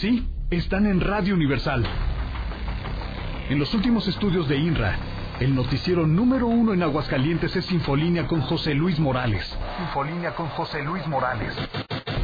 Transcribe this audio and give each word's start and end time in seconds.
Sí, 0.00 0.28
están 0.50 0.84
en 0.84 1.00
Radio 1.00 1.34
Universal. 1.34 1.82
En 3.48 3.58
los 3.58 3.72
últimos 3.72 4.06
estudios 4.06 4.46
de 4.46 4.58
INRA, 4.58 4.94
el 5.40 5.54
noticiero 5.54 6.06
número 6.06 6.48
uno 6.48 6.74
en 6.74 6.82
Aguascalientes 6.82 7.56
es 7.56 7.72
Infolínea 7.72 8.26
con 8.26 8.42
José 8.42 8.74
Luis 8.74 8.98
Morales. 8.98 9.56
Infolínea 9.80 10.34
con 10.34 10.48
José 10.48 10.82
Luis 10.82 11.06
Morales. 11.06 11.54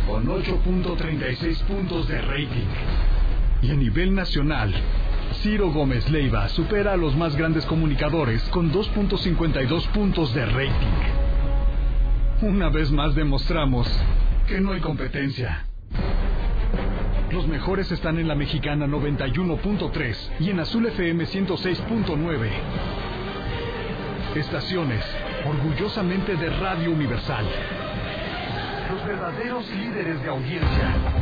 Con 0.07 0.27
8.36 0.27 1.63
puntos 1.63 2.09
de 2.09 2.21
rating. 2.21 2.69
Y 3.63 3.71
a 3.71 3.75
nivel 3.75 4.15
nacional, 4.15 4.75
Ciro 5.41 5.71
Gómez 5.71 6.11
Leiva 6.11 6.51
supera 6.51 6.93
a 6.93 6.99
los 6.99 7.17
más 7.17 7.37
grandes 7.37 7.65
comunicadores 7.65 8.43
con 8.51 8.71
2.52 8.71 9.89
puntos 9.93 10.35
de 10.35 10.45
rating. 10.45 12.43
Una 12.43 12.69
vez 12.69 12.93
más 12.93 13.15
demostramos 13.15 13.89
que 14.47 14.61
no 14.61 14.73
hay 14.73 14.81
competencia. 14.81 15.72
Los 17.33 17.49
mejores 17.49 17.91
están 17.91 18.19
en 18.19 18.29
la 18.29 18.35
mexicana 18.35 18.87
91.3 18.87 20.17
y 20.39 20.51
en 20.51 20.61
Azul 20.61 20.85
FM 20.85 21.25
106.9. 21.25 22.51
Estaciones 24.37 25.03
orgullosamente 25.47 26.37
de 26.37 26.51
Radio 26.51 26.91
Universal. 26.91 27.47
Los 28.91 29.07
verdaderos 29.07 29.67
líderes 29.71 30.23
de 30.23 30.29
audiencia. 30.29 31.22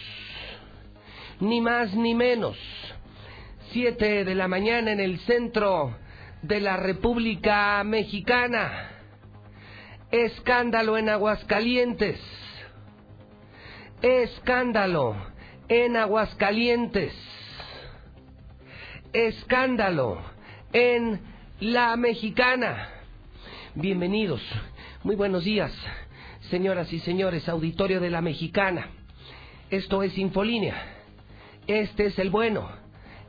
Ni 1.41 1.59
más 1.59 1.95
ni 1.95 2.13
menos. 2.13 2.55
Siete 3.71 4.23
de 4.23 4.35
la 4.35 4.47
mañana 4.47 4.91
en 4.91 4.99
el 4.99 5.19
centro 5.21 5.97
de 6.43 6.59
la 6.61 6.77
República 6.77 7.83
Mexicana. 7.83 8.91
Escándalo 10.11 10.99
en 10.99 11.09
Aguascalientes. 11.09 12.19
Escándalo 14.03 15.15
en 15.67 15.97
Aguascalientes. 15.97 17.11
Escándalo 19.11 20.21
en 20.73 21.21
la 21.59 21.95
Mexicana. 21.95 22.87
Bienvenidos. 23.73 24.43
Muy 25.03 25.15
buenos 25.15 25.43
días, 25.43 25.73
señoras 26.51 26.93
y 26.93 26.99
señores, 26.99 27.49
auditorio 27.49 27.99
de 27.99 28.11
la 28.11 28.21
Mexicana. 28.21 28.91
Esto 29.71 30.03
es 30.03 30.15
Infolínea. 30.19 31.00
Este 31.67 32.07
es 32.07 32.19
el 32.19 32.29
bueno. 32.29 32.69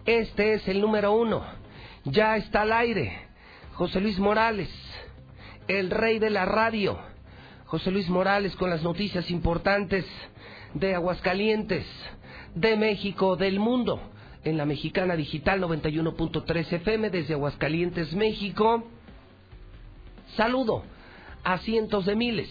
Este 0.04 0.54
es 0.54 0.66
el 0.69 0.81
número 0.81 1.12
uno. 1.12 1.44
Ya 2.04 2.37
está 2.37 2.62
al 2.62 2.72
aire. 2.72 3.12
José 3.75 4.00
Luis 4.00 4.19
Morales, 4.19 4.70
el 5.69 5.91
rey 5.91 6.19
de 6.19 6.31
la 6.31 6.44
radio. 6.44 6.98
José 7.66 7.91
Luis 7.91 8.09
Morales 8.09 8.54
con 8.56 8.69
las 8.69 8.82
noticias 8.82 9.31
importantes 9.31 10.04
de 10.75 10.94
Aguascalientes, 10.94 11.87
de 12.54 12.76
México, 12.76 13.37
del 13.37 13.59
mundo. 13.59 14.10
En 14.44 14.56
la 14.56 14.66
Mexicana 14.66 15.14
Digital 15.14 15.60
91.3 15.62 16.72
FM 16.72 17.10
desde 17.10 17.34
Aguascalientes, 17.34 18.12
México. 18.14 18.84
Saludo 20.37 20.82
a 21.44 21.59
cientos 21.59 22.06
de 22.06 22.16
miles 22.16 22.50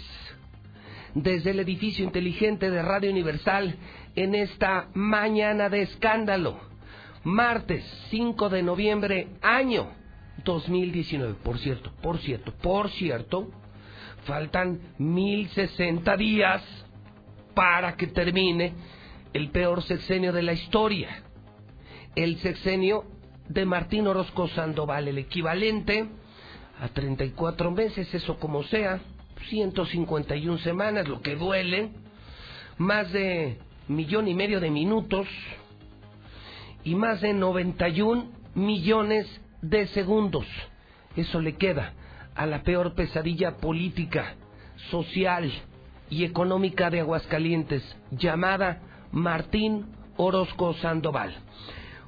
desde 1.13 1.51
el 1.51 1.59
edificio 1.59 2.05
inteligente 2.05 2.69
de 2.69 2.81
Radio 2.81 3.11
Universal 3.11 3.75
en 4.15 4.35
esta 4.35 4.89
mañana 4.93 5.69
de 5.69 5.83
escándalo. 5.83 6.59
Martes 7.23 7.83
5 8.09 8.49
de 8.49 8.63
noviembre, 8.63 9.27
año 9.41 9.89
2019. 10.43 11.35
Por 11.43 11.59
cierto, 11.59 11.91
por 12.01 12.17
cierto, 12.19 12.53
por 12.61 12.89
cierto, 12.91 13.51
faltan 14.25 14.79
1060 14.97 16.17
días 16.17 16.63
para 17.53 17.95
que 17.95 18.07
termine 18.07 18.73
el 19.33 19.49
peor 19.49 19.83
sexenio 19.83 20.33
de 20.33 20.41
la 20.41 20.53
historia. 20.53 21.23
El 22.15 22.39
sexenio 22.39 23.05
de 23.47 23.65
Martín 23.65 24.07
Orozco 24.07 24.47
Sandoval, 24.49 25.07
el 25.07 25.17
equivalente 25.17 26.07
a 26.81 26.87
34 26.87 27.71
meses, 27.71 28.13
eso 28.13 28.37
como 28.37 28.63
sea, 28.63 28.99
151 29.49 30.57
semanas, 30.59 31.07
lo 31.07 31.21
que 31.21 31.35
duele, 31.35 31.89
más 32.77 33.11
de 33.11 33.59
millón 33.87 34.27
y 34.27 34.33
medio 34.33 34.59
de 34.59 34.69
minutos 34.69 35.27
y 36.83 36.95
más 36.95 37.21
de 37.21 37.33
91 37.33 38.29
millones 38.55 39.27
de 39.61 39.87
segundos. 39.87 40.45
Eso 41.15 41.39
le 41.39 41.55
queda 41.55 41.93
a 42.35 42.45
la 42.45 42.63
peor 42.63 42.95
pesadilla 42.95 43.57
política, 43.57 44.35
social 44.89 45.51
y 46.09 46.23
económica 46.23 46.89
de 46.89 47.01
Aguascalientes, 47.01 47.83
llamada 48.11 48.81
Martín 49.11 49.85
Orozco 50.17 50.73
Sandoval. 50.75 51.35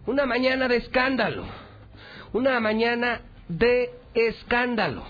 Una 0.06 0.26
mañana 0.26 0.68
de 0.68 0.78
escándalo, 0.78 1.46
una 2.34 2.60
mañana 2.60 3.22
de 3.48 3.92
escándalo 4.14 5.04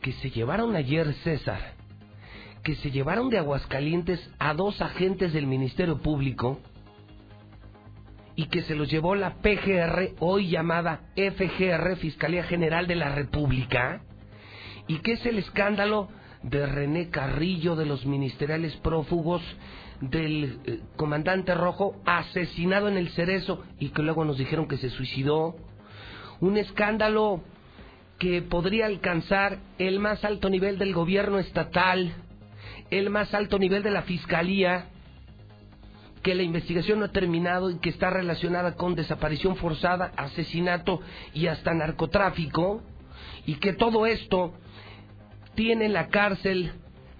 que 0.00 0.12
se 0.12 0.30
llevaron 0.30 0.76
ayer 0.76 1.12
César, 1.24 1.74
que 2.68 2.74
se 2.74 2.90
llevaron 2.90 3.30
de 3.30 3.38
Aguascalientes 3.38 4.20
a 4.38 4.52
dos 4.52 4.82
agentes 4.82 5.32
del 5.32 5.46
Ministerio 5.46 6.02
Público 6.02 6.60
y 8.36 8.44
que 8.48 8.60
se 8.60 8.74
los 8.74 8.90
llevó 8.90 9.14
la 9.14 9.36
PGR, 9.36 10.16
hoy 10.20 10.50
llamada 10.50 11.00
FGR, 11.16 11.96
Fiscalía 11.96 12.44
General 12.44 12.86
de 12.86 12.94
la 12.94 13.14
República, 13.14 14.02
y 14.86 14.98
que 14.98 15.12
es 15.12 15.24
el 15.24 15.38
escándalo 15.38 16.10
de 16.42 16.66
René 16.66 17.08
Carrillo, 17.08 17.74
de 17.74 17.86
los 17.86 18.04
ministeriales 18.04 18.76
prófugos, 18.76 19.40
del 20.02 20.60
eh, 20.66 20.80
comandante 20.96 21.54
rojo 21.54 21.96
asesinado 22.04 22.88
en 22.88 22.98
el 22.98 23.08
Cerezo 23.12 23.64
y 23.78 23.88
que 23.88 24.02
luego 24.02 24.26
nos 24.26 24.36
dijeron 24.36 24.68
que 24.68 24.76
se 24.76 24.90
suicidó. 24.90 25.56
Un 26.40 26.58
escándalo 26.58 27.40
que 28.18 28.42
podría 28.42 28.84
alcanzar 28.84 29.56
el 29.78 30.00
más 30.00 30.22
alto 30.22 30.50
nivel 30.50 30.76
del 30.76 30.92
gobierno 30.92 31.38
estatal, 31.38 32.12
el 32.90 33.10
más 33.10 33.34
alto 33.34 33.58
nivel 33.58 33.82
de 33.82 33.90
la 33.90 34.02
fiscalía, 34.02 34.86
que 36.22 36.34
la 36.34 36.42
investigación 36.42 36.98
no 36.98 37.06
ha 37.06 37.12
terminado 37.12 37.70
y 37.70 37.78
que 37.78 37.90
está 37.90 38.10
relacionada 38.10 38.74
con 38.74 38.94
desaparición 38.94 39.56
forzada, 39.56 40.12
asesinato 40.16 41.00
y 41.32 41.46
hasta 41.46 41.74
narcotráfico, 41.74 42.82
y 43.46 43.54
que 43.56 43.72
todo 43.72 44.06
esto 44.06 44.54
tiene 45.54 45.86
en 45.86 45.92
la 45.92 46.08
cárcel 46.08 46.72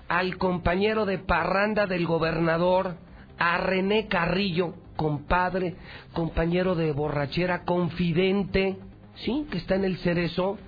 al 0.09 0.37
compañero 0.39 1.07
de 1.07 1.19
parranda 1.19 1.87
del 1.87 2.07
gobernador, 2.07 2.97
a 3.39 3.59
René 3.59 4.09
Carrillo, 4.09 4.75
compadre, 4.97 5.77
compañero 6.13 6.75
de 6.75 6.93
borrachera, 6.93 7.65
confidente, 7.65 8.79
¿sí? 9.17 9.47
Que 9.51 9.59
está 9.59 9.77
en 9.77 9.85
el 9.85 9.99
cerezo. 9.99 10.59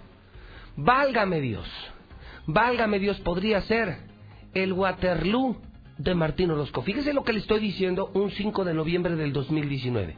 Válgame 0.76 1.40
Dios, 1.40 1.69
válgame 2.46 2.98
Dios, 3.00 3.19
podría 3.20 3.60
ser 3.62 4.09
el 4.55 4.73
Waterloo 4.73 5.56
de 5.99 6.14
Martín 6.14 6.50
Orozco. 6.50 6.82
Fíjese 6.82 7.12
lo 7.12 7.25
que 7.25 7.32
le 7.32 7.41
estoy 7.41 7.61
diciendo 7.61 8.11
un 8.14 8.31
5 8.31 8.64
de 8.64 8.75
noviembre 8.75 9.17
del 9.17 9.32
2019. 9.32 10.17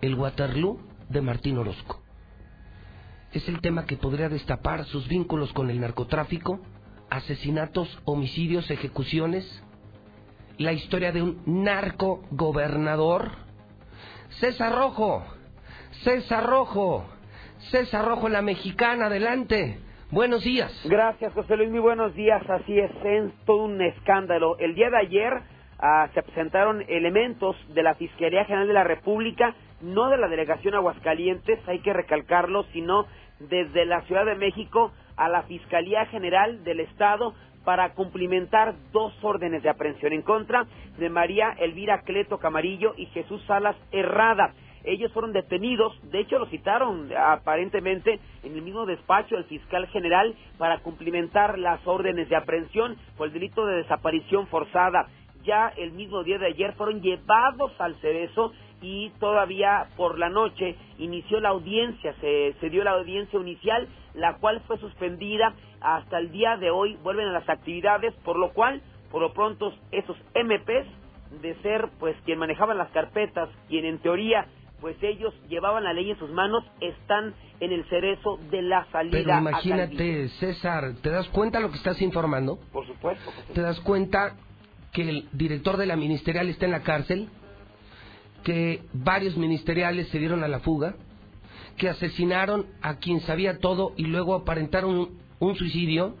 El 0.00 0.14
Waterloo 0.14 0.80
de 1.08 1.20
Martín 1.20 1.58
Orozco. 1.58 2.02
Es 3.32 3.46
el 3.48 3.60
tema 3.60 3.84
que 3.84 3.96
podría 3.96 4.28
destapar 4.28 4.84
sus 4.86 5.06
vínculos 5.06 5.52
con 5.52 5.70
el 5.70 5.80
narcotráfico, 5.80 6.60
asesinatos, 7.10 7.98
homicidios, 8.04 8.70
ejecuciones, 8.70 9.62
la 10.58 10.72
historia 10.72 11.12
de 11.12 11.22
un 11.22 11.42
narco 11.46 12.22
gobernador. 12.30 13.30
César 14.40 14.74
Rojo, 14.74 15.24
César 16.02 16.46
Rojo, 16.46 17.04
César 17.70 18.04
Rojo, 18.04 18.28
la 18.28 18.42
mexicana, 18.42 19.06
adelante. 19.06 19.80
Buenos 20.12 20.42
días. 20.42 20.72
Gracias, 20.86 21.32
José 21.34 21.56
Luis. 21.56 21.70
Muy 21.70 21.78
buenos 21.78 22.12
días. 22.16 22.42
Así 22.50 22.76
es, 22.76 22.90
es 23.04 23.32
todo 23.46 23.62
un 23.62 23.80
escándalo. 23.80 24.58
El 24.58 24.74
día 24.74 24.90
de 24.90 24.98
ayer 24.98 25.32
ah, 25.78 26.08
se 26.12 26.22
presentaron 26.24 26.82
elementos 26.88 27.54
de 27.72 27.84
la 27.84 27.94
Fiscalía 27.94 28.44
General 28.44 28.66
de 28.66 28.74
la 28.74 28.82
República, 28.82 29.54
no 29.80 30.08
de 30.08 30.16
la 30.16 30.26
Delegación 30.26 30.74
Aguascalientes, 30.74 31.60
hay 31.68 31.78
que 31.78 31.92
recalcarlo, 31.92 32.64
sino 32.72 33.06
desde 33.38 33.84
la 33.86 34.02
Ciudad 34.02 34.26
de 34.26 34.34
México 34.34 34.92
a 35.16 35.28
la 35.28 35.42
Fiscalía 35.44 36.04
General 36.06 36.64
del 36.64 36.80
Estado 36.80 37.32
para 37.64 37.92
cumplimentar 37.94 38.74
dos 38.90 39.12
órdenes 39.22 39.62
de 39.62 39.70
aprehensión 39.70 40.12
en 40.12 40.22
contra 40.22 40.66
de 40.98 41.08
María 41.08 41.54
Elvira 41.56 42.02
Cleto 42.02 42.38
Camarillo 42.38 42.94
y 42.96 43.06
Jesús 43.06 43.44
Salas 43.46 43.76
Herrada. 43.92 44.54
Ellos 44.84 45.12
fueron 45.12 45.32
detenidos, 45.32 45.98
de 46.10 46.20
hecho 46.20 46.38
lo 46.38 46.46
citaron 46.46 47.10
aparentemente 47.16 48.18
en 48.42 48.54
el 48.54 48.62
mismo 48.62 48.86
despacho 48.86 49.36
del 49.36 49.44
fiscal 49.44 49.86
general 49.88 50.34
para 50.58 50.78
cumplimentar 50.78 51.58
las 51.58 51.86
órdenes 51.86 52.28
de 52.28 52.36
aprehensión 52.36 52.96
por 53.16 53.28
el 53.28 53.32
delito 53.32 53.66
de 53.66 53.76
desaparición 53.76 54.46
forzada. 54.46 55.08
Ya 55.42 55.72
el 55.76 55.92
mismo 55.92 56.22
día 56.22 56.38
de 56.38 56.46
ayer 56.46 56.72
fueron 56.74 57.00
llevados 57.00 57.72
al 57.78 57.94
cerezo 57.96 58.52
y 58.82 59.10
todavía 59.20 59.88
por 59.96 60.18
la 60.18 60.30
noche 60.30 60.76
inició 60.98 61.40
la 61.40 61.50
audiencia, 61.50 62.14
se, 62.20 62.54
se 62.60 62.70
dio 62.70 62.82
la 62.84 62.92
audiencia 62.92 63.38
inicial, 63.38 63.86
la 64.14 64.36
cual 64.38 64.60
fue 64.66 64.78
suspendida 64.78 65.54
hasta 65.80 66.18
el 66.18 66.30
día 66.30 66.56
de 66.56 66.70
hoy, 66.70 66.96
vuelven 67.02 67.28
a 67.28 67.32
las 67.32 67.48
actividades, 67.48 68.14
por 68.24 68.38
lo 68.38 68.52
cual, 68.52 68.82
por 69.10 69.20
lo 69.20 69.32
pronto, 69.32 69.72
esos 69.92 70.16
MPs, 70.34 70.86
de 71.42 71.54
ser 71.62 71.88
pues 71.98 72.16
quien 72.24 72.38
manejaban 72.38 72.76
las 72.76 72.90
carpetas, 72.90 73.48
quien 73.68 73.84
en 73.84 73.98
teoría 73.98 74.46
pues 74.80 74.96
ellos 75.02 75.34
llevaban 75.48 75.84
la 75.84 75.92
ley 75.92 76.10
en 76.10 76.18
sus 76.18 76.30
manos, 76.30 76.64
están 76.80 77.34
en 77.60 77.72
el 77.72 77.84
cerezo 77.88 78.38
de 78.50 78.62
la 78.62 78.86
salida. 78.90 79.12
Pero 79.12 79.38
imagínate, 79.38 80.28
César, 80.40 80.94
¿te 81.02 81.10
das 81.10 81.28
cuenta 81.28 81.60
lo 81.60 81.70
que 81.70 81.76
estás 81.76 82.00
informando? 82.00 82.58
Por 82.72 82.86
supuesto. 82.86 83.30
¿Te 83.52 83.60
das 83.60 83.78
cuenta 83.80 84.36
que 84.92 85.08
el 85.08 85.28
director 85.32 85.76
de 85.76 85.86
la 85.86 85.96
ministerial 85.96 86.48
está 86.48 86.64
en 86.64 86.72
la 86.72 86.82
cárcel? 86.82 87.28
¿Que 88.44 88.82
varios 88.92 89.36
ministeriales 89.36 90.08
se 90.08 90.18
dieron 90.18 90.42
a 90.42 90.48
la 90.48 90.60
fuga? 90.60 90.94
¿Que 91.76 91.88
asesinaron 91.88 92.66
a 92.80 92.96
quien 92.96 93.20
sabía 93.20 93.58
todo 93.58 93.92
y 93.96 94.04
luego 94.04 94.34
aparentaron 94.34 95.10
un 95.38 95.56
suicidio? 95.56 96.16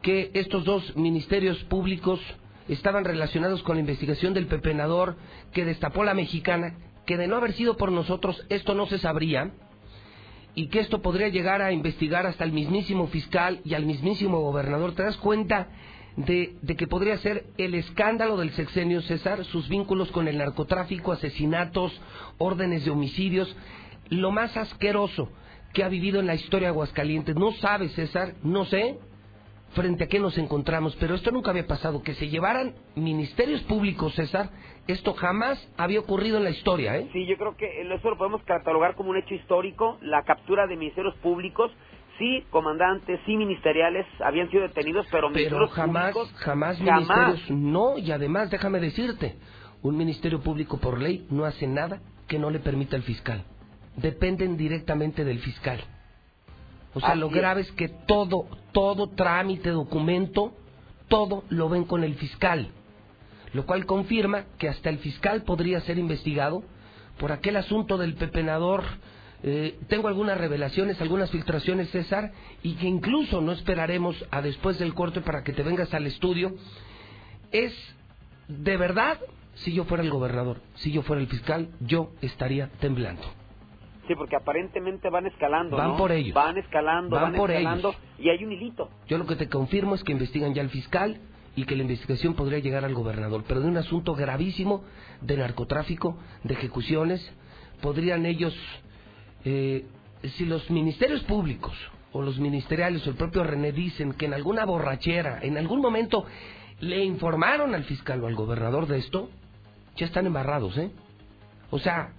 ¿Que 0.00 0.30
estos 0.34 0.64
dos 0.64 0.96
ministerios 0.96 1.62
públicos 1.64 2.20
estaban 2.68 3.04
relacionados 3.04 3.62
con 3.62 3.76
la 3.76 3.80
investigación 3.80 4.32
del 4.32 4.46
pepenador 4.46 5.16
que 5.52 5.64
destapó 5.64 6.04
la 6.04 6.14
mexicana 6.14 6.74
que 7.06 7.16
de 7.16 7.26
no 7.26 7.36
haber 7.36 7.52
sido 7.52 7.76
por 7.76 7.92
nosotros 7.92 8.44
esto 8.48 8.74
no 8.74 8.86
se 8.86 8.98
sabría 8.98 9.52
y 10.54 10.68
que 10.68 10.80
esto 10.80 11.02
podría 11.02 11.28
llegar 11.28 11.62
a 11.62 11.72
investigar 11.72 12.26
hasta 12.26 12.44
el 12.44 12.52
mismísimo 12.52 13.08
fiscal 13.08 13.60
y 13.64 13.74
al 13.74 13.86
mismísimo 13.86 14.40
gobernador. 14.40 14.94
¿Te 14.94 15.02
das 15.02 15.16
cuenta 15.16 15.68
de, 16.16 16.56
de, 16.62 16.76
que 16.76 16.86
podría 16.86 17.18
ser 17.18 17.46
el 17.58 17.74
escándalo 17.74 18.36
del 18.36 18.52
sexenio 18.52 19.02
César, 19.02 19.44
sus 19.46 19.68
vínculos 19.68 20.12
con 20.12 20.28
el 20.28 20.38
narcotráfico, 20.38 21.12
asesinatos, 21.12 22.00
órdenes 22.38 22.84
de 22.84 22.92
homicidios, 22.92 23.54
lo 24.10 24.30
más 24.30 24.56
asqueroso 24.56 25.28
que 25.72 25.82
ha 25.82 25.88
vivido 25.88 26.20
en 26.20 26.28
la 26.28 26.36
historia 26.36 26.68
de 26.68 26.72
Aguascalientes? 26.72 27.34
No 27.34 27.52
sabe 27.54 27.88
César, 27.88 28.34
no 28.44 28.64
sé, 28.64 28.96
frente 29.74 30.04
a 30.04 30.06
qué 30.06 30.20
nos 30.20 30.38
encontramos, 30.38 30.96
pero 31.00 31.16
esto 31.16 31.32
nunca 31.32 31.50
había 31.50 31.66
pasado, 31.66 32.02
que 32.02 32.14
se 32.14 32.28
llevaran 32.28 32.74
ministerios 32.94 33.60
públicos, 33.62 34.14
César, 34.14 34.50
esto 34.86 35.14
jamás 35.14 35.58
había 35.76 36.00
ocurrido 36.00 36.36
en 36.38 36.44
la 36.44 36.50
historia, 36.50 36.96
¿eh? 36.96 37.08
Sí, 37.12 37.26
yo 37.26 37.36
creo 37.36 37.56
que 37.56 37.80
eso 37.80 38.10
lo 38.10 38.18
podemos 38.18 38.42
catalogar 38.42 38.94
como 38.94 39.10
un 39.10 39.16
hecho 39.16 39.34
histórico, 39.34 39.98
la 40.02 40.22
captura 40.24 40.66
de 40.66 40.76
ministerios 40.76 41.14
públicos, 41.16 41.70
sí, 42.18 42.44
comandantes, 42.50 43.20
sí, 43.24 43.36
ministeriales 43.36 44.06
habían 44.20 44.50
sido 44.50 44.62
detenidos, 44.62 45.06
pero, 45.10 45.30
pero 45.32 45.68
jamás, 45.68 46.14
jamás, 46.36 46.80
ministerios, 46.80 47.50
no, 47.50 47.98
y 47.98 48.12
además 48.12 48.50
déjame 48.50 48.78
decirte, 48.80 49.36
un 49.82 49.96
ministerio 49.96 50.40
público 50.40 50.78
por 50.78 51.00
ley 51.00 51.26
no 51.30 51.44
hace 51.44 51.66
nada 51.66 52.00
que 52.28 52.38
no 52.38 52.50
le 52.50 52.58
permita 52.58 52.96
al 52.96 53.02
fiscal, 53.02 53.44
dependen 53.96 54.56
directamente 54.56 55.24
del 55.24 55.38
fiscal. 55.40 55.80
O 56.96 57.00
sea, 57.00 57.16
lo 57.16 57.28
grave 57.28 57.62
es 57.62 57.72
que 57.72 57.88
todo, 57.88 58.46
todo 58.72 59.08
trámite, 59.08 59.70
documento, 59.70 60.52
todo 61.08 61.42
lo 61.48 61.68
ven 61.68 61.84
con 61.84 62.04
el 62.04 62.14
fiscal, 62.14 62.70
lo 63.54 63.64
cual 63.64 63.86
confirma 63.86 64.44
que 64.58 64.68
hasta 64.68 64.90
el 64.90 64.98
fiscal 64.98 65.42
podría 65.44 65.80
ser 65.80 65.96
investigado 65.96 66.62
por 67.18 67.32
aquel 67.32 67.56
asunto 67.56 67.96
del 67.96 68.14
pepenador. 68.14 68.82
Eh, 69.44 69.78
tengo 69.88 70.08
algunas 70.08 70.36
revelaciones, 70.36 71.00
algunas 71.00 71.30
filtraciones, 71.30 71.88
César, 71.90 72.32
y 72.62 72.74
que 72.74 72.86
incluso 72.86 73.40
no 73.40 73.52
esperaremos 73.52 74.26
a 74.30 74.42
después 74.42 74.78
del 74.78 74.92
corte 74.92 75.20
para 75.20 75.44
que 75.44 75.52
te 75.52 75.62
vengas 75.62 75.94
al 75.94 76.06
estudio. 76.06 76.54
Es 77.52 77.72
de 78.48 78.76
verdad, 78.76 79.20
si 79.54 79.72
yo 79.72 79.84
fuera 79.84 80.02
el 80.02 80.10
gobernador, 80.10 80.60
si 80.74 80.90
yo 80.90 81.02
fuera 81.02 81.22
el 81.22 81.28
fiscal, 81.28 81.68
yo 81.80 82.10
estaría 82.20 82.68
temblando. 82.80 83.22
Sí, 84.08 84.14
porque 84.16 84.36
aparentemente 84.36 85.08
van 85.08 85.26
escalando. 85.26 85.76
Van 85.76 85.96
por 85.96 86.10
ellos. 86.10 86.34
Van 86.34 86.58
escalando, 86.58 87.16
van, 87.16 87.34
por 87.34 87.50
escalando 87.50 87.94
y 88.18 88.28
hay 88.30 88.44
un 88.44 88.52
hilito. 88.52 88.90
Yo 89.06 89.16
lo 89.16 89.26
que 89.26 89.36
te 89.36 89.48
confirmo 89.48 89.94
es 89.94 90.02
que 90.02 90.12
investigan 90.12 90.52
ya 90.54 90.60
al 90.60 90.70
fiscal 90.70 91.20
y 91.56 91.64
que 91.64 91.76
la 91.76 91.82
investigación 91.82 92.34
podría 92.34 92.58
llegar 92.58 92.84
al 92.84 92.94
gobernador, 92.94 93.44
pero 93.46 93.60
de 93.60 93.68
un 93.68 93.76
asunto 93.76 94.14
gravísimo 94.14 94.84
de 95.20 95.36
narcotráfico, 95.36 96.18
de 96.42 96.54
ejecuciones, 96.54 97.30
podrían 97.80 98.26
ellos, 98.26 98.54
eh, 99.44 99.86
si 100.36 100.46
los 100.46 100.68
ministerios 100.70 101.22
públicos 101.22 101.76
o 102.12 102.22
los 102.22 102.38
ministeriales 102.38 103.06
o 103.06 103.10
el 103.10 103.16
propio 103.16 103.44
René 103.44 103.72
dicen 103.72 104.12
que 104.14 104.26
en 104.26 104.34
alguna 104.34 104.64
borrachera, 104.64 105.40
en 105.42 105.56
algún 105.56 105.80
momento 105.80 106.24
le 106.80 107.04
informaron 107.04 107.74
al 107.74 107.84
fiscal 107.84 108.22
o 108.22 108.26
al 108.26 108.34
gobernador 108.34 108.86
de 108.86 108.98
esto, 108.98 109.30
ya 109.96 110.06
están 110.06 110.26
embarrados, 110.26 110.76
¿eh? 110.76 110.90
O 111.70 111.78
sea, 111.78 112.12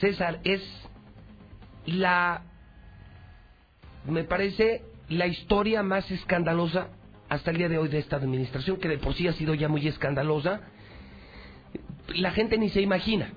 César 0.00 0.40
es 0.44 0.62
la, 1.86 2.42
me 4.06 4.24
parece, 4.24 4.82
la 5.08 5.26
historia 5.26 5.82
más 5.82 6.10
escandalosa 6.10 6.88
hasta 7.28 7.50
el 7.50 7.58
día 7.58 7.68
de 7.68 7.78
hoy 7.78 7.88
de 7.88 7.98
esta 7.98 8.16
administración, 8.16 8.78
que 8.78 8.88
de 8.88 8.98
por 8.98 9.14
sí 9.14 9.28
ha 9.28 9.32
sido 9.32 9.54
ya 9.54 9.68
muy 9.68 9.86
escandalosa. 9.86 10.62
La 12.14 12.30
gente 12.32 12.56
ni 12.58 12.70
se 12.70 12.80
imagina 12.80 13.32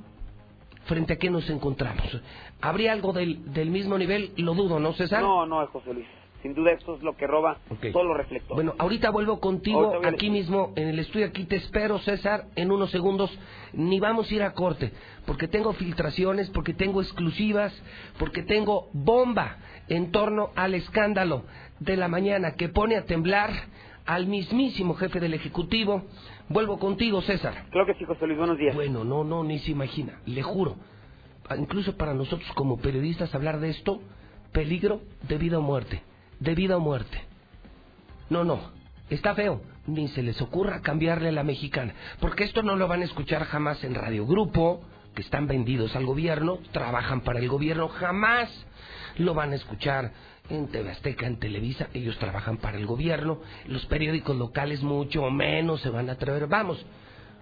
frente 0.85 1.13
a 1.13 1.17
qué 1.17 1.29
nos 1.29 1.49
encontramos. 1.49 2.21
¿Habría 2.61 2.93
algo 2.93 3.13
del, 3.13 3.53
del 3.53 3.69
mismo 3.69 3.97
nivel? 3.97 4.31
Lo 4.37 4.53
dudo, 4.53 4.79
¿no, 4.79 4.93
César? 4.93 5.21
No, 5.21 5.45
no, 5.45 5.65
José 5.67 5.93
Luis. 5.93 6.07
Sin 6.41 6.55
duda 6.55 6.71
esto 6.71 6.95
es 6.95 7.03
lo 7.03 7.15
que 7.15 7.27
roba 7.27 7.59
todos 7.93 8.05
los 8.05 8.17
reflectores. 8.17 8.55
Bueno, 8.55 8.73
ahorita 8.79 9.11
vuelvo 9.11 9.39
contigo 9.39 10.01
aquí 10.03 10.29
mismo 10.31 10.73
en 10.75 10.87
el 10.87 10.99
estudio. 10.99 11.27
Aquí 11.27 11.45
te 11.45 11.57
espero, 11.57 11.99
César, 11.99 12.45
en 12.55 12.71
unos 12.71 12.89
segundos. 12.89 13.31
Ni 13.73 13.99
vamos 13.99 14.29
a 14.29 14.33
ir 14.33 14.43
a 14.43 14.53
corte, 14.53 14.91
porque 15.25 15.47
tengo 15.47 15.73
filtraciones, 15.73 16.49
porque 16.49 16.73
tengo 16.73 17.01
exclusivas, 17.01 17.71
porque 18.17 18.41
tengo 18.41 18.89
bomba 18.91 19.57
en 19.87 20.11
torno 20.11 20.49
al 20.55 20.73
escándalo 20.73 21.43
de 21.79 21.95
la 21.95 22.07
mañana 22.07 22.55
que 22.55 22.69
pone 22.69 22.97
a 22.97 23.05
temblar 23.05 23.51
al 24.07 24.25
mismísimo 24.25 24.95
jefe 24.95 25.19
del 25.19 25.35
Ejecutivo. 25.35 26.03
Vuelvo 26.49 26.79
contigo, 26.79 27.21
César. 27.21 27.65
Creo 27.69 27.85
que 27.85 27.93
sí, 27.93 28.03
José 28.03 28.25
Luis. 28.25 28.39
Buenos 28.39 28.57
días. 28.57 28.73
Bueno, 28.73 29.03
no, 29.03 29.23
no, 29.23 29.43
ni 29.43 29.59
se 29.59 29.71
imagina. 29.71 30.19
Le 30.25 30.41
juro. 30.41 30.75
Incluso 31.55 31.97
para 31.97 32.13
nosotros 32.15 32.49
como 32.55 32.77
periodistas 32.77 33.35
hablar 33.35 33.59
de 33.59 33.69
esto, 33.69 34.01
peligro 34.51 35.01
de 35.27 35.37
vida 35.37 35.59
o 35.59 35.61
muerte 35.61 36.01
de 36.41 36.55
vida 36.55 36.75
o 36.75 36.79
muerte. 36.81 37.21
No, 38.29 38.43
no, 38.43 38.59
está 39.09 39.33
feo. 39.33 39.61
Ni 39.87 40.09
se 40.09 40.21
les 40.21 40.41
ocurra 40.41 40.81
cambiarle 40.81 41.29
a 41.29 41.31
la 41.31 41.43
mexicana, 41.43 41.93
porque 42.19 42.43
esto 42.43 42.61
no 42.61 42.75
lo 42.75 42.87
van 42.87 43.01
a 43.01 43.05
escuchar 43.05 43.45
jamás 43.45 43.83
en 43.83 43.95
Radio 43.95 44.27
Grupo, 44.27 44.81
que 45.15 45.21
están 45.21 45.47
vendidos 45.47 45.95
al 45.95 46.05
gobierno, 46.05 46.59
trabajan 46.71 47.21
para 47.21 47.39
el 47.39 47.49
gobierno, 47.49 47.87
jamás 47.87 48.49
lo 49.17 49.33
van 49.33 49.53
a 49.53 49.55
escuchar 49.55 50.11
en 50.49 50.67
TV 50.67 50.91
Azteca, 50.91 51.25
en 51.25 51.39
Televisa, 51.39 51.87
ellos 51.93 52.17
trabajan 52.19 52.57
para 52.57 52.77
el 52.77 52.85
gobierno, 52.85 53.41
los 53.65 53.85
periódicos 53.87 54.35
locales 54.35 54.83
mucho 54.83 55.29
menos 55.31 55.81
se 55.81 55.89
van 55.89 56.09
a 56.09 56.13
atrever. 56.13 56.47
Vamos, 56.47 56.85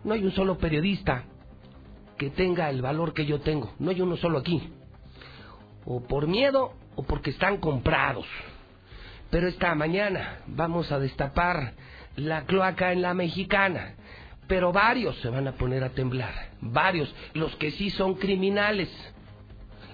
no 0.03 0.13
hay 0.13 0.23
un 0.23 0.31
solo 0.31 0.57
periodista 0.57 1.23
que 2.17 2.29
tenga 2.29 2.69
el 2.69 2.81
valor 2.81 3.13
que 3.13 3.25
yo 3.25 3.41
tengo, 3.41 3.73
no 3.79 3.91
hay 3.91 4.01
uno 4.01 4.15
solo 4.15 4.39
aquí. 4.39 4.71
O 5.85 6.01
por 6.01 6.27
miedo 6.27 6.73
o 6.95 7.03
porque 7.03 7.31
están 7.31 7.57
comprados. 7.57 8.25
Pero 9.29 9.47
esta 9.47 9.75
mañana 9.75 10.39
vamos 10.47 10.91
a 10.91 10.99
destapar 10.99 11.73
la 12.15 12.45
cloaca 12.45 12.91
en 12.91 13.01
la 13.01 13.13
mexicana. 13.13 13.95
Pero 14.47 14.71
varios 14.71 15.15
se 15.19 15.29
van 15.29 15.47
a 15.47 15.51
poner 15.53 15.83
a 15.83 15.89
temblar. 15.89 16.33
Varios. 16.61 17.13
Los 17.33 17.55
que 17.57 17.71
sí 17.71 17.91
son 17.91 18.15
criminales. 18.15 18.89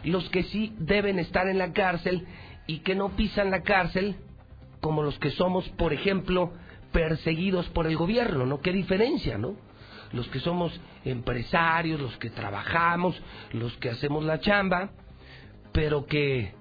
Los 0.04 0.30
que 0.30 0.44
sí 0.44 0.74
deben 0.78 1.20
estar 1.20 1.48
en 1.48 1.58
la 1.58 1.74
cárcel 1.74 2.26
y 2.68 2.80
que 2.80 2.96
no 2.96 3.10
pisan 3.10 3.52
la 3.52 3.62
cárcel 3.62 4.16
como 4.80 5.04
los 5.04 5.18
que 5.20 5.32
somos, 5.32 5.68
por 5.70 5.94
ejemplo, 5.94 6.54
perseguidos 6.92 7.68
por 7.70 7.88
el 7.88 7.98
gobierno, 7.98 8.46
¿no? 8.46 8.62
¿Qué 8.62 8.72
diferencia, 8.72 9.38
no? 9.38 9.56
Los 10.14 10.28
que 10.30 10.40
somos 10.40 10.80
empresarios, 11.04 12.00
los 12.00 12.16
que 12.18 12.30
trabajamos, 12.30 13.20
los 13.52 13.76
que 13.78 13.90
hacemos 13.90 14.24
la 14.24 14.40
chamba, 14.40 14.92
pero 15.74 16.06
que, 16.06 16.54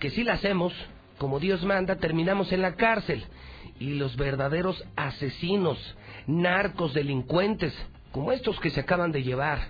que 0.00 0.10
sí 0.10 0.24
la 0.24 0.34
hacemos, 0.34 0.74
como 1.18 1.40
Dios 1.40 1.64
manda, 1.64 1.96
terminamos 1.96 2.52
en 2.52 2.62
la 2.62 2.74
cárcel. 2.74 3.24
Y 3.78 3.94
los 3.94 4.16
verdaderos 4.16 4.84
asesinos, 4.96 5.78
narcos, 6.26 6.94
delincuentes, 6.94 7.74
como 8.12 8.32
estos 8.32 8.58
que 8.60 8.70
se 8.70 8.80
acaban 8.80 9.12
de 9.12 9.22
llevar, 9.22 9.68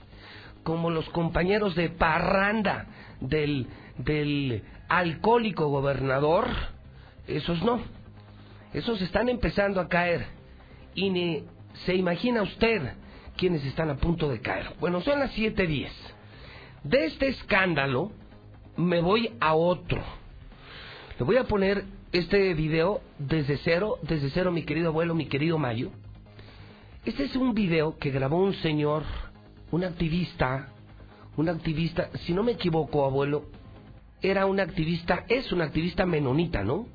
como 0.64 0.90
los 0.90 1.08
compañeros 1.10 1.74
de 1.74 1.88
parranda 1.88 2.86
del, 3.20 3.68
del 3.98 4.62
alcohólico 4.88 5.68
gobernador, 5.68 6.48
esos 7.26 7.62
no. 7.62 7.80
Esos 8.72 9.00
están 9.02 9.28
empezando 9.28 9.80
a 9.80 9.88
caer. 9.88 10.26
Y 10.94 11.10
ni 11.10 11.44
se 11.84 11.94
imagina 11.94 12.42
usted 12.42 12.94
quiénes 13.36 13.64
están 13.64 13.90
a 13.90 13.96
punto 13.96 14.28
de 14.28 14.40
caer. 14.40 14.70
Bueno, 14.80 15.00
son 15.00 15.20
las 15.20 15.36
7.10. 15.36 15.90
De 16.84 17.06
este 17.06 17.28
escándalo 17.28 18.12
me 18.76 19.00
voy 19.00 19.32
a 19.40 19.54
otro. 19.54 20.02
Le 21.18 21.26
voy 21.26 21.36
a 21.36 21.44
poner 21.44 21.84
este 22.10 22.54
video 22.54 23.02
desde 23.18 23.58
cero, 23.58 23.98
desde 24.02 24.30
cero, 24.30 24.50
mi 24.50 24.62
querido 24.62 24.88
abuelo, 24.88 25.14
mi 25.14 25.26
querido 25.26 25.58
Mayo. 25.58 25.90
Este 27.04 27.24
es 27.24 27.36
un 27.36 27.52
video 27.52 27.98
que 27.98 28.10
grabó 28.10 28.38
un 28.38 28.54
señor, 28.54 29.02
un 29.70 29.84
activista, 29.84 30.68
un 31.36 31.50
activista, 31.50 32.08
si 32.20 32.32
no 32.32 32.42
me 32.42 32.52
equivoco, 32.52 33.04
abuelo, 33.04 33.44
era 34.22 34.46
un 34.46 34.58
activista, 34.58 35.24
es 35.28 35.52
un 35.52 35.60
activista 35.60 36.06
menonita, 36.06 36.64
¿no? 36.64 36.86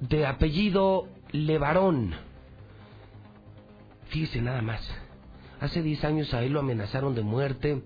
De 0.00 0.26
apellido 0.26 1.08
Levarón. 1.30 2.14
Fíjese 4.08 4.42
nada 4.42 4.62
más. 4.62 4.82
Hace 5.60 5.82
10 5.82 6.04
años 6.04 6.34
a 6.34 6.42
él 6.42 6.52
lo 6.52 6.60
amenazaron 6.60 7.14
de 7.14 7.22
muerte, 7.22 7.82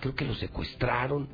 creo 0.00 0.14
que 0.14 0.24
lo 0.24 0.34
secuestraron. 0.34 1.28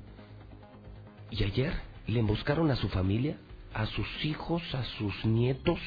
Y 1.30 1.44
ayer 1.44 1.87
le 2.08 2.20
emboscaron 2.20 2.70
a 2.70 2.76
su 2.76 2.88
familia, 2.88 3.36
a 3.74 3.86
sus 3.86 4.06
hijos, 4.24 4.62
a 4.74 4.82
sus 4.96 5.24
nietos, 5.24 5.78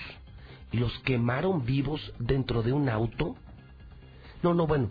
y 0.71 0.77
los 0.77 0.97
quemaron 0.99 1.65
vivos 1.65 2.13
dentro 2.19 2.61
de 2.61 2.71
un 2.71 2.87
auto. 2.89 3.35
No, 4.43 4.53
no, 4.53 4.67
bueno. 4.67 4.89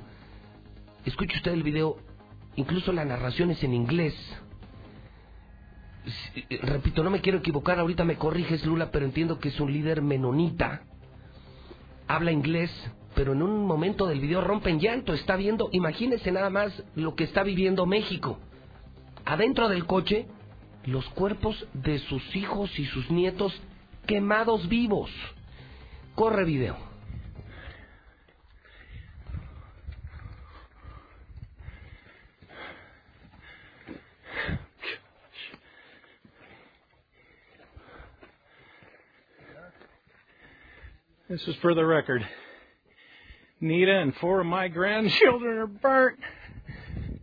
Escuche 1.04 1.37
usted 1.37 1.52
el 1.52 1.62
video, 1.62 1.96
incluso 2.56 2.92
la 2.92 3.04
narración 3.04 3.50
es 3.50 3.62
en 3.62 3.72
inglés. 3.72 4.14
Repito, 6.62 7.02
no 7.02 7.10
me 7.10 7.20
quiero 7.20 7.38
equivocar, 7.38 7.78
ahorita 7.78 8.04
me 8.04 8.16
corriges 8.16 8.66
Lula, 8.66 8.90
pero 8.90 9.06
entiendo 9.06 9.38
que 9.38 9.49
es 9.49 9.60
un 9.60 9.72
líder 9.72 10.02
menonita. 10.02 10.82
Habla 12.08 12.32
inglés, 12.32 12.70
pero 13.14 13.32
en 13.32 13.42
un 13.42 13.66
momento 13.66 14.06
del 14.06 14.20
video 14.20 14.40
rompe 14.40 14.70
en 14.70 14.80
llanto. 14.80 15.14
Está 15.14 15.37
viendo, 15.37 15.68
imagínese 15.72 16.32
nada 16.32 16.50
más 16.50 16.82
lo 16.96 17.14
que 17.14 17.25
está 17.25 17.44
viviendo 17.44 17.87
México. 17.87 18.38
Adentro 19.25 19.68
del 19.68 19.87
coche, 19.87 20.26
los 20.84 21.06
cuerpos 21.10 21.66
de 21.72 21.99
sus 21.99 22.34
hijos 22.34 22.76
y 22.78 22.87
sus 22.87 23.10
nietos 23.10 23.52
quemados 24.06 24.68
vivos. 24.68 25.10
Corre 26.14 26.44
video. 26.44 26.76
This 41.28 41.46
is 41.46 41.54
for 41.62 41.76
the 41.76 41.87
record. 41.87 42.26
Nita 43.60 44.00
and 44.00 44.12
four 44.16 44.40
of 44.40 44.46
my 44.46 44.66
grandchildren 44.66 45.58
are 45.58 45.66
burnt 45.68 46.18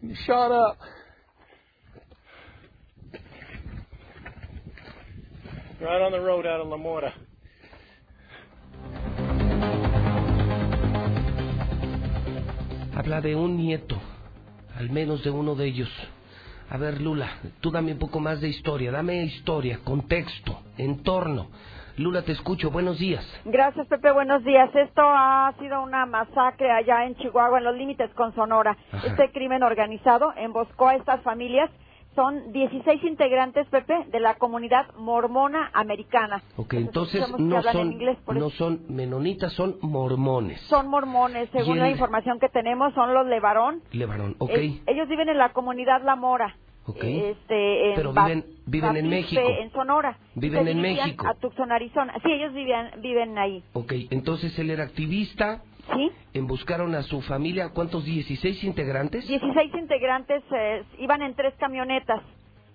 and 0.02 0.16
shot 0.26 0.50
up. 0.50 0.78
Right 5.80 6.02
on 6.02 6.12
the 6.12 6.20
road 6.20 6.48
out 6.48 6.62
of 6.62 6.70
La 6.70 6.78
Mora. 6.78 7.14
Habla 12.96 13.22
de 13.22 13.36
un 13.36 13.58
nieto, 13.58 13.96
al 14.76 14.90
menos 14.90 15.24
de 15.24 15.30
uno 15.30 15.54
de 15.54 15.66
ellos. 15.66 15.90
A 16.72 16.78
ver, 16.78 17.00
Lula, 17.00 17.28
tú 17.62 17.70
dame 17.70 17.92
un 17.92 18.00
poco 18.00 18.20
más 18.20 18.42
de 18.42 18.50
historia, 18.50 18.92
dame 18.92 19.24
historia, 19.24 19.80
contexto, 19.84 20.64
entorno. 20.80 21.50
Lula, 21.98 22.24
te 22.24 22.32
escucho, 22.32 22.72
buenos 22.72 22.98
días. 22.98 23.24
Gracias, 23.46 23.86
Pepe, 23.86 24.12
buenos 24.12 24.44
días. 24.44 24.74
Esto 24.76 25.04
ha 25.04 25.54
sido 25.60 25.84
una 25.84 26.08
masacre 26.08 26.72
allá 26.72 27.06
en 27.06 27.16
Chihuahua, 27.18 27.60
en 27.60 27.64
los 27.64 27.76
límites 27.76 28.12
con 28.16 28.34
Sonora. 28.34 28.76
Ajá. 28.92 29.08
Este 29.08 29.32
crimen 29.32 29.62
organizado 29.62 30.34
emboscó 30.38 30.88
a 30.88 30.96
estas 30.96 31.22
familias. 31.22 31.70
Son 32.18 32.52
16 32.52 33.04
integrantes, 33.04 33.68
Pepe, 33.68 33.94
de 34.12 34.20
la 34.20 34.34
comunidad 34.40 34.88
mormona 34.98 35.70
americana. 35.72 36.42
Ok, 36.56 36.74
entonces 36.74 37.24
que 37.24 37.44
no 37.44 37.62
son, 37.62 37.92
inglés, 37.92 38.18
no 38.34 38.50
son 38.50 38.82
menonitas, 38.90 39.54
son 39.54 39.78
mormones. 39.82 40.60
Son 40.62 40.88
mormones, 40.88 41.48
según 41.52 41.76
el- 41.76 41.84
la 41.84 41.90
información 41.92 42.40
que 42.40 42.50
tenemos, 42.50 42.92
son 42.96 43.14
los 43.14 43.28
Levarón. 43.28 43.84
Levarón, 43.92 44.36
ok. 44.40 44.50
Eh, 44.50 44.82
ellos 44.88 45.08
viven 45.08 45.30
en 45.30 45.38
la 45.38 45.50
comunidad 45.54 46.02
La 46.04 46.16
Mora. 46.16 46.56
Ok. 46.88 47.04
Este, 47.04 47.90
en 47.90 47.96
Pero 47.98 48.14
viven- 48.14 48.46
viven 48.66 48.96
en 48.98 49.10
México. 49.10 49.42
En 49.60 49.72
Sonora. 49.72 50.18
Viven 50.34 50.64
Se 50.66 50.72
en 50.72 50.82
México. 50.82 51.28
A 51.28 51.36
Tucson, 51.36 51.72
Arizona. 51.72 52.16
Sí, 52.24 52.32
ellos 52.32 52.52
vivían, 52.52 53.00
viven 53.00 53.38
ahí. 53.38 53.64
Ok, 53.74 53.94
entonces 54.10 54.58
él 54.58 54.72
era 54.72 54.86
activista, 54.86 55.62
¿Sí? 55.96 56.12
emboscaron 56.34 56.94
a 56.96 57.04
su 57.04 57.22
familia, 57.22 57.70
¿cuántos? 57.70 58.06
¿16 58.06 58.64
integrantes? 58.64 59.28
16 59.28 59.74
integrantes 59.76 60.44
eh, 60.52 60.84
iban 61.00 61.22
en 61.22 61.34
tres 61.34 61.54
camionetas 61.60 62.22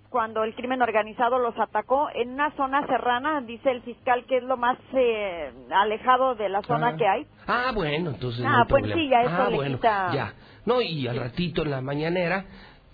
cuando 0.09 0.43
el 0.43 0.53
crimen 0.53 0.81
organizado 0.81 1.39
los 1.39 1.57
atacó 1.59 2.07
en 2.13 2.33
una 2.33 2.51
zona 2.55 2.85
serrana, 2.85 3.41
dice 3.41 3.71
el 3.71 3.81
fiscal 3.81 4.25
que 4.25 4.37
es 4.37 4.43
lo 4.43 4.57
más 4.57 4.77
eh, 4.93 5.51
alejado 5.71 6.35
de 6.35 6.49
la 6.49 6.61
zona 6.63 6.89
Ah. 6.89 6.95
que 6.97 7.07
hay. 7.07 7.25
Ah, 7.47 7.71
bueno, 7.73 8.11
entonces 8.11 8.45
Ah, 8.45 8.59
no 8.59 8.67
pues 8.67 8.83
problema. 8.83 9.01
sí, 9.01 9.09
ya 9.09 9.21
eso 9.21 9.41
ah, 9.43 9.49
le 9.49 9.55
bueno, 9.55 9.77
quita- 9.77 10.11
ya. 10.13 10.33
No, 10.65 10.81
y 10.81 11.07
al 11.07 11.17
ratito 11.17 11.63
en 11.63 11.71
la 11.71 11.81
mañanera, 11.81 12.45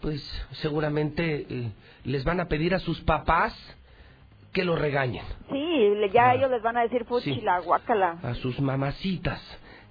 pues 0.02 0.22
seguramente 0.62 1.46
eh, 1.50 1.72
les 2.06 2.24
van 2.24 2.40
a 2.40 2.46
pedir 2.46 2.74
a 2.74 2.80
sus 2.80 3.02
papás 3.02 3.54
que 4.54 4.64
lo 4.64 4.76
regañen. 4.76 5.24
Sí, 5.52 5.94
ya 6.14 6.30
Ah. 6.30 6.36
ellos 6.36 6.50
les 6.50 6.62
van 6.64 6.78
a 6.78 6.82
decir 6.84 7.04
fuchi 7.06 7.36
Sí. 7.36 7.42
la 7.42 7.60
guácala. 7.60 8.18
a 8.24 8.34
sus 8.36 8.60
mamacitas 8.62 9.42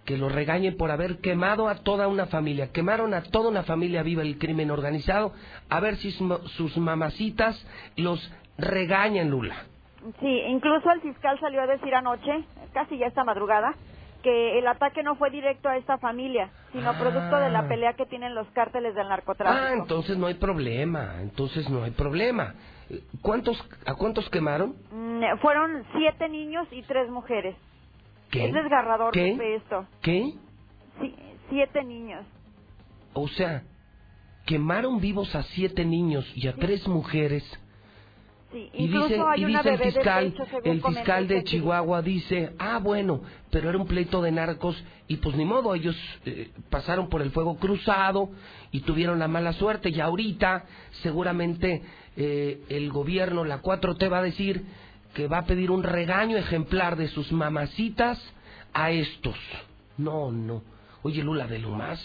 que 0.08 0.16
lo 0.16 0.30
regañen 0.30 0.74
por 0.78 0.90
haber 0.90 1.18
quemado 1.18 1.68
a 1.68 1.74
toda 1.82 2.08
una 2.08 2.24
familia. 2.24 2.72
Quemaron 2.72 3.12
a 3.12 3.24
toda 3.24 3.50
una 3.50 3.62
familia 3.64 4.02
viva 4.02 4.22
el 4.22 4.38
crimen 4.38 4.70
organizado. 4.70 5.34
A 5.68 5.80
ver 5.80 5.96
si 5.96 6.12
sus 6.12 6.78
mamacitas 6.78 7.54
los 7.96 8.18
regañan, 8.56 9.28
Lula. 9.28 9.54
Sí, 10.18 10.40
incluso 10.48 10.90
el 10.92 11.02
fiscal 11.02 11.38
salió 11.40 11.60
a 11.60 11.66
decir 11.66 11.94
anoche, 11.94 12.42
casi 12.72 12.96
ya 12.96 13.08
esta 13.08 13.22
madrugada, 13.22 13.74
que 14.22 14.58
el 14.58 14.66
ataque 14.66 15.02
no 15.02 15.14
fue 15.16 15.28
directo 15.28 15.68
a 15.68 15.76
esta 15.76 15.98
familia, 15.98 16.48
sino 16.72 16.88
Ah. 16.88 16.98
producto 16.98 17.36
de 17.36 17.50
la 17.50 17.68
pelea 17.68 17.92
que 17.92 18.06
tienen 18.06 18.34
los 18.34 18.46
cárteles 18.52 18.94
del 18.94 19.10
narcotráfico. 19.10 19.62
Ah, 19.62 19.74
entonces 19.74 20.16
no 20.16 20.26
hay 20.26 20.34
problema. 20.36 21.16
Entonces 21.20 21.68
no 21.68 21.84
hay 21.84 21.90
problema. 21.90 22.54
¿Cuántos, 23.20 23.62
¿A 23.84 23.94
cuántos 23.94 24.30
quemaron? 24.30 24.74
Mm, 24.90 25.36
fueron 25.42 25.84
siete 25.98 26.30
niños 26.30 26.66
y 26.70 26.80
tres 26.84 27.10
mujeres. 27.10 27.54
¿Qué? 28.30 28.46
Es 28.46 28.52
desgarrador 28.52 29.12
¿Qué? 29.12 29.32
Pepe, 29.32 29.56
esto. 29.56 29.86
¿Qué? 30.02 30.32
Sí, 31.00 31.14
siete 31.48 31.84
niños. 31.84 32.24
O 33.14 33.28
sea, 33.28 33.62
quemaron 34.46 35.00
vivos 35.00 35.34
a 35.34 35.42
siete 35.42 35.84
niños 35.84 36.30
y 36.34 36.48
a 36.48 36.54
tres 36.54 36.86
mujeres. 36.88 37.44
Sí, 38.52 38.70
Y 38.72 38.88
dice, 38.88 39.20
hay 39.26 39.42
y 39.42 39.44
una 39.44 39.62
dice 39.62 39.74
el 39.74 39.92
fiscal, 39.92 40.34
el 40.64 40.82
fiscal 40.82 41.28
de 41.28 41.44
Chihuahua 41.44 42.00
dice, 42.00 42.54
ah 42.58 42.78
bueno, 42.78 43.20
pero 43.50 43.68
era 43.68 43.76
un 43.76 43.86
pleito 43.86 44.22
de 44.22 44.32
narcos 44.32 44.82
y 45.06 45.16
pues 45.16 45.36
ni 45.36 45.44
modo, 45.44 45.74
ellos 45.74 45.96
eh, 46.24 46.50
pasaron 46.70 47.10
por 47.10 47.20
el 47.20 47.30
fuego 47.30 47.58
cruzado 47.58 48.30
y 48.70 48.80
tuvieron 48.80 49.18
la 49.18 49.28
mala 49.28 49.52
suerte 49.52 49.90
y 49.90 50.00
ahorita 50.00 50.64
seguramente 51.02 51.82
eh, 52.16 52.62
el 52.70 52.90
gobierno, 52.90 53.44
la 53.44 53.60
4T 53.60 54.10
va 54.10 54.18
a 54.20 54.22
decir 54.22 54.64
que 55.14 55.26
va 55.28 55.38
a 55.38 55.46
pedir 55.46 55.70
un 55.70 55.82
regaño 55.82 56.36
ejemplar 56.36 56.96
de 56.96 57.08
sus 57.08 57.32
mamacitas 57.32 58.18
a 58.72 58.90
estos. 58.90 59.36
No, 59.96 60.30
no. 60.30 60.62
Oye 61.02 61.22
Lula, 61.22 61.46
de 61.46 61.58
lo 61.58 61.70
más, 61.70 62.00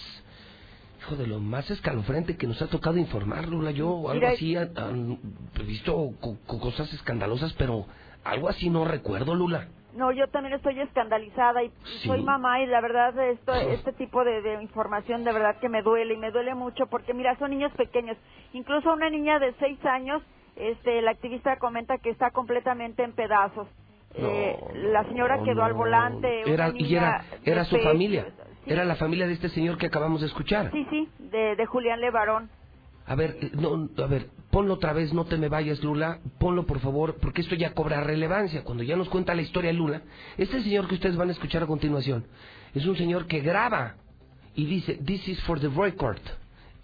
hijo, 1.00 1.16
de 1.16 1.28
lo 1.28 1.40
más 1.40 1.70
escalofriante 1.70 2.38
que 2.38 2.48
nos 2.48 2.62
ha 2.62 2.68
tocado 2.68 2.98
informar, 2.98 3.48
Lula, 3.48 3.72
yo 3.72 4.10
algo 4.10 4.28
así 4.28 4.56
he 4.56 5.64
visto 5.64 6.12
co- 6.20 6.38
co- 6.46 6.60
cosas 6.60 6.92
escandalosas, 6.94 7.54
pero 7.54 7.86
algo 8.24 8.50
así 8.50 8.70
no 8.70 8.86
recuerdo, 8.86 9.36
Lula. 9.36 9.68
No, 9.96 10.12
yo 10.12 10.28
también 10.30 10.56
estoy 10.56 10.80
escandalizada 10.80 11.62
y 11.64 11.68
y 11.68 11.72
Sí. 12.02 12.08
soy 12.08 12.24
mamá 12.24 12.62
y 12.62 12.66
la 12.66 12.82
verdad 12.82 13.16
esto, 13.30 13.54
este 13.54 13.94
tipo 13.94 14.24
de, 14.24 14.42
de 14.42 14.62
información 14.64 15.24
de 15.24 15.32
verdad 15.32 15.58
que 15.60 15.70
me 15.70 15.84
duele 15.84 16.16
y 16.16 16.18
me 16.18 16.32
duele 16.32 16.56
mucho 16.56 16.88
porque 16.88 17.14
mira, 17.14 17.38
son 17.38 17.52
niños 17.52 17.72
pequeños. 17.74 18.18
Incluso 18.54 18.92
una 18.92 19.10
niña 19.12 19.38
de 19.38 19.54
seis 19.60 19.78
años, 19.86 20.24
este, 20.56 21.02
la 21.02 21.12
activista 21.12 21.58
comenta 21.58 21.98
que 21.98 22.10
está 22.10 22.32
completamente 22.32 23.04
en 23.04 23.14
pedazos. 23.14 23.68
Eh, 24.16 24.60
la 24.76 25.04
señora 25.06 25.38
no, 25.38 25.44
quedó 25.44 25.64
al 25.64 25.74
volante. 25.74 26.42
Era, 26.46 26.72
y 26.76 26.96
era, 26.96 27.66
su 27.66 27.78
familia. 27.80 28.28
sí. 28.66 28.72
Era 28.72 28.86
la 28.86 28.96
familia 28.96 29.28
de 29.28 29.34
este 29.34 29.50
señor 29.50 29.78
que 29.78 29.88
acabamos 29.88 30.22
de 30.22 30.28
escuchar. 30.28 30.72
Sí, 30.72 30.86
sí, 30.90 31.10
de, 31.20 31.56
de 31.56 31.66
Julián 31.66 32.00
Levarón. 32.00 32.50
A 33.06 33.16
ver, 33.16 33.38
eh, 33.42 33.52
no, 33.54 33.90
a 34.02 34.08
ver, 34.08 34.28
ponlo 34.52 34.76
otra 34.76 34.94
vez, 34.94 35.14
no 35.14 35.26
te 35.26 35.38
me 35.38 35.50
vayas, 35.50 35.84
Lula, 35.84 36.20
ponlo 36.40 36.66
por 36.66 36.80
favor, 36.80 37.18
porque 37.20 37.42
esto 37.42 37.56
ya 37.56 37.74
cobra 37.74 38.02
relevancia. 38.02 38.64
Cuando 38.64 38.84
ya 38.84 38.96
nos 38.96 39.10
cuenta 39.10 39.36
la 39.36 39.42
historia 39.42 39.72
de 39.72 39.78
Lula, 39.78 40.04
este 40.38 40.62
señor 40.62 40.88
que 40.88 40.96
ustedes 40.96 41.18
van 41.18 41.30
a 41.30 41.34
escuchar 41.34 41.64
a 41.64 41.68
continuación, 41.68 42.26
es 42.74 42.86
un 42.86 42.96
señor 42.96 43.28
que 43.28 43.42
graba 43.42 43.96
y 44.56 44.66
dice, 44.66 44.96
this 45.06 45.28
is 45.28 45.42
for 45.44 45.60
the 45.60 45.70
record. 45.70 46.20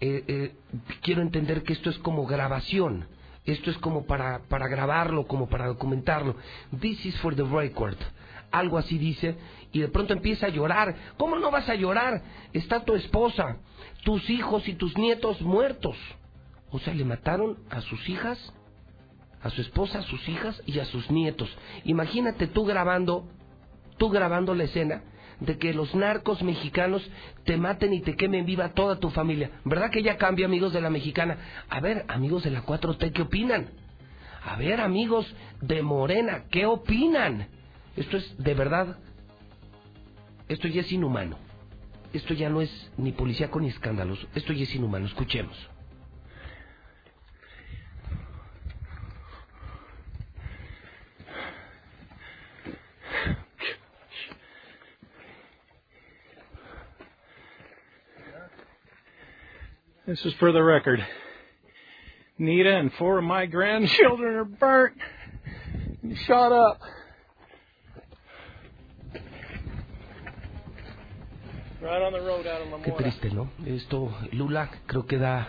Eh, 0.00 0.24
eh, 0.26 0.54
quiero 1.02 1.22
entender 1.22 1.62
que 1.62 1.72
esto 1.72 1.90
es 1.90 1.98
como 1.98 2.26
grabación, 2.26 3.06
esto 3.52 3.70
es 3.70 3.78
como 3.78 4.06
para, 4.06 4.40
para 4.48 4.68
grabarlo, 4.68 5.26
como 5.26 5.48
para 5.48 5.66
documentarlo. 5.66 6.36
This 6.80 7.04
is 7.06 7.18
for 7.20 7.34
the 7.34 7.44
record. 7.44 7.96
Algo 8.50 8.78
así 8.78 8.98
dice, 8.98 9.36
y 9.72 9.80
de 9.80 9.88
pronto 9.88 10.12
empieza 10.12 10.46
a 10.46 10.50
llorar. 10.50 10.94
¿Cómo 11.16 11.36
no 11.36 11.50
vas 11.50 11.68
a 11.68 11.74
llorar? 11.74 12.22
Está 12.52 12.84
tu 12.84 12.94
esposa, 12.94 13.58
tus 14.04 14.28
hijos 14.28 14.66
y 14.68 14.74
tus 14.74 14.96
nietos 14.98 15.40
muertos. 15.40 15.96
O 16.70 16.78
sea, 16.78 16.94
le 16.94 17.04
mataron 17.04 17.58
a 17.70 17.80
sus 17.80 18.08
hijas, 18.08 18.52
a 19.42 19.50
su 19.50 19.60
esposa, 19.60 20.00
a 20.00 20.02
sus 20.02 20.28
hijas 20.28 20.60
y 20.66 20.78
a 20.78 20.84
sus 20.84 21.10
nietos. 21.10 21.48
Imagínate 21.84 22.46
tú 22.46 22.64
grabando, 22.64 23.28
tú 23.98 24.10
grabando 24.10 24.54
la 24.54 24.64
escena 24.64 25.02
de 25.40 25.58
que 25.58 25.74
los 25.74 25.94
narcos 25.94 26.42
mexicanos 26.42 27.08
te 27.44 27.56
maten 27.56 27.92
y 27.92 28.00
te 28.00 28.16
quemen 28.16 28.46
viva 28.46 28.74
toda 28.74 28.98
tu 28.98 29.10
familia. 29.10 29.50
¿Verdad 29.64 29.90
que 29.90 30.02
ya 30.02 30.16
cambia, 30.16 30.46
amigos 30.46 30.72
de 30.72 30.80
la 30.80 30.90
mexicana? 30.90 31.38
A 31.68 31.80
ver, 31.80 32.04
amigos 32.08 32.44
de 32.44 32.50
la 32.50 32.62
4T, 32.62 33.12
¿qué 33.12 33.22
opinan? 33.22 33.68
A 34.44 34.56
ver, 34.56 34.80
amigos 34.80 35.26
de 35.60 35.82
Morena, 35.82 36.44
¿qué 36.50 36.66
opinan? 36.66 37.48
Esto 37.96 38.16
es, 38.16 38.36
de 38.38 38.54
verdad, 38.54 38.96
esto 40.48 40.68
ya 40.68 40.80
es 40.80 40.92
inhumano. 40.92 41.36
Esto 42.12 42.34
ya 42.34 42.48
no 42.48 42.60
es 42.60 42.90
ni 42.96 43.12
policíaco 43.12 43.60
ni 43.60 43.68
escándalos. 43.68 44.26
Esto 44.34 44.52
ya 44.52 44.64
es 44.64 44.74
inhumano. 44.74 45.06
Escuchemos. 45.06 45.56
This 60.10 60.26
is 60.26 60.34
for 60.40 60.50
the 60.50 60.60
record. 60.60 60.98
Nita 62.36 62.78
and 62.78 62.92
four 62.94 63.18
of 63.18 63.24
my 63.24 63.46
grandchildren 63.56 64.34
are 64.34 64.44
burnt 64.44 64.96
and 66.02 66.18
shot 66.26 66.50
up. 66.50 66.80
Right 71.80 72.02
on 72.02 72.12
the 72.12 72.22
road 72.22 72.44
out 72.48 72.60
of 72.62 72.82
Qué 72.82 72.90
triste, 72.90 73.30
¿no? 73.32 73.50
Esto, 73.64 74.12
Lula, 74.32 74.68
creo 74.86 75.06
que 75.06 75.16
da, 75.16 75.46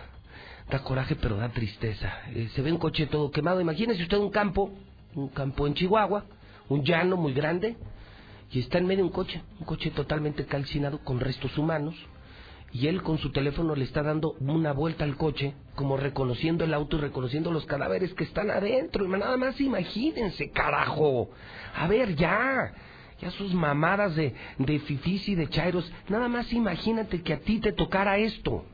da 0.70 0.84
coraje, 0.84 1.16
pero 1.16 1.38
da 1.38 1.50
tristeza. 1.50 2.14
Eh, 2.36 2.50
se 2.54 2.62
ve 2.62 2.72
un 2.72 2.78
coche 2.78 3.08
todo 3.08 3.32
quemado. 3.32 3.62
Imagínese 3.62 4.04
usted 4.04 4.20
un 4.20 4.30
campo, 4.30 4.72
un 5.16 5.30
campo 5.30 5.66
en 5.66 5.74
Chihuahua, 5.74 6.26
un 6.70 6.84
llano 6.84 7.18
muy 7.18 7.34
grande, 7.34 7.78
y 8.52 8.60
está 8.60 8.78
en 8.78 8.86
medio 8.86 9.04
un 9.04 9.12
coche, 9.12 9.42
un 9.60 9.66
coche 9.66 9.90
totalmente 9.90 10.46
calcinado 10.46 11.00
con 11.00 11.20
restos 11.20 11.58
humanos. 11.58 11.96
Y 12.74 12.88
él 12.88 13.04
con 13.04 13.18
su 13.18 13.32
teléfono 13.32 13.76
le 13.76 13.84
está 13.84 14.02
dando 14.02 14.36
una 14.40 14.72
vuelta 14.72 15.04
al 15.04 15.18
coche, 15.18 15.54
como 15.76 15.98
reconociendo 15.98 16.64
el 16.64 16.74
auto 16.74 16.98
y 16.98 17.02
reconociendo 17.02 17.52
los 17.52 17.66
cadáveres 17.66 18.14
que 18.14 18.24
están 18.24 18.50
adentro. 18.50 19.08
Nada 19.08 19.36
más 19.38 19.60
imagínense, 19.60 20.52
carajo. 20.52 21.30
A 21.76 21.88
ver, 21.88 22.16
ya. 22.16 22.74
Ya 23.20 23.30
sus 23.32 23.54
mamadas 23.54 24.16
de, 24.16 24.34
de 24.58 24.82
y 25.28 25.36
de 25.36 25.50
chairos. 25.50 25.92
Nada 26.08 26.28
más 26.28 26.52
imagínate 26.54 27.22
que 27.22 27.34
a 27.34 27.40
ti 27.40 27.60
te 27.60 27.74
tocara 27.74 28.18
esto. 28.18 28.66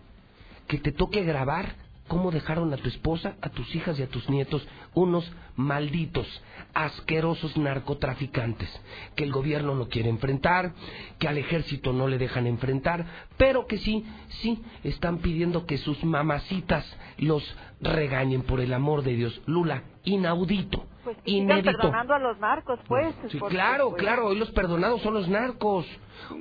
Que 0.68 0.78
te 0.78 0.92
toque 0.92 1.24
grabar 1.24 1.87
cómo 2.08 2.32
dejaron 2.32 2.74
a 2.74 2.78
tu 2.78 2.88
esposa, 2.88 3.36
a 3.42 3.50
tus 3.50 3.76
hijas 3.76 4.00
y 4.00 4.04
a 4.04 4.10
tus 4.10 4.30
nietos 4.30 4.68
unos 4.94 5.32
malditos, 5.56 6.28
asquerosos 6.74 7.58
narcotraficantes, 7.58 8.70
que 9.16 9.24
el 9.24 9.32
gobierno 9.32 9.76
no 9.76 9.90
quiere 9.90 10.10
enfrentar, 10.10 10.74
que 11.20 11.28
al 11.28 11.38
ejército 11.38 11.94
no 11.94 12.08
le 12.08 12.18
dejan 12.18 12.48
enfrentar, 12.48 13.06
pero 13.38 13.68
que 13.68 13.78
sí, 13.78 14.06
sí, 14.42 14.62
están 14.84 15.20
pidiendo 15.20 15.66
que 15.66 15.78
sus 15.78 16.04
mamacitas 16.04 16.86
los 17.18 17.44
regañen 17.82 18.44
por 18.44 18.60
el 18.62 18.74
amor 18.74 19.04
de 19.04 19.16
Dios. 19.16 19.42
Lula, 19.46 19.84
inaudito. 20.04 20.86
Pues 21.08 21.20
que 21.24 21.32
sigan 21.32 21.64
perdonando 21.64 22.14
a 22.16 22.20
los 22.20 22.38
narcos, 22.38 22.82
pues. 22.86 23.16
Sí, 23.30 23.38
porque, 23.38 23.56
claro, 23.56 23.92
pues, 23.92 24.02
claro, 24.02 24.26
hoy 24.26 24.36
los 24.36 24.52
perdonados 24.52 25.02
son 25.04 25.14
los 25.14 25.30
narcos. 25.30 25.86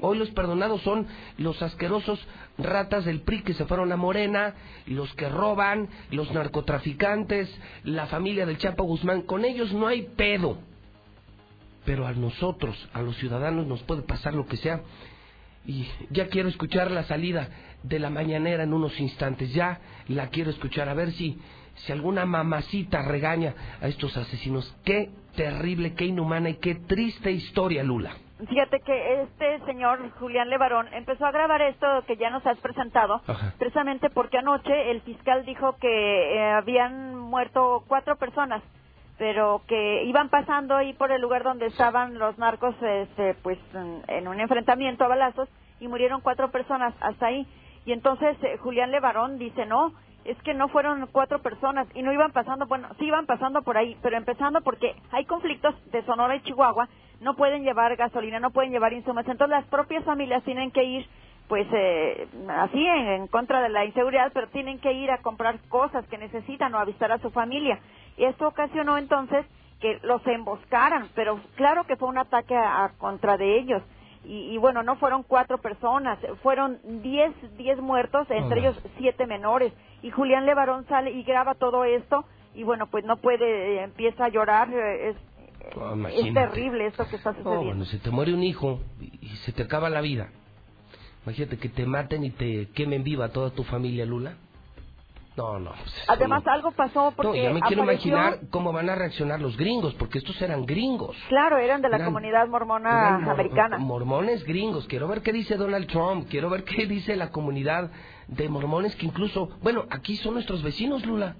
Hoy 0.00 0.18
los 0.18 0.28
perdonados 0.32 0.82
son 0.82 1.06
los 1.38 1.62
asquerosos 1.62 2.18
ratas 2.58 3.04
del 3.04 3.20
PRI 3.20 3.42
que 3.42 3.54
se 3.54 3.64
fueron 3.66 3.92
a 3.92 3.96
Morena, 3.96 4.54
los 4.86 5.14
que 5.14 5.28
roban, 5.28 5.88
los 6.10 6.32
narcotraficantes, 6.32 7.48
la 7.84 8.06
familia 8.06 8.44
del 8.44 8.58
Chapo 8.58 8.82
Guzmán. 8.82 9.22
Con 9.22 9.44
ellos 9.44 9.72
no 9.72 9.86
hay 9.86 10.02
pedo. 10.16 10.58
Pero 11.84 12.04
a 12.04 12.12
nosotros, 12.12 12.88
a 12.92 13.02
los 13.02 13.16
ciudadanos, 13.18 13.68
nos 13.68 13.84
puede 13.84 14.02
pasar 14.02 14.34
lo 14.34 14.46
que 14.46 14.56
sea. 14.56 14.80
Y 15.64 15.86
ya 16.10 16.26
quiero 16.26 16.48
escuchar 16.48 16.90
la 16.90 17.04
salida 17.04 17.50
de 17.84 18.00
la 18.00 18.10
mañanera 18.10 18.64
en 18.64 18.72
unos 18.72 18.98
instantes. 18.98 19.54
Ya 19.54 19.80
la 20.08 20.26
quiero 20.30 20.50
escuchar. 20.50 20.88
A 20.88 20.94
ver 20.94 21.12
si, 21.12 21.38
si 21.76 21.92
alguna 21.92 22.26
mamacita 22.26 23.02
regaña 23.02 23.54
a 23.80 23.88
estos 23.88 24.16
asesinos. 24.16 24.74
Qué 24.84 25.10
terrible, 25.36 25.94
qué 25.94 26.06
inhumana 26.06 26.50
y 26.50 26.54
qué 26.54 26.74
triste 26.74 27.30
historia, 27.30 27.82
Lula. 27.82 28.12
Fíjate 28.48 28.80
que 28.80 29.22
este 29.22 29.60
señor 29.64 30.10
Julián 30.18 30.50
Levarón 30.50 30.92
empezó 30.92 31.24
a 31.24 31.32
grabar 31.32 31.62
esto 31.62 31.86
que 32.06 32.18
ya 32.18 32.28
nos 32.28 32.46
has 32.46 32.58
presentado, 32.58 33.22
Ajá. 33.26 33.54
precisamente 33.58 34.10
porque 34.10 34.36
anoche 34.36 34.90
el 34.90 35.00
fiscal 35.02 35.46
dijo 35.46 35.76
que 35.78 36.36
eh, 36.36 36.50
habían 36.52 37.16
muerto 37.16 37.82
cuatro 37.88 38.16
personas, 38.16 38.62
pero 39.16 39.62
que 39.66 40.04
iban 40.04 40.28
pasando 40.28 40.76
ahí 40.76 40.92
por 40.92 41.12
el 41.12 41.22
lugar 41.22 41.44
donde 41.44 41.66
estaban 41.66 42.18
los 42.18 42.36
narcos, 42.36 42.74
este, 42.82 43.34
pues 43.42 43.58
en, 44.08 44.28
un 44.28 44.38
enfrentamiento 44.38 45.04
a 45.04 45.08
balazos 45.08 45.48
y 45.80 45.88
murieron 45.88 46.20
cuatro 46.20 46.50
personas 46.50 46.92
hasta 47.00 47.26
ahí. 47.26 47.46
Y 47.86 47.92
entonces 47.92 48.36
eh, 48.42 48.58
Julián 48.58 48.90
Levarón 48.90 49.38
dice 49.38 49.64
no. 49.64 49.94
Es 50.26 50.40
que 50.42 50.54
no 50.54 50.68
fueron 50.68 51.08
cuatro 51.12 51.40
personas 51.40 51.86
y 51.94 52.02
no 52.02 52.12
iban 52.12 52.32
pasando, 52.32 52.66
bueno, 52.66 52.88
sí 52.98 53.06
iban 53.06 53.26
pasando 53.26 53.62
por 53.62 53.78
ahí, 53.78 53.96
pero 54.02 54.16
empezando 54.16 54.60
porque 54.60 54.94
hay 55.12 55.24
conflictos 55.24 55.74
de 55.92 56.02
Sonora 56.04 56.36
y 56.36 56.42
Chihuahua 56.42 56.88
no 57.20 57.34
pueden 57.34 57.62
llevar 57.62 57.96
gasolina, 57.96 58.40
no 58.40 58.50
pueden 58.50 58.72
llevar 58.72 58.92
insumos. 58.92 59.26
Entonces 59.26 59.50
las 59.50 59.64
propias 59.66 60.04
familias 60.04 60.42
tienen 60.42 60.70
que 60.70 60.84
ir, 60.84 61.06
pues 61.48 61.66
eh, 61.72 62.28
así 62.48 62.84
en, 62.86 63.28
contra 63.28 63.62
de 63.62 63.68
la 63.68 63.84
inseguridad, 63.84 64.32
pero 64.34 64.48
tienen 64.48 64.80
que 64.80 64.92
ir 64.92 65.10
a 65.10 65.22
comprar 65.22 65.60
cosas 65.68 66.04
que 66.08 66.18
necesitan 66.18 66.74
o 66.74 66.78
a 66.78 66.82
a 66.82 67.18
su 67.18 67.30
familia. 67.30 67.78
Y 68.16 68.24
esto 68.24 68.48
ocasionó 68.48 68.98
entonces 68.98 69.46
que 69.80 70.00
los 70.02 70.26
emboscaran, 70.26 71.08
pero 71.14 71.38
claro 71.54 71.84
que 71.84 71.96
fue 71.96 72.08
un 72.08 72.18
ataque 72.18 72.56
a, 72.56 72.84
a 72.84 72.88
contra 72.98 73.36
de 73.36 73.58
ellos. 73.58 73.82
Y, 74.26 74.54
y 74.54 74.58
bueno, 74.58 74.82
no 74.82 74.96
fueron 74.96 75.22
cuatro 75.22 75.58
personas, 75.58 76.18
fueron 76.42 76.78
diez, 77.02 77.32
diez 77.56 77.78
muertos, 77.80 78.26
entre 78.30 78.60
ellos 78.60 78.80
siete 78.98 79.26
menores. 79.26 79.72
Y 80.02 80.10
Julián 80.10 80.46
Levarón 80.46 80.84
sale 80.88 81.12
y 81.12 81.22
graba 81.22 81.54
todo 81.54 81.84
esto 81.84 82.24
y 82.54 82.62
bueno, 82.64 82.86
pues 82.88 83.04
no 83.04 83.18
puede, 83.18 83.76
eh, 83.76 83.82
empieza 83.84 84.24
a 84.24 84.28
llorar, 84.28 84.68
eh, 84.72 85.10
es, 85.10 85.16
Oh, 85.74 85.96
es 86.06 86.32
terrible 86.32 86.86
esto 86.86 87.08
que 87.08 87.16
está 87.16 87.32
No, 87.32 87.38
sucediendo. 87.38 87.64
bueno, 87.66 87.84
se 87.86 87.98
te 87.98 88.10
muere 88.10 88.32
un 88.32 88.42
hijo 88.44 88.80
y 89.00 89.18
y 89.20 89.28
se 89.44 89.52
te 89.52 89.64
acaba 89.64 89.90
la 89.90 90.00
vida. 90.00 90.28
Imagínate 91.24 91.58
que 91.58 91.68
te 91.68 91.84
maten 91.86 92.22
y 92.24 92.30
te 92.30 92.68
quemen 92.70 93.02
viva 93.02 93.30
toda 93.30 93.50
tu 93.50 93.64
familia, 93.64 94.06
Lula. 94.06 94.36
No, 95.36 95.58
no. 95.58 95.70
pues 95.72 96.04
Además, 96.08 96.42
no. 96.46 96.52
algo 96.52 96.70
pasó 96.72 97.12
porque 97.14 97.28
No, 97.28 97.34
ya 97.48 97.52
me 97.52 97.60
quiero 97.60 97.82
imaginar 97.82 98.40
cómo 98.50 98.72
van 98.72 98.88
a 98.88 98.94
reaccionar 98.94 99.40
los 99.40 99.56
gringos, 99.56 99.92
porque 99.94 100.18
estos 100.18 100.40
eran 100.40 100.64
gringos. 100.64 101.14
Claro, 101.28 101.58
eran 101.58 101.82
de 101.82 101.90
la 101.90 101.96
Eran- 101.96 102.06
comunidad 102.08 102.48
mormona 102.48 103.18
mor- 103.18 103.34
americana. 103.34 103.76
Mormones 103.78 104.44
gringos. 104.44 104.86
Quiero 104.86 105.08
ver 105.08 105.20
qué 105.20 105.32
dice 105.32 105.56
Donald 105.56 105.86
Trump. 105.88 106.26
Quiero 106.30 106.48
ver 106.48 106.64
qué 106.64 106.86
dice 106.86 107.16
la 107.16 107.30
comunidad 107.30 107.90
de 108.28 108.48
mormones 108.48 108.96
que 108.96 109.04
incluso, 109.06 109.50
bueno, 109.62 109.84
aquí 109.90 110.16
son 110.16 110.34
nuestros 110.34 110.62
vecinos, 110.62 111.04
Lula. 111.04 111.36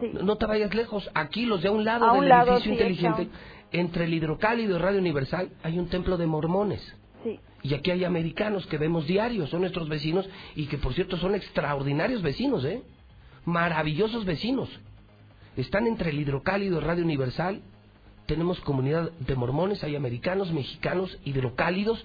Sí. 0.00 0.10
No 0.22 0.34
te 0.36 0.46
vayas 0.46 0.74
lejos. 0.74 1.08
Aquí, 1.14 1.46
los 1.46 1.62
de 1.62 1.68
a 1.68 1.70
un 1.70 1.84
lado 1.84 2.06
A 2.06 2.12
del 2.14 2.22
un 2.22 2.28
lado, 2.28 2.52
edificio 2.54 2.72
sí, 2.72 2.78
inteligente, 2.78 3.28
entre 3.70 4.04
el 4.06 4.14
hidrocálido 4.14 4.76
y 4.76 4.80
Radio 4.80 4.98
Universal, 4.98 5.50
hay 5.62 5.78
un 5.78 5.88
templo 5.88 6.16
de 6.16 6.26
mormones. 6.26 6.96
Sí. 7.22 7.38
Y 7.62 7.74
aquí 7.74 7.92
hay 7.92 8.02
americanos 8.04 8.66
que 8.66 8.76
vemos 8.76 9.06
diarios, 9.06 9.50
son 9.50 9.60
nuestros 9.60 9.88
vecinos 9.88 10.28
y 10.56 10.66
que 10.66 10.78
por 10.78 10.94
cierto 10.94 11.16
son 11.16 11.36
extraordinarios 11.36 12.22
vecinos, 12.22 12.64
¿eh? 12.64 12.82
Maravillosos 13.44 14.24
vecinos. 14.24 14.68
Están 15.56 15.86
entre 15.86 16.10
el 16.10 16.20
hidrocálido 16.20 16.78
y 16.78 16.84
Radio 16.84 17.04
Universal. 17.04 17.62
Tenemos 18.26 18.58
comunidad 18.60 19.12
de 19.12 19.36
mormones, 19.36 19.84
hay 19.84 19.96
americanos, 19.96 20.52
mexicanos, 20.52 21.18
hidrocálidos. 21.24 22.04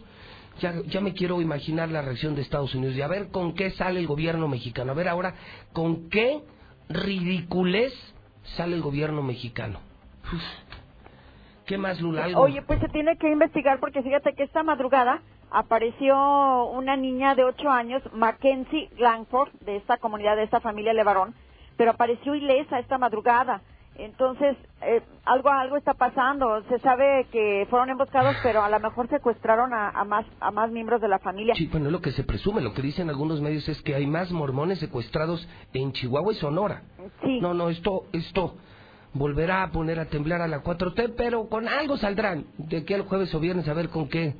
Ya, 0.59 0.81
ya 0.87 0.99
me 0.99 1.13
quiero 1.13 1.41
imaginar 1.41 1.89
la 1.89 2.01
reacción 2.01 2.35
de 2.35 2.41
Estados 2.41 2.75
Unidos 2.75 2.95
y 2.95 3.01
a 3.01 3.07
ver 3.07 3.29
con 3.29 3.53
qué 3.53 3.71
sale 3.71 3.99
el 3.99 4.07
gobierno 4.07 4.47
mexicano. 4.47 4.91
A 4.91 4.95
ver 4.95 5.07
ahora 5.07 5.35
con 5.71 6.09
qué 6.09 6.41
ridiculez 6.89 7.93
sale 8.57 8.75
el 8.75 8.81
gobierno 8.81 9.23
mexicano. 9.23 9.79
¿Qué 11.65 11.77
más, 11.77 12.01
Lula? 12.01 12.25
¿Algo? 12.25 12.41
Oye, 12.41 12.61
pues 12.63 12.79
se 12.79 12.89
tiene 12.89 13.15
que 13.17 13.31
investigar 13.31 13.79
porque 13.79 14.01
fíjate 14.01 14.33
que 14.33 14.43
esta 14.43 14.63
madrugada 14.63 15.21
apareció 15.51 16.65
una 16.65 16.95
niña 16.95 17.35
de 17.35 17.43
ocho 17.43 17.69
años, 17.69 18.01
Mackenzie 18.13 18.89
Langford, 18.97 19.49
de 19.61 19.77
esta 19.77 19.97
comunidad, 19.97 20.35
de 20.35 20.43
esta 20.43 20.59
familia 20.59 20.93
Levarón, 20.93 21.33
pero 21.77 21.91
apareció 21.91 22.35
ilesa 22.35 22.79
esta 22.79 22.97
madrugada. 22.97 23.61
Entonces, 23.95 24.55
eh, 24.81 25.01
algo 25.25 25.49
algo 25.49 25.75
está 25.75 25.93
pasando. 25.93 26.63
Se 26.69 26.79
sabe 26.79 27.27
que 27.31 27.67
fueron 27.69 27.89
emboscados, 27.89 28.35
pero 28.41 28.63
a 28.63 28.69
lo 28.69 28.79
mejor 28.79 29.09
secuestraron 29.09 29.73
a, 29.73 29.89
a 29.89 30.05
más 30.05 30.25
a 30.39 30.51
más 30.51 30.71
miembros 30.71 31.01
de 31.01 31.09
la 31.09 31.19
familia. 31.19 31.53
Sí, 31.55 31.67
bueno, 31.67 31.91
lo 31.91 31.99
que 31.99 32.11
se 32.11 32.23
presume, 32.23 32.61
lo 32.61 32.73
que 32.73 32.81
dicen 32.81 33.09
algunos 33.09 33.41
medios 33.41 33.67
es 33.67 33.81
que 33.81 33.95
hay 33.95 34.07
más 34.07 34.31
mormones 34.31 34.79
secuestrados 34.79 35.45
en 35.73 35.91
Chihuahua 35.91 36.31
y 36.31 36.35
Sonora. 36.37 36.83
Sí. 37.21 37.41
No, 37.41 37.53
no, 37.53 37.69
esto, 37.69 38.05
esto 38.13 38.55
volverá 39.13 39.63
a 39.63 39.71
poner 39.71 39.99
a 39.99 40.05
temblar 40.05 40.41
a 40.41 40.47
la 40.47 40.63
4T, 40.63 41.15
pero 41.17 41.49
con 41.49 41.67
algo 41.67 41.97
saldrán 41.97 42.45
de 42.57 42.77
aquí 42.77 42.93
al 42.93 43.01
jueves 43.01 43.33
o 43.33 43.39
viernes 43.39 43.67
a 43.67 43.73
ver 43.73 43.89
con 43.89 44.07
qué, 44.07 44.35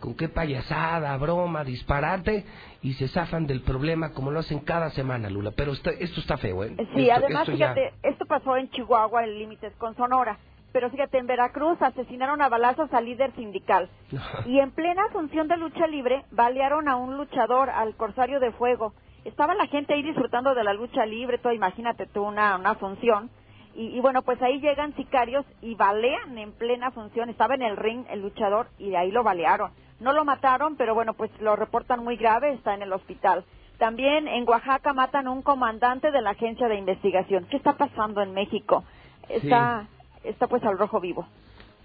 con 0.00 0.14
qué 0.14 0.28
payasada, 0.28 1.16
broma, 1.18 1.62
disparate 1.64 2.44
y 2.82 2.94
se 2.94 3.08
zafan 3.08 3.46
del 3.46 3.60
problema 3.62 4.12
como 4.12 4.30
lo 4.30 4.40
hacen 4.40 4.60
cada 4.60 4.90
semana, 4.90 5.30
Lula. 5.30 5.52
Pero 5.56 5.72
esto, 5.72 5.90
esto 5.90 6.20
está 6.20 6.36
feo, 6.36 6.64
¿eh? 6.64 6.74
Sí, 6.94 7.08
Esto- 7.08 7.14
además, 7.24 7.48
esto 7.48 7.58
ya- 7.58 7.74
fíjate, 7.74 7.92
esto 8.02 8.24
pasó 8.26 8.56
en 8.56 8.70
Chihuahua, 8.70 9.24
en 9.24 9.38
límites 9.38 9.72
con 9.76 9.94
Sonora. 9.96 10.38
Pero 10.72 10.88
fíjate, 10.88 11.18
en 11.18 11.26
Veracruz 11.26 11.82
asesinaron 11.82 12.40
a 12.42 12.48
balazos 12.48 12.92
al 12.94 13.04
líder 13.04 13.32
sindical. 13.34 13.88
Y 14.46 14.60
en 14.60 14.70
plena 14.70 15.02
función 15.12 15.48
de 15.48 15.56
lucha 15.56 15.86
libre, 15.88 16.24
balearon 16.30 16.88
a 16.88 16.96
un 16.96 17.16
luchador, 17.16 17.70
al 17.70 17.96
Corsario 17.96 18.38
de 18.40 18.52
Fuego. 18.52 18.94
Estaba 19.24 19.54
la 19.54 19.66
gente 19.66 19.94
ahí 19.94 20.02
disfrutando 20.02 20.54
de 20.54 20.64
la 20.64 20.72
lucha 20.72 21.04
libre, 21.06 21.38
todo, 21.38 21.52
imagínate 21.52 22.06
tú, 22.06 22.22
una, 22.22 22.56
una 22.56 22.74
función. 22.76 23.30
Y, 23.74 23.88
y 23.96 24.00
bueno, 24.00 24.22
pues 24.22 24.40
ahí 24.42 24.60
llegan 24.60 24.94
sicarios 24.96 25.44
y 25.60 25.74
balean 25.74 26.38
en 26.38 26.52
plena 26.52 26.90
función. 26.92 27.28
Estaba 27.30 27.54
en 27.54 27.62
el 27.62 27.76
ring 27.76 28.04
el 28.08 28.20
luchador 28.22 28.68
y 28.78 28.90
de 28.90 28.96
ahí 28.96 29.10
lo 29.10 29.22
balearon. 29.22 29.72
No 30.00 30.12
lo 30.12 30.24
mataron, 30.24 30.76
pero 30.76 30.94
bueno, 30.94 31.14
pues 31.14 31.30
lo 31.40 31.56
reportan 31.56 32.02
muy 32.02 32.16
grave, 32.16 32.52
está 32.54 32.74
en 32.74 32.82
el 32.82 32.92
hospital. 32.92 33.44
También 33.78 34.28
en 34.28 34.48
Oaxaca 34.48 34.92
matan 34.92 35.26
a 35.26 35.30
un 35.30 35.42
comandante 35.42 36.10
de 36.10 36.20
la 36.20 36.30
agencia 36.30 36.68
de 36.68 36.76
investigación. 36.76 37.46
¿Qué 37.50 37.56
está 37.56 37.74
pasando 37.74 38.20
en 38.20 38.34
México? 38.34 38.84
Está, 39.28 39.86
está 40.24 40.48
pues 40.48 40.62
al 40.64 40.78
rojo 40.78 41.00
vivo. 41.00 41.26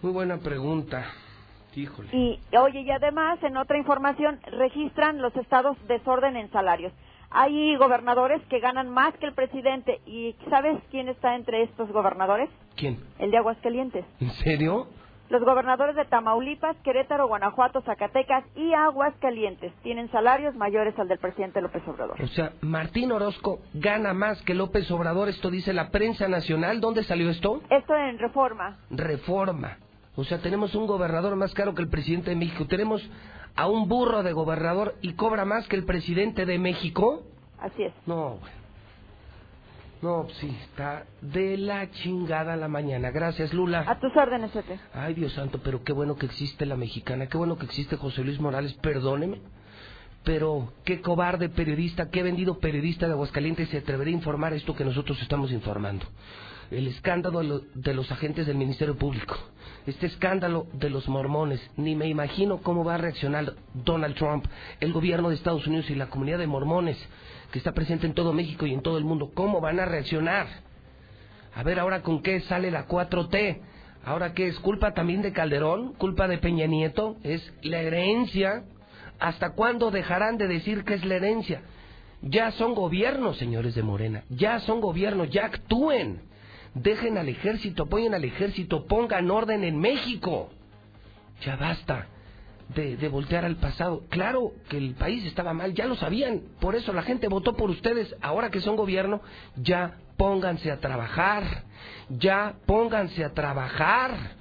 Muy 0.01 0.11
buena 0.11 0.37
pregunta. 0.37 1.05
Híjole. 1.75 2.09
Y 2.13 2.39
oye, 2.57 2.81
y 2.81 2.91
además, 2.91 3.41
en 3.43 3.57
otra 3.57 3.77
información, 3.77 4.39
registran 4.45 5.21
los 5.21 5.35
estados 5.35 5.77
desorden 5.87 6.37
en 6.37 6.49
salarios. 6.51 6.93
Hay 7.29 7.75
gobernadores 7.75 8.41
que 8.49 8.59
ganan 8.59 8.89
más 8.89 9.13
que 9.15 9.25
el 9.25 9.33
presidente. 9.33 9.99
¿Y 10.05 10.35
sabes 10.49 10.81
quién 10.89 11.09
está 11.09 11.35
entre 11.35 11.63
estos 11.63 11.91
gobernadores? 11.91 12.49
¿Quién? 12.75 12.99
El 13.19 13.31
de 13.31 13.37
Aguascalientes. 13.37 14.05
¿En 14.21 14.29
serio? 14.31 14.87
Los 15.29 15.43
gobernadores 15.43 15.95
de 15.95 16.05
Tamaulipas, 16.05 16.75
Querétaro, 16.83 17.27
Guanajuato, 17.27 17.81
Zacatecas 17.81 18.43
y 18.55 18.73
Aguascalientes 18.73 19.73
tienen 19.81 20.09
salarios 20.11 20.55
mayores 20.55 20.97
al 20.99 21.07
del 21.07 21.17
presidente 21.17 21.61
López 21.61 21.81
Obrador. 21.87 22.21
O 22.21 22.27
sea, 22.27 22.53
Martín 22.61 23.11
Orozco 23.11 23.59
gana 23.73 24.13
más 24.13 24.39
que 24.43 24.53
López 24.53 24.89
Obrador, 24.91 25.27
esto 25.27 25.49
dice 25.49 25.73
la 25.73 25.89
prensa 25.89 26.27
nacional. 26.27 26.79
¿Dónde 26.79 27.03
salió 27.03 27.29
esto? 27.31 27.61
Esto 27.71 27.95
en 27.95 28.19
reforma. 28.19 28.77
Reforma. 28.91 29.77
O 30.15 30.23
sea, 30.23 30.37
tenemos 30.39 30.75
un 30.75 30.85
gobernador 30.85 31.35
más 31.35 31.53
caro 31.53 31.73
que 31.73 31.81
el 31.81 31.89
presidente 31.89 32.29
de 32.29 32.35
México. 32.35 32.67
Tenemos 32.67 33.01
a 33.55 33.67
un 33.67 33.87
burro 33.87 34.21
de 34.21 34.31
gobernador 34.31 34.95
y 35.01 35.13
cobra 35.13 35.43
más 35.43 35.67
que 35.67 35.75
el 35.75 35.85
presidente 35.85 36.45
de 36.45 36.59
México. 36.59 37.23
Así 37.59 37.83
es. 37.83 37.93
No, 38.05 38.37
bueno. 38.37 38.64
No, 40.05 40.27
sí, 40.39 40.55
está 40.69 41.07
de 41.19 41.57
la 41.57 41.89
chingada 41.89 42.55
la 42.55 42.67
mañana. 42.67 43.09
Gracias, 43.09 43.51
Lula. 43.55 43.85
A 43.87 43.99
tus 43.99 44.15
órdenes, 44.15 44.51
Pepe. 44.51 44.79
Ay, 44.93 45.15
Dios 45.15 45.33
santo, 45.33 45.59
pero 45.63 45.83
qué 45.83 45.93
bueno 45.93 46.15
que 46.15 46.27
existe 46.27 46.67
la 46.67 46.75
mexicana, 46.75 47.25
qué 47.25 47.37
bueno 47.39 47.57
que 47.57 47.65
existe 47.65 47.97
José 47.97 48.23
Luis 48.23 48.39
Morales, 48.39 48.73
perdóneme. 48.75 49.41
Pero 50.23 50.73
qué 50.83 51.01
cobarde 51.01 51.49
periodista, 51.49 52.11
qué 52.11 52.21
vendido 52.21 52.59
periodista 52.59 53.07
de 53.07 53.13
Aguascalientes 53.13 53.69
se 53.69 53.77
atrevería 53.79 54.13
a 54.13 54.17
informar 54.17 54.53
esto 54.53 54.75
que 54.75 54.85
nosotros 54.85 55.19
estamos 55.23 55.51
informando. 55.51 56.05
El 56.69 56.87
escándalo 56.87 57.39
de, 57.39 57.45
lo- 57.45 57.61
de 57.73 57.93
los 57.95 58.11
agentes 58.11 58.45
del 58.45 58.57
Ministerio 58.57 58.95
Público, 58.97 59.35
este 59.87 60.05
escándalo 60.05 60.67
de 60.73 60.91
los 60.91 61.07
mormones, 61.09 61.59
ni 61.77 61.95
me 61.95 62.07
imagino 62.07 62.57
cómo 62.59 62.83
va 62.83 62.93
a 62.95 62.97
reaccionar 62.99 63.53
Donald 63.73 64.15
Trump, 64.15 64.45
el 64.79 64.93
gobierno 64.93 65.29
de 65.29 65.35
Estados 65.35 65.65
Unidos 65.65 65.89
y 65.89 65.95
la 65.95 66.07
comunidad 66.11 66.37
de 66.37 66.47
mormones 66.47 66.97
que 67.51 67.59
está 67.59 67.73
presente 67.73 68.05
en 68.07 68.13
todo 68.13 68.33
México 68.33 68.65
y 68.65 68.73
en 68.73 68.81
todo 68.81 68.97
el 68.97 69.05
mundo, 69.05 69.31
cómo 69.33 69.61
van 69.61 69.79
a 69.79 69.85
reaccionar. 69.85 70.47
A 71.55 71.63
ver 71.63 71.79
ahora 71.79 72.01
con 72.01 72.21
qué 72.21 72.41
sale 72.41 72.71
la 72.71 72.87
4T. 72.87 73.61
Ahora 74.03 74.33
qué 74.33 74.47
es 74.47 74.59
culpa 74.59 74.93
también 74.93 75.21
de 75.21 75.33
Calderón, 75.33 75.93
culpa 75.93 76.27
de 76.27 76.37
Peña 76.37 76.67
Nieto, 76.67 77.15
es 77.23 77.53
la 77.63 77.79
herencia. 77.79 78.63
¿Hasta 79.19 79.53
cuándo 79.53 79.89
dejarán 79.89 80.37
de 80.37 80.47
decir 80.47 80.83
que 80.83 80.93
es 80.93 81.05
la 81.05 81.15
herencia? 81.15 81.61
Ya 82.21 82.51
son 82.51 82.75
gobiernos, 82.75 83.37
señores 83.37 83.73
de 83.73 83.83
Morena, 83.83 84.23
ya 84.29 84.59
son 84.59 84.81
gobiernos, 84.81 85.29
ya 85.29 85.45
actúen. 85.45 86.21
Dejen 86.73 87.17
al 87.17 87.29
ejército, 87.29 87.83
apoyen 87.83 88.13
al 88.13 88.25
ejército, 88.25 88.85
pongan 88.85 89.31
orden 89.31 89.63
en 89.63 89.79
México. 89.79 90.49
Ya 91.41 91.55
basta 91.55 92.07
de, 92.73 93.09
voltear 93.09 93.45
al 93.45 93.57
pasado. 93.57 94.03
Claro 94.09 94.53
que 94.69 94.77
el 94.77 94.95
país 94.95 95.25
estaba 95.25 95.53
mal, 95.53 95.73
ya 95.73 95.85
lo 95.85 95.95
sabían, 95.95 96.41
por 96.59 96.75
eso 96.75 96.93
la 96.93 97.03
gente 97.03 97.27
votó 97.27 97.55
por 97.55 97.69
ustedes. 97.69 98.15
Ahora 98.21 98.49
que 98.49 98.61
son 98.61 98.75
gobierno, 98.75 99.21
ya 99.55 99.97
pónganse 100.17 100.71
a 100.71 100.79
trabajar, 100.79 101.63
ya 102.09 102.55
pónganse 102.65 103.23
a 103.23 103.33
trabajar. 103.33 104.35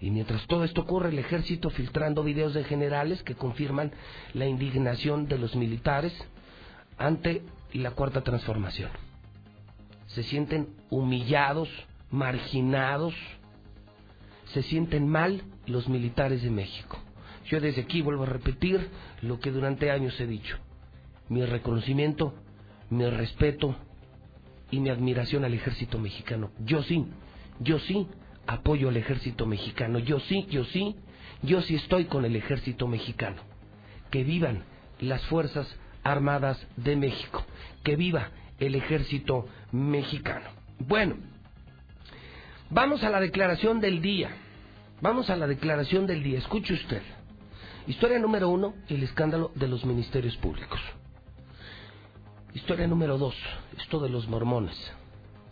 Y 0.00 0.10
mientras 0.10 0.46
todo 0.46 0.64
esto 0.64 0.82
ocurre, 0.82 1.08
el 1.08 1.18
ejército 1.18 1.70
filtrando 1.70 2.22
videos 2.22 2.54
de 2.54 2.64
generales 2.64 3.22
que 3.22 3.34
confirman 3.34 3.92
la 4.32 4.46
indignación 4.46 5.26
de 5.26 5.38
los 5.38 5.56
militares 5.56 6.12
ante 6.98 7.42
la 7.72 7.90
cuarta 7.92 8.22
transformación. 8.22 8.90
Se 10.06 10.22
sienten 10.22 10.68
humillados, 10.88 11.68
marginados, 12.10 13.14
se 14.52 14.62
sienten 14.62 15.08
mal 15.08 15.42
los 15.68 15.88
militares 15.88 16.42
de 16.42 16.50
México. 16.50 16.98
Yo 17.46 17.60
desde 17.60 17.82
aquí 17.82 18.02
vuelvo 18.02 18.24
a 18.24 18.26
repetir 18.26 18.88
lo 19.22 19.40
que 19.40 19.50
durante 19.50 19.90
años 19.90 20.18
he 20.20 20.26
dicho. 20.26 20.58
Mi 21.28 21.44
reconocimiento, 21.44 22.34
mi 22.90 23.08
respeto 23.08 23.76
y 24.70 24.80
mi 24.80 24.90
admiración 24.90 25.44
al 25.44 25.54
ejército 25.54 25.98
mexicano. 25.98 26.50
Yo 26.58 26.82
sí, 26.82 27.06
yo 27.60 27.78
sí 27.78 28.06
apoyo 28.46 28.88
al 28.88 28.96
ejército 28.96 29.46
mexicano. 29.46 29.98
Yo 29.98 30.20
sí, 30.20 30.46
yo 30.50 30.64
sí, 30.64 30.96
yo 31.42 31.62
sí 31.62 31.76
estoy 31.76 32.06
con 32.06 32.24
el 32.24 32.36
ejército 32.36 32.86
mexicano. 32.86 33.42
Que 34.10 34.24
vivan 34.24 34.64
las 35.00 35.22
Fuerzas 35.26 35.74
Armadas 36.02 36.66
de 36.76 36.96
México. 36.96 37.44
Que 37.82 37.96
viva 37.96 38.30
el 38.58 38.74
ejército 38.74 39.46
mexicano. 39.72 40.50
Bueno, 40.78 41.16
vamos 42.70 43.02
a 43.04 43.10
la 43.10 43.20
declaración 43.20 43.80
del 43.80 44.00
día. 44.00 44.30
Vamos 45.00 45.30
a 45.30 45.36
la 45.36 45.46
declaración 45.46 46.08
del 46.08 46.24
día. 46.24 46.38
Escuche 46.38 46.74
usted. 46.74 47.02
Historia 47.86 48.18
número 48.18 48.48
uno, 48.48 48.74
el 48.88 49.04
escándalo 49.04 49.52
de 49.54 49.68
los 49.68 49.84
ministerios 49.84 50.36
públicos. 50.38 50.80
Historia 52.52 52.88
número 52.88 53.16
dos, 53.16 53.36
esto 53.78 54.00
de 54.00 54.08
los 54.08 54.26
mormones. 54.26 54.76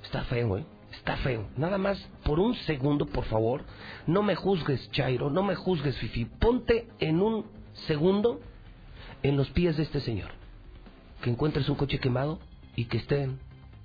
Está 0.03 0.25
feo, 0.25 0.59
¿eh? 0.59 0.67
Está 0.93 1.17
feo. 1.19 1.47
Nada 1.57 1.79
más 1.79 1.97
por 2.25 2.41
un 2.41 2.57
segundo, 2.57 3.07
por 3.07 3.25
favor. 3.27 3.63
No 4.09 4.25
me 4.25 4.35
juzgues, 4.35 4.91
Chairo, 4.91 5.31
no 5.31 5.45
me 5.45 5.55
juzgues, 5.55 5.97
Fifi. 5.99 6.25
Ponte 6.25 6.89
en 6.99 7.23
un 7.23 7.47
segundo 7.87 8.41
en 9.23 9.37
los 9.37 9.49
pies 9.51 9.77
de 9.77 9.85
este 9.85 10.01
señor. 10.01 10.31
Que 11.23 11.31
encuentres 11.31 11.69
un 11.69 11.77
coche 11.77 12.01
quemado 12.01 12.41
y 12.75 12.87
que 12.87 12.97
estén 12.99 13.39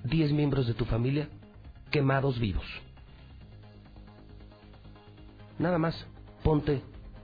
10 0.05 0.31
miembros 0.31 0.65
de 0.65 0.73
tu 0.73 0.85
familia 0.85 1.29
quemados 1.91 2.39
vivos. 2.39 2.65
Nada 5.61 5.77
más 5.77 6.07
ponte 6.43 6.81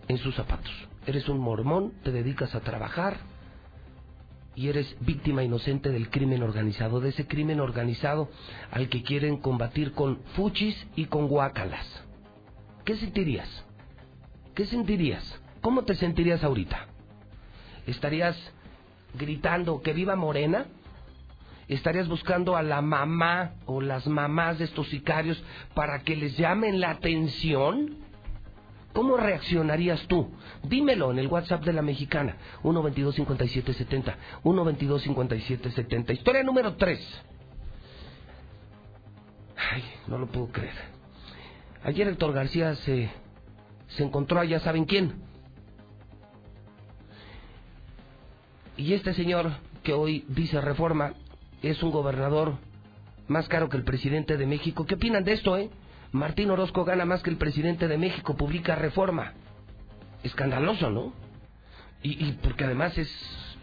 en 0.07 0.17
sus 0.19 0.35
zapatos. 0.35 0.71
Eres 1.07 1.27
un 1.27 1.39
mormón, 1.39 1.93
te 2.03 2.11
dedicas 2.11 2.53
a 2.53 2.59
trabajar 2.59 3.17
y 4.53 4.69
eres 4.69 4.95
víctima 4.99 5.43
inocente 5.43 5.89
del 5.89 6.11
crimen 6.11 6.43
organizado, 6.43 6.99
de 6.99 7.09
ese 7.09 7.25
crimen 7.25 7.59
organizado 7.59 8.29
al 8.69 8.89
que 8.89 9.01
quieren 9.01 9.37
combatir 9.37 9.93
con 9.93 10.19
fuchis 10.35 10.87
y 10.95 11.05
con 11.05 11.27
guácalas. 11.27 12.03
¿Qué 12.85 12.95
sentirías? 12.97 13.65
¿Qué 14.53 14.67
sentirías? 14.67 15.41
¿Cómo 15.61 15.83
te 15.83 15.95
sentirías 15.95 16.43
ahorita? 16.43 16.85
¿Estarías 17.87 18.37
gritando 19.17 19.81
que 19.81 19.93
viva 19.93 20.15
Morena? 20.15 20.67
¿Estarías 21.67 22.07
buscando 22.07 22.55
a 22.55 22.61
la 22.61 22.83
mamá 22.83 23.55
o 23.65 23.81
las 23.81 24.05
mamás 24.05 24.59
de 24.59 24.65
estos 24.65 24.87
sicarios 24.89 25.43
para 25.73 26.03
que 26.03 26.15
les 26.15 26.37
llamen 26.37 26.79
la 26.79 26.91
atención? 26.91 28.05
¿Cómo 28.97 29.15
reaccionarías 29.15 30.07
tú? 30.07 30.31
Dímelo 30.63 31.11
en 31.11 31.19
el 31.19 31.27
WhatsApp 31.27 31.63
de 31.63 31.71
la 31.71 31.83
mexicana, 31.83 32.35
122-5770, 32.63 34.15
122-5770. 34.43 36.13
Historia 36.13 36.41
número 36.41 36.75
3. 36.77 37.23
Ay, 39.55 39.83
no 40.07 40.17
lo 40.17 40.25
puedo 40.25 40.47
creer. 40.47 40.73
Ayer 41.83 42.07
Héctor 42.07 42.33
García 42.33 42.73
se, 42.73 43.11
se 43.89 44.03
encontró 44.03 44.39
a 44.39 44.45
ya 44.45 44.59
saben 44.61 44.85
quién. 44.85 45.21
Y 48.77 48.93
este 48.93 49.13
señor 49.13 49.51
que 49.83 49.93
hoy 49.93 50.25
dice 50.27 50.59
reforma, 50.59 51.13
es 51.61 51.83
un 51.83 51.91
gobernador 51.91 52.55
más 53.27 53.47
caro 53.47 53.69
que 53.69 53.77
el 53.77 53.83
presidente 53.83 54.37
de 54.37 54.47
México. 54.47 54.87
¿Qué 54.87 54.95
opinan 54.95 55.23
de 55.23 55.33
esto, 55.33 55.55
eh? 55.55 55.69
Martín 56.11 56.49
Orozco 56.51 56.85
gana 56.85 57.05
más 57.05 57.21
que 57.21 57.29
el 57.29 57.37
presidente 57.37 57.87
de 57.87 57.97
México, 57.97 58.35
publica 58.35 58.75
reforma. 58.75 59.33
Escandaloso, 60.23 60.89
¿no? 60.89 61.13
Y, 62.01 62.25
y 62.25 62.31
porque 62.41 62.63
además 62.63 62.97
es, 62.97 63.09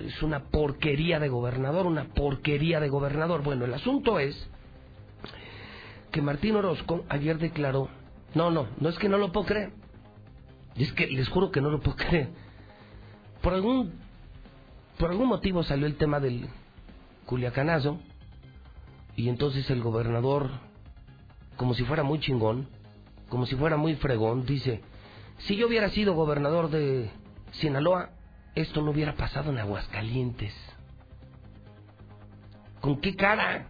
es 0.01 0.23
una 0.23 0.45
porquería 0.45 1.19
de 1.21 1.29
gobernador, 1.29 1.87
una 1.87 2.05
porquería 2.05 2.81
de 2.81 2.89
gobernador. 2.89 3.43
Bueno, 3.43 3.65
el 3.65 3.75
asunto 3.75 4.19
es 4.19 4.49
que 6.11 6.23
Martín 6.23 6.57
Orozco 6.57 7.05
ayer 7.09 7.39
declaró, 7.39 7.89
no, 8.35 8.51
no, 8.51 8.69
no 8.79 8.89
es 8.89 8.99
que 8.99 9.09
no 9.09 9.19
lo 9.19 9.33
puedo 9.33 9.47
creer, 9.47 9.73
es 10.77 10.93
que 10.93 11.07
les 11.07 11.29
juro 11.29 11.51
que 11.51 11.61
no 11.61 11.71
lo 11.71 11.81
puedo 11.81 11.97
creer. 12.09 12.29
Por 13.43 13.53
algún, 13.53 13.93
por 14.99 15.11
algún 15.11 15.29
motivo 15.29 15.63
salió 15.63 15.87
el 15.87 15.97
tema 15.97 16.21
del 16.21 16.49
Culiacanazo 17.27 17.99
y 19.17 19.29
entonces 19.29 19.69
el 19.71 19.83
gobernador, 19.83 20.51
como 21.57 21.75
si 21.75 21.85
fuera 21.85 22.03
muy 22.03 22.21
chingón, 22.21 22.69
como 23.29 23.47
si 23.47 23.57
fuera 23.57 23.77
muy 23.77 23.95
fregón, 23.97 24.47
dice, 24.47 24.83
si 25.39 25.57
yo 25.57 25.67
hubiera 25.67 25.91
sido 25.91 26.15
gobernador 26.15 26.71
de 26.71 27.11
Sinaloa, 27.53 28.11
esto 28.55 28.83
no 28.83 28.91
hubiera 28.91 29.15
pasado 29.15 29.51
en 29.51 29.59
Aguascalientes. 29.59 30.55
¿Con 32.81 33.01
qué 33.01 33.17
cara? 33.17 33.69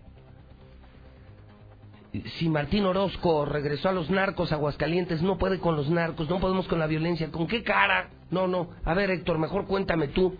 Si 2.38 2.48
Martín 2.48 2.84
Orozco 2.84 3.44
regresó 3.44 3.88
a 3.88 3.92
los 3.92 4.10
narcos 4.10 4.52
Aguascalientes, 4.52 5.22
no 5.22 5.38
puede 5.38 5.58
con 5.58 5.76
los 5.76 5.88
narcos, 5.90 6.28
no 6.28 6.38
podemos 6.38 6.68
con 6.68 6.78
la 6.78 6.86
violencia. 6.86 7.30
¿Con 7.30 7.46
qué 7.46 7.62
cara? 7.62 8.10
No, 8.30 8.46
no. 8.46 8.70
A 8.84 8.94
ver, 8.94 9.10
Héctor, 9.10 9.38
mejor 9.38 9.66
cuéntame 9.66 10.08
tú. 10.08 10.36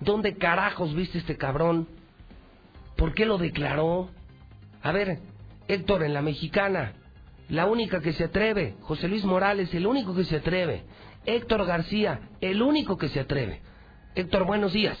¿Dónde 0.00 0.36
carajos 0.36 0.94
viste 0.94 1.18
este 1.18 1.36
cabrón? 1.36 1.88
¿Por 2.96 3.14
qué 3.14 3.26
lo 3.26 3.38
declaró? 3.38 4.10
A 4.82 4.92
ver, 4.92 5.20
Héctor, 5.68 6.02
en 6.04 6.14
la 6.14 6.22
mexicana, 6.22 6.92
la 7.48 7.66
única 7.66 8.00
que 8.00 8.12
se 8.12 8.24
atreve. 8.24 8.76
José 8.82 9.08
Luis 9.08 9.24
Morales, 9.24 9.72
el 9.74 9.86
único 9.86 10.14
que 10.14 10.24
se 10.24 10.36
atreve. 10.36 10.84
Héctor 11.24 11.66
García, 11.66 12.20
el 12.40 12.62
único 12.62 12.96
que 12.96 13.08
se 13.08 13.20
atreve. 13.20 13.60
Héctor, 14.14 14.44
buenos 14.44 14.72
días. 14.72 14.98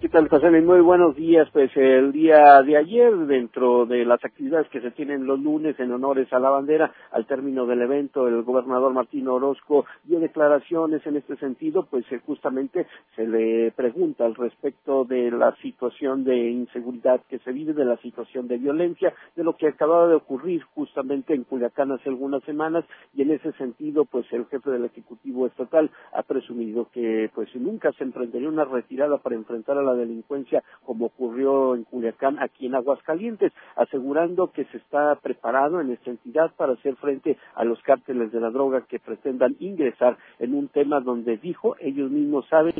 ¿Qué 0.00 0.08
tal, 0.08 0.30
José? 0.30 0.50
Muy 0.62 0.80
buenos 0.80 1.14
días. 1.14 1.46
Pues 1.52 1.70
el 1.76 2.12
día 2.12 2.62
de 2.62 2.74
ayer, 2.78 3.14
dentro 3.26 3.84
de 3.84 4.06
las 4.06 4.24
actividades 4.24 4.66
que 4.70 4.80
se 4.80 4.92
tienen 4.92 5.26
los 5.26 5.38
lunes 5.38 5.78
en 5.78 5.92
honores 5.92 6.32
a 6.32 6.38
la 6.38 6.48
bandera, 6.48 6.90
al 7.10 7.26
término 7.26 7.66
del 7.66 7.82
evento, 7.82 8.26
el 8.26 8.42
gobernador 8.42 8.94
Martín 8.94 9.28
Orozco 9.28 9.84
dio 10.04 10.18
declaraciones 10.18 11.06
en 11.06 11.16
este 11.16 11.36
sentido, 11.36 11.84
pues 11.84 12.10
eh, 12.12 12.20
justamente 12.24 12.86
se 13.14 13.26
le 13.26 13.72
pregunta 13.72 14.24
al 14.24 14.36
respecto 14.36 15.04
de 15.04 15.30
la 15.32 15.54
situación 15.56 16.24
de 16.24 16.48
inseguridad 16.48 17.20
que 17.28 17.38
se 17.40 17.52
vive, 17.52 17.74
de 17.74 17.84
la 17.84 17.98
situación 17.98 18.48
de 18.48 18.56
violencia, 18.56 19.12
de 19.36 19.44
lo 19.44 19.54
que 19.58 19.68
acababa 19.68 20.08
de 20.08 20.14
ocurrir 20.14 20.62
justamente 20.74 21.34
en 21.34 21.44
Culiacán 21.44 21.92
hace 21.92 22.08
algunas 22.08 22.42
semanas, 22.44 22.86
y 23.12 23.20
en 23.20 23.32
ese 23.32 23.52
sentido, 23.52 24.06
pues 24.06 24.24
el 24.32 24.46
jefe 24.46 24.70
del 24.70 24.86
Ejecutivo 24.86 25.46
Estatal 25.46 25.90
ha 26.14 26.22
presumido 26.22 26.88
que 26.90 27.30
pues 27.34 27.54
nunca 27.56 27.92
se 27.92 28.04
emprendería 28.04 28.48
una 28.48 28.64
retirada 28.64 29.18
para 29.18 29.36
enfrentar 29.36 29.76
a 29.76 29.82
la 29.82 29.89
delincuencia 29.94 30.62
como 30.84 31.06
ocurrió 31.06 31.74
en 31.74 31.84
Culiacán, 31.84 32.38
aquí 32.40 32.66
en 32.66 32.74
Aguascalientes, 32.74 33.52
asegurando 33.76 34.52
que 34.52 34.64
se 34.66 34.78
está 34.78 35.14
preparado 35.16 35.80
en 35.80 35.90
esta 35.90 36.10
entidad 36.10 36.52
para 36.56 36.74
hacer 36.74 36.96
frente 36.96 37.38
a 37.54 37.64
los 37.64 37.80
cárteles 37.82 38.32
de 38.32 38.40
la 38.40 38.50
droga 38.50 38.82
que 38.82 38.98
pretendan 38.98 39.56
ingresar 39.60 40.16
en 40.38 40.54
un 40.54 40.68
tema 40.68 41.00
donde 41.00 41.36
dijo 41.36 41.76
ellos 41.80 42.10
mismos 42.10 42.46
saben 42.48 42.74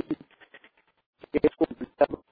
que 1.33 1.40
es 1.42 1.57
complicado. 1.57 2.23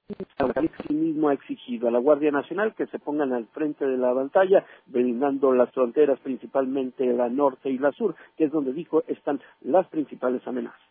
Sí 0.87 0.93
mismo 0.93 1.29
ha 1.29 1.33
exigido 1.33 1.87
a 1.87 1.91
la 1.91 1.99
Guardia 1.99 2.31
Nacional 2.31 2.73
que 2.75 2.87
se 2.87 2.99
pongan 2.99 3.33
al 3.33 3.45
frente 3.47 3.85
de 3.85 3.97
la 3.97 4.13
pantalla, 4.13 4.65
blindando 4.87 5.53
las 5.53 5.71
fronteras, 5.71 6.19
principalmente 6.19 7.05
la 7.13 7.29
norte 7.29 7.69
y 7.69 7.77
la 7.77 7.91
sur, 7.91 8.15
que 8.37 8.45
es 8.45 8.51
donde 8.51 8.73
dijo 8.73 9.03
están 9.07 9.39
las 9.61 9.87
principales 9.87 10.45
amenazas. 10.47 10.81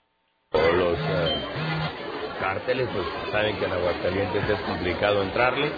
Cárteles 2.40 2.88
pues 2.92 3.07
saben 3.33 3.57
que 3.57 3.64
en 3.64 3.72
Aguascalientes 3.72 4.51
es 4.51 4.61
complicado 4.61 5.22
entrarle 5.22 5.70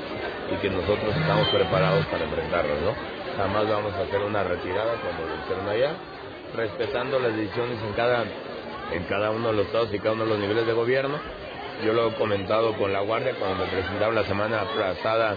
y 0.52 0.56
que 0.56 0.70
nosotros 0.70 1.14
estamos 1.16 1.48
preparados 1.48 2.06
para 2.06 2.24
enfrentarlos, 2.24 2.80
¿no? 2.82 2.94
Jamás 3.36 3.68
vamos 3.68 3.94
a 3.94 4.00
hacer 4.00 4.20
una 4.20 4.42
retirada 4.42 4.94
como 4.94 5.28
lo 5.28 5.34
hicieron 5.42 5.68
allá, 5.68 5.92
respetando 6.54 7.18
las 7.20 7.34
decisiones 7.36 7.78
en 7.82 7.92
cada, 7.92 8.24
en 8.92 9.04
cada 9.08 9.30
uno 9.30 9.48
de 9.48 9.54
los 9.54 9.66
estados 9.66 9.94
y 9.94 9.98
cada 9.98 10.12
uno 10.12 10.24
de 10.24 10.30
los 10.30 10.38
niveles 10.38 10.66
de 10.66 10.72
gobierno. 10.72 11.18
Yo 11.84 11.92
lo 11.92 12.08
he 12.08 12.14
comentado 12.14 12.74
con 12.74 12.92
la 12.92 13.00
Guardia 13.00 13.34
cuando 13.38 13.64
me 13.64 13.70
presentaron 13.70 14.14
la 14.14 14.24
semana 14.24 14.64
pasada 14.76 15.36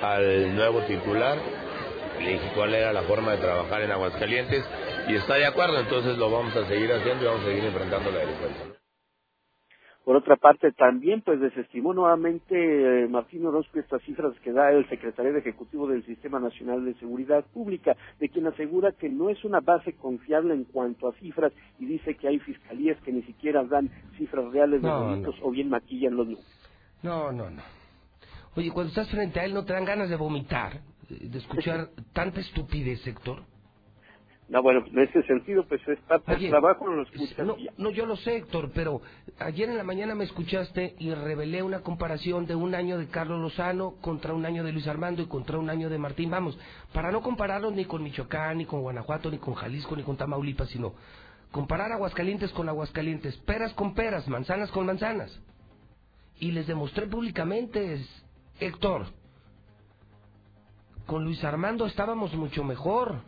al 0.00 0.54
nuevo 0.54 0.80
titular, 0.82 1.36
le 2.20 2.30
dije 2.30 2.52
cuál 2.54 2.74
era 2.74 2.92
la 2.92 3.02
forma 3.02 3.32
de 3.32 3.38
trabajar 3.38 3.82
en 3.82 3.90
Aguascalientes 3.90 4.64
y 5.08 5.16
está 5.16 5.34
de 5.34 5.46
acuerdo, 5.46 5.78
entonces 5.80 6.16
lo 6.16 6.30
vamos 6.30 6.56
a 6.56 6.66
seguir 6.66 6.92
haciendo 6.92 7.24
y 7.24 7.26
vamos 7.26 7.42
a 7.42 7.46
seguir 7.46 7.64
enfrentando 7.64 8.10
la 8.10 8.20
delincuencia. 8.20 8.73
Por 10.04 10.16
otra 10.16 10.36
parte, 10.36 10.70
también 10.72 11.22
pues 11.22 11.40
desestimó 11.40 11.94
nuevamente 11.94 12.54
eh, 12.54 13.08
Martín 13.08 13.46
Orozco 13.46 13.78
estas 13.78 14.02
cifras 14.02 14.38
que 14.40 14.52
da 14.52 14.70
el 14.70 14.86
secretario 14.90 15.34
ejecutivo 15.34 15.88
del 15.88 16.04
Sistema 16.04 16.38
Nacional 16.38 16.84
de 16.84 16.94
Seguridad 16.96 17.42
Pública, 17.54 17.96
de 18.20 18.28
quien 18.28 18.46
asegura 18.46 18.92
que 18.92 19.08
no 19.08 19.30
es 19.30 19.42
una 19.44 19.60
base 19.60 19.94
confiable 19.94 20.52
en 20.52 20.64
cuanto 20.64 21.08
a 21.08 21.14
cifras 21.14 21.52
y 21.78 21.86
dice 21.86 22.16
que 22.16 22.28
hay 22.28 22.38
fiscalías 22.38 23.00
que 23.00 23.12
ni 23.12 23.22
siquiera 23.22 23.64
dan 23.64 23.88
cifras 24.18 24.52
reales 24.52 24.82
de 24.82 24.88
No, 24.88 25.10
delitos 25.10 25.36
o 25.42 25.50
bien 25.50 25.70
maquillan 25.70 26.16
los 26.16 26.26
números. 26.26 26.44
No, 27.02 27.32
no, 27.32 27.48
no. 27.48 27.62
Oye, 28.56 28.70
cuando 28.70 28.90
estás 28.90 29.10
frente 29.10 29.40
a 29.40 29.46
él 29.46 29.54
no 29.54 29.64
te 29.64 29.72
dan 29.72 29.86
ganas 29.86 30.10
de 30.10 30.16
vomitar, 30.16 30.82
de 31.08 31.38
escuchar 31.38 31.88
tanta 32.12 32.40
estupidez, 32.40 33.06
Héctor. 33.06 33.53
No, 34.46 34.62
bueno, 34.62 34.84
en 34.86 34.98
ese 34.98 35.22
sentido, 35.22 35.66
pues 35.66 35.80
es 35.88 35.98
parte 36.00 36.32
del 36.32 36.50
trabajo, 36.50 36.86
no 36.86 36.96
lo 36.96 37.02
escuchas 37.04 37.46
no, 37.46 37.56
no, 37.78 37.90
yo 37.90 38.04
lo 38.04 38.14
sé, 38.16 38.36
Héctor, 38.36 38.72
pero 38.74 39.00
ayer 39.38 39.70
en 39.70 39.78
la 39.78 39.84
mañana 39.84 40.14
me 40.14 40.24
escuchaste 40.24 40.94
y 40.98 41.14
revelé 41.14 41.62
una 41.62 41.80
comparación 41.80 42.44
de 42.44 42.54
un 42.54 42.74
año 42.74 42.98
de 42.98 43.08
Carlos 43.08 43.40
Lozano 43.40 43.94
contra 44.02 44.34
un 44.34 44.44
año 44.44 44.62
de 44.62 44.72
Luis 44.72 44.86
Armando 44.86 45.22
y 45.22 45.26
contra 45.28 45.58
un 45.58 45.70
año 45.70 45.88
de 45.88 45.96
Martín. 45.96 46.30
Vamos, 46.30 46.58
para 46.92 47.10
no 47.10 47.22
compararlos 47.22 47.72
ni 47.72 47.86
con 47.86 48.02
Michoacán, 48.02 48.58
ni 48.58 48.66
con 48.66 48.82
Guanajuato, 48.82 49.30
ni 49.30 49.38
con 49.38 49.54
Jalisco, 49.54 49.96
ni 49.96 50.02
con 50.02 50.18
Tamaulipas, 50.18 50.68
sino 50.68 50.92
comparar 51.50 51.90
Aguascalientes 51.92 52.50
con 52.52 52.68
Aguascalientes, 52.68 53.36
peras 53.38 53.72
con 53.72 53.94
peras, 53.94 54.28
manzanas 54.28 54.70
con 54.72 54.84
manzanas. 54.84 55.40
Y 56.38 56.50
les 56.52 56.66
demostré 56.66 57.06
públicamente, 57.06 57.94
es- 57.94 58.24
Héctor, 58.60 59.06
con 61.06 61.24
Luis 61.24 61.42
Armando 61.44 61.86
estábamos 61.86 62.34
mucho 62.34 62.62
mejor. 62.62 63.20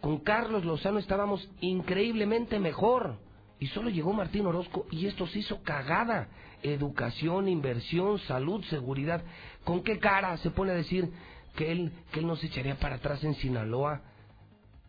Con 0.00 0.18
Carlos 0.20 0.64
Lozano 0.64 0.98
estábamos 0.98 1.48
increíblemente 1.60 2.58
mejor. 2.58 3.18
Y 3.58 3.66
solo 3.68 3.90
llegó 3.90 4.14
Martín 4.14 4.46
Orozco 4.46 4.86
y 4.90 5.06
esto 5.06 5.26
se 5.26 5.40
hizo 5.40 5.62
cagada. 5.62 6.28
Educación, 6.62 7.48
inversión, 7.48 8.18
salud, 8.20 8.64
seguridad. 8.64 9.22
¿Con 9.64 9.82
qué 9.82 9.98
cara 9.98 10.36
se 10.38 10.50
pone 10.50 10.72
a 10.72 10.74
decir 10.74 11.10
que 11.56 11.70
él, 11.70 11.92
que 12.12 12.20
él 12.20 12.26
no 12.26 12.36
se 12.36 12.46
echaría 12.46 12.76
para 12.76 12.96
atrás 12.96 13.22
en 13.22 13.34
Sinaloa? 13.34 14.00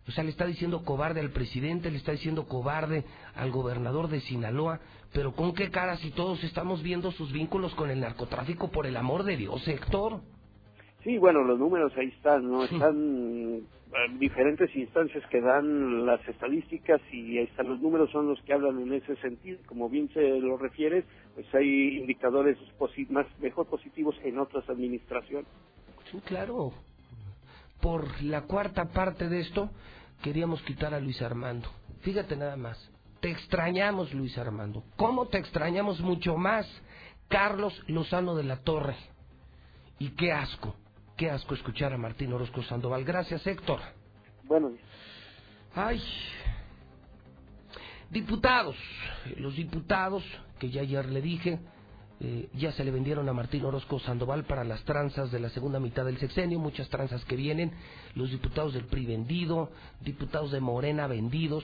O 0.07 0.11
sea, 0.11 0.23
le 0.23 0.31
está 0.31 0.45
diciendo 0.45 0.83
cobarde 0.83 1.19
al 1.19 1.31
presidente, 1.31 1.91
le 1.91 1.97
está 1.97 2.13
diciendo 2.13 2.47
cobarde 2.47 3.03
al 3.35 3.51
gobernador 3.51 4.07
de 4.07 4.21
Sinaloa. 4.21 4.79
Pero 5.11 5.33
¿con 5.33 5.53
qué 5.53 5.69
cara 5.69 5.97
si 5.97 6.11
todos 6.11 6.41
estamos 6.45 6.81
viendo 6.81 7.11
sus 7.11 7.33
vínculos 7.33 7.75
con 7.75 7.89
el 7.89 7.99
narcotráfico 7.99 8.71
por 8.71 8.87
el 8.87 8.95
amor 8.95 9.23
de 9.23 9.35
Dios, 9.35 9.67
Héctor? 9.67 10.21
Sí, 11.03 11.17
bueno, 11.17 11.43
los 11.43 11.57
números 11.59 11.91
ahí 11.97 12.09
están, 12.09 12.47
¿no? 12.49 12.65
Están 12.65 12.95
en 13.93 14.19
diferentes 14.19 14.73
instancias 14.75 15.23
que 15.29 15.41
dan 15.41 16.05
las 16.05 16.25
estadísticas 16.27 17.01
y 17.11 17.37
ahí 17.39 17.45
están 17.45 17.69
los 17.69 17.81
números, 17.81 18.11
son 18.11 18.27
los 18.27 18.41
que 18.43 18.53
hablan 18.53 18.79
en 18.81 18.93
ese 18.93 19.15
sentido. 19.17 19.59
Como 19.67 19.89
bien 19.89 20.09
se 20.13 20.21
lo 20.39 20.57
refieres, 20.57 21.05
pues 21.33 21.47
hay 21.55 21.97
indicadores 21.99 22.57
posi- 22.79 23.09
más 23.09 23.25
mejor 23.39 23.67
positivos 23.67 24.15
en 24.23 24.39
otras 24.39 24.69
administraciones. 24.69 25.47
Sí, 26.11 26.19
claro. 26.25 26.71
Por 27.81 28.21
la 28.23 28.43
cuarta 28.43 28.85
parte 28.93 29.27
de 29.27 29.39
esto, 29.41 29.71
queríamos 30.23 30.61
quitar 30.63 30.93
a 30.93 30.99
Luis 30.99 31.21
Armando. 31.21 31.67
Fíjate 32.01 32.35
nada 32.35 32.55
más. 32.57 32.77
Te 33.21 33.31
extrañamos, 33.31 34.13
Luis 34.13 34.37
Armando. 34.37 34.83
¿Cómo 34.97 35.27
te 35.27 35.37
extrañamos 35.39 35.99
mucho 36.01 36.37
más? 36.37 36.65
Carlos 37.27 37.73
Lozano 37.87 38.35
de 38.35 38.43
la 38.43 38.61
Torre. 38.63 38.95
Y 39.99 40.09
qué 40.15 40.31
asco, 40.31 40.75
qué 41.21 41.29
asco 41.29 41.53
escuchar 41.53 41.93
a 41.93 41.99
Martín 41.99 42.33
Orozco 42.33 42.63
Sandoval. 42.63 43.03
Gracias, 43.03 43.45
Héctor. 43.45 43.79
Bueno, 44.45 44.71
Ay. 45.75 46.01
Diputados. 48.09 48.75
Los 49.37 49.55
diputados, 49.55 50.23
que 50.57 50.71
ya 50.71 50.81
ayer 50.81 51.05
le 51.05 51.21
dije, 51.21 51.59
eh, 52.21 52.49
ya 52.55 52.71
se 52.71 52.83
le 52.83 52.89
vendieron 52.89 53.29
a 53.29 53.33
Martín 53.33 53.63
Orozco 53.65 53.99
Sandoval 53.99 54.45
para 54.45 54.63
las 54.63 54.83
tranzas 54.83 55.31
de 55.31 55.39
la 55.39 55.49
segunda 55.49 55.79
mitad 55.79 56.05
del 56.05 56.17
sexenio, 56.17 56.57
muchas 56.57 56.89
tranzas 56.89 57.23
que 57.25 57.35
vienen, 57.35 57.71
los 58.15 58.31
diputados 58.31 58.73
del 58.73 58.85
PRI 58.85 59.05
vendido, 59.05 59.69
diputados 59.99 60.51
de 60.51 60.59
Morena 60.59 61.05
vendidos, 61.05 61.63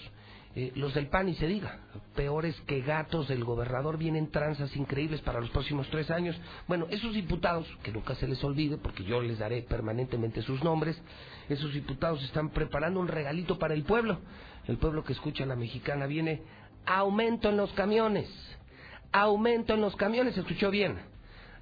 Eh, 0.60 0.72
los 0.74 0.91
del 0.96 1.06
PAN 1.06 1.30
y 1.30 1.36
se 1.36 1.46
diga, 1.46 1.82
peores 2.15 2.60
que 2.62 2.82
gatos 2.82 3.28
del 3.28 3.43
gobernador, 3.43 4.00
vienen 4.00 4.32
tranzas 4.32 4.76
increíbles 4.76 5.22
para 5.22 5.39
los 5.39 5.52
próximos 5.52 5.88
tres 5.91 6.10
años. 6.10 6.36
Bueno, 6.67 6.88
esos 6.89 7.13
diputados, 7.13 7.67
que 7.84 7.91
nunca 7.91 8.15
se 8.15 8.28
les 8.28 8.43
olvide, 8.43 8.78
porque 8.78 9.04
yo 9.04 9.22
les 9.22 9.38
daré 9.38 9.62
permanentemente 9.62 10.41
sus 10.41 10.63
nombres, 10.63 11.00
esos 11.48 11.72
diputados 11.76 12.24
están 12.24 12.50
preparando 12.50 13.00
un 13.00 13.08
regalito 13.08 13.60
para 13.60 13.76
el 13.76 13.84
pueblo. 13.84 14.17
El 14.67 14.80
pueblo 14.80 15.04
que 15.04 15.13
escucha 15.13 15.43
a 15.43 15.46
la 15.48 15.56
mexicana 15.56 16.08
viene 16.08 16.41
aumento 16.88 17.50
en 17.50 17.58
los 17.58 17.72
camiones, 17.74 18.28
aumento 19.12 19.76
en 19.76 19.82
los 19.82 19.96
camiones, 19.96 20.36
escuchó 20.36 20.72
bien, 20.72 20.98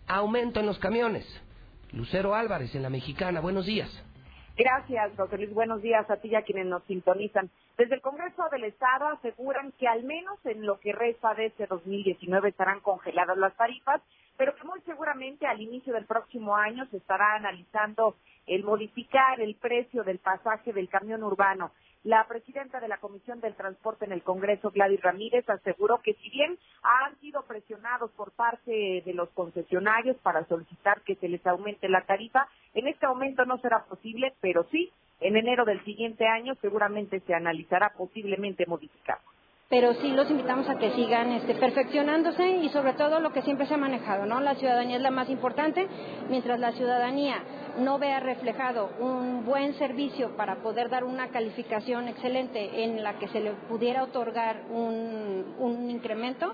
aumento 0.07 0.61
en 0.61 0.67
los 0.67 0.79
camiones. 0.79 1.27
Lucero 1.91 2.33
Álvarez 2.33 2.73
en 2.73 2.83
la 2.83 2.89
mexicana, 2.89 3.41
buenos 3.41 3.65
días. 3.65 3.89
Gracias, 4.55 5.11
José 5.17 5.35
Luis. 5.35 5.53
Buenos 5.53 5.81
días 5.81 6.09
a 6.09 6.15
ti 6.15 6.29
y 6.29 6.35
a 6.35 6.43
quienes 6.43 6.67
nos 6.67 6.81
sintonizan. 6.85 7.51
Desde 7.77 7.95
el 7.95 8.01
Congreso 8.01 8.47
del 8.51 8.63
Estado 8.63 9.07
aseguran 9.07 9.73
que 9.73 9.87
al 9.87 10.03
menos 10.03 10.39
en 10.45 10.65
lo 10.65 10.79
que 10.79 10.93
resta 10.93 11.33
de 11.33 11.47
este 11.47 11.67
2019 11.67 12.49
estarán 12.49 12.79
congeladas 12.79 13.37
las 13.37 13.53
tarifas, 13.57 14.01
pero 14.37 14.55
que 14.55 14.63
muy 14.63 14.79
seguramente 14.81 15.45
al 15.45 15.61
inicio 15.61 15.93
del 15.93 16.05
próximo 16.05 16.55
año 16.55 16.85
se 16.87 16.97
estará 16.97 17.35
analizando 17.35 18.15
el 18.47 18.63
modificar 18.63 19.41
el 19.41 19.55
precio 19.55 20.03
del 20.03 20.19
pasaje 20.19 20.71
del 20.71 20.87
camión 20.87 21.23
urbano. 21.23 21.71
La 22.05 22.25
presidenta 22.27 22.79
de 22.79 22.87
la 22.87 22.99
Comisión 22.99 23.41
del 23.41 23.55
Transporte 23.55 24.05
en 24.05 24.11
el 24.11 24.21
Congreso, 24.21 24.71
Gladys 24.71 25.01
Ramírez, 25.01 25.49
aseguró 25.49 26.01
que 26.01 26.13
si 26.13 26.29
bien 26.29 26.57
han 26.83 27.19
sido 27.19 27.41
presionados 27.41 28.11
por 28.11 28.31
parte 28.31 29.01
de 29.03 29.13
los 29.13 29.27
concesionarios 29.31 30.15
para 30.17 30.45
solicitar 30.45 31.01
que 31.01 31.15
se 31.15 31.27
les 31.27 31.45
aumente 31.45 31.89
la 31.89 32.05
tarifa, 32.05 32.47
en 32.73 32.87
este 32.87 33.07
momento 33.07 33.43
no 33.45 33.57
será 33.57 33.83
posible, 33.85 34.33
pero 34.39 34.65
sí, 34.65 34.93
en 35.19 35.37
enero 35.37 35.65
del 35.65 35.83
siguiente 35.85 36.27
año 36.27 36.55
seguramente 36.61 37.19
se 37.21 37.33
analizará 37.33 37.93
posiblemente 37.97 38.65
modificar 38.65 39.19
pero 39.69 39.93
sí 39.95 40.11
los 40.11 40.29
invitamos 40.29 40.69
a 40.69 40.77
que 40.77 40.91
sigan 40.91 41.31
este, 41.31 41.55
perfeccionándose 41.55 42.47
y 42.57 42.69
sobre 42.69 42.93
todo 42.93 43.19
lo 43.19 43.31
que 43.33 43.41
siempre 43.41 43.65
se 43.65 43.73
ha 43.73 43.77
manejado, 43.77 44.25
¿no? 44.25 44.39
La 44.39 44.55
ciudadanía 44.55 44.97
es 44.97 45.01
la 45.01 45.11
más 45.11 45.29
importante, 45.29 45.87
mientras 46.29 46.59
la 46.59 46.71
ciudadanía 46.73 47.43
no 47.79 47.97
vea 47.97 48.19
reflejado 48.19 48.91
un 48.99 49.43
buen 49.43 49.73
servicio 49.73 50.35
para 50.37 50.57
poder 50.57 50.89
dar 50.89 51.03
una 51.03 51.29
calificación 51.29 52.07
excelente 52.07 52.83
en 52.83 53.03
la 53.03 53.17
que 53.17 53.27
se 53.29 53.41
le 53.41 53.51
pudiera 53.67 54.03
otorgar 54.03 54.61
un, 54.69 55.55
un 55.57 55.89
incremento, 55.89 56.53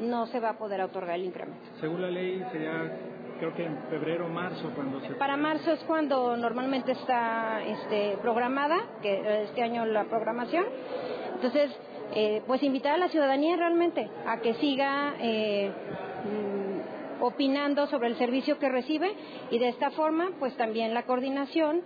no 0.00 0.26
se 0.26 0.40
va 0.40 0.50
a 0.50 0.58
poder 0.58 0.80
otorgar 0.80 1.14
el 1.14 1.26
incremento. 1.26 1.64
Según 1.80 2.02
la 2.02 2.10
ley 2.10 2.44
sería 2.52 2.92
creo 3.38 3.54
que 3.54 3.64
en 3.64 3.78
febrero 3.90 4.26
o 4.26 4.28
marzo 4.28 4.70
cuando 4.74 5.00
se 5.00 5.14
para 5.14 5.36
marzo 5.36 5.72
es 5.72 5.80
cuando 5.80 6.36
normalmente 6.36 6.92
está 6.92 7.62
este 7.62 8.18
programada 8.20 8.76
que 9.02 9.44
este 9.44 9.62
año 9.62 9.84
la 9.86 10.04
programación 10.04 10.64
entonces 11.34 11.70
eh, 12.14 12.42
pues 12.46 12.62
invitar 12.62 12.94
a 12.94 12.98
la 12.98 13.08
ciudadanía 13.08 13.56
realmente 13.56 14.08
a 14.26 14.38
que 14.40 14.54
siga 14.54 15.14
eh, 15.20 15.70
opinando 17.20 17.86
sobre 17.88 18.08
el 18.08 18.16
servicio 18.16 18.58
que 18.58 18.68
recibe 18.68 19.12
y 19.50 19.58
de 19.58 19.68
esta 19.68 19.90
forma 19.90 20.30
pues 20.38 20.56
también 20.56 20.94
la 20.94 21.04
coordinación 21.04 21.82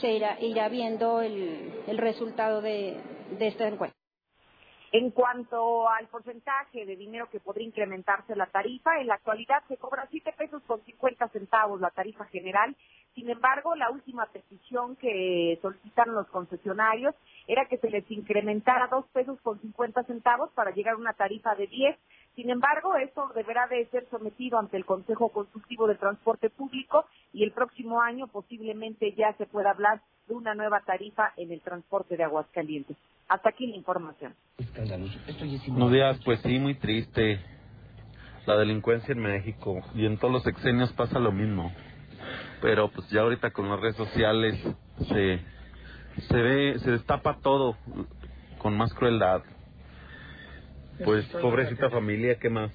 se 0.00 0.12
irá, 0.12 0.38
irá 0.40 0.68
viendo 0.68 1.20
el, 1.20 1.72
el 1.86 1.98
resultado 1.98 2.60
de, 2.60 2.96
de 3.38 3.46
este 3.48 3.66
encuentro. 3.66 4.03
En 4.94 5.10
cuanto 5.10 5.88
al 5.88 6.06
porcentaje 6.06 6.86
de 6.86 6.94
dinero 6.94 7.28
que 7.28 7.40
podría 7.40 7.66
incrementarse 7.66 8.36
la 8.36 8.46
tarifa, 8.46 9.00
en 9.00 9.08
la 9.08 9.14
actualidad 9.14 9.60
se 9.66 9.76
cobra 9.76 10.06
7 10.08 10.32
pesos 10.38 10.62
con 10.68 10.84
50 10.84 11.30
centavos 11.30 11.80
la 11.80 11.90
tarifa 11.90 12.26
general. 12.26 12.76
Sin 13.12 13.28
embargo, 13.28 13.74
la 13.74 13.90
última 13.90 14.26
petición 14.26 14.94
que 14.94 15.58
solicitaron 15.60 16.14
los 16.14 16.28
concesionarios 16.28 17.12
era 17.48 17.66
que 17.66 17.78
se 17.78 17.90
les 17.90 18.08
incrementara 18.08 18.86
2 18.86 19.06
pesos 19.08 19.40
con 19.40 19.60
50 19.60 20.04
centavos 20.04 20.52
para 20.52 20.70
llegar 20.70 20.94
a 20.94 20.98
una 20.98 21.14
tarifa 21.14 21.56
de 21.56 21.66
10 21.66 21.98
sin 22.34 22.50
embargo, 22.50 22.96
esto 22.96 23.30
deberá 23.34 23.68
de 23.68 23.86
ser 23.86 24.08
sometido 24.10 24.58
ante 24.58 24.76
el 24.76 24.84
Consejo 24.84 25.28
Consultivo 25.28 25.86
de 25.86 25.94
Transporte 25.94 26.50
Público 26.50 27.06
y 27.32 27.44
el 27.44 27.52
próximo 27.52 28.00
año 28.00 28.26
posiblemente 28.26 29.12
ya 29.12 29.32
se 29.34 29.46
pueda 29.46 29.70
hablar 29.70 30.00
de 30.26 30.34
una 30.34 30.54
nueva 30.54 30.80
tarifa 30.80 31.32
en 31.36 31.52
el 31.52 31.60
transporte 31.60 32.16
de 32.16 32.24
Aguascalientes. 32.24 32.96
Hasta 33.28 33.50
aquí 33.50 33.66
la 33.66 33.76
información. 33.76 34.34
Buenos 35.68 35.92
días, 35.92 36.20
pues 36.24 36.40
sí, 36.40 36.58
muy 36.58 36.74
triste. 36.74 37.40
La 38.46 38.56
delincuencia 38.56 39.12
en 39.12 39.20
México 39.20 39.80
y 39.94 40.04
en 40.04 40.18
todos 40.18 40.32
los 40.32 40.42
sexenios 40.42 40.92
pasa 40.92 41.18
lo 41.18 41.32
mismo. 41.32 41.72
Pero 42.60 42.90
pues 42.90 43.08
ya 43.10 43.22
ahorita 43.22 43.50
con 43.50 43.68
las 43.68 43.80
redes 43.80 43.96
sociales 43.96 44.54
se, 45.08 45.40
se 46.28 46.36
ve, 46.36 46.78
se 46.78 46.90
destapa 46.90 47.38
todo 47.40 47.76
con 48.58 48.76
más 48.76 48.92
crueldad. 48.94 49.42
Pues 51.04 51.26
pobrecita 51.26 51.90
familia, 51.90 52.38
¿qué 52.38 52.50
más? 52.50 52.70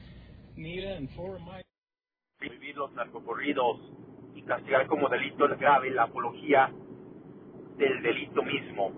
Prohibir 2.38 2.76
los 2.76 2.92
narcocorridos 2.94 3.78
y 4.36 4.42
castigar 4.42 4.88
como 4.88 5.08
delito 5.10 5.48
grave 5.58 5.92
la 5.92 6.04
apología 6.04 6.72
del 7.80 8.04
delito 8.04 8.44
mismo, 8.44 8.92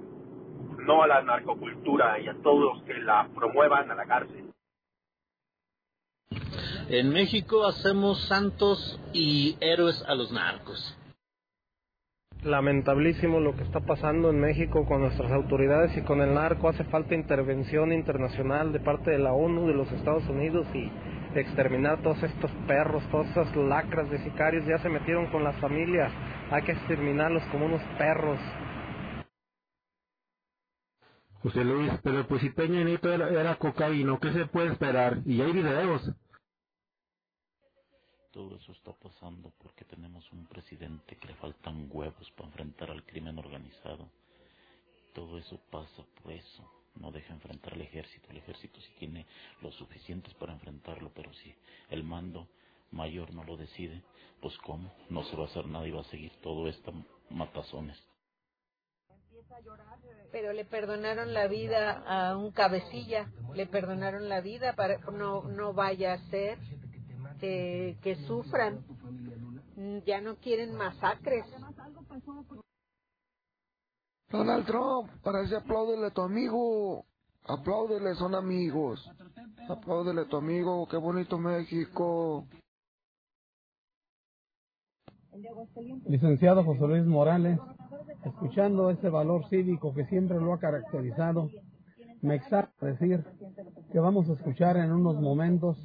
no 0.79 1.03
a 1.03 1.07
la 1.07 1.21
narcocultura 1.21 2.19
y 2.19 2.27
a 2.27 2.35
todos 2.41 2.75
los 2.75 2.83
que 2.83 2.95
la 2.95 3.29
promuevan 3.33 3.89
a 3.91 3.95
la 3.95 4.05
cárcel. 4.05 4.51
En 6.89 7.09
México 7.13 7.65
hacemos 7.65 8.27
santos 8.27 8.99
y 9.13 9.55
héroes 9.61 10.03
a 10.07 10.15
los 10.15 10.31
narcos 10.31 10.97
lamentablísimo 12.43 13.39
lo 13.39 13.55
que 13.55 13.63
está 13.63 13.81
pasando 13.81 14.31
en 14.31 14.39
México 14.39 14.85
con 14.85 15.01
nuestras 15.01 15.31
autoridades 15.31 15.95
y 15.95 16.01
con 16.01 16.21
el 16.21 16.33
narco. 16.33 16.69
Hace 16.69 16.83
falta 16.85 17.13
intervención 17.13 17.93
internacional 17.93 18.71
de 18.73 18.79
parte 18.79 19.11
de 19.11 19.19
la 19.19 19.33
ONU, 19.33 19.67
de 19.67 19.73
los 19.73 19.91
Estados 19.91 20.27
Unidos 20.27 20.65
y 20.73 20.91
exterminar 21.35 22.01
todos 22.01 22.21
estos 22.23 22.51
perros, 22.67 23.03
todas 23.11 23.29
esas 23.31 23.55
lacras 23.55 24.09
de 24.09 24.17
sicarios. 24.23 24.65
Ya 24.65 24.79
se 24.79 24.89
metieron 24.89 25.27
con 25.27 25.43
las 25.43 25.55
familias. 25.57 26.11
Hay 26.49 26.63
que 26.63 26.71
exterminarlos 26.71 27.43
como 27.51 27.65
unos 27.65 27.81
perros. 27.97 28.39
José 31.41 31.63
Luis, 31.63 31.91
pero 32.03 32.27
pues 32.27 32.41
si 32.41 32.49
Peña 32.51 32.83
Nieto 32.83 33.11
era, 33.11 33.29
era 33.29 33.55
cocaíno, 33.57 34.19
¿qué 34.19 34.31
se 34.31 34.45
puede 34.45 34.73
esperar? 34.73 35.21
Y 35.25 35.41
hay 35.41 35.51
videos. 35.51 36.03
Todo 38.31 38.55
eso 38.55 38.71
está 38.71 38.93
pasando 38.93 39.51
porque 39.57 39.83
tenemos 39.85 40.31
un 40.31 40.45
presidente 40.47 41.17
que 41.17 41.27
le 41.27 41.35
faltan 41.35 41.89
huevos 41.91 42.31
para 42.31 42.47
enfrentar 42.47 42.91
al 42.91 43.03
crimen 43.03 43.37
organizado. 43.39 44.09
Todo 45.13 45.37
eso 45.37 45.59
pasa 45.69 46.03
por 46.21 46.31
eso. 46.31 46.71
No 46.95 47.11
deja 47.11 47.33
enfrentar 47.33 47.73
al 47.73 47.81
ejército. 47.81 48.29
El 48.29 48.37
ejército 48.37 48.79
sí 48.79 48.93
tiene 48.99 49.25
lo 49.61 49.71
suficientes 49.71 50.33
para 50.35 50.53
enfrentarlo, 50.53 51.11
pero 51.13 51.33
si 51.33 51.53
el 51.89 52.03
mando 52.03 52.47
mayor 52.91 53.33
no 53.33 53.43
lo 53.43 53.57
decide, 53.57 54.03
pues 54.41 54.57
cómo, 54.59 54.93
no 55.09 55.23
se 55.23 55.35
va 55.35 55.43
a 55.43 55.47
hacer 55.47 55.65
nada 55.65 55.87
y 55.87 55.91
va 55.91 56.01
a 56.01 56.05
seguir 56.05 56.31
todo 56.41 56.67
esto 56.67 56.93
matazones. 57.29 57.97
Pero 60.31 60.53
le 60.53 60.65
perdonaron 60.65 61.33
la 61.33 61.47
vida 61.47 62.03
a 62.07 62.37
un 62.37 62.51
cabecilla, 62.51 63.31
le 63.53 63.67
perdonaron 63.67 64.29
la 64.29 64.41
vida 64.41 64.73
para 64.73 64.97
no 65.11 65.43
no 65.43 65.73
vaya 65.73 66.13
a 66.13 66.29
ser 66.29 66.57
que, 67.39 68.17
sufran. 68.27 68.85
Ya 70.05 70.21
no 70.21 70.35
quieren 70.35 70.75
masacres. 70.75 71.45
Donald 74.29 74.65
Trump, 74.65 75.09
para 75.23 75.41
ese 75.41 75.55
apláudele 75.55 76.07
a 76.07 76.11
tu 76.11 76.21
amigo. 76.21 77.05
Apláudele, 77.43 78.13
son 78.15 78.35
amigos. 78.35 79.03
Apláudele 79.67 80.21
a 80.21 80.27
tu 80.27 80.37
amigo, 80.37 80.87
qué 80.87 80.97
bonito 80.97 81.37
México. 81.37 82.45
Licenciado 86.05 86.63
José 86.63 86.87
Luis 86.87 87.05
Morales, 87.05 87.59
escuchando 88.25 88.89
ese 88.89 89.09
valor 89.09 89.47
cívico 89.49 89.93
que 89.93 90.05
siempre 90.05 90.39
lo 90.39 90.53
ha 90.53 90.59
caracterizado, 90.59 91.49
me 92.21 92.35
exalta 92.35 92.85
decir 92.85 93.23
que 93.91 93.99
vamos 93.99 94.29
a 94.29 94.33
escuchar 94.33 94.77
en 94.77 94.91
unos 94.91 95.19
momentos 95.19 95.77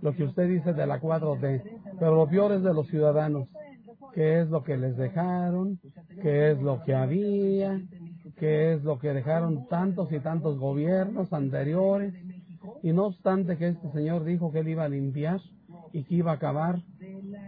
lo 0.00 0.14
que 0.14 0.24
usted 0.24 0.48
dice 0.48 0.72
de 0.72 0.86
la 0.86 1.00
4T, 1.00 1.62
pero 1.98 2.16
lo 2.16 2.28
peor 2.28 2.52
es 2.52 2.62
de 2.62 2.72
los 2.72 2.88
ciudadanos, 2.88 3.48
qué 4.14 4.40
es 4.40 4.48
lo 4.48 4.62
que 4.62 4.76
les 4.76 4.96
dejaron, 4.96 5.78
qué 6.22 6.52
es 6.52 6.62
lo 6.62 6.82
que 6.84 6.94
había, 6.94 7.80
qué 8.38 8.72
es 8.72 8.82
lo 8.82 8.98
que 8.98 9.12
dejaron 9.12 9.68
tantos 9.68 10.10
y 10.12 10.20
tantos 10.20 10.58
gobiernos 10.58 11.32
anteriores, 11.32 12.14
y 12.82 12.92
no 12.92 13.06
obstante 13.06 13.56
que 13.56 13.68
este 13.68 13.90
señor 13.92 14.24
dijo 14.24 14.52
que 14.52 14.60
él 14.60 14.68
iba 14.68 14.84
a 14.84 14.88
limpiar 14.88 15.40
y 15.92 16.04
que 16.04 16.16
iba 16.16 16.32
a 16.32 16.34
acabar 16.34 16.80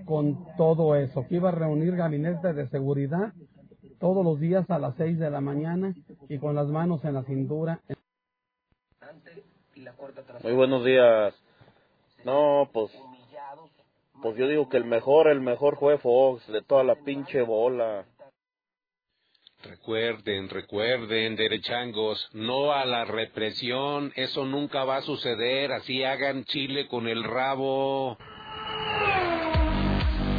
con 0.05 0.45
todo 0.57 0.95
eso, 0.95 1.27
que 1.27 1.37
iba 1.37 1.49
a 1.49 1.53
reunir 1.53 1.97
gabinetes 1.97 2.55
de 2.55 2.69
seguridad 2.69 3.33
todos 3.99 4.25
los 4.25 4.41
días 4.41 4.69
a 4.71 4.79
las 4.79 4.95
6 4.97 5.19
de 5.19 5.31
la 5.31 5.41
mañana 5.41 5.95
y 6.29 6.39
con 6.39 6.55
las 6.55 6.69
manos 6.69 7.05
en 7.05 7.15
la 7.15 7.23
cintura. 7.25 7.81
Muy 10.43 10.53
buenos 10.53 10.85
días. 10.85 11.35
No, 12.25 12.69
pues. 12.73 12.91
Pues 14.23 14.37
yo 14.37 14.49
digo 14.49 14.69
que 14.69 14.79
el 14.79 14.87
mejor, 14.87 15.29
el 15.29 15.41
mejor 15.41 15.79
fue 15.79 15.99
Fox 15.99 16.47
de 16.49 16.63
toda 16.63 16.83
la 16.83 16.97
pinche 16.97 17.43
bola. 17.43 18.07
Recuerden, 19.63 20.49
recuerden, 20.49 21.35
derechangos, 21.35 22.29
no 22.33 22.73
a 22.73 22.85
la 22.85 23.05
represión, 23.05 24.13
eso 24.15 24.45
nunca 24.45 24.85
va 24.85 24.99
a 24.99 25.03
suceder, 25.03 25.73
así 25.73 26.05
hagan 26.05 26.45
Chile 26.45 26.87
con 26.89 27.09
el 27.09 27.25
rabo. 27.25 28.17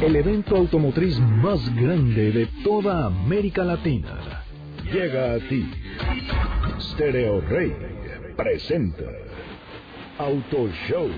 El 0.00 0.14
evento 0.14 0.56
automotriz 0.56 1.18
más 1.18 1.74
grande 1.74 2.30
de 2.30 2.46
toda 2.62 3.06
América 3.06 3.64
Latina 3.64 4.44
llega 4.92 5.34
a 5.34 5.38
ti. 5.40 5.68
Stereo 6.92 7.40
Rey 7.40 7.74
presenta 8.36 9.02
Auto 10.18 10.68
Show 10.88 11.08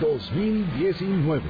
2019. 0.00 1.42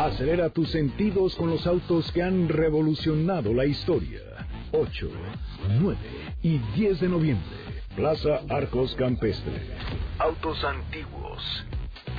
Acelera 0.00 0.50
tus 0.50 0.70
sentidos 0.70 1.36
con 1.36 1.50
los 1.50 1.68
autos 1.68 2.10
que 2.10 2.24
han 2.24 2.48
revolucionado 2.48 3.54
la 3.54 3.64
historia. 3.64 4.20
8, 4.72 5.08
9 5.80 5.96
y 6.42 6.58
10 6.58 7.00
de 7.00 7.08
noviembre. 7.08 7.46
Plaza 7.94 8.40
Arcos 8.48 8.92
Campestre. 8.96 9.52
Autos 10.18 10.64
antiguos, 10.64 11.64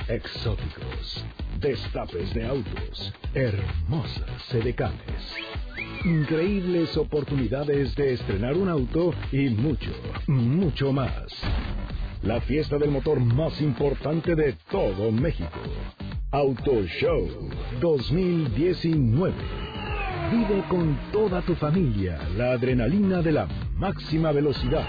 exóticos, 0.08 1.22
destapes 1.60 2.32
de 2.32 2.46
autos, 2.46 3.12
hermosas 3.34 4.42
sedecanes. 4.48 5.34
Increíbles 6.04 6.96
oportunidades 6.96 7.94
de 7.94 8.14
estrenar 8.14 8.56
un 8.56 8.68
auto 8.68 9.12
y 9.30 9.50
mucho, 9.50 9.90
mucho 10.26 10.92
más. 10.92 11.26
La 12.22 12.40
fiesta 12.40 12.78
del 12.78 12.90
motor 12.90 13.20
más 13.20 13.60
importante 13.60 14.34
de 14.34 14.54
todo 14.70 15.12
México. 15.12 15.60
Auto 16.30 16.84
Show 16.86 17.50
2019. 17.80 19.34
Vive 20.30 20.64
con 20.68 20.96
toda 21.12 21.42
tu 21.42 21.54
familia 21.56 22.18
la 22.36 22.52
adrenalina 22.52 23.20
de 23.20 23.32
la 23.32 23.48
máxima 23.76 24.32
velocidad. 24.32 24.86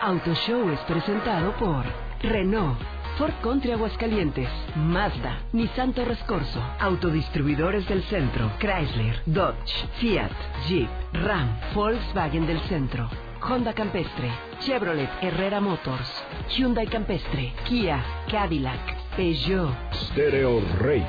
Auto 0.00 0.34
Show 0.34 0.70
es 0.70 0.80
presentado 0.80 1.54
por 1.58 1.84
Renault, 2.22 2.78
Ford 3.18 3.34
Country 3.42 3.72
Aguascalientes, 3.72 4.48
Mazda, 4.76 5.40
Nissan 5.50 5.92
Torres 5.92 6.22
Corso, 6.22 6.62
Autodistribuidores 6.78 7.88
del 7.88 8.04
Centro, 8.04 8.52
Chrysler, 8.58 9.20
Dodge, 9.26 9.88
Fiat, 9.98 10.30
Jeep, 10.68 10.88
Ram, 11.14 11.58
Volkswagen 11.74 12.46
del 12.46 12.60
Centro, 12.68 13.10
Honda 13.40 13.74
Campestre, 13.74 14.30
Chevrolet 14.60 15.10
Herrera 15.20 15.60
Motors, 15.60 16.08
Hyundai 16.56 16.86
Campestre, 16.86 17.52
Kia, 17.64 18.00
Cadillac, 18.30 19.16
Peugeot. 19.16 19.74
Stereo 20.12 20.62
Rey 20.78 21.04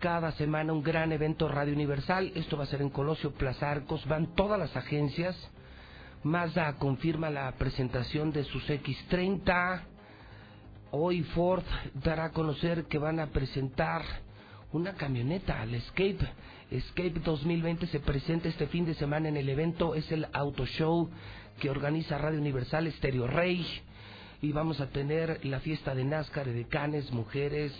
Cada 0.00 0.32
semana 0.32 0.72
un 0.72 0.82
gran 0.82 1.12
evento 1.12 1.46
Radio 1.46 1.74
Universal. 1.74 2.32
Esto 2.34 2.56
va 2.56 2.64
a 2.64 2.66
ser 2.66 2.82
en 2.82 2.90
Colosio 2.90 3.30
Plaza 3.30 3.70
Arcos. 3.70 4.04
Van 4.08 4.34
todas 4.34 4.58
las 4.58 4.76
agencias. 4.76 5.36
Mazda 6.24 6.78
confirma 6.78 7.30
la 7.30 7.52
presentación 7.52 8.32
de 8.32 8.42
sus 8.42 8.68
X30. 8.68 9.82
Hoy 10.90 11.22
Ford 11.22 11.62
dará 11.94 12.24
a 12.24 12.32
conocer 12.32 12.86
que 12.86 12.98
van 12.98 13.20
a 13.20 13.28
presentar 13.28 14.02
una 14.72 14.94
camioneta, 14.94 15.62
el 15.62 15.76
Escape. 15.76 16.28
Escape 16.72 17.20
2020 17.24 17.86
se 17.86 18.00
presenta 18.00 18.48
este 18.48 18.66
fin 18.66 18.84
de 18.84 18.94
semana 18.94 19.28
en 19.28 19.36
el 19.36 19.48
evento. 19.48 19.94
Es 19.94 20.10
el 20.10 20.26
Auto 20.32 20.66
Show 20.66 21.08
que 21.60 21.70
organiza 21.70 22.18
Radio 22.18 22.40
Universal 22.40 22.90
Stereo 22.92 23.26
Rey. 23.26 23.64
Y 24.42 24.52
vamos 24.52 24.80
a 24.80 24.86
tener 24.88 25.44
la 25.44 25.60
fiesta 25.60 25.94
de 25.94 26.02
NASCAR, 26.02 26.46
de 26.46 26.64
canes, 26.64 27.12
mujeres, 27.12 27.72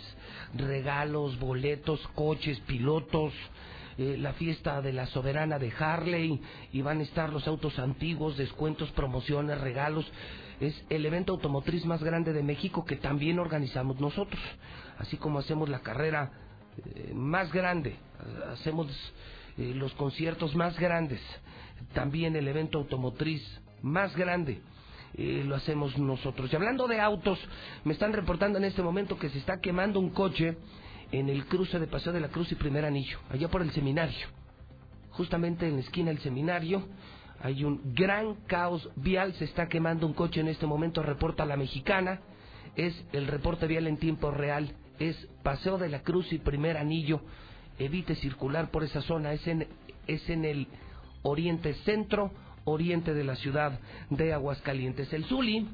regalos, 0.53 1.39
boletos, 1.39 1.99
coches, 2.13 2.59
pilotos, 2.61 3.33
eh, 3.97 4.15
la 4.19 4.33
fiesta 4.33 4.79
de 4.81 4.93
la 4.93 5.07
soberana 5.07 5.57
de 5.57 5.73
Harley, 5.77 6.39
y 6.71 6.81
van 6.83 6.99
a 6.99 7.03
estar 7.03 7.33
los 7.33 7.47
autos 7.47 7.79
antiguos, 7.79 8.37
descuentos, 8.37 8.91
promociones, 8.91 9.59
regalos. 9.59 10.05
Es 10.59 10.79
el 10.91 11.03
evento 11.07 11.33
automotriz 11.33 11.83
más 11.85 12.03
grande 12.03 12.31
de 12.31 12.43
México 12.43 12.85
que 12.85 12.97
también 12.97 13.39
organizamos 13.39 13.99
nosotros, 13.99 14.41
así 14.99 15.17
como 15.17 15.39
hacemos 15.39 15.67
la 15.67 15.79
carrera 15.79 16.31
eh, 16.77 17.11
más 17.15 17.51
grande, 17.51 17.95
hacemos 18.51 18.87
eh, 19.57 19.73
los 19.73 19.91
conciertos 19.93 20.55
más 20.55 20.79
grandes, 20.79 21.19
también 21.93 22.35
el 22.35 22.47
evento 22.47 22.77
automotriz 22.77 23.41
más 23.81 24.15
grande. 24.15 24.61
eh, 25.13 25.43
lo 25.45 25.55
hacemos 25.55 25.97
nosotros. 25.97 26.51
Y 26.51 26.55
hablando 26.55 26.87
de 26.87 26.99
autos, 26.99 27.39
me 27.83 27.93
están 27.93 28.13
reportando 28.13 28.57
en 28.57 28.65
este 28.65 28.81
momento 28.81 29.17
que 29.17 29.29
se 29.29 29.39
está 29.39 29.59
quemando 29.59 29.99
un 29.99 30.11
coche 30.11 30.57
en 31.11 31.29
el 31.29 31.45
cruce 31.45 31.79
de 31.79 31.87
Paseo 31.87 32.13
de 32.13 32.21
la 32.21 32.29
Cruz 32.29 32.51
y 32.51 32.55
Primer 32.55 32.85
Anillo, 32.85 33.19
allá 33.29 33.49
por 33.49 33.61
el 33.61 33.71
seminario. 33.71 34.27
Justamente 35.11 35.67
en 35.67 35.75
la 35.75 35.81
esquina 35.81 36.09
del 36.11 36.19
seminario 36.19 36.87
hay 37.41 37.63
un 37.63 37.93
gran 37.93 38.35
caos 38.47 38.89
vial, 38.95 39.33
se 39.33 39.45
está 39.45 39.67
quemando 39.67 40.07
un 40.07 40.13
coche 40.13 40.39
en 40.39 40.47
este 40.47 40.65
momento, 40.65 41.03
reporta 41.03 41.45
la 41.45 41.57
mexicana, 41.57 42.21
es 42.75 42.93
el 43.11 43.27
reporte 43.27 43.67
vial 43.67 43.87
en 43.87 43.97
tiempo 43.97 44.31
real, 44.31 44.73
es 44.99 45.17
Paseo 45.43 45.77
de 45.77 45.89
la 45.89 46.03
Cruz 46.03 46.31
y 46.31 46.37
Primer 46.37 46.77
Anillo, 46.77 47.21
evite 47.79 48.15
circular 48.15 48.69
por 48.71 48.83
esa 48.83 49.01
zona, 49.01 49.33
es 49.33 49.45
en, 49.47 49.67
es 50.07 50.29
en 50.29 50.45
el 50.45 50.67
oriente 51.23 51.73
centro, 51.83 52.31
oriente 52.65 53.13
de 53.13 53.23
la 53.23 53.35
ciudad 53.35 53.79
de 54.09 54.33
Aguascalientes. 54.33 55.11
El 55.13 55.25
Zuli 55.25 55.67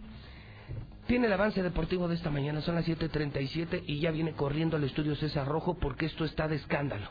tiene 1.07 1.27
el 1.27 1.33
avance 1.33 1.63
deportivo 1.63 2.09
de 2.09 2.15
esta 2.15 2.29
mañana, 2.29 2.59
son 2.61 2.75
las 2.75 2.85
7.37 2.85 3.83
y 3.87 4.01
ya 4.01 4.11
viene 4.11 4.33
corriendo 4.33 4.75
al 4.75 4.83
estudio 4.83 5.15
César 5.15 5.47
Rojo 5.47 5.77
porque 5.77 6.05
esto 6.05 6.25
está 6.25 6.47
de 6.49 6.57
escándalo. 6.57 7.07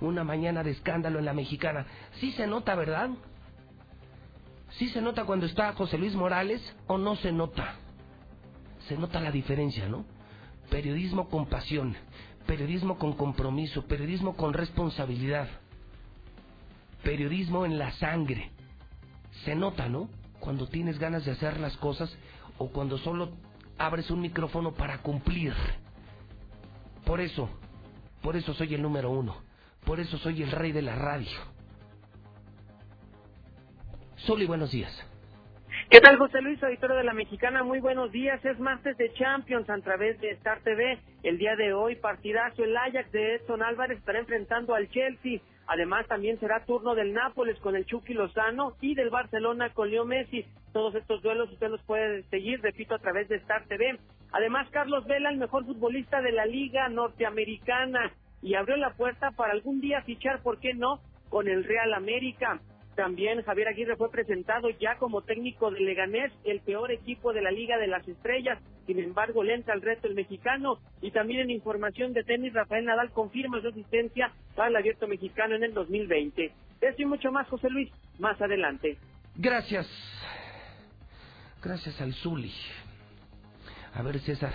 Una 0.00 0.22
mañana 0.22 0.62
de 0.62 0.70
escándalo 0.70 1.18
en 1.18 1.24
la 1.24 1.34
mexicana. 1.34 1.84
Sí 2.20 2.30
se 2.32 2.46
nota, 2.46 2.76
¿verdad? 2.76 3.10
¿Sí 4.70 4.88
se 4.90 5.00
nota 5.00 5.24
cuando 5.24 5.46
está 5.46 5.72
José 5.72 5.98
Luis 5.98 6.14
Morales 6.14 6.62
o 6.86 6.96
no 6.96 7.16
se 7.16 7.32
nota? 7.32 7.74
Se 8.86 8.96
nota 8.96 9.20
la 9.20 9.32
diferencia, 9.32 9.88
¿no? 9.88 10.04
Periodismo 10.70 11.28
con 11.28 11.46
pasión, 11.46 11.96
periodismo 12.46 12.98
con 12.98 13.14
compromiso, 13.14 13.84
periodismo 13.86 14.36
con 14.36 14.52
responsabilidad, 14.54 15.48
periodismo 17.02 17.66
en 17.66 17.78
la 17.78 17.90
sangre. 17.92 18.52
Se 19.44 19.54
nota, 19.54 19.88
¿no? 19.88 20.08
Cuando 20.38 20.68
tienes 20.68 20.98
ganas 20.98 21.24
de 21.24 21.32
hacer 21.32 21.58
las 21.58 21.76
cosas 21.76 22.16
o 22.58 22.70
cuando 22.70 22.98
solo 22.98 23.32
abres 23.78 24.10
un 24.10 24.20
micrófono 24.20 24.72
para 24.72 24.98
cumplir. 24.98 25.54
Por 27.04 27.20
eso, 27.20 27.48
por 28.22 28.36
eso 28.36 28.52
soy 28.54 28.74
el 28.74 28.82
número 28.82 29.10
uno, 29.10 29.36
por 29.84 30.00
eso 30.00 30.18
soy 30.18 30.42
el 30.42 30.50
rey 30.50 30.72
de 30.72 30.82
la 30.82 30.94
radio. 30.94 31.30
Soli, 34.16 34.46
buenos 34.46 34.70
días. 34.70 35.06
¿Qué 35.88 35.98
tal, 36.00 36.18
José 36.18 36.40
Luis, 36.42 36.62
auditorio 36.62 36.96
de 36.96 37.04
la 37.04 37.14
Mexicana? 37.14 37.64
Muy 37.64 37.80
buenos 37.80 38.12
días. 38.12 38.44
Es 38.44 38.60
martes 38.60 38.96
de 38.96 39.12
Champions 39.14 39.68
a 39.70 39.78
través 39.78 40.20
de 40.20 40.30
Star 40.32 40.60
TV. 40.60 40.98
El 41.22 41.38
día 41.38 41.56
de 41.56 41.72
hoy, 41.72 41.96
partidazo. 41.96 42.62
El 42.62 42.76
Ajax 42.76 43.10
de 43.10 43.36
Edson 43.36 43.62
Álvarez 43.62 43.98
estará 43.98 44.20
enfrentando 44.20 44.74
al 44.74 44.88
Chelsea. 44.90 45.40
Además, 45.72 46.04
también 46.08 46.36
será 46.40 46.64
turno 46.64 46.96
del 46.96 47.12
Nápoles 47.12 47.56
con 47.60 47.76
el 47.76 47.86
Chucky 47.86 48.12
Lozano 48.12 48.74
y 48.80 48.96
del 48.96 49.08
Barcelona 49.08 49.70
con 49.70 49.88
Leo 49.88 50.04
Messi. 50.04 50.44
Todos 50.72 50.96
estos 50.96 51.22
duelos 51.22 51.48
usted 51.52 51.68
los 51.68 51.80
puede 51.84 52.24
seguir, 52.24 52.60
repito, 52.60 52.96
a 52.96 52.98
través 52.98 53.28
de 53.28 53.36
Star 53.36 53.64
TV. 53.66 53.96
Además, 54.32 54.68
Carlos 54.70 55.06
Vela, 55.06 55.30
el 55.30 55.38
mejor 55.38 55.64
futbolista 55.64 56.20
de 56.22 56.32
la 56.32 56.44
Liga 56.44 56.88
Norteamericana. 56.88 58.12
Y 58.42 58.54
abrió 58.54 58.76
la 58.78 58.94
puerta 58.94 59.30
para 59.30 59.52
algún 59.52 59.80
día 59.80 60.02
fichar, 60.02 60.42
¿por 60.42 60.58
qué 60.58 60.74
no?, 60.74 60.98
con 61.28 61.46
el 61.46 61.62
Real 61.62 61.94
América. 61.94 62.60
También 62.96 63.42
Javier 63.42 63.68
Aguirre 63.68 63.96
fue 63.96 64.10
presentado 64.10 64.68
ya 64.70 64.96
como 64.98 65.22
técnico 65.22 65.70
de 65.70 65.80
Leganés, 65.80 66.32
el 66.44 66.60
peor 66.60 66.90
equipo 66.90 67.32
de 67.32 67.42
la 67.42 67.50
Liga 67.50 67.78
de 67.78 67.86
las 67.86 68.06
Estrellas. 68.06 68.58
Sin 68.86 68.98
embargo, 68.98 69.44
lenta 69.44 69.72
al 69.72 69.82
reto 69.82 70.08
el 70.08 70.14
mexicano. 70.14 70.78
Y 71.00 71.10
también 71.12 71.40
en 71.40 71.50
información 71.50 72.12
de 72.12 72.24
tenis, 72.24 72.52
Rafael 72.52 72.84
Nadal 72.84 73.10
confirma 73.10 73.60
su 73.60 73.68
asistencia 73.68 74.32
el 74.66 74.76
abierto 74.76 75.06
mexicano 75.06 75.56
en 75.56 75.64
el 75.64 75.74
2020. 75.74 76.52
Eso 76.80 77.02
y 77.02 77.04
mucho 77.04 77.30
más, 77.32 77.48
José 77.48 77.68
Luis, 77.70 77.90
más 78.18 78.40
adelante. 78.40 78.96
Gracias. 79.36 79.86
Gracias 81.62 82.00
al 82.00 82.14
Zuli. 82.14 82.52
A 83.94 84.02
ver, 84.02 84.18
César, 84.20 84.52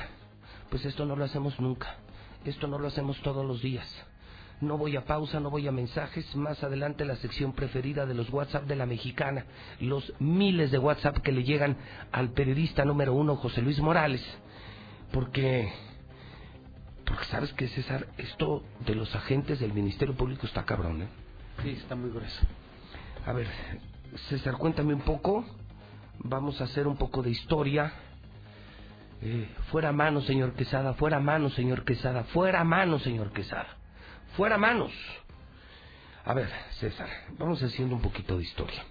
pues 0.69 0.85
esto 0.85 1.05
no 1.05 1.15
lo 1.15 1.25
hacemos 1.25 1.59
nunca. 1.59 1.97
Esto 2.45 2.67
no 2.67 2.79
lo 2.79 2.87
hacemos 2.87 3.21
todos 3.21 3.45
los 3.45 3.61
días. 3.61 3.87
No 4.61 4.77
voy 4.77 4.95
a 4.95 5.05
pausa, 5.05 5.39
no 5.39 5.49
voy 5.49 5.67
a 5.67 5.71
mensajes. 5.71 6.35
Más 6.35 6.63
adelante 6.63 7.05
la 7.05 7.17
sección 7.17 7.53
preferida 7.53 8.05
de 8.05 8.13
los 8.13 8.29
WhatsApp 8.31 8.65
de 8.65 8.75
la 8.75 8.85
mexicana. 8.85 9.45
Los 9.79 10.13
miles 10.19 10.71
de 10.71 10.77
WhatsApp 10.77 11.17
que 11.19 11.31
le 11.31 11.43
llegan 11.43 11.77
al 12.11 12.29
periodista 12.31 12.85
número 12.85 13.13
uno, 13.13 13.35
José 13.35 13.61
Luis 13.61 13.79
Morales. 13.79 14.23
Porque 15.11 15.71
Porque 17.05 17.25
sabes 17.25 17.53
que 17.53 17.67
César, 17.67 18.07
esto 18.17 18.63
de 18.85 18.95
los 18.95 19.13
agentes 19.15 19.59
del 19.59 19.73
Ministerio 19.73 20.15
Público 20.15 20.45
está 20.45 20.63
cabrón, 20.65 21.03
¿eh? 21.03 21.07
Sí, 21.61 21.69
está 21.69 21.95
muy 21.95 22.09
grueso. 22.09 22.41
A 23.25 23.33
ver, 23.33 23.47
César, 24.29 24.57
cuéntame 24.57 24.93
un 24.93 25.01
poco. 25.01 25.45
Vamos 26.19 26.61
a 26.61 26.63
hacer 26.63 26.87
un 26.87 26.97
poco 26.97 27.21
de 27.21 27.29
historia. 27.29 27.91
Eh, 29.21 29.49
fuera 29.71 29.91
mano, 29.91 30.21
señor 30.21 30.53
Quesada, 30.53 30.93
fuera 30.93 31.19
mano, 31.19 31.49
señor 31.49 31.83
Quesada, 31.83 32.23
fuera 32.25 32.63
mano, 32.63 32.99
señor 32.99 33.31
Quesada. 33.31 33.77
Fuera 34.35 34.57
manos. 34.57 34.91
A 36.25 36.33
ver, 36.33 36.49
César, 36.79 37.07
vamos 37.37 37.61
haciendo 37.63 37.95
un 37.95 38.01
poquito 38.01 38.37
de 38.37 38.43
historia. 38.43 38.83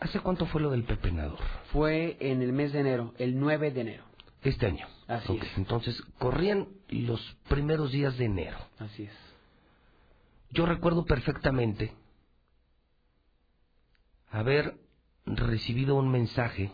¿Hace 0.00 0.20
cuánto 0.20 0.46
fue 0.46 0.60
lo 0.60 0.70
del 0.70 0.84
pepenador? 0.84 1.38
Fue 1.72 2.16
en 2.20 2.42
el 2.42 2.52
mes 2.52 2.72
de 2.72 2.80
enero, 2.80 3.14
el 3.18 3.38
9 3.38 3.70
de 3.70 3.80
enero. 3.80 4.04
Este 4.42 4.66
año. 4.66 4.86
Así 5.06 5.38
es. 5.40 5.58
Entonces, 5.58 6.00
corrían 6.18 6.68
los 6.88 7.20
primeros 7.48 7.92
días 7.92 8.16
de 8.18 8.24
enero. 8.24 8.58
Así 8.78 9.04
es. 9.04 9.12
Yo 10.50 10.66
recuerdo 10.66 11.04
perfectamente 11.04 11.92
haber 14.30 14.78
recibido 15.26 15.94
un 15.96 16.10
mensaje 16.10 16.72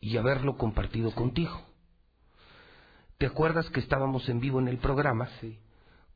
y 0.00 0.16
haberlo 0.16 0.56
compartido 0.56 1.14
contigo. 1.14 1.62
¿Te 3.18 3.26
acuerdas 3.26 3.68
que 3.70 3.80
estábamos 3.80 4.28
en 4.28 4.40
vivo 4.40 4.58
en 4.60 4.68
el 4.68 4.78
programa? 4.78 5.28
Sí. 5.40 5.58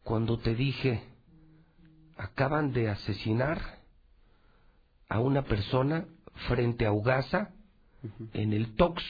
Cuando 0.04 0.38
te 0.38 0.54
dije, 0.54 1.02
acaban 2.16 2.72
de 2.72 2.90
asesinar 2.90 3.60
a 5.08 5.18
una 5.18 5.42
persona 5.42 6.04
frente 6.46 6.86
a 6.86 6.92
Ugasa 6.92 7.50
en 8.34 8.52
el 8.52 8.76
Tox 8.76 9.02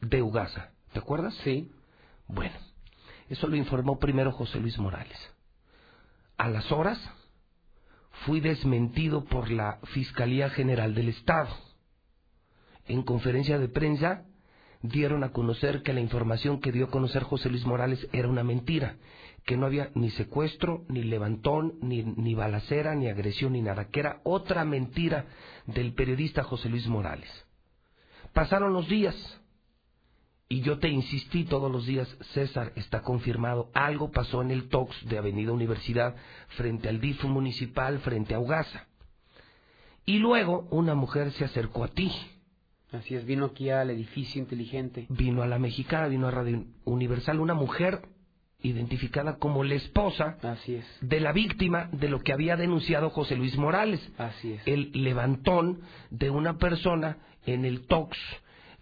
de 0.00 0.22
Ugasa. 0.22 0.72
¿Te 0.92 0.98
acuerdas? 0.98 1.34
Sí. 1.44 1.70
Bueno, 2.26 2.54
eso 3.28 3.46
lo 3.46 3.54
informó 3.54 3.98
primero 3.98 4.32
José 4.32 4.58
Luis 4.58 4.78
Morales. 4.78 5.18
A 6.36 6.48
las 6.48 6.70
horas 6.72 6.98
fui 8.24 8.40
desmentido 8.40 9.24
por 9.24 9.50
la 9.50 9.78
Fiscalía 9.92 10.50
General 10.50 10.94
del 10.94 11.08
Estado. 11.08 11.54
En 12.86 13.02
conferencia 13.02 13.58
de 13.58 13.68
prensa 13.68 14.24
dieron 14.82 15.24
a 15.24 15.30
conocer 15.30 15.82
que 15.82 15.92
la 15.92 16.00
información 16.00 16.60
que 16.60 16.72
dio 16.72 16.86
a 16.86 16.90
conocer 16.90 17.22
José 17.22 17.48
Luis 17.48 17.64
Morales 17.64 18.08
era 18.12 18.28
una 18.28 18.44
mentira, 18.44 18.96
que 19.46 19.56
no 19.56 19.66
había 19.66 19.90
ni 19.94 20.10
secuestro, 20.10 20.84
ni 20.88 21.04
levantón, 21.04 21.74
ni, 21.80 22.02
ni 22.02 22.34
balacera, 22.34 22.96
ni 22.96 23.08
agresión, 23.08 23.52
ni 23.52 23.62
nada, 23.62 23.88
que 23.88 24.00
era 24.00 24.20
otra 24.24 24.64
mentira 24.64 25.26
del 25.66 25.94
periodista 25.94 26.42
José 26.42 26.68
Luis 26.68 26.88
Morales. 26.88 27.30
Pasaron 28.32 28.72
los 28.72 28.88
días 28.88 29.14
y 30.48 30.62
yo 30.62 30.78
te 30.78 30.88
insistí 30.88 31.44
todos 31.44 31.70
los 31.70 31.86
días, 31.86 32.08
César, 32.32 32.72
está 32.74 33.02
confirmado, 33.02 33.70
algo 33.72 34.10
pasó 34.10 34.42
en 34.42 34.50
el 34.50 34.68
TOX 34.68 35.06
de 35.06 35.18
Avenida 35.18 35.52
Universidad 35.52 36.16
frente 36.48 36.88
al 36.88 37.00
DIF 37.00 37.22
municipal, 37.24 38.00
frente 38.00 38.34
a 38.34 38.40
Ugasa. 38.40 38.88
Y 40.04 40.18
luego 40.18 40.66
una 40.70 40.96
mujer 40.96 41.30
se 41.32 41.44
acercó 41.44 41.84
a 41.84 41.88
ti. 41.88 42.12
Así 42.90 43.14
es, 43.14 43.24
vino 43.24 43.46
aquí 43.46 43.70
al 43.70 43.90
edificio 43.90 44.40
inteligente. 44.40 45.06
Vino 45.08 45.42
a 45.42 45.46
la 45.46 45.60
mexicana, 45.60 46.08
vino 46.08 46.26
a 46.26 46.32
Radio 46.32 46.64
Universal, 46.84 47.38
una 47.38 47.54
mujer 47.54 48.02
identificada 48.62 49.36
como 49.36 49.64
la 49.64 49.74
esposa 49.74 50.38
Así 50.42 50.74
es. 50.74 50.84
de 51.00 51.20
la 51.20 51.32
víctima 51.32 51.88
de 51.92 52.08
lo 52.08 52.20
que 52.20 52.32
había 52.32 52.56
denunciado 52.56 53.10
José 53.10 53.36
Luis 53.36 53.56
Morales. 53.56 54.00
Así 54.18 54.52
es. 54.52 54.62
El 54.66 54.90
levantón 54.92 55.80
de 56.10 56.30
una 56.30 56.58
persona 56.58 57.18
en 57.44 57.64
el 57.64 57.86
TOX 57.86 58.16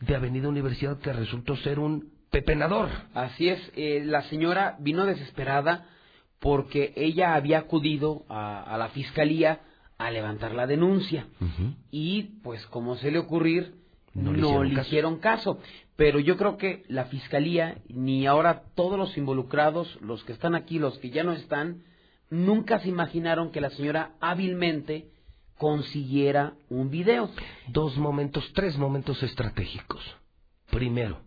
de 0.01 0.15
Avenida 0.17 0.49
Universidad 0.49 0.99
que 1.01 1.13
resultó 1.13 1.57
ser 1.57 1.79
un 1.79 2.13
pepenador. 2.31 2.89
Así 3.15 3.49
es, 3.49 3.61
eh, 3.77 4.03
la 4.05 4.23
señora 4.23 4.77
vino 4.81 5.05
desesperada 5.07 5.87
porque 6.41 6.93
ella 6.97 7.35
había 7.35 7.59
acudido 7.59 8.25
a, 8.29 8.63
a 8.63 8.77
la 8.79 8.89
fiscalía 8.89 9.61
a 9.99 10.11
levantar 10.11 10.53
la 10.55 10.67
denuncia 10.67 11.27
y 11.91 12.23
pues 12.43 12.67
como 12.67 12.97
se 12.97 13.11
le 13.13 13.19
ocurrir 13.19 13.75
No 14.13 14.33
no, 14.33 14.33
le 14.33 14.39
hicieron 14.41 14.69
le 14.69 14.75
caso. 14.75 14.89
hicieron 14.89 15.19
caso. 15.19 15.61
Pero 15.97 16.19
yo 16.19 16.37
creo 16.37 16.57
que 16.57 16.85
la 16.89 17.05
fiscalía 17.07 17.79
ni 17.89 18.27
ahora 18.27 18.65
todos 18.75 18.99
los 18.99 19.17
involucrados, 19.17 19.99
los 20.01 20.25
que 20.25 20.33
están 20.33 20.55
aquí, 20.55 20.79
los 20.79 20.99
que 20.99 21.11
ya 21.11 21.23
no 21.23 21.33
están, 21.33 21.85
nunca 22.31 22.81
se 22.81 22.89
imaginaron 22.89 23.53
que 23.53 23.61
la 23.61 23.71
señora 23.71 24.13
hábilmente 24.21 25.09
consiguiera 25.57 26.55
un 26.69 26.91
video. 26.91 27.31
Dos 27.69 27.97
momentos, 27.97 28.51
tres 28.55 28.77
momentos 28.77 29.23
estratégicos. 29.23 30.03
Primero, 30.71 31.21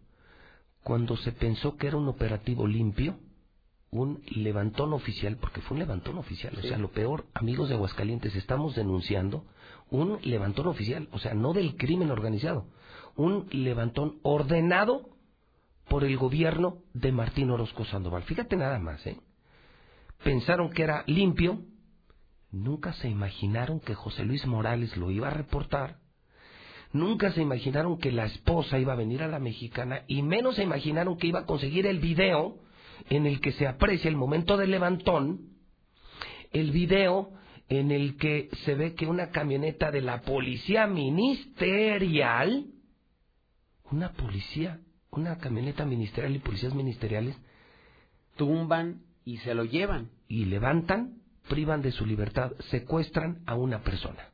cuando 0.84 1.16
se 1.18 1.32
pensó 1.32 1.78
que 1.78 1.88
era 1.88 1.98
un 1.98 2.10
operativo 2.10 2.68
limpio, 2.68 3.18
un 3.90 4.22
levantón 4.32 4.92
oficial, 4.92 5.38
porque 5.38 5.62
fue 5.62 5.76
un 5.76 5.80
levantón 5.80 6.18
oficial, 6.18 6.54
o 6.58 6.62
sea, 6.62 6.78
lo 6.78 6.92
peor, 6.92 7.26
amigos 7.34 7.70
de 7.70 7.76
Aguascalientes, 7.76 8.36
estamos 8.36 8.76
denunciando 8.76 9.46
un 9.90 10.20
levantón 10.24 10.68
oficial, 10.68 11.08
o 11.12 11.20
sea, 11.20 11.34
no 11.34 11.54
del 11.54 11.78
crimen 11.78 12.12
organizado, 12.12 12.68
un 13.18 13.48
levantón 13.52 14.20
ordenado 14.24 15.10
por 15.90 16.04
el 16.04 16.18
gobierno 16.18 16.78
de 16.94 17.12
Martín 17.12 17.50
Orozco 17.50 17.86
Sandoval. 17.86 18.24
Fíjate 18.24 18.56
nada 18.56 18.80
más, 18.80 19.06
¿eh? 19.06 19.18
Pensaron 20.24 20.70
que 20.70 20.84
era 20.84 21.04
limpio, 21.08 21.62
nunca 22.52 22.94
se 22.94 23.10
imaginaron 23.10 23.80
que 23.80 23.94
José 23.94 24.24
Luis 24.24 24.46
Morales 24.46 24.96
lo 24.98 25.12
iba 25.12 25.28
a 25.28 25.32
reportar, 25.32 25.98
nunca 26.92 27.32
se 27.32 27.42
imaginaron 27.42 27.98
que 27.98 28.12
la 28.12 28.26
esposa 28.26 28.80
iba 28.80 28.94
a 28.94 28.98
venir 28.98 29.22
a 29.22 29.28
la 29.28 29.40
mexicana 29.40 30.04
y 30.08 30.24
menos 30.24 30.56
se 30.56 30.64
imaginaron 30.64 31.18
que 31.18 31.28
iba 31.28 31.42
a 31.42 31.46
conseguir 31.46 31.86
el 31.86 32.00
video 32.00 32.58
en 33.10 33.26
el 33.26 33.42
que 33.42 33.52
se 33.52 33.68
aprecia 33.68 34.10
el 34.10 34.16
momento 34.16 34.58
del 34.58 34.72
levantón, 34.72 35.50
el 36.52 36.72
video 36.72 37.32
en 37.70 37.92
el 37.92 38.18
que 38.18 38.50
se 38.66 38.76
ve 38.76 38.96
que 38.96 39.06
una 39.06 39.30
camioneta 39.30 39.92
de 39.92 40.02
la 40.02 40.22
policía 40.22 40.88
ministerial, 40.88 42.66
una 43.92 44.12
policía, 44.14 44.80
una 45.12 45.38
camioneta 45.38 45.86
ministerial 45.86 46.36
y 46.36 46.40
policías 46.40 46.74
ministeriales, 46.74 47.36
tumban 48.36 49.02
y 49.26 49.38
se 49.38 49.54
lo 49.54 49.64
llevan. 49.64 50.10
Y 50.28 50.46
levantan, 50.46 51.22
privan 51.50 51.82
de 51.82 51.92
su 51.92 52.06
libertad, 52.06 52.52
secuestran 52.70 53.44
a 53.46 53.56
una 53.56 53.84
persona. 53.84 54.30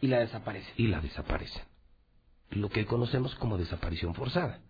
Y 0.00 0.08
la 0.08 0.20
desaparecen. 0.20 0.74
Y 0.76 0.88
la 0.88 1.00
desaparecen. 1.00 1.62
Lo 2.50 2.68
que 2.68 2.86
conocemos 2.86 3.34
como 3.36 3.58
desaparición 3.58 4.14
forzada. 4.14 4.60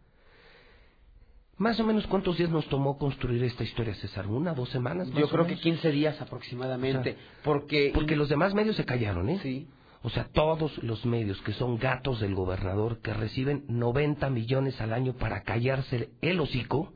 Más 1.59 1.81
o 1.81 1.85
menos 1.85 2.07
cuántos 2.07 2.37
días 2.37 2.51
nos 2.51 2.67
tomó 2.69 2.99
construir 2.99 3.43
esta 3.43 3.65
historia, 3.65 3.95
César, 3.95 4.27
una, 4.27 4.53
dos 4.53 4.69
semanas. 4.69 5.09
más 5.09 5.19
Yo 5.19 5.27
o 5.27 5.29
creo 5.29 5.45
que 5.45 5.51
menos? 5.53 5.63
15 5.63 5.91
días 5.91 6.21
aproximadamente. 6.21 7.13
O 7.13 7.15
sea, 7.15 7.43
porque 7.43 7.93
Porque 7.95 8.15
los 8.15 8.29
demás 8.29 8.55
medios 8.55 8.77
se 8.77 8.85
callaron, 8.85 9.31
¿eh? 9.31 9.41
Sí. 9.43 9.67
O 10.03 10.11
sea, 10.11 10.29
todos 10.33 10.77
los 10.83 11.05
medios 11.05 11.41
que 11.43 11.53
son 11.53 11.79
gatos 11.79 12.21
del 12.21 12.35
gobernador, 12.35 13.01
que 13.01 13.15
reciben 13.15 13.65
90 13.69 14.31
millones 14.31 14.81
al 14.81 14.93
año 14.93 15.15
para 15.15 15.43
callarse 15.43 16.11
el 16.21 16.41
hocico, 16.41 16.93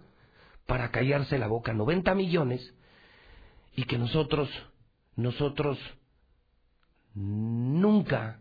para 0.66 0.90
callarse 0.90 1.38
la 1.38 1.48
boca, 1.48 1.72
90 1.72 2.14
millones, 2.14 2.74
y 3.74 3.84
que 3.84 3.98
nosotros, 3.98 4.48
nosotros 5.16 5.78
nunca, 7.14 8.40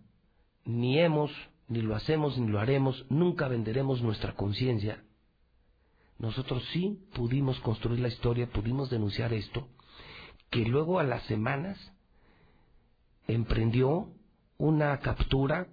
ni 0.65 0.99
hemos, 0.99 1.31
ni 1.67 1.81
lo 1.81 1.95
hacemos, 1.95 2.37
ni 2.37 2.47
lo 2.47 2.59
haremos, 2.59 3.05
nunca 3.09 3.47
venderemos 3.47 4.01
nuestra 4.01 4.33
conciencia. 4.33 5.03
Nosotros 6.17 6.63
sí 6.73 6.99
pudimos 7.15 7.59
construir 7.61 8.01
la 8.01 8.09
historia, 8.09 8.47
pudimos 8.47 8.89
denunciar 8.89 9.33
esto, 9.33 9.67
que 10.49 10.65
luego 10.65 10.99
a 10.99 11.03
las 11.03 11.23
semanas 11.23 11.79
emprendió 13.27 14.09
una 14.59 14.99
captura 14.99 15.67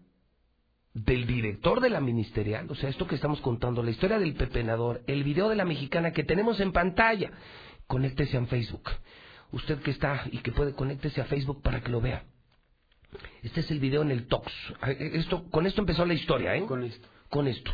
del 0.95 1.27
director 1.27 1.81
de 1.81 1.91
la 1.91 2.01
ministerial, 2.01 2.67
o 2.71 2.75
sea, 2.75 2.89
esto 2.89 3.07
que 3.07 3.17
estamos 3.17 3.43
contando, 3.43 3.83
la 3.83 3.91
historia 3.91 4.19
del 4.19 4.35
pepenador, 4.35 5.03
el 5.07 5.25
video 5.25 5.51
de 5.51 5.57
la 5.57 5.67
mexicana 5.67 6.13
que 6.13 6.25
tenemos 6.25 6.59
en 6.61 6.73
pantalla, 6.73 7.33
conéctese 7.87 8.39
a 8.39 8.47
Facebook. 8.47 8.89
Usted 9.53 9.81
que 9.81 9.91
está 9.91 10.25
y 10.33 10.39
que 10.39 10.53
puede, 10.53 10.73
conéctese 10.73 11.21
a 11.21 11.27
Facebook 11.27 11.61
para 11.63 11.83
que 11.83 11.91
lo 11.91 12.01
vea. 12.01 12.25
Este 13.43 13.61
es 13.61 13.71
el 13.71 13.81
video 13.81 14.03
en 14.03 14.11
el 14.11 14.27
Tox. 14.27 14.51
Ah, 14.81 14.91
eh, 14.91 15.13
Esto, 15.15 15.51
con 15.51 15.67
esto 15.67 15.81
empezó 15.81 16.07
la 16.07 16.15
historia, 16.15 16.57
¿eh? 16.57 16.65
Con 16.65 16.83
esto. 16.83 17.09
Con 17.29 17.49
esto. 17.49 17.71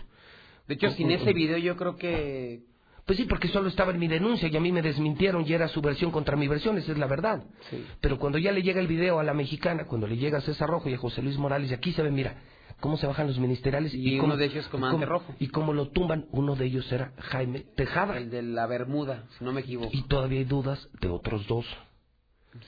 De 0.66 0.74
hecho, 0.74 0.90
sin 0.90 1.10
ese 1.10 1.32
video 1.32 1.58
yo 1.58 1.76
creo 1.76 1.96
que... 1.96 2.62
Pues 3.06 3.18
sí, 3.18 3.24
porque 3.24 3.48
solo 3.48 3.68
estaba 3.68 3.90
en 3.90 3.98
mi 3.98 4.06
denuncia 4.06 4.48
y 4.48 4.56
a 4.56 4.60
mí 4.60 4.70
me 4.70 4.80
desmintieron 4.80 5.44
y 5.46 5.52
era 5.52 5.66
su 5.68 5.80
versión 5.80 6.10
contra 6.12 6.36
mi 6.36 6.46
versión, 6.46 6.78
esa 6.78 6.92
es 6.92 6.98
la 6.98 7.06
verdad. 7.08 7.42
Sí. 7.68 7.84
Pero 8.00 8.18
cuando 8.18 8.38
ya 8.38 8.52
le 8.52 8.62
llega 8.62 8.80
el 8.80 8.86
video 8.86 9.18
a 9.18 9.24
la 9.24 9.34
mexicana, 9.34 9.86
cuando 9.86 10.06
le 10.06 10.16
llega 10.16 10.38
a 10.38 10.40
César 10.42 10.68
Rojo 10.68 10.88
y 10.88 10.94
a 10.94 10.98
José 10.98 11.20
Luis 11.20 11.36
Morales, 11.36 11.70
y 11.70 11.74
aquí 11.74 11.92
se 11.92 12.02
ve, 12.02 12.12
mira, 12.12 12.36
cómo 12.78 12.96
se 12.96 13.06
bajan 13.08 13.26
los 13.26 13.38
ministeriales 13.40 13.92
Y 13.92 14.18
cómo, 14.18 14.28
uno 14.28 14.36
de 14.36 14.44
ellos 14.46 14.68
comandante 14.68 15.04
y 15.04 15.08
cómo- 15.08 15.18
Rojo. 15.18 15.34
Y 15.40 15.46
cómo 15.48 15.72
lo 15.72 15.88
tumban, 15.88 16.26
uno 16.30 16.54
de 16.54 16.64
ellos 16.66 16.90
era 16.92 17.12
Jaime 17.18 17.60
Tejada. 17.76 18.16
El 18.18 18.30
de 18.30 18.42
la 18.42 18.66
Bermuda, 18.66 19.24
si 19.36 19.44
no 19.44 19.52
me 19.52 19.62
equivoco. 19.62 19.90
Y 19.92 20.02
todavía 20.02 20.38
hay 20.38 20.44
dudas 20.44 20.88
de 21.00 21.08
otros 21.08 21.46
dos, 21.48 21.66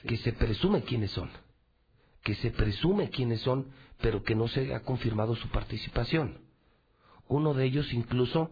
que 0.08 0.16
se 0.16 0.32
presume 0.32 0.82
quiénes 0.82 1.12
son, 1.12 1.30
que 2.24 2.34
se 2.36 2.50
presume 2.50 3.10
quiénes 3.10 3.40
son, 3.42 3.68
pero 4.00 4.24
que 4.24 4.34
no 4.34 4.48
se 4.48 4.74
ha 4.74 4.80
confirmado 4.80 5.36
su 5.36 5.48
participación. 5.48 6.38
Uno 7.28 7.54
de 7.54 7.64
ellos 7.66 7.92
incluso 7.92 8.50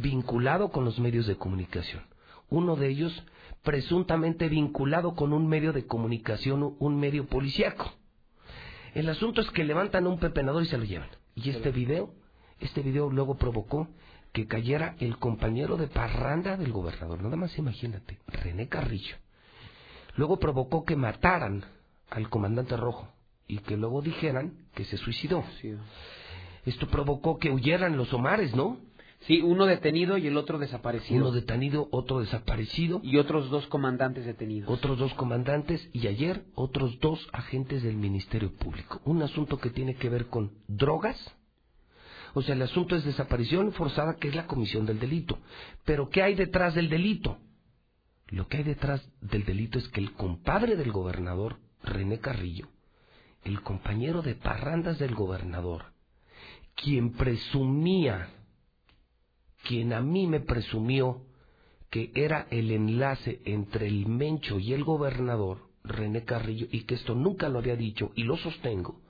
vinculado 0.00 0.70
con 0.70 0.84
los 0.84 0.98
medios 0.98 1.26
de 1.26 1.36
comunicación. 1.36 2.02
Uno 2.48 2.76
de 2.76 2.88
ellos 2.88 3.24
presuntamente 3.62 4.48
vinculado 4.48 5.14
con 5.14 5.32
un 5.32 5.46
medio 5.46 5.72
de 5.72 5.86
comunicación, 5.86 6.74
un 6.78 6.98
medio 6.98 7.26
policíaco. 7.26 7.92
El 8.94 9.08
asunto 9.08 9.40
es 9.40 9.50
que 9.50 9.64
levantan 9.64 10.06
un 10.06 10.18
pepenador 10.18 10.62
y 10.62 10.66
se 10.66 10.78
lo 10.78 10.84
llevan. 10.84 11.08
Y 11.34 11.50
este 11.50 11.70
video, 11.70 12.12
este 12.58 12.82
video 12.82 13.10
luego 13.10 13.36
provocó 13.36 13.88
que 14.32 14.46
cayera 14.46 14.96
el 14.98 15.18
compañero 15.18 15.76
de 15.76 15.88
parranda 15.88 16.56
del 16.56 16.72
gobernador. 16.72 17.22
Nada 17.22 17.36
más 17.36 17.56
imagínate, 17.58 18.18
René 18.26 18.68
Carrillo. 18.68 19.16
Luego 20.16 20.38
provocó 20.38 20.84
que 20.84 20.96
mataran 20.96 21.64
al 22.10 22.28
comandante 22.28 22.76
rojo 22.76 23.08
y 23.46 23.58
que 23.58 23.76
luego 23.76 24.02
dijeran 24.02 24.54
que 24.74 24.84
se 24.84 24.96
suicidó. 24.96 25.44
Esto 26.64 26.88
provocó 26.88 27.38
que 27.38 27.50
huyeran 27.50 27.96
los 27.96 28.12
Omares, 28.12 28.54
¿no? 28.54 28.78
Sí, 29.20 29.42
uno 29.42 29.66
detenido 29.66 30.16
y 30.16 30.26
el 30.26 30.36
otro 30.36 30.58
desaparecido. 30.58 31.20
Uno 31.20 31.30
detenido, 31.30 31.88
otro 31.90 32.20
desaparecido. 32.20 33.00
Y 33.02 33.18
otros 33.18 33.50
dos 33.50 33.66
comandantes 33.66 34.24
detenidos. 34.24 34.70
Otros 34.70 34.98
dos 34.98 35.12
comandantes 35.14 35.88
y 35.92 36.06
ayer 36.06 36.44
otros 36.54 36.98
dos 37.00 37.28
agentes 37.32 37.82
del 37.82 37.96
Ministerio 37.96 38.54
Público. 38.54 39.00
Un 39.04 39.22
asunto 39.22 39.58
que 39.58 39.70
tiene 39.70 39.94
que 39.94 40.08
ver 40.08 40.26
con 40.26 40.52
drogas. 40.68 41.18
O 42.32 42.42
sea, 42.42 42.54
el 42.54 42.62
asunto 42.62 42.96
es 42.96 43.04
desaparición 43.04 43.72
forzada, 43.72 44.16
que 44.16 44.28
es 44.28 44.34
la 44.34 44.46
comisión 44.46 44.86
del 44.86 44.98
delito. 44.98 45.38
Pero 45.84 46.08
¿qué 46.08 46.22
hay 46.22 46.34
detrás 46.34 46.74
del 46.74 46.88
delito? 46.88 47.38
Lo 48.28 48.46
que 48.46 48.58
hay 48.58 48.62
detrás 48.62 49.06
del 49.20 49.44
delito 49.44 49.78
es 49.78 49.88
que 49.88 50.00
el 50.00 50.12
compadre 50.12 50.76
del 50.76 50.92
gobernador, 50.92 51.58
René 51.82 52.20
Carrillo, 52.20 52.68
el 53.44 53.60
compañero 53.62 54.22
de 54.22 54.34
parrandas 54.34 54.98
del 54.98 55.14
gobernador, 55.14 55.92
quien 56.76 57.12
presumía 57.12 58.28
quien 59.62 59.92
a 59.92 60.00
mí 60.00 60.26
me 60.26 60.40
presumió 60.40 61.22
que 61.90 62.12
era 62.14 62.46
el 62.50 62.70
enlace 62.70 63.40
entre 63.44 63.88
el 63.88 64.06
Mencho 64.06 64.58
y 64.58 64.72
el 64.72 64.84
gobernador, 64.84 65.68
René 65.82 66.24
Carrillo, 66.24 66.66
y 66.70 66.84
que 66.84 66.94
esto 66.94 67.14
nunca 67.14 67.48
lo 67.48 67.58
había 67.58 67.76
dicho 67.76 68.12
y 68.14 68.22
lo 68.22 68.36
sostengo, 68.36 69.00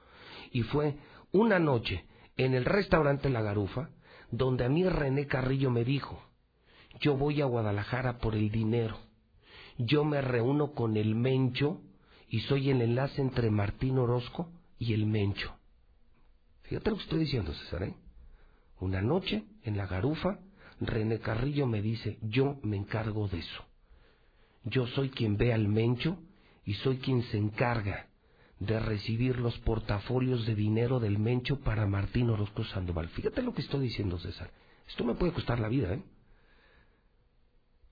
y 0.50 0.62
fue 0.62 0.96
una 1.32 1.58
noche 1.58 2.04
en 2.36 2.54
el 2.54 2.64
restaurante 2.64 3.28
La 3.28 3.42
Garufa, 3.42 3.90
donde 4.30 4.64
a 4.64 4.68
mí 4.68 4.84
René 4.84 5.26
Carrillo 5.26 5.70
me 5.70 5.84
dijo, 5.84 6.22
yo 7.00 7.16
voy 7.16 7.40
a 7.42 7.46
Guadalajara 7.46 8.18
por 8.18 8.34
el 8.34 8.50
dinero, 8.50 8.98
yo 9.76 10.04
me 10.04 10.20
reúno 10.20 10.72
con 10.72 10.96
el 10.96 11.14
Mencho 11.14 11.80
y 12.28 12.40
soy 12.40 12.70
el 12.70 12.80
enlace 12.80 13.20
entre 13.20 13.50
Martín 13.50 13.98
Orozco 13.98 14.50
y 14.78 14.94
el 14.94 15.06
Mencho. 15.06 15.54
Fíjate 16.62 16.90
lo 16.90 16.96
que 16.96 17.02
estoy 17.02 17.18
diciendo, 17.20 17.52
César, 17.52 17.82
¿eh? 17.82 17.94
Una 18.80 19.02
noche, 19.02 19.44
en 19.62 19.76
la 19.76 19.86
garufa, 19.86 20.38
René 20.80 21.18
Carrillo 21.20 21.66
me 21.66 21.82
dice, 21.82 22.18
yo 22.22 22.58
me 22.62 22.76
encargo 22.76 23.28
de 23.28 23.38
eso. 23.40 23.64
Yo 24.64 24.86
soy 24.88 25.10
quien 25.10 25.36
ve 25.36 25.52
al 25.52 25.68
mencho 25.68 26.18
y 26.64 26.74
soy 26.74 26.98
quien 26.98 27.22
se 27.24 27.36
encarga 27.36 28.08
de 28.58 28.78
recibir 28.80 29.38
los 29.38 29.58
portafolios 29.58 30.46
de 30.46 30.54
dinero 30.54 31.00
del 31.00 31.18
mencho 31.18 31.60
para 31.60 31.86
Martín 31.86 32.30
Orozco 32.30 32.64
Sandoval. 32.64 33.08
Fíjate 33.08 33.42
lo 33.42 33.54
que 33.54 33.62
estoy 33.62 33.80
diciendo, 33.80 34.18
César. 34.18 34.50
Esto 34.88 35.04
me 35.04 35.14
puede 35.14 35.32
costar 35.32 35.60
la 35.60 35.68
vida, 35.68 35.94
¿eh? 35.94 36.02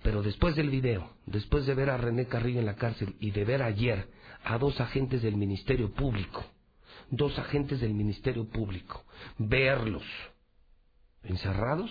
Pero 0.03 0.23
después 0.23 0.57
del 0.57 0.71
video, 0.71 1.11
después 1.27 1.67
de 1.67 1.75
ver 1.75 1.91
a 1.91 1.97
René 1.97 2.27
Carrillo 2.27 2.61
en 2.61 2.67
la 2.67 2.77
cárcel 2.77 3.17
y 3.21 3.31
de 3.31 3.45
ver 3.45 3.63
ayer 3.63 4.09
a 4.45 4.57
dos 4.57 4.81
agentes 4.81 5.23
del 5.23 5.37
Ministerio 5.37 5.93
Público, 5.93 6.45
dos 7.11 7.37
agentes 7.39 7.81
del 7.81 7.95
Ministerio 7.95 8.49
Público, 8.49 9.05
verlos 9.39 10.05
encerrados, 11.29 11.91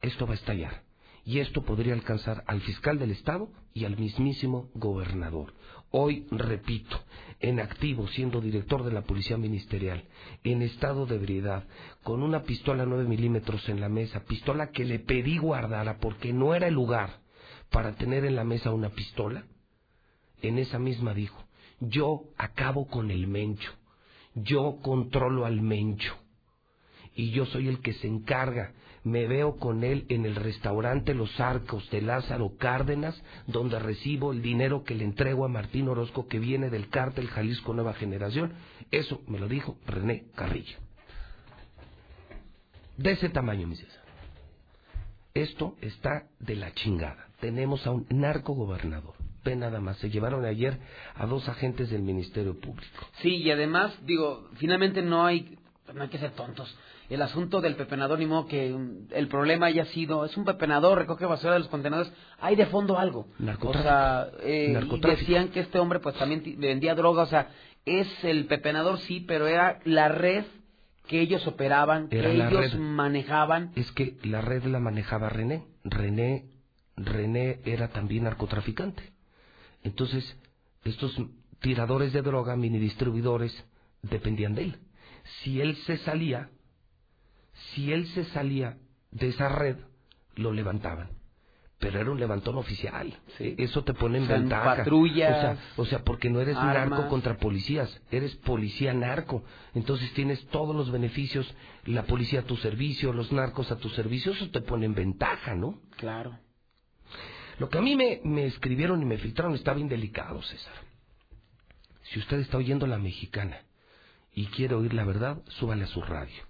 esto 0.00 0.26
va 0.26 0.32
a 0.32 0.36
estallar. 0.36 0.82
Y 1.24 1.40
esto 1.40 1.62
podría 1.62 1.92
alcanzar 1.92 2.42
al 2.46 2.60
fiscal 2.62 2.98
del 2.98 3.10
Estado 3.10 3.50
y 3.74 3.84
al 3.84 3.98
mismísimo 3.98 4.70
gobernador. 4.74 5.52
Hoy, 5.90 6.26
repito, 6.30 6.98
en 7.40 7.60
activo, 7.60 8.08
siendo 8.08 8.40
director 8.40 8.82
de 8.82 8.92
la 8.92 9.02
Policía 9.02 9.36
Ministerial, 9.36 10.04
en 10.44 10.62
estado 10.62 11.06
de 11.06 11.16
ebriedad, 11.16 11.64
con 12.02 12.22
una 12.22 12.42
pistola 12.42 12.86
9 12.86 13.04
milímetros 13.04 13.68
en 13.68 13.80
la 13.80 13.88
mesa, 13.88 14.24
pistola 14.24 14.70
que 14.70 14.84
le 14.84 14.98
pedí 14.98 15.38
guardara 15.38 15.98
porque 15.98 16.32
no 16.32 16.54
era 16.54 16.68
el 16.68 16.74
lugar 16.74 17.20
para 17.70 17.94
tener 17.94 18.24
en 18.24 18.36
la 18.36 18.44
mesa 18.44 18.70
una 18.70 18.90
pistola, 18.90 19.44
en 20.40 20.58
esa 20.58 20.78
misma 20.78 21.14
dijo, 21.14 21.44
yo 21.80 22.24
acabo 22.36 22.86
con 22.86 23.10
el 23.10 23.26
mencho, 23.26 23.72
yo 24.34 24.78
controlo 24.82 25.44
al 25.44 25.60
mencho 25.60 26.16
y 27.18 27.32
yo 27.32 27.46
soy 27.46 27.66
el 27.66 27.80
que 27.80 27.94
se 27.94 28.06
encarga. 28.06 28.72
Me 29.02 29.26
veo 29.26 29.56
con 29.56 29.82
él 29.82 30.06
en 30.08 30.24
el 30.24 30.36
restaurante 30.36 31.14
Los 31.14 31.40
Arcos 31.40 31.90
de 31.90 32.00
Lázaro 32.00 32.56
Cárdenas, 32.58 33.20
donde 33.48 33.80
recibo 33.80 34.32
el 34.32 34.40
dinero 34.40 34.84
que 34.84 34.94
le 34.94 35.04
entrego 35.04 35.44
a 35.44 35.48
Martín 35.48 35.88
Orozco, 35.88 36.28
que 36.28 36.38
viene 36.38 36.70
del 36.70 36.88
cártel 36.88 37.26
Jalisco 37.26 37.74
Nueva 37.74 37.94
Generación. 37.94 38.52
Eso 38.92 39.20
me 39.26 39.40
lo 39.40 39.48
dijo 39.48 39.76
René 39.84 40.26
Carrillo. 40.36 40.78
De 42.96 43.10
ese 43.10 43.28
tamaño, 43.30 43.66
mi 43.66 43.74
César. 43.74 44.04
Esto 45.34 45.74
está 45.80 46.28
de 46.38 46.54
la 46.54 46.72
chingada. 46.74 47.26
Tenemos 47.40 47.84
a 47.84 47.90
un 47.90 48.06
narco 48.10 48.54
gobernador. 48.54 49.14
Nada 49.56 49.80
más, 49.80 49.96
se 49.98 50.10
llevaron 50.10 50.44
ayer 50.44 50.78
a 51.14 51.26
dos 51.26 51.48
agentes 51.48 51.90
del 51.90 52.02
Ministerio 52.02 52.58
Público. 52.58 53.06
Sí, 53.22 53.36
y 53.36 53.50
además, 53.50 53.96
digo, 54.04 54.48
finalmente 54.56 55.02
no 55.02 55.24
hay, 55.24 55.57
no 55.94 56.02
hay 56.02 56.08
que 56.08 56.18
ser 56.18 56.32
tontos 56.32 56.76
el 57.08 57.22
asunto 57.22 57.60
del 57.60 57.74
pepenador, 57.76 58.18
ni 58.18 58.26
modo 58.26 58.46
que 58.46 58.74
el 59.10 59.28
problema 59.28 59.66
haya 59.66 59.86
sido, 59.86 60.24
es 60.24 60.36
un 60.36 60.44
pepenador, 60.44 60.98
recoge 60.98 61.24
basura 61.24 61.54
de 61.54 61.60
los 61.60 61.68
contenedores, 61.68 62.12
hay 62.40 62.54
de 62.54 62.66
fondo 62.66 62.98
algo. 62.98 63.28
O 63.60 63.72
sea, 63.72 64.28
eh, 64.42 64.78
decían 65.02 65.48
que 65.48 65.60
este 65.60 65.78
hombre 65.78 66.00
pues 66.00 66.16
también 66.16 66.42
vendía 66.58 66.94
droga, 66.94 67.22
o 67.22 67.26
sea, 67.26 67.48
es 67.86 68.08
el 68.24 68.46
pepenador 68.46 68.98
sí, 69.00 69.20
pero 69.20 69.46
era 69.46 69.80
la 69.84 70.08
red 70.08 70.44
que 71.06 71.20
ellos 71.20 71.46
operaban, 71.46 72.08
que 72.08 72.30
ellos 72.30 72.74
manejaban. 72.74 73.72
Es 73.74 73.90
que 73.92 74.18
la 74.24 74.42
red 74.42 74.64
la 74.64 74.78
manejaba 74.78 75.30
René. 75.30 75.64
René, 75.84 76.44
René 76.96 77.60
era 77.64 77.88
también 77.88 78.24
narcotraficante. 78.24 79.02
Entonces, 79.82 80.36
estos 80.84 81.18
tiradores 81.60 82.12
de 82.12 82.20
droga, 82.20 82.56
mini 82.56 82.78
distribuidores, 82.78 83.64
dependían 84.02 84.54
de 84.54 84.64
él. 84.64 84.78
Si 85.42 85.60
él 85.60 85.76
se 85.76 85.98
salía, 85.98 86.50
si 87.72 87.92
él 87.92 88.06
se 88.08 88.24
salía 88.24 88.78
de 89.10 89.28
esa 89.28 89.48
red, 89.48 89.76
lo 90.36 90.52
levantaban. 90.52 91.10
Pero 91.78 92.00
era 92.00 92.10
un 92.10 92.18
levantón 92.18 92.56
oficial. 92.56 93.16
Eso 93.38 93.84
te 93.84 93.94
pone 93.94 94.18
en 94.18 94.26
ventaja. 94.26 94.78
Patrullas, 94.78 95.58
o 95.76 95.84
sea, 95.84 96.02
porque 96.02 96.28
no 96.28 96.40
eres 96.40 96.56
narco 96.56 97.06
contra 97.08 97.36
policías, 97.36 98.02
eres 98.10 98.34
policía 98.36 98.92
narco. 98.94 99.44
Entonces 99.74 100.12
tienes 100.14 100.44
todos 100.48 100.74
los 100.74 100.90
beneficios, 100.90 101.54
la 101.84 102.02
policía 102.02 102.40
a 102.40 102.44
tu 102.44 102.56
servicio, 102.56 103.12
los 103.12 103.30
narcos 103.30 103.70
a 103.70 103.76
tu 103.76 103.88
servicio, 103.90 104.32
eso 104.32 104.50
te 104.50 104.60
pone 104.60 104.86
en 104.86 104.94
ventaja, 104.94 105.54
¿no? 105.54 105.80
Claro. 105.96 106.36
Lo 107.60 107.68
que 107.68 107.78
a 107.78 107.82
mí 107.82 107.94
me, 107.94 108.20
me 108.24 108.46
escribieron 108.46 109.00
y 109.00 109.04
me 109.04 109.18
filtraron 109.18 109.54
está 109.54 109.72
bien 109.72 109.88
delicado, 109.88 110.42
César. 110.42 110.74
Si 112.02 112.18
usted 112.18 112.40
está 112.40 112.56
oyendo 112.56 112.88
la 112.88 112.98
mexicana 112.98 113.58
y 114.38 114.46
quiere 114.46 114.76
oír 114.76 114.94
la 114.94 115.04
verdad, 115.04 115.42
súbale 115.48 115.82
a 115.82 115.88
su 115.88 116.00
radio. 116.00 116.44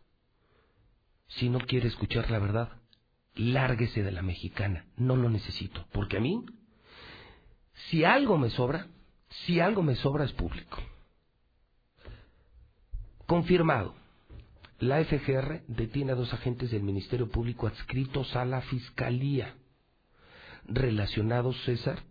Si 1.29 1.49
no 1.49 1.59
quiere 1.59 1.89
escuchar 1.89 2.31
la 2.31 2.39
verdad, 2.39 2.69
lárguese 3.35 4.03
de 4.03 4.13
la 4.13 4.21
mexicana. 4.21 4.85
No 4.99 5.17
lo 5.17 5.31
necesito. 5.31 5.87
Porque 5.93 6.19
a 6.19 6.21
mí, 6.21 6.45
si 7.89 8.05
algo 8.05 8.37
me 8.37 8.51
sobra, 8.51 8.89
si 9.31 9.61
algo 9.61 9.83
me 9.83 9.95
sobra 9.97 10.27
es 10.27 10.33
público. 10.33 10.83
Confirmado. 13.27 13.95
La 14.81 15.03
FGR 15.03 15.63
detiene 15.67 16.13
a 16.13 16.15
dos 16.15 16.35
agentes 16.35 16.71
del 16.71 16.83
Ministerio 16.83 17.31
Público 17.31 17.69
adscritos 17.69 18.37
a 18.37 18.45
la 18.45 18.61
Fiscalía, 18.61 19.55
relacionados, 20.67 21.57
César, 21.65 22.03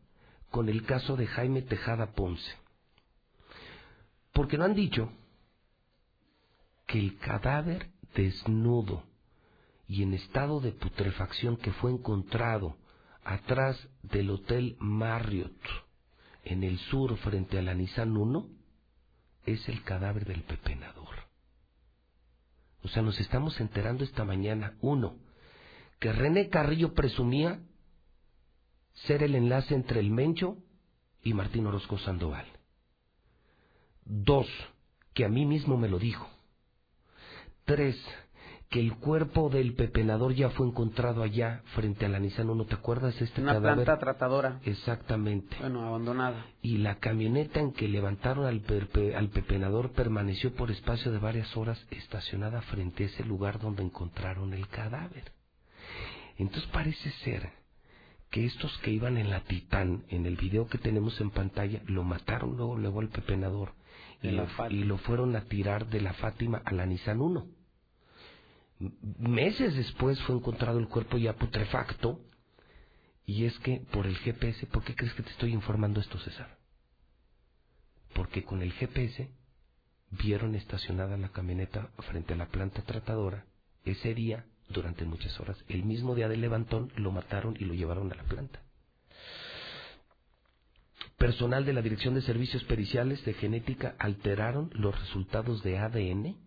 con 0.50 0.70
el 0.70 0.88
caso 0.88 1.16
de 1.18 1.28
Jaime 1.28 1.62
Tejada 1.62 2.14
Ponce. 2.14 2.52
Porque 4.34 4.58
no 4.58 4.66
han 4.66 4.74
dicho 4.74 5.12
que 6.88 7.00
el 7.00 7.18
cadáver 7.20 7.92
desnudo 8.16 9.04
y 9.88 10.04
en 10.04 10.14
estado 10.14 10.60
de 10.60 10.72
putrefacción 10.72 11.58
que 11.58 11.72
fue 11.74 11.92
encontrado 11.92 12.78
atrás 13.24 13.78
del 14.04 14.30
Hotel 14.30 14.76
Marriott 14.80 15.62
en 16.44 16.64
el 16.64 16.80
sur 16.80 17.18
frente 17.18 17.60
a 17.60 17.62
la 17.62 17.74
Nissan 17.74 18.16
1 18.16 18.50
es 19.46 19.68
el 19.70 19.84
cadáver 19.84 20.26
del 20.26 20.44
pepenador. 20.44 21.08
O 22.84 22.88
sea, 22.88 23.02
nos 23.02 23.20
estamos 23.20 23.60
enterando 23.60 24.04
esta 24.04 24.24
mañana, 24.24 24.78
uno, 24.82 25.18
que 26.00 26.14
René 26.14 26.50
Carrillo 26.50 26.94
presumía 26.94 27.60
ser 28.94 29.24
el 29.24 29.36
enlace 29.36 29.76
entre 29.76 30.00
el 30.00 30.12
Mencho 30.12 30.58
y 31.22 31.34
Martín 31.34 31.68
Orozco 31.68 31.98
Sandoval. 31.98 32.46
Dos, 34.06 34.48
que 35.14 35.26
a 35.26 35.30
mí 35.30 35.46
mismo 35.46 35.78
me 35.78 35.90
lo 35.90 36.00
dijo. 36.00 36.37
Tres, 37.68 37.98
que 38.70 38.80
el 38.80 38.96
cuerpo 38.96 39.50
del 39.50 39.74
pepenador 39.76 40.34
ya 40.34 40.50
fue 40.52 40.68
encontrado 40.68 41.22
allá 41.22 41.64
frente 41.76 42.06
a 42.06 42.10
la 42.10 42.18
Nissan 42.20 42.50
1, 42.50 42.66
¿te 42.66 42.76
acuerdas? 42.76 43.22
Este 43.22 43.42
Una 43.42 43.56
cadáver? 43.56 43.84
planta 43.86 44.00
tratadora. 44.00 44.60
Exactamente. 44.64 45.54
Bueno, 45.60 45.86
abandonada. 45.86 46.46
Y 46.62 46.78
la 46.78 46.96
camioneta 46.96 47.60
en 47.60 47.74
que 47.74 47.90
levantaron 47.90 48.46
al, 48.46 48.64
perpe- 48.64 49.14
al 49.16 49.30
pepenador 49.30 49.92
permaneció 49.92 50.56
por 50.56 50.72
espacio 50.72 51.12
de 51.12 51.20
varias 51.20 51.56
horas 51.58 51.78
estacionada 51.92 52.62
frente 52.64 53.04
a 53.04 53.08
ese 53.08 53.26
lugar 53.26 53.60
donde 53.60 53.84
encontraron 53.84 54.54
el 54.54 54.68
cadáver. 54.70 55.32
Entonces 56.38 56.70
parece 56.72 57.12
ser 57.26 57.50
que 58.32 58.46
estos 58.46 58.78
que 58.80 58.92
iban 58.92 59.18
en 59.18 59.30
la 59.30 59.42
Titán, 59.42 60.06
en 60.10 60.26
el 60.26 60.38
video 60.38 60.68
que 60.68 60.78
tenemos 60.78 61.20
en 61.20 61.32
pantalla, 61.32 61.82
lo 61.88 62.04
mataron 62.04 62.56
luego, 62.56 62.78
luego 62.78 63.02
al 63.02 63.10
pepenador 63.10 63.74
y 64.22 64.32
lo, 64.32 64.48
y 64.70 64.84
lo 64.86 64.98
fueron 65.00 65.36
a 65.36 65.42
tirar 65.46 65.88
de 65.88 66.02
la 66.02 66.14
Fátima 66.14 66.62
a 66.66 66.74
la 66.74 66.86
Nissan 66.86 67.20
1. 67.22 67.46
Meses 68.80 69.76
después 69.76 70.22
fue 70.24 70.36
encontrado 70.36 70.78
el 70.78 70.88
cuerpo 70.88 71.18
ya 71.18 71.34
putrefacto 71.34 72.20
y 73.26 73.46
es 73.46 73.58
que 73.60 73.82
por 73.92 74.06
el 74.06 74.16
GPS, 74.18 74.68
¿por 74.68 74.84
qué 74.84 74.96
crees 74.96 75.14
que 75.14 75.24
te 75.24 75.32
estoy 75.32 75.52
informando 75.52 76.00
esto, 76.00 76.20
César? 76.20 76.58
Porque 78.14 78.44
con 78.44 78.62
el 78.62 78.72
GPS 78.74 79.30
vieron 80.12 80.56
estacionada 80.56 81.18
la 81.18 81.30
camioneta 81.30 81.90
frente 82.10 82.34
a 82.34 82.38
la 82.38 82.48
planta 82.48 82.84
tratadora 82.84 83.46
ese 83.84 84.14
día 84.14 84.46
durante 84.70 85.06
muchas 85.06 85.40
horas. 85.40 85.58
El 85.68 85.84
mismo 85.84 86.16
día 86.16 86.30
del 86.30 86.42
levantón 86.42 86.92
lo 86.96 87.12
mataron 87.12 87.56
y 87.60 87.66
lo 87.66 87.74
llevaron 87.74 88.12
a 88.12 88.16
la 88.16 88.24
planta. 88.24 88.62
Personal 91.18 91.66
de 91.66 91.74
la 91.74 91.82
Dirección 91.82 92.14
de 92.14 92.22
Servicios 92.22 92.64
Periciales 92.66 93.26
de 93.26 93.34
Genética 93.34 93.96
alteraron 93.98 94.70
los 94.74 94.98
resultados 95.00 95.64
de 95.64 95.80
ADN 95.80 96.47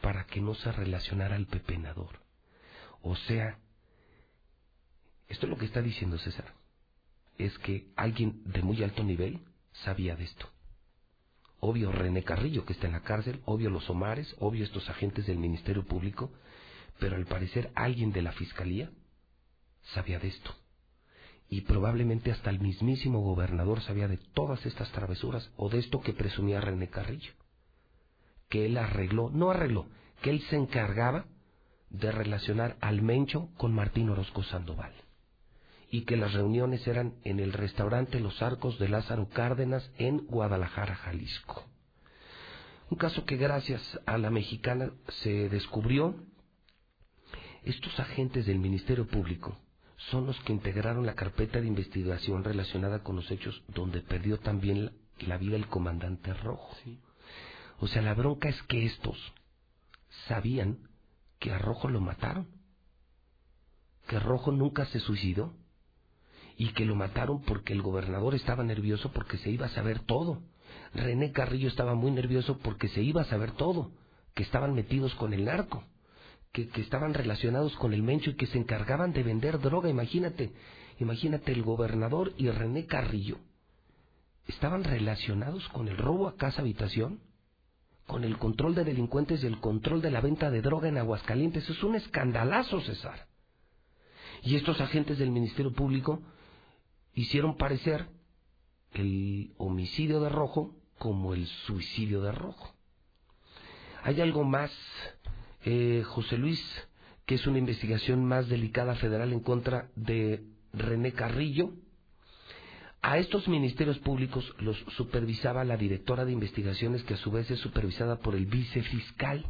para 0.00 0.26
que 0.26 0.40
no 0.40 0.54
se 0.54 0.70
relacionara 0.72 1.36
al 1.36 1.46
pepenador. 1.46 2.20
O 3.02 3.16
sea, 3.16 3.58
esto 5.28 5.46
es 5.46 5.50
lo 5.50 5.58
que 5.58 5.66
está 5.66 5.82
diciendo 5.82 6.18
César. 6.18 6.54
Es 7.38 7.56
que 7.58 7.88
alguien 7.96 8.42
de 8.44 8.62
muy 8.62 8.82
alto 8.82 9.02
nivel 9.02 9.40
sabía 9.84 10.16
de 10.16 10.24
esto. 10.24 10.48
Obvio 11.60 11.90
René 11.90 12.22
Carrillo, 12.22 12.64
que 12.64 12.72
está 12.72 12.86
en 12.86 12.92
la 12.92 13.02
cárcel, 13.02 13.40
obvio 13.44 13.70
los 13.70 13.88
Omares, 13.90 14.34
obvio 14.38 14.64
estos 14.64 14.88
agentes 14.88 15.26
del 15.26 15.38
Ministerio 15.38 15.84
Público, 15.84 16.32
pero 16.98 17.16
al 17.16 17.26
parecer 17.26 17.70
alguien 17.74 18.12
de 18.12 18.22
la 18.22 18.32
Fiscalía 18.32 18.90
sabía 19.94 20.18
de 20.18 20.28
esto. 20.28 20.54
Y 21.48 21.62
probablemente 21.62 22.32
hasta 22.32 22.50
el 22.50 22.60
mismísimo 22.60 23.20
gobernador 23.20 23.80
sabía 23.82 24.08
de 24.08 24.18
todas 24.18 24.64
estas 24.66 24.90
travesuras 24.92 25.50
o 25.56 25.68
de 25.68 25.78
esto 25.78 26.00
que 26.00 26.12
presumía 26.12 26.60
René 26.60 26.88
Carrillo. 26.88 27.32
Que 28.48 28.66
él 28.66 28.78
arregló, 28.78 29.30
no 29.30 29.50
arregló, 29.50 29.86
que 30.22 30.30
él 30.30 30.40
se 30.42 30.56
encargaba 30.56 31.26
de 31.90 32.12
relacionar 32.12 32.76
al 32.80 33.02
Mencho 33.02 33.48
con 33.56 33.72
Martín 33.72 34.08
Orozco 34.10 34.42
Sandoval. 34.42 34.92
Y 35.90 36.02
que 36.02 36.16
las 36.16 36.34
reuniones 36.34 36.86
eran 36.86 37.14
en 37.24 37.38
el 37.38 37.52
restaurante 37.52 38.20
Los 38.20 38.42
Arcos 38.42 38.78
de 38.78 38.88
Lázaro 38.88 39.28
Cárdenas 39.28 39.90
en 39.98 40.26
Guadalajara, 40.26 40.96
Jalisco. 40.96 41.64
Un 42.90 42.98
caso 42.98 43.24
que 43.24 43.36
gracias 43.36 44.00
a 44.06 44.18
la 44.18 44.30
mexicana 44.30 44.92
se 45.08 45.48
descubrió. 45.48 46.14
Estos 47.64 47.98
agentes 47.98 48.46
del 48.46 48.58
Ministerio 48.58 49.06
Público 49.06 49.58
son 49.96 50.26
los 50.26 50.38
que 50.40 50.52
integraron 50.52 51.04
la 51.04 51.14
carpeta 51.14 51.60
de 51.60 51.66
investigación 51.66 52.44
relacionada 52.44 53.02
con 53.02 53.16
los 53.16 53.30
hechos 53.30 53.62
donde 53.68 54.02
perdió 54.02 54.38
también 54.38 54.84
la, 54.86 54.92
la 55.26 55.38
vida 55.38 55.56
el 55.56 55.66
comandante 55.66 56.32
Rojo. 56.34 56.76
O 57.80 57.88
sea, 57.88 58.02
la 58.02 58.14
bronca 58.14 58.48
es 58.48 58.60
que 58.64 58.86
estos 58.86 59.16
sabían 60.28 60.78
que 61.38 61.52
a 61.52 61.58
Rojo 61.58 61.88
lo 61.88 62.00
mataron, 62.00 62.48
que 64.08 64.18
Rojo 64.18 64.52
nunca 64.52 64.86
se 64.86 65.00
suicidó 65.00 65.52
y 66.56 66.68
que 66.72 66.84
lo 66.84 66.94
mataron 66.94 67.42
porque 67.42 67.72
el 67.72 67.82
gobernador 67.82 68.34
estaba 68.34 68.64
nervioso 68.64 69.12
porque 69.12 69.36
se 69.38 69.50
iba 69.50 69.66
a 69.66 69.70
saber 69.70 70.00
todo. 70.00 70.42
René 70.94 71.32
Carrillo 71.32 71.68
estaba 71.68 71.94
muy 71.94 72.10
nervioso 72.10 72.58
porque 72.58 72.88
se 72.88 73.02
iba 73.02 73.22
a 73.22 73.26
saber 73.26 73.52
todo, 73.52 73.92
que 74.34 74.42
estaban 74.42 74.74
metidos 74.74 75.14
con 75.16 75.34
el 75.34 75.44
narco, 75.44 75.84
que, 76.52 76.68
que 76.68 76.80
estaban 76.80 77.12
relacionados 77.12 77.76
con 77.76 77.92
el 77.92 78.02
Mencho 78.02 78.30
y 78.30 78.36
que 78.36 78.46
se 78.46 78.58
encargaban 78.58 79.12
de 79.12 79.22
vender 79.22 79.58
droga. 79.58 79.90
Imagínate, 79.90 80.52
imagínate 80.98 81.52
el 81.52 81.62
gobernador 81.62 82.32
y 82.38 82.48
René 82.48 82.86
Carrillo 82.86 83.38
estaban 84.46 84.84
relacionados 84.84 85.68
con 85.70 85.88
el 85.88 85.96
robo 85.96 86.28
a 86.28 86.36
casa 86.36 86.62
habitación, 86.62 87.20
con 88.06 88.24
el 88.24 88.38
control 88.38 88.74
de 88.74 88.84
delincuentes 88.84 89.42
y 89.42 89.46
el 89.46 89.60
control 89.60 90.00
de 90.00 90.10
la 90.10 90.20
venta 90.20 90.50
de 90.50 90.62
droga 90.62 90.88
en 90.88 90.98
Aguascalientes. 90.98 91.68
Es 91.68 91.82
un 91.82 91.96
escandalazo, 91.96 92.80
César. 92.80 93.26
Y 94.42 94.56
estos 94.56 94.80
agentes 94.80 95.18
del 95.18 95.30
Ministerio 95.30 95.72
Público 95.72 96.22
hicieron 97.14 97.56
parecer 97.56 98.08
el 98.92 99.52
homicidio 99.58 100.20
de 100.20 100.28
Rojo 100.28 100.76
como 100.98 101.34
el 101.34 101.46
suicidio 101.46 102.22
de 102.22 102.32
Rojo. 102.32 102.74
Hay 104.02 104.20
algo 104.20 104.44
más, 104.44 104.70
eh, 105.64 106.02
José 106.06 106.38
Luis, 106.38 106.62
que 107.24 107.34
es 107.34 107.46
una 107.46 107.58
investigación 107.58 108.24
más 108.24 108.48
delicada 108.48 108.94
federal 108.94 109.32
en 109.32 109.40
contra 109.40 109.90
de 109.96 110.44
René 110.72 111.12
Carrillo. 111.12 111.72
A 113.06 113.18
estos 113.18 113.46
ministerios 113.46 114.00
públicos 114.00 114.52
los 114.58 114.76
supervisaba 114.96 115.62
la 115.62 115.76
directora 115.76 116.24
de 116.24 116.32
investigaciones 116.32 117.04
que 117.04 117.14
a 117.14 117.16
su 117.16 117.30
vez 117.30 117.48
es 117.52 117.60
supervisada 117.60 118.18
por 118.18 118.34
el 118.34 118.46
vicefiscal. 118.46 119.46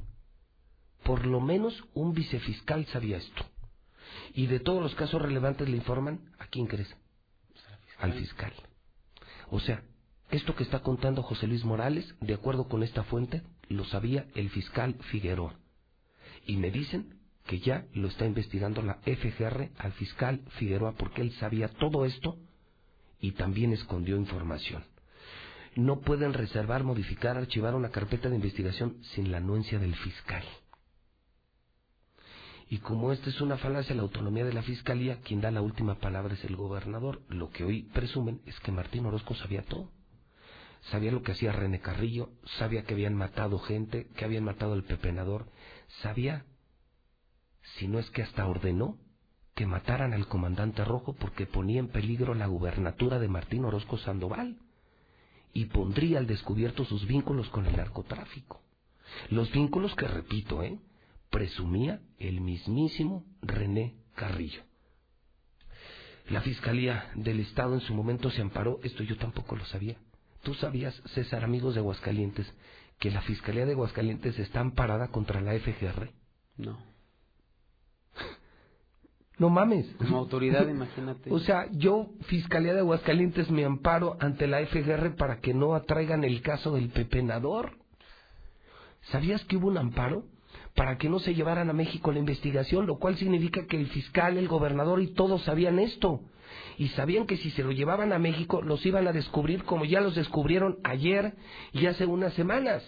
Por 1.03 1.25
lo 1.25 1.41
menos 1.41 1.83
un 1.95 2.13
vicefiscal 2.13 2.85
sabía 2.89 3.17
esto. 3.17 3.47
Y 4.35 4.47
de 4.47 4.61
todos 4.61 4.83
los 4.83 4.95
casos 4.95 5.23
relevantes 5.23 5.71
le 5.71 5.79
informan, 5.79 6.21
¿a 6.39 6.49
quién 6.49 6.67
crees? 6.67 6.95
Al 7.99 8.13
fiscal. 8.13 8.53
O 9.49 9.59
sea, 9.59 9.83
esto 10.31 10.55
que 10.55 10.63
está 10.63 10.81
contando 10.81 11.23
José 11.23 11.47
Luis 11.47 11.65
Morales, 11.65 12.15
de 12.21 12.35
acuerdo 12.35 12.69
con 12.69 12.83
esta 12.83 13.05
fuente, 13.05 13.43
lo 13.71 13.87
sabía 13.87 14.27
el 14.35 14.51
fiscal 14.51 14.99
Figueroa. 15.11 15.59
Y 16.47 16.59
me 16.59 16.71
dicen 16.71 17.21
que 17.47 17.61
ya 17.61 17.87
lo 17.95 18.09
está 18.09 18.27
investigando 18.27 18.83
la 18.83 18.97
FGR 18.97 19.71
al 19.79 19.93
fiscal 19.93 20.43
Figueroa 20.59 20.93
porque 20.93 21.23
él 21.23 21.33
sabía 21.33 21.69
todo 21.69 22.05
esto 22.05 22.39
y 23.21 23.33
también 23.33 23.73
escondió 23.73 24.17
información. 24.17 24.85
No 25.75 26.01
pueden 26.01 26.33
reservar, 26.33 26.85
modificar, 26.85 27.37
archivar 27.37 27.75
una 27.75 27.91
carpeta 27.91 28.29
de 28.29 28.37
investigación 28.37 28.99
sin 29.15 29.31
la 29.31 29.39
anuencia 29.39 29.79
del 29.79 29.95
fiscal. 29.95 30.45
Y 32.69 32.79
como 32.79 33.13
esta 33.13 33.31
es 33.31 33.41
una 33.41 33.59
falacia 33.59 33.95
la 33.95 34.03
autonomía 34.03 34.45
de 34.45 34.53
la 34.53 34.63
fiscalía, 34.63 35.21
quien 35.21 35.41
da 35.41 35.51
la 35.51 35.63
última 35.63 35.97
palabra 35.97 36.35
es 36.35 36.45
el 36.45 36.57
gobernador. 36.57 37.23
Lo 37.29 37.51
que 37.51 37.65
hoy 37.65 37.85
presumen 37.95 38.41
es 38.47 38.59
que 38.61 38.73
Martín 38.73 39.07
Orozco 39.07 39.35
sabía 39.35 39.63
todo. 39.63 39.93
Sabía 40.91 41.13
lo 41.13 41.23
que 41.23 41.33
hacía 41.33 41.53
René 41.53 41.81
Carrillo, 41.81 42.31
sabía 42.59 42.85
que 42.85 42.95
habían 42.95 43.15
matado 43.15 43.59
gente, 43.59 44.09
que 44.17 44.25
habían 44.25 44.45
matado 44.45 44.73
al 44.73 44.85
pepenador, 44.85 45.51
sabía, 46.03 46.45
si 47.77 47.89
no 47.89 47.99
es 47.99 48.09
que 48.11 48.23
hasta 48.23 48.47
ordenó, 48.47 48.99
que 49.57 49.67
mataran 49.67 50.13
al 50.13 50.29
comandante 50.29 50.85
rojo 50.85 51.15
porque 51.15 51.47
ponía 51.47 51.81
en 51.81 51.89
peligro 51.89 52.35
la 52.35 52.47
gubernatura 52.47 53.19
de 53.19 53.27
Martín 53.27 53.65
Orozco 53.65 53.97
Sandoval 53.97 54.59
y 55.55 55.65
pondría 55.65 56.19
al 56.19 56.27
descubierto 56.27 56.85
sus 56.85 57.07
vínculos 57.07 57.49
con 57.49 57.67
el 57.67 57.75
narcotráfico. 57.75 58.61
Los 59.31 59.51
vínculos 59.51 59.95
que, 59.95 60.07
repito, 60.07 60.63
¿eh? 60.63 60.79
presumía 61.31 62.03
el 62.19 62.43
mismísimo 62.43 63.25
René 63.41 63.95
Carrillo. 64.15 64.63
La 66.29 66.43
Fiscalía 66.43 67.11
del 67.15 67.41
Estado 67.41 67.73
en 67.73 67.81
su 67.81 67.95
momento 67.95 68.31
se 68.31 68.43
amparó, 68.43 68.79
esto 68.83 69.05
yo 69.05 69.17
tampoco 69.17 69.57
lo 69.57 69.65
sabía. 69.65 69.97
¿Tú 70.43 70.53
sabías, 70.53 70.95
César, 71.15 71.45
amigos 71.45 71.75
de 71.75 71.81
Aguascalientes, 71.81 72.47
que 72.99 73.11
la 73.11 73.23
Fiscalía 73.23 73.65
de 73.65 73.73
Aguascalientes 73.73 74.39
está 74.39 74.61
amparada 74.61 75.09
contra 75.09 75.41
la 75.41 75.59
FGR? 75.59 76.11
No. 76.59 76.96
No 79.39 79.51
mames. 79.51 79.87
Como 79.99 80.17
autoridad, 80.17 80.67
imagínate. 80.67 81.31
O 81.31 81.39
sea, 81.41 81.67
yo, 81.73 82.09
Fiscalía 82.23 82.73
de 82.73 82.81
Aguascalientes, 82.81 83.51
me 83.51 83.65
amparo 83.65 84.17
ante 84.19 84.47
la 84.47 84.65
FGR 84.65 85.15
para 85.17 85.41
que 85.41 85.53
no 85.53 85.75
atraigan 85.75 86.25
el 86.25 86.41
caso 86.41 86.73
del 86.73 86.89
pepenador. 86.89 87.77
¿Sabías 89.11 89.45
que 89.45 89.57
hubo 89.57 89.69
un 89.69 89.77
amparo? 89.77 90.25
Para 90.75 90.97
que 90.97 91.09
no 91.11 91.19
se 91.19 91.35
llevaran 91.35 91.69
a 91.69 91.75
México 91.75 92.13
la 92.13 92.19
investigación, 92.19 92.87
lo 92.87 92.99
cual 92.99 93.17
significa 93.17 93.67
que 93.67 93.79
el 93.79 93.89
fiscal, 93.89 94.39
el 94.39 94.49
gobernador 94.49 95.03
y 95.03 95.09
todos 95.09 95.43
sabían 95.43 95.79
esto. 95.79 96.21
Y 96.79 96.89
sabían 96.89 97.27
que 97.27 97.37
si 97.37 97.51
se 97.51 97.63
lo 97.63 97.73
llevaban 97.73 98.13
a 98.13 98.19
México, 98.19 98.63
los 98.63 98.85
iban 98.87 99.07
a 99.07 99.13
descubrir 99.13 99.65
como 99.65 99.85
ya 99.85 100.01
los 100.01 100.15
descubrieron 100.15 100.79
ayer 100.83 101.35
y 101.73 101.87
hace 101.87 102.07
unas 102.07 102.33
semanas. 102.35 102.83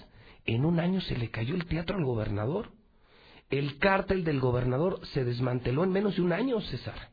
En 0.46 0.64
un 0.64 0.80
año 0.80 1.00
se 1.02 1.16
le 1.16 1.30
cayó 1.30 1.54
el 1.54 1.66
teatro 1.66 1.96
al 1.96 2.04
gobernador. 2.04 2.70
El 3.50 3.78
cártel 3.78 4.24
del 4.24 4.40
gobernador 4.40 5.00
se 5.14 5.24
desmanteló 5.24 5.84
en 5.84 5.90
menos 5.90 6.16
de 6.16 6.22
un 6.22 6.32
año, 6.32 6.60
César. 6.60 7.10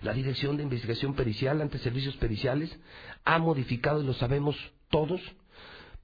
La 0.00 0.14
Dirección 0.14 0.56
de 0.56 0.62
Investigación 0.62 1.14
Pericial 1.14 1.60
ante 1.60 1.78
Servicios 1.78 2.16
Periciales 2.16 2.74
ha 3.24 3.38
modificado, 3.38 4.02
y 4.02 4.06
lo 4.06 4.14
sabemos 4.14 4.56
todos, 4.88 5.20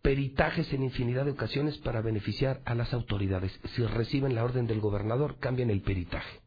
peritajes 0.02 0.72
en 0.72 0.82
infinidad 0.82 1.24
de 1.24 1.30
ocasiones 1.30 1.78
para 1.78 2.02
beneficiar 2.02 2.60
a 2.64 2.74
las 2.74 2.92
autoridades. 2.92 3.58
Si 3.74 3.84
reciben 3.84 4.34
la 4.34 4.44
orden 4.44 4.66
del 4.66 4.80
gobernador, 4.80 5.36
cambian 5.38 5.70
el 5.70 5.80
peritaje. 5.80 6.40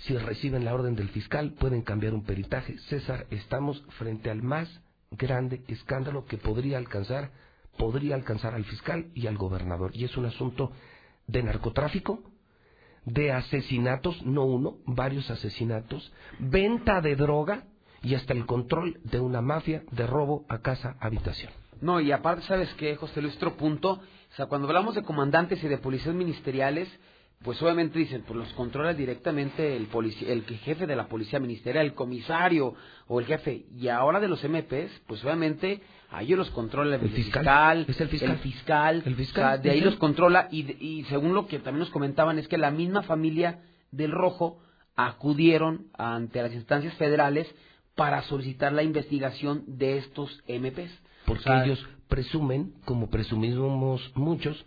Si 0.00 0.16
reciben 0.16 0.64
la 0.64 0.74
orden 0.74 0.96
del 0.96 1.10
fiscal, 1.10 1.54
pueden 1.54 1.82
cambiar 1.82 2.14
un 2.14 2.24
peritaje. 2.24 2.78
César, 2.88 3.26
estamos 3.30 3.84
frente 3.98 4.30
al 4.30 4.42
más 4.42 4.68
grande 5.10 5.62
escándalo 5.68 6.24
que 6.24 6.36
podría 6.36 6.78
alcanzar, 6.78 7.30
podría 7.76 8.14
alcanzar 8.14 8.54
al 8.54 8.64
fiscal 8.64 9.10
y 9.14 9.26
al 9.26 9.36
gobernador. 9.36 9.90
Y 9.94 10.04
es 10.04 10.16
un 10.16 10.26
asunto 10.26 10.72
de 11.30 11.42
narcotráfico, 11.42 12.22
de 13.04 13.32
asesinatos, 13.32 14.24
no 14.24 14.44
uno, 14.44 14.78
varios 14.86 15.30
asesinatos, 15.30 16.12
venta 16.38 17.00
de 17.00 17.16
droga 17.16 17.64
y 18.02 18.14
hasta 18.14 18.32
el 18.32 18.46
control 18.46 19.00
de 19.04 19.20
una 19.20 19.40
mafia 19.40 19.82
de 19.90 20.06
robo 20.06 20.44
a 20.48 20.58
casa 20.58 20.96
habitación. 21.00 21.52
No, 21.80 22.00
y 22.00 22.12
aparte, 22.12 22.42
¿sabes 22.46 22.72
qué, 22.74 22.96
José 22.96 23.22
Luis? 23.22 23.36
Otro 23.36 23.56
punto, 23.56 23.92
o 23.92 24.34
sea, 24.36 24.46
cuando 24.46 24.68
hablamos 24.68 24.94
de 24.94 25.02
comandantes 25.02 25.62
y 25.64 25.68
de 25.68 25.78
policías 25.78 26.14
ministeriales, 26.14 26.88
pues 27.42 27.60
obviamente 27.62 27.98
dicen, 27.98 28.22
pues 28.26 28.38
los 28.38 28.52
controla 28.52 28.92
directamente 28.92 29.74
el, 29.74 29.88
el 30.26 30.44
jefe 30.44 30.86
de 30.86 30.94
la 30.94 31.08
policía 31.08 31.40
ministerial, 31.40 31.86
el 31.86 31.94
comisario 31.94 32.74
o 33.06 33.18
el 33.18 33.26
jefe. 33.26 33.64
Y 33.74 33.88
ahora 33.88 34.20
de 34.20 34.28
los 34.28 34.44
MPs, 34.44 34.90
pues 35.06 35.24
obviamente 35.24 35.80
a 36.10 36.22
ellos 36.22 36.38
los 36.38 36.50
controla 36.50 36.96
el, 36.96 37.08
fiscal, 37.08 37.86
¿Es 37.88 38.00
el 38.00 38.08
fiscal? 38.08 38.30
El 38.30 38.38
fiscal, 38.38 39.02
el 39.06 39.14
fiscal. 39.14 39.62
de 39.62 39.70
ahí 39.70 39.80
los 39.80 39.96
controla 39.96 40.48
y, 40.50 40.76
y 40.84 41.04
según 41.04 41.34
lo 41.34 41.46
que 41.46 41.58
también 41.60 41.80
nos 41.80 41.90
comentaban 41.90 42.38
es 42.38 42.46
que 42.46 42.58
la 42.58 42.70
misma 42.70 43.02
familia 43.02 43.60
del 43.90 44.12
Rojo 44.12 44.58
acudieron 44.94 45.86
ante 45.96 46.42
las 46.42 46.52
instancias 46.52 46.92
federales 46.94 47.52
para 47.94 48.22
solicitar 48.22 48.72
la 48.72 48.82
investigación 48.82 49.64
de 49.66 49.96
estos 49.96 50.42
MPs. 50.46 50.92
Porque 51.24 51.50
ellos 51.64 51.88
presumen, 52.08 52.74
como 52.84 53.08
presumimos 53.08 54.12
muchos, 54.14 54.62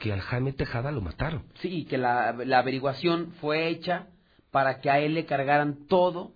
que 0.00 0.12
al 0.12 0.20
Jaime 0.20 0.52
Tejada 0.52 0.90
lo 0.90 1.00
mataron. 1.00 1.44
Sí, 1.60 1.84
que 1.84 1.98
la, 1.98 2.32
la 2.32 2.58
averiguación 2.58 3.34
fue 3.40 3.68
hecha 3.68 4.08
para 4.50 4.80
que 4.80 4.90
a 4.90 4.98
él 4.98 5.14
le 5.14 5.26
cargaran 5.26 5.86
todo, 5.86 6.32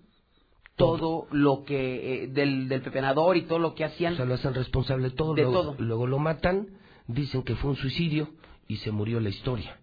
todo, 0.76 1.26
lo 1.32 1.64
que, 1.64 2.24
eh, 2.24 2.26
del, 2.28 2.68
del 2.68 2.82
pepenador 2.82 3.36
y 3.36 3.42
todo 3.42 3.58
lo 3.58 3.74
que 3.74 3.84
hacían. 3.84 4.12
O 4.12 4.16
sea, 4.16 4.24
lo 4.26 4.34
hacen 4.34 4.54
responsable 4.54 5.10
de 5.10 5.16
todo. 5.16 5.34
De 5.34 5.42
luego, 5.42 5.62
todo. 5.62 5.76
Luego 5.78 6.06
lo 6.06 6.18
matan, 6.18 6.68
dicen 7.08 7.42
que 7.42 7.56
fue 7.56 7.70
un 7.70 7.76
suicidio 7.76 8.28
y 8.68 8.76
se 8.76 8.92
murió 8.92 9.18
la 9.18 9.30
historia. 9.30 9.80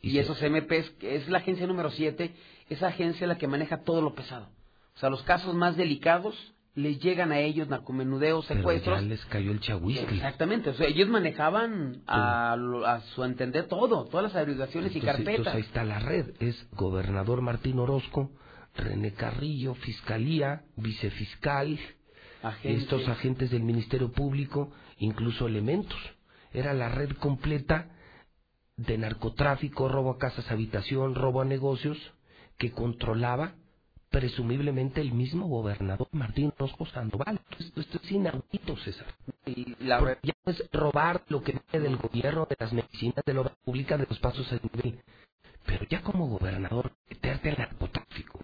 Y, 0.00 0.18
esos 0.18 0.40
MPs, 0.42 0.90
que 0.98 1.16
es 1.16 1.28
la 1.28 1.38
agencia 1.38 1.66
número 1.66 1.90
7, 1.90 2.34
esa 2.70 2.88
agencia 2.88 3.24
es 3.24 3.28
la 3.28 3.38
que 3.38 3.46
maneja 3.46 3.82
todo 3.82 4.00
lo 4.00 4.14
pesado. 4.14 4.48
O 4.96 4.98
sea, 4.98 5.10
los 5.10 5.22
casos 5.22 5.54
más 5.54 5.76
delicados 5.76 6.36
les 6.74 6.98
llegan 7.00 7.32
a 7.32 7.38
ellos 7.38 7.68
narcomenudeos, 7.68 8.46
secuestros. 8.46 8.96
Pero 8.96 9.02
ya 9.02 9.08
les 9.08 9.24
cayó 9.26 9.52
el 9.52 9.60
chahuiscle. 9.60 10.16
Exactamente, 10.16 10.70
o 10.70 10.74
sea, 10.74 10.86
ellos 10.86 11.08
manejaban 11.08 12.02
a, 12.06 12.54
a 12.86 13.00
su 13.14 13.24
entender 13.24 13.66
todo, 13.68 14.06
todas 14.06 14.24
las 14.24 14.36
averiguaciones 14.36 14.96
y 14.96 15.00
carpetas. 15.00 15.28
Entonces 15.28 15.54
ahí 15.54 15.60
está 15.62 15.84
la 15.84 15.98
red, 15.98 16.30
es 16.40 16.66
gobernador 16.72 17.42
Martín 17.42 17.78
Orozco, 17.78 18.30
René 18.74 19.12
Carrillo, 19.12 19.74
Fiscalía, 19.74 20.62
Vicefiscal, 20.76 21.78
Agentes. 22.42 22.82
estos 22.82 23.06
agentes 23.08 23.50
del 23.50 23.62
Ministerio 23.62 24.10
Público, 24.10 24.72
incluso 24.98 25.46
elementos. 25.46 25.98
Era 26.54 26.72
la 26.72 26.88
red 26.88 27.10
completa 27.12 27.90
de 28.76 28.96
narcotráfico, 28.96 29.88
robo 29.88 30.12
a 30.12 30.18
casas, 30.18 30.50
habitación, 30.50 31.14
robo 31.14 31.42
a 31.42 31.44
negocios, 31.44 31.98
que 32.58 32.72
controlaba 32.72 33.54
presumiblemente 34.12 35.00
el 35.00 35.12
mismo 35.12 35.48
gobernador 35.48 36.06
Martín 36.12 36.52
Orozco 36.58 36.86
Sandoval. 36.86 37.40
Esto, 37.58 37.80
esto 37.80 37.98
es 38.00 38.12
inaudito, 38.12 38.76
César. 38.76 39.06
Y 39.46 39.74
la 39.82 39.98
Porque 39.98 40.18
ya 40.22 40.34
no 40.44 40.52
es 40.52 40.70
robar 40.70 41.22
lo 41.28 41.42
que 41.42 41.52
viene 41.52 41.88
del 41.88 41.96
gobierno, 41.96 42.46
de 42.46 42.56
las 42.60 42.72
medicinas, 42.72 43.24
de 43.24 43.34
la 43.34 43.40
obra 43.40 43.56
pública, 43.64 43.96
de 43.96 44.06
los 44.06 44.18
pasos 44.20 44.52
a 44.52 44.60
nivel. 44.62 45.00
Pero 45.64 45.86
ya 45.88 46.02
como 46.02 46.28
gobernador, 46.28 46.92
meterte 47.08 47.50
al 47.50 47.58
narcotráfico. 47.58 48.38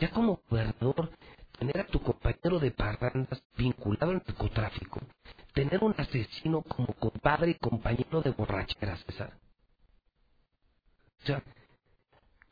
Ya 0.00 0.10
como 0.10 0.40
gobernador, 0.48 1.10
tener 1.58 1.78
a 1.78 1.86
tu 1.86 2.00
compañero 2.00 2.58
de 2.58 2.70
parrandas 2.70 3.44
vinculado 3.56 4.10
al 4.10 4.22
narcotráfico. 4.26 5.00
Tener 5.52 5.84
un 5.84 5.94
asesino 5.98 6.62
como 6.62 6.94
compadre 6.94 7.50
y 7.50 7.54
compañero 7.56 8.22
de 8.22 8.30
borrachera, 8.30 8.96
César. 8.96 9.34
O 11.22 11.26
sea, 11.26 11.42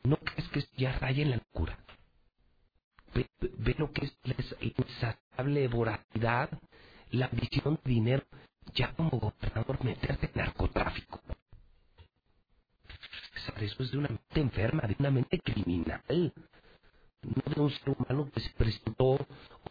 ¿no 0.03 0.17
crees 0.17 0.47
que 0.49 0.63
ya 0.77 0.97
raya 0.99 1.23
en 1.23 1.31
la 1.31 1.37
locura? 1.37 1.79
Ve, 3.13 3.75
lo 3.77 3.91
que 3.91 4.05
es 4.05 4.17
la 4.23 4.35
insaciable 4.61 5.67
voracidad, 5.67 6.49
la 7.11 7.25
ambición 7.27 7.79
de 7.83 7.91
dinero, 7.91 8.23
ya 8.73 8.93
como 8.93 9.09
gobernador 9.11 9.83
meterte 9.83 10.27
en 10.27 10.31
narcotráfico. 10.35 11.21
Eso 13.59 13.83
es 13.83 13.91
de 13.91 13.97
una 13.97 14.09
mente 14.09 14.39
enferma, 14.39 14.83
de 14.83 14.95
una 14.99 15.11
mente 15.11 15.39
criminal, 15.39 16.33
no 17.21 17.53
de 17.53 17.61
un 17.61 17.69
ser 17.69 17.89
humano 17.89 18.29
que 18.31 18.39
se 18.39 18.49
presentó, 18.51 19.05
o 19.05 19.27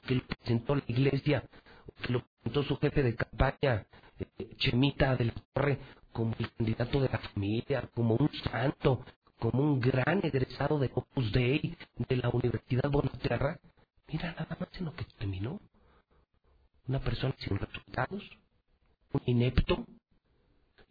que 0.07 0.16
lo 0.16 0.26
presentó 0.26 0.74
la 0.76 0.84
iglesia, 0.86 1.45
o 1.86 2.03
que 2.03 2.12
lo 2.12 2.24
presentó 2.24 2.62
su 2.64 2.76
jefe 2.78 3.03
de 3.03 3.16
campaña, 3.16 3.86
eh, 4.18 4.57
Chemita 4.59 5.16
de 5.16 5.26
la 5.26 5.34
Torre, 5.53 5.78
como 6.12 6.34
el 6.38 6.53
candidato 6.53 7.01
de 7.01 7.09
la 7.09 7.18
familia, 7.18 7.88
como 7.95 8.14
un 8.14 8.30
santo, 8.45 9.05
como 9.41 9.62
un 9.62 9.80
gran 9.80 10.20
egresado 10.22 10.78
de 10.78 10.91
Opus 10.95 11.32
Dei 11.32 11.76
de 11.97 12.16
la 12.16 12.28
Universidad 12.28 12.91
Bonaterra. 12.91 13.59
Mira 14.07 14.32
nada 14.32 14.57
más 14.61 14.68
en 14.78 14.84
lo 14.84 14.95
que 14.95 15.05
terminó. 15.18 15.61
Una 16.86 17.01
persona 17.01 17.34
sin 17.38 17.59
resultados, 17.59 18.22
un 19.12 19.22
inepto, 19.26 19.86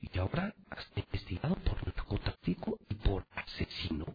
y 0.02 0.18
ahora 0.18 0.54
hasta 0.70 1.00
investigado 1.00 1.56
por 1.56 1.86
narcotráfico 1.86 2.80
y 2.90 2.96
por 2.96 3.26
asesino. 3.32 4.06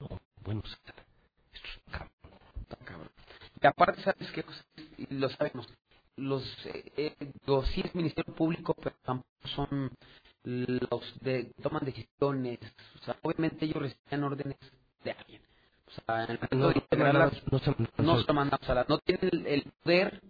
No, 0.00 0.20
bueno, 0.42 0.62
esto 0.64 0.92
es. 1.52 1.62
Está 2.60 2.76
cabrón. 2.84 3.10
Y 3.60 3.66
aparte, 3.66 4.02
¿sabes 4.02 4.30
qué? 4.32 4.44
Y 4.98 5.14
lo 5.14 5.28
sabemos. 5.30 5.68
Los, 6.16 6.44
eh, 6.66 6.92
eh, 6.96 7.32
los 7.46 7.66
sí 7.68 7.80
es 7.82 7.94
Ministerio 7.94 8.34
Público, 8.34 8.74
pero 8.74 8.96
tampoco 9.02 9.48
son 9.54 9.90
los 10.44 11.20
de 11.20 11.52
toman 11.62 11.84
decisiones. 11.84 12.58
O 13.00 13.04
sea, 13.04 13.16
obviamente 13.22 13.64
ellos 13.64 13.82
recibían 13.82 14.24
órdenes 14.24 14.58
de 15.04 15.12
alguien. 15.12 15.42
O 15.86 15.90
sea, 16.06 16.24
en 16.24 16.30
el 16.32 16.38
momento 16.38 16.56
No, 16.56 16.68
de 16.68 16.74
integrarlas, 16.78 17.32
no 17.52 17.58
se- 17.58 17.76
no 18.02 18.20
se 18.20 18.26
lo 18.28 18.34
mandan, 18.34 18.58
o 18.62 18.64
sea, 18.66 18.86
no 18.88 18.98
tienen 18.98 19.28
el, 19.32 19.46
el 19.46 19.62
poder 19.82 20.22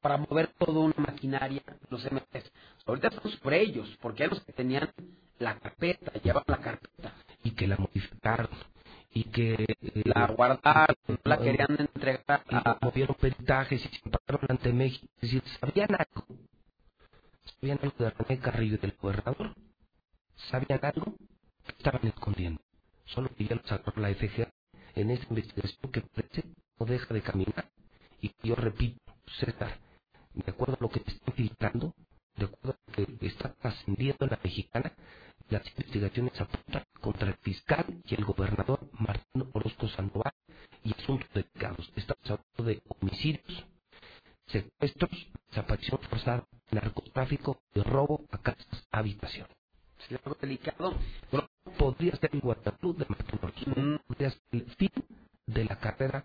para 0.00 0.16
mover 0.18 0.48
toda 0.58 0.80
una 0.80 0.94
maquinaria, 0.98 1.62
los 1.90 2.04
MPs. 2.04 2.50
Ahorita 2.86 3.08
están 3.08 3.30
sobre 3.32 3.60
ellos, 3.62 3.88
porque 4.02 4.24
eran 4.24 4.36
los 4.36 4.44
que 4.44 4.52
tenían 4.52 4.90
la 5.38 5.58
carpeta, 5.58 6.12
llevaban 6.22 6.44
la 6.48 6.58
carpeta. 6.58 7.14
Y 7.42 7.52
que 7.52 7.66
la 7.66 7.76
modificaron. 7.76 8.48
Y 9.12 9.24
que 9.24 9.54
eh, 9.54 10.02
La 10.04 10.26
guardaron, 10.26 10.96
no 11.08 11.18
la 11.24 11.38
querían 11.38 11.76
entregar 11.78 12.42
y 12.50 12.54
a... 12.54 12.78
movieron 12.82 13.16
peritajes 13.16 13.84
y 13.84 13.88
se 13.88 14.00
ante 14.48 14.72
México. 14.72 15.06
Es 15.16 15.32
decir, 15.32 15.42
¿sabían 15.60 15.88
algo? 15.94 16.26
¿Sabían 17.64 17.80
algo 17.82 18.04
de 18.04 18.10
René 18.10 18.40
Carrillo 18.42 18.74
y 18.74 18.78
del 18.78 18.94
gobernador? 19.00 19.54
¿Sabían 20.50 20.80
algo? 20.82 21.14
estaban 21.66 22.06
escondiendo? 22.06 22.60
Solo 23.06 23.34
que 23.34 23.46
ya 23.46 23.54
lo 23.54 23.62
sacó 23.62 23.98
la 23.98 24.10
FG 24.14 24.46
en 24.96 25.10
esta 25.10 25.26
investigación 25.30 25.90
que 25.90 26.02
parece 26.02 26.44
no 26.78 26.84
deja 26.84 27.14
de 27.14 27.22
caminar. 27.22 27.70
Y 28.20 28.32
yo 28.42 28.54
repito, 28.54 29.00
César, 29.40 29.78
de 30.34 30.50
acuerdo 30.52 30.74
a 30.74 30.82
lo 30.82 30.90
que 30.90 31.00
te 31.00 31.12
están 31.12 31.34
filtrando, 31.34 31.94
de 32.36 32.44
acuerdo 32.44 32.76
a 32.86 33.00
lo 33.00 33.18
que 33.18 33.26
está 33.26 33.54
trascendiendo 33.54 34.26
en 34.26 34.30
la 34.32 34.40
mexicana, 34.44 34.92
las 35.48 35.66
investigaciones 35.66 36.38
apuntan 36.38 36.84
contra 37.00 37.28
el 37.28 37.36
fiscal 37.36 37.86
y 38.04 38.14
el 38.14 38.26
gobernador 38.26 38.90
Martín 38.92 39.48
Orozco 39.54 39.88
Sandoval 39.88 40.34
y 40.82 40.92
asuntos 40.92 41.30
delicados. 41.32 41.90
Estamos 41.96 42.30
hablando 42.30 42.64
de 42.64 42.82
homicidios, 42.90 43.64
secuestros, 44.48 45.28
desaparición 45.48 45.98
forzada, 46.10 46.46
narcotráfico 46.74 47.58
y 47.74 47.80
robo 47.80 48.24
a 48.30 48.38
casas 48.38 48.66
habitación. 48.90 49.48
Sí, 50.06 50.14
algo 50.22 50.36
delicado. 50.40 50.94
Podría 51.78 52.16
ser 52.16 52.30
el 52.32 52.40
Guadalupe 52.40 53.04
de 53.04 53.06
Martín 53.08 53.38
Orozco, 53.42 54.04
podría 54.06 54.30
ser 54.30 54.42
el 54.52 54.64
fin 54.76 54.90
de 55.46 55.64
la 55.64 55.76
carrera 55.76 56.24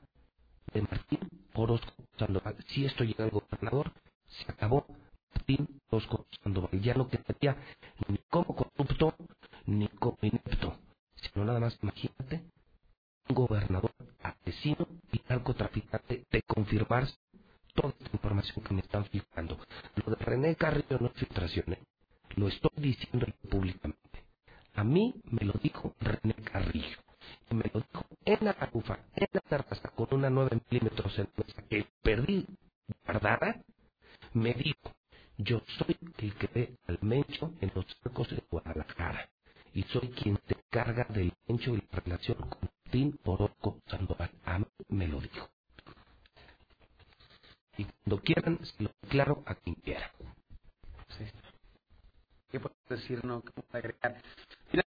de 0.73 0.81
Martín 0.81 1.19
Orozco 1.53 1.93
Sandoval. 2.17 2.55
Si 2.67 2.85
esto 2.85 3.03
llega 3.03 3.23
al 3.23 3.31
gobernador, 3.31 3.91
se 4.27 4.51
acabó 4.51 4.85
Martín 5.33 5.67
Orozco 5.89 6.25
Sandoval. 6.43 6.81
Ya 6.81 6.93
no 6.93 7.07
quedaría 7.07 7.55
ni 8.07 8.17
como 8.29 8.55
corrupto 8.55 9.15
ni 9.65 9.87
como 9.87 10.17
inepto, 10.21 10.77
sino 11.15 11.45
nada 11.45 11.59
más 11.59 11.77
imagínate 11.81 12.43
un 13.29 13.35
gobernador 13.35 13.91
asesino 14.21 14.87
y 15.11 15.21
narcotraficante 15.29 16.25
de 16.29 16.41
confirmarse 16.43 17.15
toda 17.79 17.93
esta 17.97 18.09
información 18.11 18.63
que 18.65 18.73
me 18.73 18.81
están 18.81 19.05
filtrando. 19.05 19.57
Lo 19.95 20.15
de 20.15 20.25
René 20.25 20.55
Carrillo 20.55 20.97
no 20.99 21.07
es 21.07 21.13
filtración, 21.13 21.73
¿eh? 21.73 21.79
lo 22.35 22.47
estoy 22.47 22.71
diciendo 22.75 23.25
públicamente. 23.49 24.23
A 24.73 24.83
mí 24.83 25.15
me 25.31 25.45
lo 25.45 25.53
dijo 25.63 25.93
René 25.99 26.33
Carrillo. 26.43 26.97
Y 27.49 27.55
me 27.55 27.71
lo 27.73 27.79
dijo 27.81 28.05
en 28.25 28.37
la 28.41 28.53
tacufa, 28.53 28.99
en 29.15 29.27
la 29.31 29.41
terraza, 29.41 29.89
con 29.89 30.07
una 30.11 30.29
9 30.29 30.59
milímetros 30.69 31.17
en 31.19 31.29
mesa 31.37 31.61
que 31.69 31.85
perdí 32.01 32.45
guardada. 33.05 33.61
Me 34.33 34.53
Yo 35.37 35.61
soy 35.77 35.95
el 36.17 36.33
que 36.35 36.47
ve 36.47 36.75
al 36.87 36.99
Mencho 37.01 37.53
en 37.61 37.71
los 37.73 37.85
cercos 38.03 38.29
de 38.29 38.43
Guadalajara. 38.49 39.29
Y 39.73 39.83
soy 39.83 40.09
quien 40.09 40.37
se 40.47 40.55
encarga 40.55 41.05
del 41.05 41.33
Mencho 41.47 41.73
y 41.73 41.77
la 41.77 41.99
relación 41.99 42.37
con 42.37 42.69
Martín 42.83 43.19
Orozco 43.23 43.79
Sandoval. 43.87 44.31
A 44.43 44.59
mí 44.59 44.65
me 44.89 45.07
lo 45.07 45.21
dijo. 45.21 45.49
Y 47.79 47.85
cuando 47.85 48.21
quieran, 48.21 48.59
se 48.65 48.83
lo 48.83 48.91
declaro 49.01 49.41
a 49.45 49.55
quien 49.55 49.75
quiera. 49.75 50.11
¿Qué 52.51 52.59
puedo 52.59 52.75
decir? 52.89 53.23
No, 53.23 53.41
¿Qué 53.41 53.51
puedo 53.53 53.69
agregar? 53.71 54.21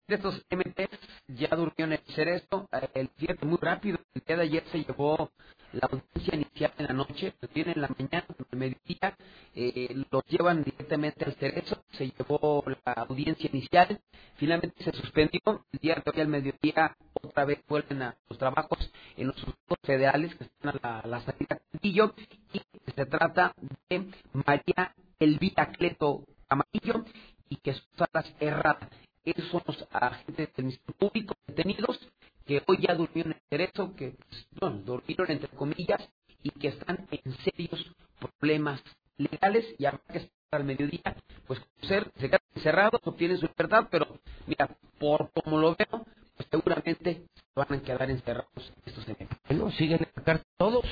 Finalmente 0.07 0.15
estos 0.15 0.45
MPs 0.49 0.99
ya 1.27 1.49
durmieron 1.49 1.91
en 1.93 1.99
el 2.05 2.13
cerezo. 2.15 2.69
Eh, 2.71 2.89
El 2.93 3.09
fíjate 3.17 3.45
muy 3.45 3.57
rápido. 3.61 3.99
El 4.13 4.23
día 4.25 4.37
de 4.37 4.43
ayer 4.43 4.63
se 4.71 4.83
llevó 4.83 5.31
la 5.73 5.89
audiencia 5.91 6.35
inicial 6.35 6.73
en 6.77 6.85
la 6.87 6.93
noche, 6.93 7.33
lo 7.41 7.47
tienen 7.49 7.73
en 7.75 7.81
la 7.81 7.89
mañana, 7.89 8.25
en 8.51 8.59
mediodía, 8.59 9.17
eh, 9.53 9.93
los 10.09 10.23
llevan 10.27 10.63
directamente 10.63 11.25
al 11.25 11.33
cerezo, 11.35 11.83
se 11.91 12.09
llevó 12.09 12.63
la 12.85 12.93
audiencia 12.93 13.49
inicial, 13.51 13.99
finalmente 14.37 14.81
se 14.81 14.93
suspendió, 14.93 15.41
el 15.73 15.79
día 15.79 15.95
de 15.95 16.03
hoy 16.09 16.21
al 16.21 16.27
mediodía 16.29 16.95
otra 17.21 17.43
vez 17.43 17.59
vuelven 17.67 18.01
a 18.01 18.15
los 18.29 18.39
trabajos 18.39 18.79
en 19.17 19.27
los 19.27 19.35
juzgados 19.35 19.77
federales 19.83 20.35
que 20.35 20.45
están 20.45 20.69
a 20.69 20.79
la, 20.81 21.01
la 21.05 21.21
salida 21.21 21.55
de 21.55 21.61
Cantillo, 21.71 22.15
y 22.53 22.61
se 22.95 23.05
trata 23.05 23.53
de 23.89 24.09
María 24.31 24.95
Elvira 25.19 25.71
Cleto 25.73 26.23
Amarillo 26.47 27.03
y 27.49 27.57
que 27.57 27.73
sus 27.73 27.87
salas 27.97 28.33
erradas. 28.39 28.89
Esos 29.27 29.49
son 29.49 29.61
los 29.67 29.85
agentes 29.91 30.55
del 30.55 30.65
Ministerio 30.65 30.95
Público 30.97 31.35
detenidos 31.47 31.99
que 32.45 32.63
hoy 32.65 32.77
ya 32.79 32.95
durmieron 32.95 33.33
en 33.33 33.41
cerezo, 33.49 33.93
que 33.93 34.11
pues, 34.11 34.47
bueno, 34.57 34.77
durmieron 34.85 35.29
entre 35.29 35.49
comillas 35.49 36.01
y 36.41 36.49
que 36.51 36.69
están 36.69 37.05
en 37.11 37.33
serios 37.39 37.91
problemas 38.19 38.81
legales 39.17 39.65
y 39.77 39.85
ahora 39.85 39.99
que 40.09 40.19
están 40.19 40.31
al 40.51 40.63
mediodía, 40.63 41.17
pues 41.45 41.59
ser, 41.81 42.09
se 42.15 42.29
quedan 42.29 42.39
encerrados, 42.55 43.01
obtienen 43.03 43.37
su 43.37 43.47
libertad, 43.47 43.89
pero 43.91 44.07
mira, 44.45 44.69
por 44.97 45.29
como 45.31 45.57
lo 45.57 45.75
veo, 45.75 46.05
pues 46.37 46.47
seguramente 46.49 47.25
van 47.53 47.73
a 47.73 47.81
quedar 47.81 48.09
encerrados 48.09 48.73
estos 48.85 49.09
eventos. 49.09 49.37
Bueno, 49.49 49.71
siguen 49.71 49.99
en 50.03 50.11
la 50.15 50.23
cárcel 50.23 50.47
todos. 50.57 50.85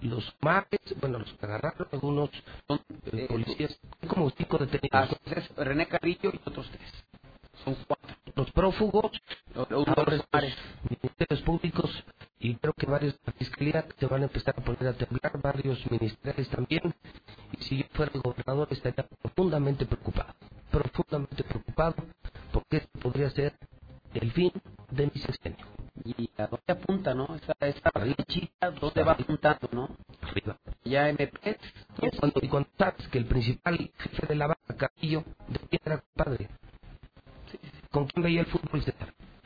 Los 0.00 0.36
mares, 0.40 0.80
bueno, 1.00 1.20
los 1.20 1.32
que 1.32 1.46
agarraron, 1.46 1.88
algunos 1.90 2.30
son 2.66 2.80
eh, 3.12 3.26
policías, 3.28 3.80
hay 4.02 4.08
como 4.08 4.28
cinco 4.30 4.58
detenidos. 4.58 5.16
Entonces, 5.24 5.56
René 5.56 5.86
Carrillo 5.86 6.32
y 6.34 6.40
otros 6.44 6.68
tres. 6.70 6.92
Son 7.66 7.76
cuatro. 7.86 8.16
Los 8.36 8.52
prófugos, 8.52 9.10
Los 9.54 9.86
ministerios 10.88 11.42
públicos 11.44 12.04
y 12.38 12.54
creo 12.54 12.74
que 12.74 12.86
varios 12.86 13.14
de 13.14 13.20
la 13.26 13.32
fiscalía 13.32 13.84
se 13.98 14.06
van 14.06 14.22
a 14.22 14.26
empezar 14.26 14.54
a 14.56 14.62
poner 14.62 14.86
a 14.86 14.92
temblar, 14.92 15.40
varios 15.42 15.90
ministeriales 15.90 16.48
también. 16.48 16.94
Y 17.58 17.64
si 17.64 17.78
yo 17.78 17.84
fuera 17.92 18.12
el 18.14 18.20
gobernador 18.20 18.68
estaría 18.70 19.04
profundamente 19.20 19.84
preocupado, 19.84 20.32
profundamente 20.70 21.42
preocupado, 21.42 21.96
porque 22.52 22.76
esto 22.76 22.98
podría 23.00 23.30
ser 23.30 23.54
el 24.14 24.30
fin 24.30 24.52
de 24.92 25.10
mi 25.12 25.20
sexenio. 25.20 25.66
¿Y 26.04 26.30
a 26.36 26.46
dónde 26.46 26.72
apunta, 26.72 27.14
no? 27.14 27.34
Esa, 27.34 27.54
esa 27.60 27.90
flechita, 27.90 28.70
¿dónde 28.70 29.02
va 29.02 29.12
apuntando, 29.12 29.68
no? 29.72 29.88
Arriba. 30.20 30.56
Ya 30.84 31.08
MP. 31.08 31.58
Y 32.00 32.16
cuando, 32.16 32.40
y 32.42 32.48
cuando 32.48 32.68
sabes 32.78 33.08
que 33.08 33.18
el 33.18 33.24
principal 33.24 33.90
jefe 33.98 34.26
de 34.26 34.34
la 34.36 34.46
banca, 34.46 34.74
Carrillo, 34.76 35.24
¿de 35.48 35.58
quién 35.58 35.80
era 35.84 35.98
compadre? 35.98 36.48
¿Con 37.96 38.08
quién 38.08 38.24
veía 38.24 38.40
el 38.40 38.46
fútbol? 38.46 38.84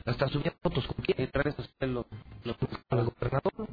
Hasta 0.05 0.27
subía 0.27 0.53
fotos 0.61 0.85
con 0.85 0.97
quién. 1.05 1.21
En 1.21 1.29
redes 1.31 1.55
sociales 1.55 1.95
lo, 1.95 2.05
lo 2.43 2.57
con 2.57 2.99
el 2.99 3.05
gobernador. 3.05 3.69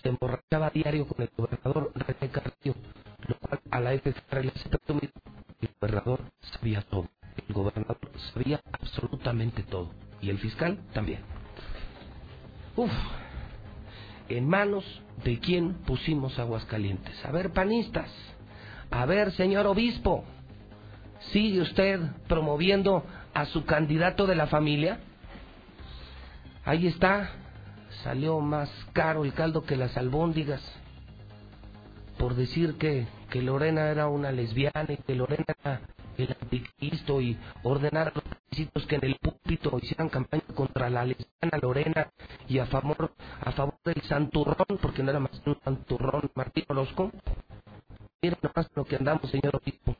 Se 0.00 0.10
emborrachaba 0.10 0.68
a 0.68 0.70
diario 0.70 1.08
con 1.08 1.20
el 1.20 1.30
gobernador 1.36 1.90
René 1.96 2.30
Carrillo, 2.30 2.76
lo 3.26 3.36
cual 3.40 3.60
a 3.72 3.80
la 3.80 3.90
FFR 3.98 4.44
le 4.44 4.52
hace 4.52 4.68
presumir 4.68 5.10
que 5.58 5.66
el 5.66 5.72
gobernador 5.80 6.20
sabía 6.52 6.82
todo. 6.82 7.08
El 7.48 7.52
gobernador 7.52 7.98
sabía 8.32 8.60
absolutamente 8.70 9.64
todo. 9.64 9.90
Y 10.20 10.30
el 10.30 10.38
fiscal 10.38 10.78
también. 10.92 11.18
Uf, 12.76 12.92
en 14.28 14.48
manos 14.48 14.84
de 15.24 15.40
quién 15.40 15.74
pusimos 15.82 16.38
Aguascalientes. 16.38 17.24
A 17.24 17.32
ver, 17.32 17.52
panistas. 17.52 18.08
A 18.92 19.04
ver, 19.04 19.32
señor 19.32 19.66
obispo. 19.66 20.22
¿Sigue 21.32 21.60
usted 21.60 22.00
promoviendo 22.28 23.04
a 23.32 23.46
su 23.46 23.64
candidato 23.64 24.26
de 24.26 24.36
la 24.36 24.46
familia? 24.46 25.00
Ahí 26.64 26.86
está. 26.86 27.30
Salió 28.02 28.40
más 28.40 28.70
caro 28.92 29.24
el 29.24 29.32
caldo 29.32 29.64
que 29.64 29.76
las 29.76 29.96
albóndigas. 29.96 30.62
Por 32.18 32.34
decir 32.34 32.76
que, 32.76 33.06
que 33.30 33.42
Lorena 33.42 33.88
era 33.88 34.08
una 34.08 34.32
lesbiana 34.32 34.86
y 34.88 34.96
que 34.96 35.14
Lorena 35.14 35.44
era 35.62 35.80
el 36.16 36.36
anticristo 36.40 37.20
y 37.20 37.36
ordenar 37.62 38.08
a 38.08 38.12
los 38.14 38.24
requisitos 38.24 38.86
que 38.86 38.96
en 38.96 39.04
el 39.04 39.16
púlpito 39.16 39.76
hicieran 39.82 40.08
campaña 40.08 40.44
contra 40.54 40.88
la 40.88 41.04
lesbiana 41.04 41.58
Lorena 41.60 42.08
y 42.48 42.58
a 42.58 42.66
favor, 42.66 43.12
a 43.40 43.52
favor 43.52 43.74
del 43.84 44.00
santurrón, 44.02 44.78
porque 44.80 45.02
no 45.02 45.10
era 45.10 45.20
más 45.20 45.40
que 45.40 45.50
un 45.50 45.60
santurrón, 45.64 46.30
Martín 46.34 46.64
Orozco. 46.68 47.10
Miren 48.22 48.38
nomás 48.42 48.70
lo 48.74 48.84
que 48.84 48.96
andamos, 48.96 49.30
señor 49.30 49.56
obispo, 49.56 49.96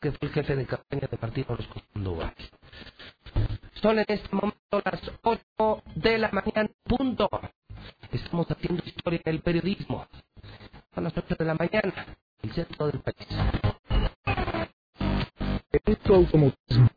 que 0.00 0.12
fue 0.12 0.28
el 0.28 0.34
jefe 0.34 0.56
de 0.56 0.66
campaña 0.66 1.08
de 1.10 1.18
Martín 1.20 1.44
Orozco 1.48 1.80
Sandoval. 1.92 2.34
Son 3.80 3.98
en 3.98 4.04
este 4.08 4.28
momento 4.34 4.82
las 4.84 5.00
8 5.22 5.82
de 5.94 6.18
la 6.18 6.30
mañana, 6.30 6.70
punto. 6.84 7.28
Estamos 8.10 8.46
haciendo 8.50 8.82
historia 8.84 9.20
en 9.24 9.34
el 9.34 9.40
periodismo. 9.40 10.06
Son 10.94 11.04
las 11.04 11.16
8 11.16 11.36
de 11.38 11.44
la 11.44 11.54
mañana, 11.54 12.06
el 12.42 12.52
centro 12.52 12.86
del 12.86 13.00
país. 13.00 13.28
Esto 15.84 16.14
automotismo. 16.14 16.88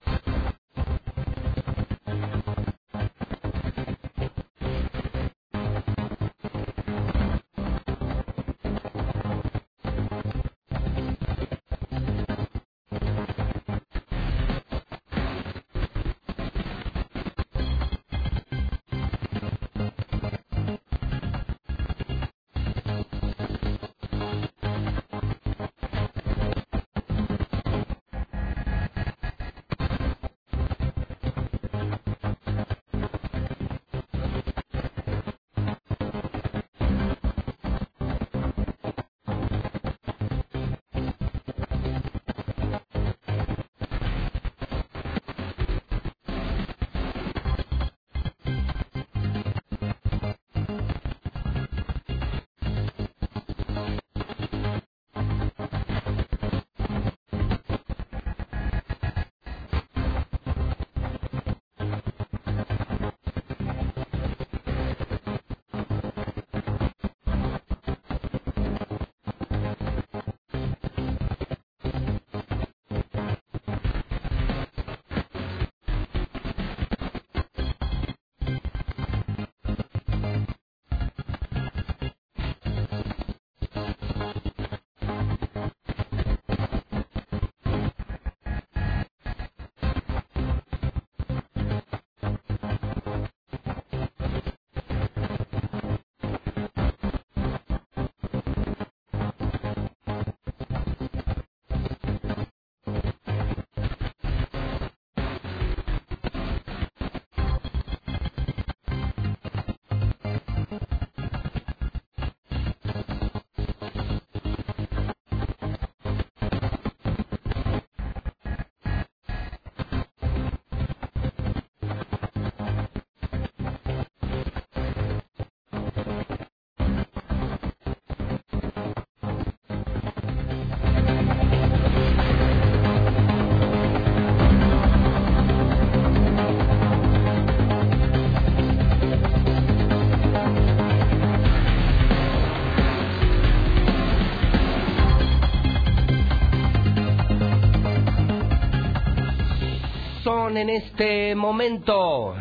En 150.57 150.69
este 150.69 151.35
momento 151.35 152.35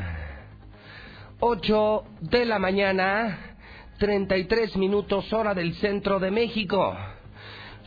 8 1.41 2.05
de 2.23 2.47
la 2.47 2.59
mañana, 2.59 3.57
33 3.99 4.77
minutos 4.79 5.31
hora 5.31 5.53
del 5.53 5.75
centro 5.75 6.19
de 6.19 6.31
México. 6.31 6.97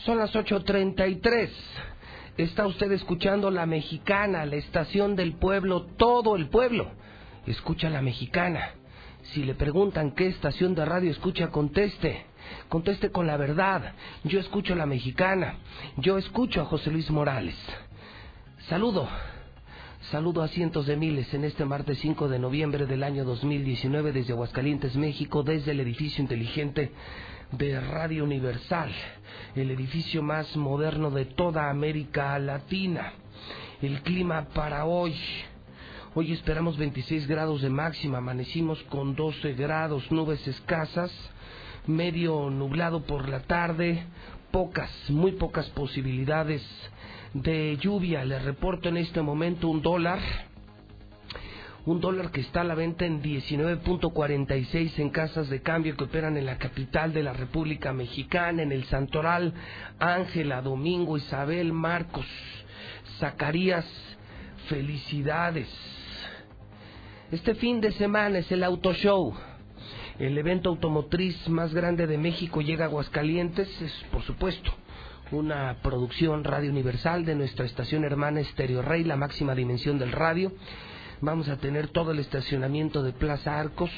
Son 0.05 0.19
las 0.19 0.31
8.33. 0.35 1.49
Está 2.37 2.67
usted 2.67 2.91
escuchando 2.91 3.49
la 3.49 3.65
mexicana, 3.65 4.45
la 4.45 4.57
estación 4.57 5.15
del 5.15 5.33
pueblo, 5.33 5.87
todo 5.97 6.35
el 6.35 6.49
pueblo. 6.49 6.91
Escucha 7.47 7.89
la 7.89 8.03
mexicana. 8.03 8.75
Si 9.33 9.43
le 9.43 9.55
preguntan 9.55 10.11
qué 10.11 10.27
estación 10.27 10.75
de 10.75 10.85
radio 10.85 11.09
escucha, 11.09 11.47
conteste. 11.47 12.25
Conteste 12.69 13.09
con 13.09 13.25
la 13.25 13.37
verdad. 13.37 13.95
Yo 14.23 14.39
escucho 14.39 14.75
la 14.75 14.85
mexicana. 14.85 15.55
Yo 15.97 16.19
escucho 16.19 16.61
a 16.61 16.65
José 16.65 16.91
Luis 16.91 17.09
Morales. 17.09 17.55
Saludo. 18.69 19.09
Saludo 20.11 20.43
a 20.43 20.49
cientos 20.49 20.87
de 20.87 20.97
miles 20.97 21.33
en 21.33 21.45
este 21.45 21.63
martes 21.63 21.97
5 21.99 22.27
de 22.27 22.37
noviembre 22.37 22.85
del 22.85 23.01
año 23.01 23.23
2019 23.23 24.11
desde 24.11 24.33
Aguascalientes, 24.33 24.97
México, 24.97 25.41
desde 25.41 25.71
el 25.71 25.79
edificio 25.79 26.21
inteligente 26.21 26.91
de 27.53 27.79
Radio 27.79 28.25
Universal, 28.25 28.91
el 29.55 29.71
edificio 29.71 30.21
más 30.21 30.53
moderno 30.57 31.11
de 31.11 31.23
toda 31.23 31.69
América 31.69 32.37
Latina. 32.39 33.13
El 33.81 34.01
clima 34.01 34.49
para 34.53 34.83
hoy. 34.83 35.15
Hoy 36.13 36.33
esperamos 36.33 36.77
26 36.77 37.25
grados 37.25 37.61
de 37.61 37.69
máxima, 37.69 38.17
amanecimos 38.17 38.83
con 38.89 39.15
12 39.15 39.53
grados, 39.53 40.11
nubes 40.11 40.45
escasas, 40.45 41.09
medio 41.87 42.49
nublado 42.49 43.03
por 43.03 43.29
la 43.29 43.43
tarde, 43.43 44.03
pocas, 44.51 44.91
muy 45.09 45.31
pocas 45.31 45.69
posibilidades 45.69 46.61
de 47.33 47.77
lluvia. 47.77 48.25
Le 48.25 48.39
reporto 48.39 48.89
en 48.89 48.97
este 48.97 49.21
momento 49.21 49.67
un 49.69 49.81
dólar. 49.81 50.19
Un 51.83 51.99
dólar 51.99 52.29
que 52.29 52.41
está 52.41 52.61
a 52.61 52.63
la 52.63 52.75
venta 52.75 53.05
en 53.05 53.23
19.46 53.23 54.99
en 54.99 55.09
casas 55.09 55.49
de 55.49 55.63
cambio 55.63 55.97
que 55.97 56.03
operan 56.03 56.37
en 56.37 56.45
la 56.45 56.59
capital 56.59 57.11
de 57.11 57.23
la 57.23 57.33
República 57.33 57.91
Mexicana, 57.91 58.61
en 58.61 58.71
el 58.71 58.83
Santoral, 58.83 59.55
Ángela, 59.97 60.61
Domingo, 60.61 61.17
Isabel, 61.17 61.73
Marcos, 61.73 62.27
Zacarías, 63.17 63.85
felicidades. 64.67 65.67
Este 67.31 67.55
fin 67.55 67.81
de 67.81 67.91
semana 67.93 68.39
es 68.39 68.51
el 68.51 68.63
Auto 68.63 68.93
Show. 68.93 69.33
El 70.19 70.37
evento 70.37 70.69
automotriz 70.69 71.49
más 71.49 71.73
grande 71.73 72.05
de 72.05 72.19
México 72.19 72.61
llega 72.61 72.85
a 72.85 72.87
Aguascalientes, 72.89 73.81
es 73.81 74.05
por 74.11 74.21
supuesto 74.21 74.71
una 75.31 75.77
producción 75.81 76.43
Radio 76.43 76.69
Universal 76.71 77.23
de 77.23 77.35
nuestra 77.35 77.65
estación 77.65 78.03
hermana 78.03 78.41
Estéreo 78.41 78.81
Rey, 78.81 79.05
la 79.05 79.15
máxima 79.15 79.55
dimensión 79.55 79.97
del 79.97 80.11
radio. 80.11 80.51
Vamos 81.21 81.47
a 81.47 81.57
tener 81.57 81.87
todo 81.87 82.11
el 82.11 82.19
estacionamiento 82.19 83.01
de 83.01 83.13
Plaza 83.13 83.57
Arcos 83.57 83.91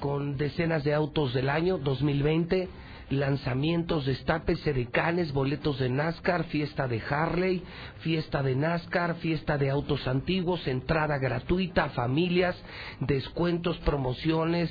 con 0.00 0.38
decenas 0.38 0.82
de 0.82 0.94
autos 0.94 1.34
del 1.34 1.50
año 1.50 1.76
2020, 1.76 2.70
lanzamientos, 3.10 4.06
destapes, 4.06 4.60
sedecanes, 4.60 5.32
boletos 5.32 5.78
de 5.78 5.90
NASCAR, 5.90 6.44
fiesta 6.44 6.88
de 6.88 7.02
Harley, 7.06 7.62
fiesta 7.98 8.42
de 8.42 8.56
NASCAR, 8.56 9.16
fiesta 9.16 9.58
de 9.58 9.68
autos 9.68 10.08
antiguos, 10.08 10.66
entrada 10.66 11.18
gratuita, 11.18 11.90
familias, 11.90 12.56
descuentos, 13.00 13.76
promociones, 13.80 14.70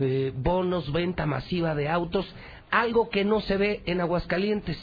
eh, 0.00 0.32
bonos, 0.34 0.90
venta 0.92 1.26
masiva 1.26 1.74
de 1.74 1.90
autos, 1.90 2.26
algo 2.70 3.10
que 3.10 3.24
no 3.24 3.42
se 3.42 3.58
ve 3.58 3.82
en 3.84 4.00
Aguascalientes 4.00 4.78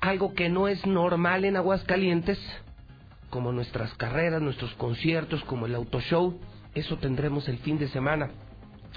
algo 0.00 0.34
que 0.34 0.48
no 0.48 0.68
es 0.68 0.84
normal 0.86 1.44
en 1.44 1.56
Aguascalientes, 1.56 2.38
como 3.30 3.52
nuestras 3.52 3.92
carreras, 3.94 4.40
nuestros 4.40 4.74
conciertos, 4.74 5.42
como 5.44 5.66
el 5.66 5.74
auto 5.74 6.00
show, 6.00 6.38
eso 6.74 6.96
tendremos 6.98 7.48
el 7.48 7.58
fin 7.58 7.78
de 7.78 7.88
semana 7.88 8.30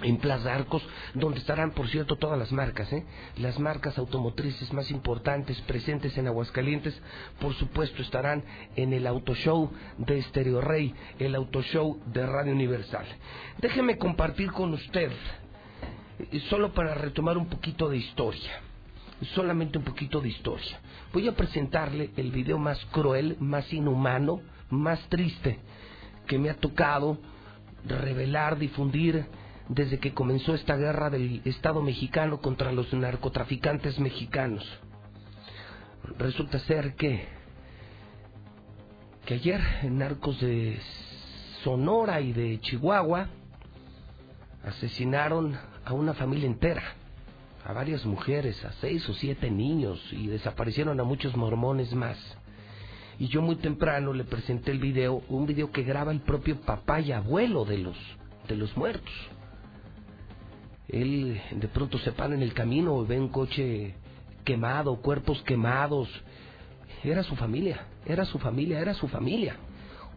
en 0.01 0.17
Plaza 0.17 0.53
Arcos, 0.53 0.87
donde 1.13 1.39
estarán, 1.39 1.71
por 1.71 1.89
cierto, 1.89 2.15
todas 2.15 2.37
las 2.37 2.51
marcas, 2.51 2.91
¿eh? 2.93 3.05
las 3.37 3.59
marcas 3.59 3.97
automotrices 3.97 4.71
más 4.71 4.91
importantes 4.91 5.59
presentes 5.61 6.17
en 6.17 6.27
Aguascalientes, 6.27 6.99
por 7.39 7.53
supuesto, 7.55 8.01
estarán 8.01 8.43
en 8.75 8.93
el 8.93 9.07
Auto 9.07 9.35
Show 9.35 9.71
de 9.97 10.19
Estereo 10.19 10.61
Rey, 10.61 10.93
el 11.19 11.35
Auto 11.35 11.61
Show 11.61 11.99
de 12.05 12.25
Radio 12.25 12.53
Universal. 12.53 13.05
Déjeme 13.57 13.97
compartir 13.97 14.51
con 14.51 14.73
usted, 14.73 15.11
eh, 16.31 16.39
solo 16.49 16.73
para 16.73 16.93
retomar 16.93 17.37
un 17.37 17.47
poquito 17.47 17.89
de 17.89 17.97
historia 17.97 18.68
solamente 19.27 19.77
un 19.77 19.83
poquito 19.83 20.21
de 20.21 20.29
historia. 20.29 20.79
Voy 21.13 21.27
a 21.27 21.35
presentarle 21.35 22.11
el 22.17 22.31
video 22.31 22.57
más 22.57 22.83
cruel, 22.91 23.37
más 23.39 23.71
inhumano, 23.73 24.41
más 24.69 24.99
triste 25.09 25.59
que 26.27 26.37
me 26.37 26.49
ha 26.49 26.55
tocado 26.55 27.17
revelar, 27.85 28.57
difundir 28.57 29.25
desde 29.67 29.99
que 29.99 30.13
comenzó 30.13 30.53
esta 30.53 30.75
guerra 30.75 31.09
del 31.09 31.41
Estado 31.45 31.81
mexicano 31.81 32.39
contra 32.39 32.71
los 32.71 32.91
narcotraficantes 32.93 33.99
mexicanos. 33.99 34.65
Resulta 36.17 36.59
ser 36.59 36.95
que 36.95 37.39
que 39.25 39.35
ayer 39.35 39.61
narcos 39.91 40.39
de 40.41 40.79
Sonora 41.63 42.19
y 42.19 42.33
de 42.33 42.59
Chihuahua 42.61 43.27
asesinaron 44.63 45.55
a 45.85 45.93
una 45.93 46.15
familia 46.15 46.47
entera 46.47 46.81
a 47.69 47.73
varias 47.73 48.03
mujeres, 48.03 48.65
a 48.65 48.71
seis 48.81 49.07
o 49.09 49.13
siete 49.13 49.51
niños 49.51 50.01
y 50.11 50.25
desaparecieron 50.25 50.99
a 50.99 51.03
muchos 51.03 51.37
mormones 51.37 51.93
más. 51.93 52.17
Y 53.19 53.27
yo 53.27 53.43
muy 53.43 53.57
temprano 53.57 54.11
le 54.11 54.23
presenté 54.23 54.71
el 54.71 54.79
video, 54.79 55.21
un 55.29 55.45
video 55.45 55.71
que 55.71 55.83
graba 55.83 56.11
el 56.11 56.21
propio 56.21 56.59
papá 56.61 56.99
y 56.99 57.11
abuelo 57.11 57.65
de 57.65 57.77
los, 57.77 57.95
de 58.47 58.55
los 58.55 58.75
muertos. 58.75 59.13
Él 60.87 61.39
de 61.51 61.67
pronto 61.67 61.99
se 61.99 62.11
para 62.11 62.33
en 62.33 62.41
el 62.41 62.55
camino 62.55 63.03
y 63.03 63.05
ve 63.05 63.19
un 63.19 63.29
coche 63.29 63.93
quemado, 64.43 64.95
cuerpos 64.95 65.39
quemados. 65.43 66.09
Era 67.03 67.21
su 67.21 67.35
familia, 67.35 67.85
era 68.03 68.25
su 68.25 68.39
familia, 68.39 68.79
era 68.79 68.95
su 68.95 69.07
familia. 69.07 69.57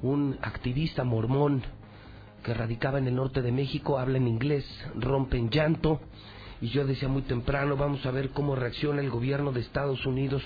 Un 0.01 0.39
activista 0.41 1.05
mormón 1.05 1.63
que 2.43 2.55
radicaba 2.55 2.99
en 2.99 3.09
el 3.09 3.15
norte 3.15 3.43
de 3.43 3.53
México, 3.53 3.99
habla 3.99 4.17
en 4.17 4.27
inglés, 4.27 4.65
rompe 4.95 5.37
en 5.37 5.51
llanto 5.51 6.01
y 6.63 6.69
yo 6.69 6.87
decía 6.87 7.09
muy 7.09 7.23
temprano, 7.23 7.77
vamos 7.77 8.07
a 8.07 8.13
ver 8.13 8.31
cómo 8.31 8.55
reacciona 8.55 9.03
el 9.03 9.11
gobierno 9.11 9.51
de 9.51 9.61
Estados 9.61 10.07
Unidos. 10.07 10.45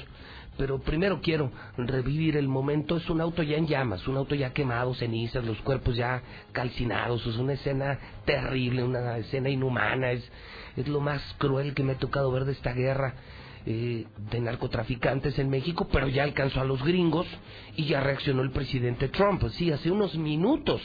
Pero 0.57 0.79
primero 0.79 1.21
quiero 1.21 1.53
revivir 1.77 2.39
el 2.39 2.49
momento. 2.49 2.97
Es 2.97 3.11
un 3.11 3.21
auto 3.21 3.43
ya 3.43 3.59
en 3.59 3.67
llamas, 3.67 4.09
un 4.09 4.17
auto 4.17 4.35
ya 4.35 4.55
quemado, 4.55 4.95
cenizas, 4.95 5.45
los 5.45 5.61
cuerpos 5.61 5.95
ya 5.95 6.23
calcinados. 6.53 7.27
Es 7.27 7.37
una 7.37 7.53
escena 7.53 7.99
terrible, 8.25 8.83
una 8.83 9.19
escena 9.19 9.51
inhumana. 9.51 10.13
Es, 10.13 10.27
es 10.79 10.89
lo 10.89 11.01
más 11.01 11.21
cruel 11.37 11.75
que 11.75 11.83
me 11.83 11.93
ha 11.93 11.99
tocado 11.99 12.33
ver 12.33 12.47
de 12.47 12.53
esta 12.53 12.73
guerra. 12.73 13.15
Eh, 13.69 14.07
de 14.31 14.41
narcotraficantes 14.41 15.41
en 15.41 15.51
México, 15.51 15.89
pero 15.91 16.07
ya 16.07 16.23
alcanzó 16.23 16.61
a 16.61 16.65
los 16.65 16.85
gringos 16.85 17.27
y 17.75 17.87
ya 17.87 18.01
reaccionó 18.01 18.43
el 18.43 18.53
presidente 18.53 19.09
Trump. 19.09 19.43
Sí, 19.51 19.73
hace 19.73 19.91
unos 19.91 20.17
minutos, 20.17 20.81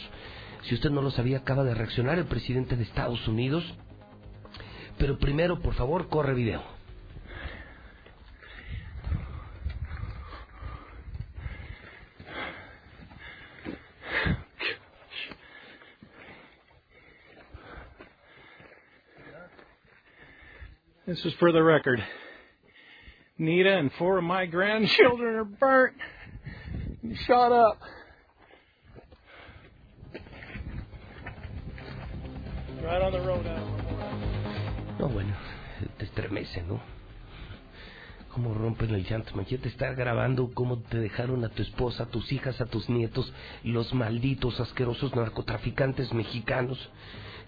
si 0.63 0.73
usted 0.73 0.89
no 0.89 1.03
lo 1.03 1.11
sabía, 1.11 1.37
acaba 1.37 1.63
de 1.63 1.75
reaccionar 1.75 2.17
el 2.17 2.25
presidente 2.25 2.75
de 2.75 2.81
Estados 2.81 3.27
Unidos 3.27 3.63
pero 5.01 5.17
primero, 5.17 5.59
por 5.59 5.73
favor, 5.73 6.07
corre 6.09 6.35
video. 6.35 6.61
This 21.07 21.25
is 21.25 21.33
for 21.39 21.51
the 21.51 21.63
record. 21.63 22.05
Nita 23.39 23.75
and 23.75 23.91
four 23.93 24.19
of 24.19 24.23
my 24.23 24.45
grandchildren 24.57 25.33
are 25.33 25.43
burnt 25.43 25.95
and 27.01 27.17
shot 27.25 27.51
up. 27.51 27.79
Right 32.83 33.01
on 33.01 33.11
the 33.11 33.21
road 33.21 33.47
out. 33.47 33.80
No, 35.01 35.09
bueno, 35.09 35.33
te 35.97 36.05
estremece, 36.05 36.61
¿no? 36.61 36.79
Cómo 38.35 38.53
rompen 38.53 38.93
el 38.93 39.03
llanto. 39.03 39.31
Imagínate 39.33 39.69
estar 39.69 39.95
grabando 39.95 40.51
cómo 40.53 40.77
te 40.77 40.99
dejaron 40.99 41.43
a 41.43 41.49
tu 41.49 41.63
esposa, 41.63 42.03
a 42.03 42.05
tus 42.05 42.31
hijas, 42.31 42.61
a 42.61 42.67
tus 42.67 42.87
nietos, 42.87 43.33
los 43.63 43.95
malditos, 43.95 44.59
asquerosos 44.59 45.15
narcotraficantes 45.15 46.13
mexicanos. 46.13 46.77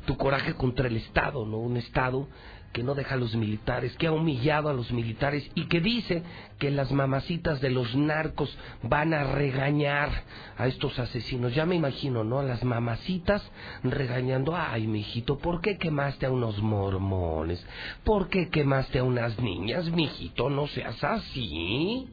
Tu 0.07 0.17
coraje 0.17 0.55
contra 0.55 0.87
el 0.87 0.97
Estado, 0.97 1.45
¿no? 1.45 1.57
Un 1.59 1.77
Estado 1.77 2.27
que 2.73 2.83
no 2.83 2.95
deja 2.95 3.15
a 3.15 3.17
los 3.17 3.35
militares, 3.35 3.95
que 3.97 4.07
ha 4.07 4.11
humillado 4.11 4.67
a 4.67 4.73
los 4.73 4.91
militares 4.91 5.49
y 5.53 5.67
que 5.67 5.79
dice 5.79 6.23
que 6.59 6.71
las 6.71 6.91
mamacitas 6.91 7.61
de 7.61 7.69
los 7.69 7.95
narcos 7.95 8.57
van 8.81 9.13
a 9.13 9.23
regañar 9.23 10.09
a 10.57 10.67
estos 10.67 10.97
asesinos. 10.97 11.53
Ya 11.53 11.65
me 11.65 11.75
imagino, 11.75 12.23
¿no? 12.23 12.39
A 12.39 12.43
las 12.43 12.63
mamacitas 12.63 13.43
regañando, 13.83 14.55
ay, 14.55 14.87
mijito, 14.87 15.37
¿por 15.37 15.61
qué 15.61 15.77
quemaste 15.77 16.25
a 16.25 16.31
unos 16.31 16.61
mormones? 16.61 17.63
¿Por 18.03 18.27
qué 18.29 18.49
quemaste 18.49 18.99
a 18.99 19.03
unas 19.03 19.39
niñas, 19.39 19.89
mijito? 19.91 20.49
No 20.49 20.67
seas 20.67 21.01
así. 21.03 22.09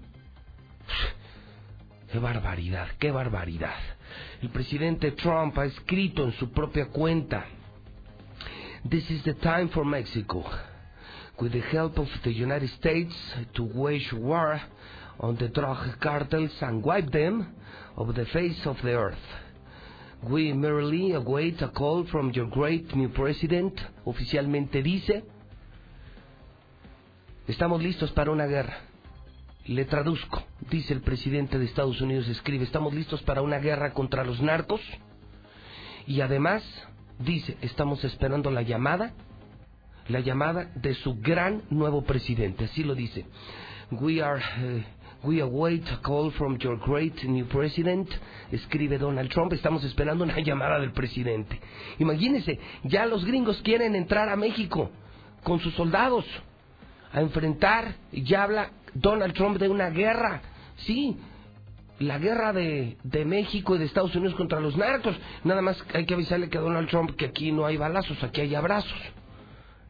Qué 2.13 2.19
barbaridad, 2.19 2.89
qué 2.99 3.11
barbaridad. 3.11 3.79
El 4.43 4.51
presidente 4.51 5.13
Trump 5.13 5.57
ha 5.59 5.65
escrito 5.65 6.25
en 6.25 6.33
su 6.33 6.51
propia 6.51 6.87
cuenta, 6.87 7.47
This 8.83 9.11
is 9.11 9.23
the 9.25 9.35
time 9.35 9.69
for 9.69 9.85
Mexico, 9.85 10.43
with 11.39 11.53
the 11.53 11.61
help 11.61 11.99
of 11.99 12.09
the 12.25 12.33
United 12.33 12.71
States, 12.71 13.15
to 13.53 13.65
wage 13.65 14.11
war 14.15 14.59
on 15.21 15.37
the 15.37 15.49
drug 15.49 16.01
cartels 16.01 16.51
and 16.63 16.83
wipe 16.83 17.13
them 17.13 17.55
off 17.95 18.15
the 18.15 18.25
face 18.25 18.67
of 18.67 18.81
the 18.81 18.95
earth. 18.95 19.19
We 20.23 20.55
merely 20.55 21.13
await 21.13 21.61
a 21.61 21.69
call 21.69 22.07
from 22.07 22.33
your 22.33 22.47
great 22.47 22.97
new 22.97 23.11
president, 23.11 23.79
oficialmente 24.07 24.83
dice, 24.83 25.25
estamos 27.47 27.83
listos 27.83 28.11
para 28.13 28.31
una 28.31 28.47
guerra. 28.47 28.79
Le 29.67 29.85
traduzco, 29.85 30.43
dice 30.71 30.95
el 30.95 31.03
presidente 31.03 31.59
de 31.59 31.67
Estados 31.67 32.01
Unidos, 32.01 32.29
escribe, 32.29 32.65
estamos 32.65 32.95
listos 32.95 33.21
para 33.23 33.43
una 33.43 33.59
guerra 33.59 33.93
contra 33.93 34.25
los 34.25 34.41
narcos 34.41 34.81
y 36.07 36.23
además 36.23 36.65
dice, 37.21 37.57
estamos 37.61 38.03
esperando 38.05 38.51
la 38.51 38.63
llamada, 38.63 39.13
la 40.09 40.21
llamada 40.21 40.71
de 40.75 40.95
su 40.95 41.21
gran 41.21 41.63
nuevo 41.71 42.03
presidente, 42.03 42.65
así 42.65 42.83
lo 42.83 42.95
dice. 42.95 43.27
We 43.93 44.23
are 44.23 44.41
eh, 44.59 44.85
We 45.23 45.41
await 45.41 45.87
a 45.93 45.99
call 45.99 46.31
from 46.31 46.57
your 46.59 46.79
great 46.79 47.23
new 47.25 47.45
president, 47.45 48.09
escribe 48.51 48.99
Donald 48.99 49.31
Trump. 49.31 49.53
Estamos 49.53 49.85
esperando 49.85 50.25
una 50.25 50.41
llamada 50.41 50.81
del 50.81 50.93
presidente. 50.93 51.61
Imagínense, 51.99 52.59
ya 52.85 53.05
los 53.05 53.27
gringos 53.27 53.61
quieren 53.63 53.95
entrar 53.95 54.31
a 54.31 54.37
México 54.37 54.91
con 55.43 55.61
sus 55.61 55.75
soldados 55.75 56.25
a 57.13 57.21
enfrentar, 57.21 57.97
ya 58.13 58.45
habla 58.45 58.71
Donald 58.95 59.35
Trump 59.35 59.59
de 59.59 59.69
una 59.69 59.91
guerra. 59.91 60.41
Sí, 60.87 61.19
la 62.01 62.19
guerra 62.19 62.53
de, 62.53 62.97
de, 63.05 63.25
México 63.25 63.77
y 63.77 63.79
de 63.79 63.85
Estados 63.85 64.15
Unidos 64.17 64.35
contra 64.35 64.59
los 64.59 64.77
narcos. 64.77 65.17
Nada 65.45 65.63
más 65.63 65.83
hay 65.95 66.07
que 66.07 66.15
avisarle 66.15 66.49
que 66.49 66.59
a 66.59 66.63
Donald 66.63 66.89
Trump 66.89 67.15
que 67.15 67.27
aquí 67.27 67.53
no 67.53 67.65
hay 67.67 67.77
balazos, 67.77 68.23
aquí 68.25 68.41
hay 68.41 68.55
abrazos. 68.55 68.99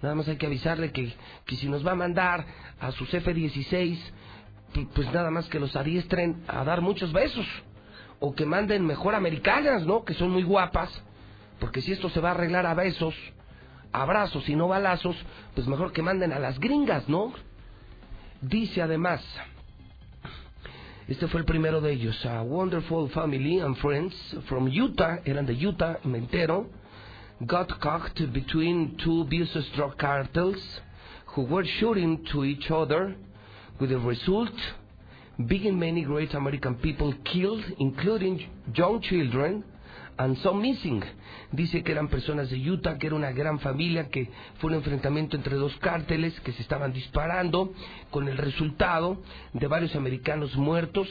Nada 0.02 0.14
más 0.14 0.28
hay 0.28 0.36
que 0.36 0.46
avisarle 0.46 0.92
que, 0.92 1.14
que 1.46 1.56
si 1.56 1.68
nos 1.68 1.86
va 1.86 1.92
a 1.92 1.96
mandar 1.96 2.44
a 2.80 2.90
sus 2.92 3.12
F-16 3.14 3.98
pues 4.94 5.12
nada 5.12 5.30
más 5.30 5.48
que 5.48 5.58
los 5.58 5.74
adiestren 5.76 6.42
a 6.46 6.64
dar 6.64 6.80
muchos 6.80 7.12
besos 7.12 7.46
o 8.20 8.34
que 8.34 8.46
manden 8.46 8.86
mejor 8.86 9.14
americanas, 9.14 9.86
¿no? 9.86 10.04
Que 10.04 10.14
son 10.14 10.30
muy 10.30 10.42
guapas, 10.42 10.90
porque 11.58 11.80
si 11.80 11.92
esto 11.92 12.08
se 12.10 12.20
va 12.20 12.28
a 12.28 12.32
arreglar 12.32 12.66
a 12.66 12.74
besos, 12.74 13.14
abrazos 13.92 14.48
y 14.48 14.54
no 14.54 14.68
balazos, 14.68 15.16
pues 15.54 15.66
mejor 15.66 15.92
que 15.92 16.02
manden 16.02 16.32
a 16.32 16.38
las 16.38 16.60
gringas, 16.60 17.08
¿no? 17.08 17.32
Dice 18.40 18.82
además, 18.82 19.24
este 21.10 21.26
fue 21.26 21.40
el 21.40 21.44
primero 21.44 21.80
de 21.80 21.92
ellos, 21.92 22.24
a 22.24 22.40
wonderful 22.40 23.08
family 23.10 23.58
and 23.58 23.76
friends 23.78 24.14
from 24.46 24.68
Utah, 24.68 25.18
eran 25.24 25.44
de 25.44 25.54
Utah, 25.54 25.96
me 26.04 26.18
entero, 26.18 26.68
got 27.44 27.80
caught 27.80 28.14
between 28.32 28.96
two 28.96 29.24
vicious 29.24 29.66
drug 29.74 29.96
cartels 29.96 30.62
who 31.34 31.42
were 31.42 31.64
shooting 31.64 32.24
to 32.26 32.44
each 32.44 32.70
other 32.70 33.16
with 33.80 33.90
the 33.90 33.98
result 33.98 34.52
big 35.48 35.66
and 35.66 35.80
many 35.80 36.02
great 36.02 36.32
American 36.34 36.76
people 36.76 37.12
killed, 37.24 37.64
including 37.80 38.48
young 38.72 39.00
children, 39.02 39.64
and 40.20 40.36
some 40.38 40.60
missing. 40.60 41.02
Dice 41.50 41.82
que 41.82 41.92
eran 41.92 42.08
personas 42.08 42.50
de 42.50 42.58
Utah, 42.58 42.98
que 42.98 43.06
era 43.06 43.16
una 43.16 43.32
gran 43.32 43.58
familia, 43.58 44.10
que 44.10 44.28
fue 44.58 44.68
un 44.68 44.76
enfrentamiento 44.76 45.34
entre 45.34 45.56
dos 45.56 45.74
cárteles 45.78 46.38
que 46.40 46.52
se 46.52 46.60
estaban 46.60 46.92
disparando, 46.92 47.72
con 48.10 48.28
el 48.28 48.36
resultado 48.36 49.22
de 49.54 49.66
varios 49.66 49.96
americanos 49.96 50.54
muertos, 50.56 51.08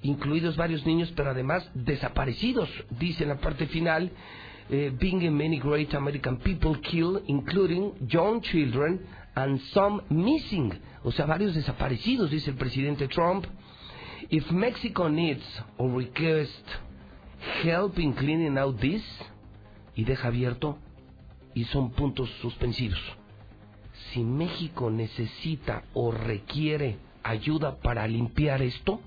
incluidos 0.00 0.56
varios 0.56 0.86
niños, 0.86 1.12
pero 1.14 1.30
además 1.30 1.70
desaparecidos. 1.74 2.70
Dice 2.98 3.24
en 3.24 3.28
la 3.28 3.36
parte 3.36 3.66
final, 3.66 4.10
eh, 4.70 4.90
being 4.98 5.26
and 5.26 5.36
many 5.36 5.58
great 5.58 5.94
American 5.94 6.38
people 6.38 6.80
killed, 6.80 7.24
including 7.26 7.92
young 8.08 8.40
children, 8.40 9.06
and 9.34 9.60
some 9.74 10.02
missing, 10.08 10.72
o 11.04 11.12
sea, 11.12 11.26
varios 11.26 11.54
desaparecidos, 11.54 12.30
dice 12.30 12.50
el 12.50 12.56
presidente 12.56 13.06
Trump. 13.08 13.44
If 14.30 14.50
Mexico 14.50 15.10
needs 15.10 15.44
or 15.76 15.92
requests 15.94 16.85
help 17.62 17.98
in 17.98 18.12
cleaning 18.12 18.58
out 18.58 18.78
this, 18.78 19.02
y 19.94 20.04
deja 20.04 20.28
abierto, 20.28 20.78
y 21.54 21.64
son 21.64 21.90
puntos 21.90 22.30
suspensivos. 22.42 23.00
Si 24.12 24.22
México 24.22 24.90
necesita 24.90 25.84
o 25.94 26.10
requiere 26.10 26.98
ayuda 27.22 27.76
para 27.76 28.06
limpiar 28.06 28.62
esto, 28.62 29.00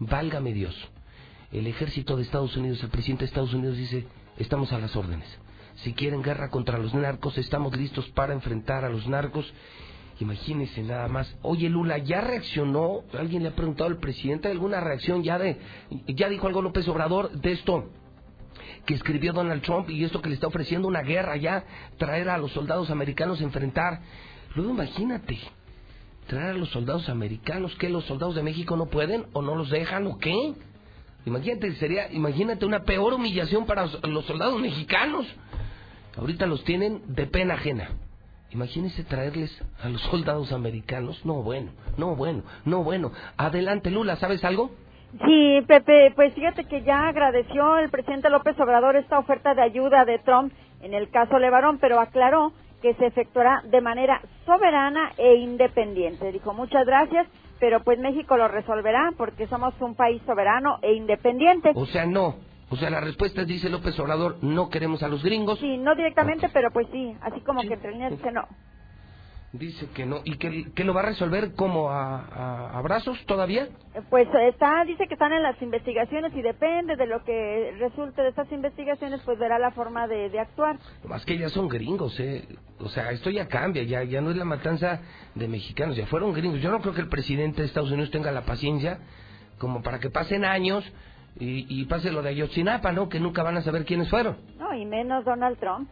válgame 0.00 0.52
Dios. 0.52 0.76
El 1.52 1.66
ejército 1.66 2.16
de 2.16 2.22
Estados 2.22 2.56
Unidos, 2.56 2.82
el 2.82 2.90
presidente 2.90 3.22
de 3.22 3.26
Estados 3.26 3.54
Unidos 3.54 3.76
dice, 3.76 4.06
estamos 4.38 4.72
a 4.72 4.78
las 4.78 4.96
órdenes. 4.96 5.28
Si 5.76 5.92
quieren 5.92 6.22
guerra 6.22 6.50
contra 6.50 6.78
los 6.78 6.94
narcos, 6.94 7.38
estamos 7.38 7.76
listos 7.76 8.08
para 8.10 8.32
enfrentar 8.32 8.84
a 8.84 8.90
los 8.90 9.06
narcos. 9.06 9.52
Imagínense 10.20 10.82
nada 10.82 11.08
más. 11.08 11.36
Oye, 11.42 11.68
Lula, 11.68 11.98
¿ya 11.98 12.20
reaccionó? 12.20 13.02
¿Alguien 13.18 13.42
le 13.42 13.48
ha 13.50 13.56
preguntado 13.56 13.90
al 13.90 13.98
presidente 13.98 14.48
alguna 14.48 14.80
reacción 14.80 15.22
ya 15.22 15.38
de... 15.38 15.58
Ya 16.06 16.28
dijo 16.28 16.46
algo 16.46 16.62
López 16.62 16.86
Obrador 16.88 17.30
de 17.32 17.52
esto 17.52 17.90
que 18.86 18.94
escribió 18.94 19.32
Donald 19.32 19.62
Trump 19.62 19.88
y 19.90 20.04
esto 20.04 20.20
que 20.20 20.28
le 20.28 20.34
está 20.34 20.46
ofreciendo 20.48 20.88
una 20.88 21.02
guerra 21.02 21.36
ya, 21.36 21.64
traer 21.98 22.28
a 22.28 22.38
los 22.38 22.52
soldados 22.52 22.90
americanos 22.90 23.40
a 23.40 23.44
enfrentar. 23.44 24.00
Luego 24.54 24.72
imagínate, 24.72 25.38
traer 26.26 26.50
a 26.50 26.54
los 26.54 26.70
soldados 26.70 27.08
americanos, 27.08 27.74
que 27.76 27.88
los 27.88 28.04
soldados 28.04 28.34
de 28.34 28.42
México 28.42 28.76
no 28.76 28.86
pueden 28.86 29.26
o 29.32 29.42
no 29.42 29.54
los 29.54 29.70
dejan 29.70 30.06
o 30.06 30.18
qué. 30.18 30.54
Imagínate, 31.24 31.74
sería, 31.76 32.10
imagínate 32.12 32.66
una 32.66 32.82
peor 32.82 33.14
humillación 33.14 33.66
para 33.66 33.86
los 33.86 34.24
soldados 34.26 34.60
mexicanos. 34.60 35.26
Ahorita 36.16 36.46
los 36.46 36.64
tienen 36.64 37.02
de 37.14 37.26
pena 37.26 37.54
ajena. 37.54 37.90
Imagínese 38.52 39.04
traerles 39.04 39.50
a 39.82 39.88
los 39.88 40.00
soldados 40.10 40.52
americanos. 40.52 41.24
No, 41.24 41.42
bueno, 41.42 41.72
no, 41.96 42.14
bueno, 42.16 42.42
no, 42.64 42.84
bueno. 42.84 43.12
Adelante, 43.36 43.90
Lula, 43.90 44.16
¿sabes 44.16 44.44
algo? 44.44 44.70
Sí, 45.26 45.60
Pepe, 45.66 46.12
pues 46.16 46.32
fíjate 46.34 46.64
que 46.64 46.82
ya 46.82 47.08
agradeció 47.08 47.76
el 47.78 47.90
presidente 47.90 48.30
López 48.30 48.58
Obrador 48.58 48.96
esta 48.96 49.18
oferta 49.18 49.54
de 49.54 49.60
ayuda 49.62 50.06
de 50.06 50.18
Trump 50.20 50.52
en 50.80 50.94
el 50.94 51.10
caso 51.10 51.38
Levarón, 51.38 51.78
pero 51.78 52.00
aclaró 52.00 52.52
que 52.80 52.94
se 52.94 53.06
efectuará 53.06 53.62
de 53.64 53.80
manera 53.80 54.20
soberana 54.46 55.12
e 55.16 55.36
independiente. 55.36 56.32
Dijo, 56.32 56.54
muchas 56.54 56.86
gracias, 56.86 57.26
pero 57.60 57.80
pues 57.80 57.98
México 57.98 58.36
lo 58.36 58.48
resolverá 58.48 59.12
porque 59.16 59.46
somos 59.46 59.74
un 59.80 59.94
país 59.94 60.20
soberano 60.26 60.78
e 60.82 60.94
independiente. 60.94 61.72
O 61.74 61.86
sea, 61.86 62.06
no. 62.06 62.36
O 62.72 62.76
sea, 62.76 62.88
la 62.88 63.00
respuesta 63.00 63.42
es, 63.42 63.46
dice 63.46 63.68
López 63.68 63.98
Obrador, 64.00 64.38
no 64.40 64.70
queremos 64.70 65.02
a 65.02 65.08
los 65.08 65.22
gringos. 65.22 65.58
Sí, 65.58 65.76
no 65.76 65.94
directamente, 65.94 66.48
pero 66.48 66.70
pues 66.70 66.86
sí, 66.90 67.14
así 67.20 67.40
como 67.42 67.60
que 67.60 67.74
entre 67.74 67.92
líneas 67.92 68.12
dice 68.12 68.32
no. 68.32 68.48
Dice 69.52 69.90
que 69.94 70.06
no. 70.06 70.22
¿Y 70.24 70.38
que, 70.38 70.72
que 70.72 70.82
lo 70.82 70.94
va 70.94 71.02
a 71.02 71.04
resolver 71.04 71.52
como 71.52 71.90
a, 71.90 72.70
abrazos 72.78 73.22
todavía? 73.26 73.68
Pues 74.08 74.26
está, 74.48 74.82
dice 74.86 75.06
que 75.06 75.12
están 75.12 75.34
en 75.34 75.42
las 75.42 75.60
investigaciones 75.60 76.32
y 76.34 76.40
depende 76.40 76.96
de 76.96 77.06
lo 77.06 77.22
que 77.24 77.74
resulte 77.78 78.22
de 78.22 78.30
estas 78.30 78.50
investigaciones, 78.50 79.20
pues 79.26 79.38
verá 79.38 79.58
la 79.58 79.72
forma 79.72 80.08
de, 80.08 80.30
de 80.30 80.40
actuar. 80.40 80.78
Más 81.04 81.26
que 81.26 81.36
ya 81.36 81.50
son 81.50 81.68
gringos, 81.68 82.18
¿eh? 82.20 82.48
O 82.78 82.88
sea, 82.88 83.10
esto 83.10 83.28
ya 83.28 83.48
cambia, 83.48 83.82
ya, 83.82 84.02
ya 84.04 84.22
no 84.22 84.30
es 84.30 84.38
la 84.38 84.46
matanza 84.46 85.02
de 85.34 85.46
mexicanos, 85.46 85.94
ya 85.94 86.06
fueron 86.06 86.32
gringos. 86.32 86.62
Yo 86.62 86.70
no 86.70 86.80
creo 86.80 86.94
que 86.94 87.02
el 87.02 87.10
presidente 87.10 87.60
de 87.60 87.66
Estados 87.66 87.90
Unidos 87.90 88.10
tenga 88.10 88.32
la 88.32 88.46
paciencia 88.46 89.00
como 89.58 89.82
para 89.82 90.00
que 90.00 90.08
pasen 90.08 90.46
años 90.46 90.90
y, 91.38 91.66
y 91.68 91.84
pase 91.86 92.12
lo 92.12 92.22
de 92.22 92.30
Ayotzinapa, 92.30 92.92
¿no? 92.92 93.08
Que 93.08 93.20
nunca 93.20 93.42
van 93.42 93.56
a 93.56 93.62
saber 93.62 93.84
quiénes 93.84 94.10
fueron. 94.10 94.36
No, 94.58 94.74
y 94.74 94.84
menos 94.84 95.24
Donald 95.24 95.58
Trump. 95.58 95.88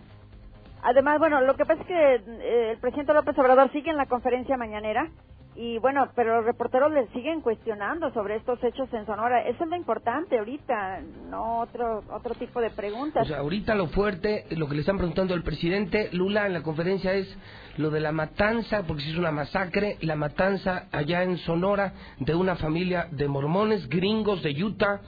Además, 0.83 1.19
bueno, 1.19 1.41
lo 1.43 1.57
que 1.57 1.65
pasa 1.67 1.83
es 1.83 1.87
que 1.87 2.15
eh, 2.15 2.71
el 2.73 2.79
presidente 2.79 3.13
López 3.13 3.37
Obrador 3.39 3.71
sigue 3.73 3.91
en 3.91 3.97
la 3.97 4.07
conferencia 4.07 4.57
mañanera 4.57 5.11
y 5.57 5.79
bueno, 5.79 6.09
pero 6.15 6.37
los 6.37 6.45
reporteros 6.45 6.93
le 6.93 7.09
siguen 7.09 7.41
cuestionando 7.41 8.13
sobre 8.13 8.37
estos 8.37 8.63
hechos 8.63 8.93
en 8.93 9.05
Sonora. 9.05 9.43
Eso 9.43 9.65
es 9.65 9.71
lo 9.71 9.77
importante 9.77 10.39
ahorita, 10.39 11.01
no 11.29 11.61
otro 11.61 12.03
otro 12.11 12.35
tipo 12.35 12.61
de 12.61 12.71
preguntas. 12.71 13.25
O 13.25 13.29
sea, 13.29 13.39
ahorita 13.39 13.75
lo 13.75 13.89
fuerte, 13.89 14.47
lo 14.51 14.69
que 14.69 14.75
le 14.75 14.81
están 14.81 14.97
preguntando 14.97 15.35
al 15.35 15.43
presidente 15.43 16.09
Lula 16.13 16.47
en 16.47 16.53
la 16.53 16.63
conferencia 16.63 17.15
es 17.15 17.29
lo 17.77 17.91
de 17.91 18.01
la 18.01 18.13
matanza, 18.13 18.85
porque 18.87 19.03
si 19.03 19.11
es 19.11 19.19
una 19.19 19.33
masacre, 19.33 19.97
la 20.03 20.17
matanza 20.17 20.87
allá 20.93 21.23
en 21.25 21.37
Sonora 21.39 21.95
de 22.19 22.35
una 22.35 22.57
familia 22.57 23.09
de 23.11 23.29
mormones 23.29 23.89
gringos 23.89 24.43
de 24.43 24.51
Utah 24.63 25.01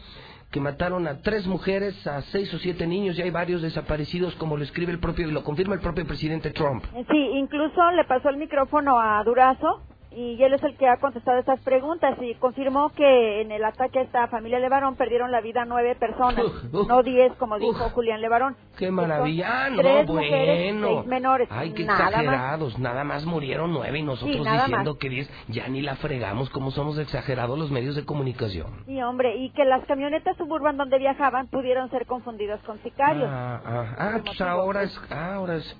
que 0.51 0.60
mataron 0.60 1.09
a 1.09 1.23
tres 1.23 1.47
mujeres, 1.47 2.06
a 2.06 2.20
seis 2.23 2.52
o 2.52 2.59
siete 2.59 2.86
niños 2.86 3.19
y 3.19 3.23
hay 3.23 3.31
varios 3.31 3.62
desaparecidos, 3.62 4.35
como 4.36 4.59
lo 4.59 4.64
escribe 4.64 4.93
el 4.93 5.01
propio 5.01 5.27
y 5.27 5.32
lo 5.32 5.43
confirma 5.43 5.74
el 5.74 5.81
propio 5.81 6.06
presidente 6.06 6.51
Trump. 6.51 6.85
Sí, 7.10 7.31
incluso 7.35 7.90
le 7.93 8.05
pasó 8.05 8.28
el 8.28 8.36
micrófono 8.36 9.01
a 9.01 9.24
Durazo 9.24 9.81
y 10.16 10.43
él 10.43 10.55
es 10.55 10.62
el 10.62 10.76
que 10.76 10.89
ha 10.89 10.97
contestado 10.98 11.39
estas 11.39 11.60
preguntas 11.60 12.16
y 12.20 12.34
confirmó 12.34 12.90
que 12.90 13.40
en 13.40 13.52
el 13.52 13.64
ataque 13.64 14.01
a 14.01 14.02
esta 14.02 14.28
familia 14.28 14.59
Levarón 14.59 14.97
perdieron 14.97 15.30
la 15.30 15.40
vida 15.40 15.64
nueve 15.64 15.94
personas, 15.94 16.44
no 16.72 17.02
diez 17.02 17.32
como 17.34 17.59
dijo 17.59 17.89
Julián 17.90 18.20
Levarón. 18.20 18.56
Qué 18.78 18.90
maravilla, 18.90 19.66
ah, 19.66 19.70
no, 19.70 19.76
tres 19.76 20.06
bueno. 20.06 20.22
mujeres, 20.22 20.76
seis 20.80 21.06
menores. 21.06 21.48
Ay, 21.51 21.72
qué 21.72 21.84
nada 21.84 22.09
exagerados, 22.09 22.78
nada 22.78 23.05
más 23.05 23.24
murieron 23.24 23.72
nueve 23.72 23.98
y 23.98 24.02
nosotros 24.02 24.34
Sí, 24.34 24.43
diciendo 24.43 24.90
más. 24.90 24.98
que 24.98 25.09
diez, 25.09 25.30
ya 25.48 25.68
ni 25.68 25.82
la 25.82 25.97
fregamos, 25.97 26.51
como 26.51 26.70
somos 26.70 26.98
exagerados 26.98 27.59
los 27.59 27.70
medios 27.70 27.94
de 27.97 28.05
comunicación. 28.05 28.68
Sí, 28.86 29.01
hombre, 29.02 29.36
y 29.36 29.51
que 29.51 29.64
las 29.64 29.84
camionetas 29.86 30.36
suburban 30.36 30.76
donde 30.76 30.98
viajaban 30.98 31.48
pudieron 31.48 31.90
ser 31.90 32.06
confundidas 32.06 32.60
con 32.62 32.80
sicarios. 32.82 33.28
Ah, 33.30 33.60
ah, 33.64 33.86
ah, 33.98 34.20
pues 34.24 34.40
ahora 34.40 34.82
es, 34.82 35.01
ah, 35.10 35.34
ahora 35.34 35.56
es 35.56 35.76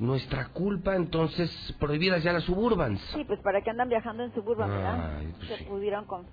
nuestra 0.00 0.48
culpa, 0.48 0.96
entonces 0.96 1.50
prohibidas 1.78 2.22
ya 2.22 2.32
las 2.32 2.44
suburbans. 2.44 3.00
Sí, 3.14 3.24
pues 3.24 3.38
para 3.40 3.60
que 3.60 3.70
andan 3.70 3.88
viajando 3.88 4.24
en 4.24 4.32
suburban, 4.34 4.68
¿verdad? 4.70 5.18
Ay, 5.18 5.32
pues 5.36 5.48
Se 5.48 5.56
sí. 5.58 5.64
pudieron 5.66 6.04
con... 6.06 6.26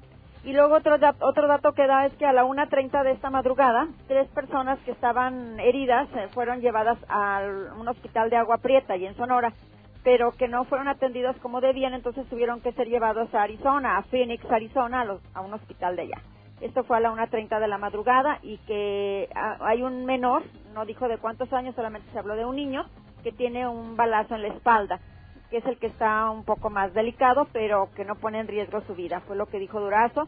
Y 0.44 0.54
luego 0.54 0.76
otro, 0.76 0.98
da- 0.98 1.16
otro 1.20 1.48
dato 1.48 1.74
que 1.74 1.86
da 1.88 2.06
es 2.06 2.14
que 2.14 2.26
a 2.26 2.32
la 2.32 2.46
1.30 2.46 3.04
de 3.04 3.12
esta 3.12 3.30
madrugada, 3.30 3.88
tres 4.08 4.28
personas 4.30 4.80
que 4.86 4.92
estaban 4.92 5.60
heridas 5.60 6.08
eh, 6.16 6.30
fueron 6.34 6.62
llevadas 6.62 6.98
a 7.10 7.42
un 7.78 7.88
hospital 7.88 8.30
de 8.30 8.38
Agua 8.38 8.58
Prieta 8.60 8.96
y 8.96 9.06
en 9.06 9.16
Sonora, 9.18 9.52
pero 10.04 10.32
que 10.38 10.48
no 10.48 10.64
fueron 10.64 10.88
atendidas 10.88 11.36
como 11.38 11.60
debían, 11.60 11.94
entonces 11.94 12.26
tuvieron 12.30 12.62
que 12.62 12.72
ser 12.74 12.88
llevados 12.88 13.34
a 13.34 13.42
Arizona, 13.44 13.98
a 13.98 14.04
Phoenix, 14.04 14.46
Arizona, 14.50 15.02
a, 15.02 15.06
los- 15.06 15.22
a 15.34 15.42
un 15.42 15.54
hospital 15.54 15.98
de 15.98 16.04
allá. 16.04 16.22
Esto 16.62 16.84
fue 16.86 16.98
a 16.98 17.00
la 17.02 17.12
1.30 17.12 17.60
de 17.60 17.68
la 17.68 17.78
madrugada 17.78 18.40
y 18.42 18.58
que 18.60 19.28
ah, 19.36 19.58
hay 19.62 19.84
un 19.84 20.06
menor, 20.06 20.44
no 20.74 20.86
dijo 20.86 21.10
de 21.10 21.18
cuántos 21.18 21.52
años, 21.52 21.76
solamente 21.76 22.10
se 22.14 22.20
habló 22.20 22.36
de 22.36 22.46
un 22.46 22.56
niño, 22.56 22.86
que 23.24 23.32
tiene 23.32 23.68
un 23.68 23.96
balazo 23.96 24.36
en 24.36 24.44
la 24.44 24.50
espalda, 24.50 25.00
que 25.50 25.58
es 25.58 25.66
el 25.66 25.78
que 25.78 25.88
está 25.88 26.30
un 26.30 26.44
poco 26.44 26.70
más 26.70 26.94
delicado, 26.94 27.48
pero 27.54 27.90
que 27.96 28.06
no 28.06 28.16
pone 28.16 28.40
en 28.40 28.48
riesgo 28.48 28.82
su 28.82 28.96
vida, 28.96 29.22
fue 29.22 29.36
lo 29.36 29.48
que 29.48 29.60
dijo 29.60 29.80
Durazo. 29.80 30.28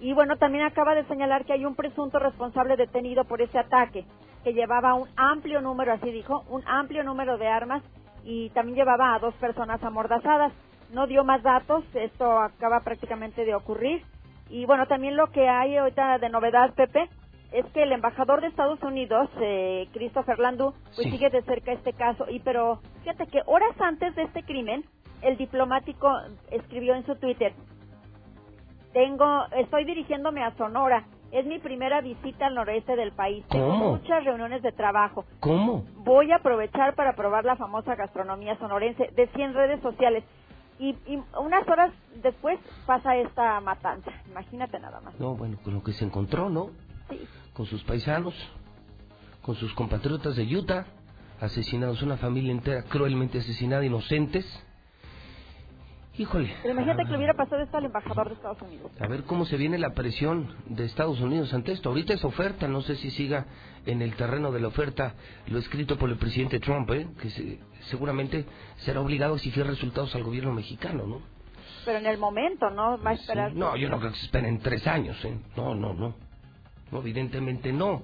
Y 0.00 0.12
bueno, 0.12 0.36
también 0.36 0.64
acaba 0.64 0.94
de 0.94 1.04
señalar 1.04 1.44
que 1.44 1.52
hay 1.52 1.64
un 1.64 1.74
presunto 1.74 2.18
responsable 2.18 2.76
detenido 2.76 3.24
por 3.24 3.42
ese 3.42 3.58
ataque, 3.58 4.04
que 4.44 4.52
llevaba 4.52 4.94
un 4.94 5.08
amplio 5.16 5.60
número, 5.60 5.92
así 5.92 6.10
dijo, 6.10 6.44
un 6.48 6.62
amplio 6.66 7.02
número 7.02 7.36
de 7.38 7.48
armas 7.48 7.82
y 8.24 8.50
también 8.50 8.76
llevaba 8.76 9.14
a 9.14 9.18
dos 9.18 9.34
personas 9.34 9.82
amordazadas. 9.82 10.52
No 10.92 11.06
dio 11.06 11.24
más 11.24 11.42
datos, 11.42 11.84
esto 11.94 12.38
acaba 12.38 12.80
prácticamente 12.80 13.44
de 13.44 13.54
ocurrir. 13.54 14.02
Y 14.48 14.64
bueno, 14.64 14.86
también 14.86 15.16
lo 15.16 15.30
que 15.30 15.48
hay 15.48 15.76
ahorita 15.76 16.18
de 16.18 16.30
novedad, 16.30 16.72
Pepe, 16.74 17.08
es 17.52 17.64
que 17.72 17.82
el 17.82 17.92
embajador 17.92 18.40
de 18.40 18.48
Estados 18.48 18.82
Unidos, 18.82 19.28
eh, 19.40 19.88
Christopher 19.92 20.38
Landú, 20.38 20.72
pues 20.94 21.06
Sí. 21.06 21.10
sigue 21.12 21.30
de 21.30 21.42
cerca 21.42 21.72
este 21.72 21.92
caso. 21.92 22.26
Y 22.28 22.40
pero 22.40 22.80
fíjate 23.00 23.26
que 23.26 23.40
horas 23.46 23.74
antes 23.80 24.14
de 24.16 24.22
este 24.24 24.42
crimen, 24.42 24.84
el 25.22 25.36
diplomático 25.36 26.10
escribió 26.50 26.94
en 26.94 27.04
su 27.06 27.16
Twitter, 27.16 27.52
tengo, 28.92 29.44
estoy 29.56 29.84
dirigiéndome 29.84 30.42
a 30.42 30.54
Sonora. 30.56 31.04
Es 31.30 31.44
mi 31.44 31.58
primera 31.58 32.00
visita 32.00 32.46
al 32.46 32.54
noreste 32.54 32.96
del 32.96 33.12
país. 33.12 33.44
Tengo 33.48 33.68
¿Cómo? 33.68 33.90
muchas 33.96 34.24
reuniones 34.24 34.62
de 34.62 34.72
trabajo. 34.72 35.26
¿Cómo? 35.40 35.84
Voy 35.98 36.32
a 36.32 36.36
aprovechar 36.36 36.94
para 36.94 37.12
probar 37.14 37.44
la 37.44 37.56
famosa 37.56 37.94
gastronomía 37.96 38.56
sonorense 38.58 39.10
de 39.14 39.26
100 39.28 39.52
redes 39.52 39.80
sociales. 39.82 40.24
Y, 40.78 40.90
y 41.06 41.22
unas 41.38 41.68
horas 41.68 41.92
después 42.22 42.58
pasa 42.86 43.14
esta 43.16 43.60
matanza. 43.60 44.10
Imagínate 44.30 44.78
nada 44.80 45.00
más. 45.00 45.18
No, 45.20 45.34
bueno, 45.34 45.58
con 45.62 45.74
lo 45.74 45.82
que 45.82 45.92
se 45.92 46.04
encontró, 46.06 46.48
¿no? 46.48 46.70
Sí. 47.10 47.20
Con 47.54 47.66
sus 47.66 47.82
paisanos, 47.84 48.34
con 49.42 49.54
sus 49.56 49.72
compatriotas 49.74 50.36
de 50.36 50.44
Utah, 50.56 50.86
asesinados, 51.40 52.02
una 52.02 52.16
familia 52.16 52.52
entera 52.52 52.82
cruelmente 52.84 53.38
asesinada, 53.38 53.84
inocentes. 53.84 54.44
Híjole. 56.18 56.52
Pero 56.62 56.74
imagínate 56.74 57.04
que 57.04 57.10
le 57.12 57.16
hubiera 57.16 57.34
pasado 57.34 57.62
esto 57.62 57.76
al 57.76 57.84
embajador 57.84 58.28
de 58.28 58.34
Estados 58.34 58.60
Unidos. 58.62 58.90
A 59.00 59.06
ver 59.06 59.22
cómo 59.22 59.44
se 59.44 59.56
viene 59.56 59.78
la 59.78 59.90
presión 59.94 60.52
de 60.66 60.84
Estados 60.84 61.20
Unidos 61.20 61.54
ante 61.54 61.70
esto. 61.70 61.90
Ahorita 61.90 62.12
es 62.12 62.24
oferta, 62.24 62.66
no 62.66 62.80
sé 62.80 62.96
si 62.96 63.12
siga 63.12 63.46
en 63.86 64.02
el 64.02 64.16
terreno 64.16 64.50
de 64.50 64.58
la 64.58 64.66
oferta 64.66 65.14
lo 65.46 65.60
escrito 65.60 65.96
por 65.96 66.10
el 66.10 66.16
presidente 66.16 66.58
Trump, 66.58 66.90
¿eh? 66.90 67.06
que 67.22 67.30
se- 67.30 67.60
seguramente 67.88 68.44
será 68.78 69.00
obligado 69.00 69.34
a 69.34 69.36
exigir 69.36 69.64
resultados 69.64 70.12
al 70.16 70.24
gobierno 70.24 70.52
mexicano, 70.52 71.06
¿no? 71.06 71.20
Pero 71.84 71.98
en 71.98 72.06
el 72.06 72.18
momento, 72.18 72.68
¿no? 72.68 72.98
Va 73.00 73.10
a 73.10 73.14
esperar. 73.14 73.52
No, 73.54 73.76
yo 73.76 73.88
no 73.88 74.00
creo 74.00 74.10
que 74.10 74.18
se 74.18 74.24
esperen 74.24 74.58
tres 74.58 74.88
años, 74.88 75.24
¿eh? 75.24 75.38
No, 75.56 75.76
no, 75.76 75.94
no. 75.94 76.16
No, 76.90 76.98
evidentemente 77.00 77.72
no. 77.72 78.02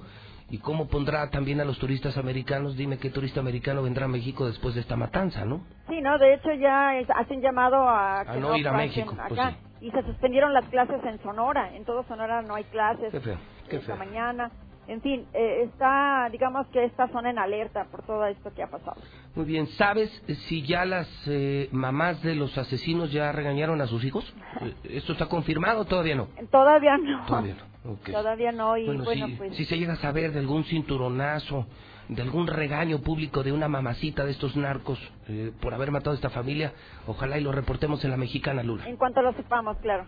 ¿Y 0.51 0.59
cómo 0.59 0.89
pondrá 0.89 1.31
también 1.31 1.61
a 1.61 1.65
los 1.65 1.79
turistas 1.79 2.17
americanos? 2.19 2.77
Dime 2.77 2.99
qué 2.99 3.09
turista 3.11 3.41
americano 3.41 3.83
vendrá 3.83 4.05
a 4.05 4.09
México 4.09 4.47
después 4.47 4.75
de 4.75 4.83
esta 4.83 4.95
matanza, 4.95 5.45
¿no? 5.45 5.63
Sí, 5.89 6.01
¿no? 6.03 6.19
De 6.19 6.35
hecho 6.35 6.53
ya 6.53 6.99
es- 6.99 7.09
hacen 7.11 7.41
llamado 7.41 7.77
a... 7.77 8.21
A 8.21 8.25
que 8.35 8.41
no 8.41 8.55
ir 8.57 8.69
a 8.69 8.73
México, 8.75 9.17
pues 9.29 9.41
acá. 9.41 9.55
Y 9.81 9.91
se 9.91 10.03
suspendieron 10.03 10.53
las 10.53 10.65
clases 10.67 11.03
en 11.05 11.21
Sonora. 11.23 11.75
En 11.75 11.85
todo 11.85 12.05
Sonora 12.05 12.43
no 12.43 12.55
hay 12.55 12.65
clases. 12.65 13.11
Qué 13.11 13.21
feo, 13.21 13.39
qué 13.69 13.77
esta 13.77 13.97
feo. 13.97 14.05
mañana. 14.05 14.51
En 14.87 15.01
fin, 15.01 15.27
eh, 15.33 15.63
está, 15.65 16.29
digamos 16.31 16.67
que 16.69 16.85
esta 16.85 17.09
zona 17.09 17.31
en 17.31 17.39
alerta 17.39 17.85
por 17.91 18.03
todo 18.03 18.27
esto 18.27 18.53
que 18.55 18.63
ha 18.63 18.71
pasado. 18.71 18.97
Muy 19.35 19.47
bien, 19.47 19.67
¿sabes 19.69 20.11
si 20.49 20.63
ya 20.63 20.85
las 20.85 21.09
eh, 21.27 21.69
mamás 21.73 22.23
de 22.23 22.35
los 22.35 22.57
asesinos 22.59 23.11
ya 23.11 23.33
regañaron 23.33 23.81
a 23.81 23.87
sus 23.87 24.05
hijos? 24.05 24.25
Eh, 24.61 24.75
¿Esto 24.85 25.13
está 25.13 25.27
confirmado 25.27 25.81
o 25.81 25.85
todavía 25.85 26.15
no? 26.15 26.29
Todavía 26.51 26.97
no. 26.99 27.27
Todavía 27.27 27.55
no. 27.55 27.97
Todavía 28.05 28.53
no. 28.53 28.77
Y 28.77 28.87
Bueno, 28.87 29.05
bueno, 29.05 29.27
si, 29.27 29.33
pues... 29.35 29.57
si 29.57 29.65
se 29.65 29.79
llega 29.79 29.95
a 29.95 29.97
saber 29.97 30.33
de 30.33 30.41
algún 30.41 30.65
cinturonazo, 30.65 31.67
de 32.09 32.23
algún 32.23 32.47
regaño 32.47 32.99
público 33.01 33.43
de 33.43 33.53
una 33.53 33.69
mamacita 33.69 34.25
de 34.25 34.33
estos 34.33 34.57
narcos 34.57 34.99
eh, 35.29 35.53
por 35.61 35.73
haber 35.75 35.91
matado 35.91 36.13
a 36.13 36.15
esta 36.15 36.31
familia, 36.31 36.73
ojalá 37.07 37.39
y 37.39 37.43
lo 37.43 37.53
reportemos 37.53 38.05
en 38.05 38.11
la 38.11 38.17
mexicana, 38.17 38.63
Lula. 38.63 38.87
En 38.87 38.97
cuanto 38.97 39.23
lo 39.23 39.33
sepamos, 39.33 39.77
claro. 39.79 40.07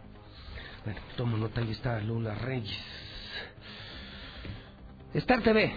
Bueno, 0.85 1.01
tomo 1.17 1.37
nota, 1.37 1.61
ahí 1.61 1.71
está 1.71 2.01
Lula 2.01 2.35
Reyes. 2.35 3.06
Star 5.17 5.41
TV. 5.41 5.73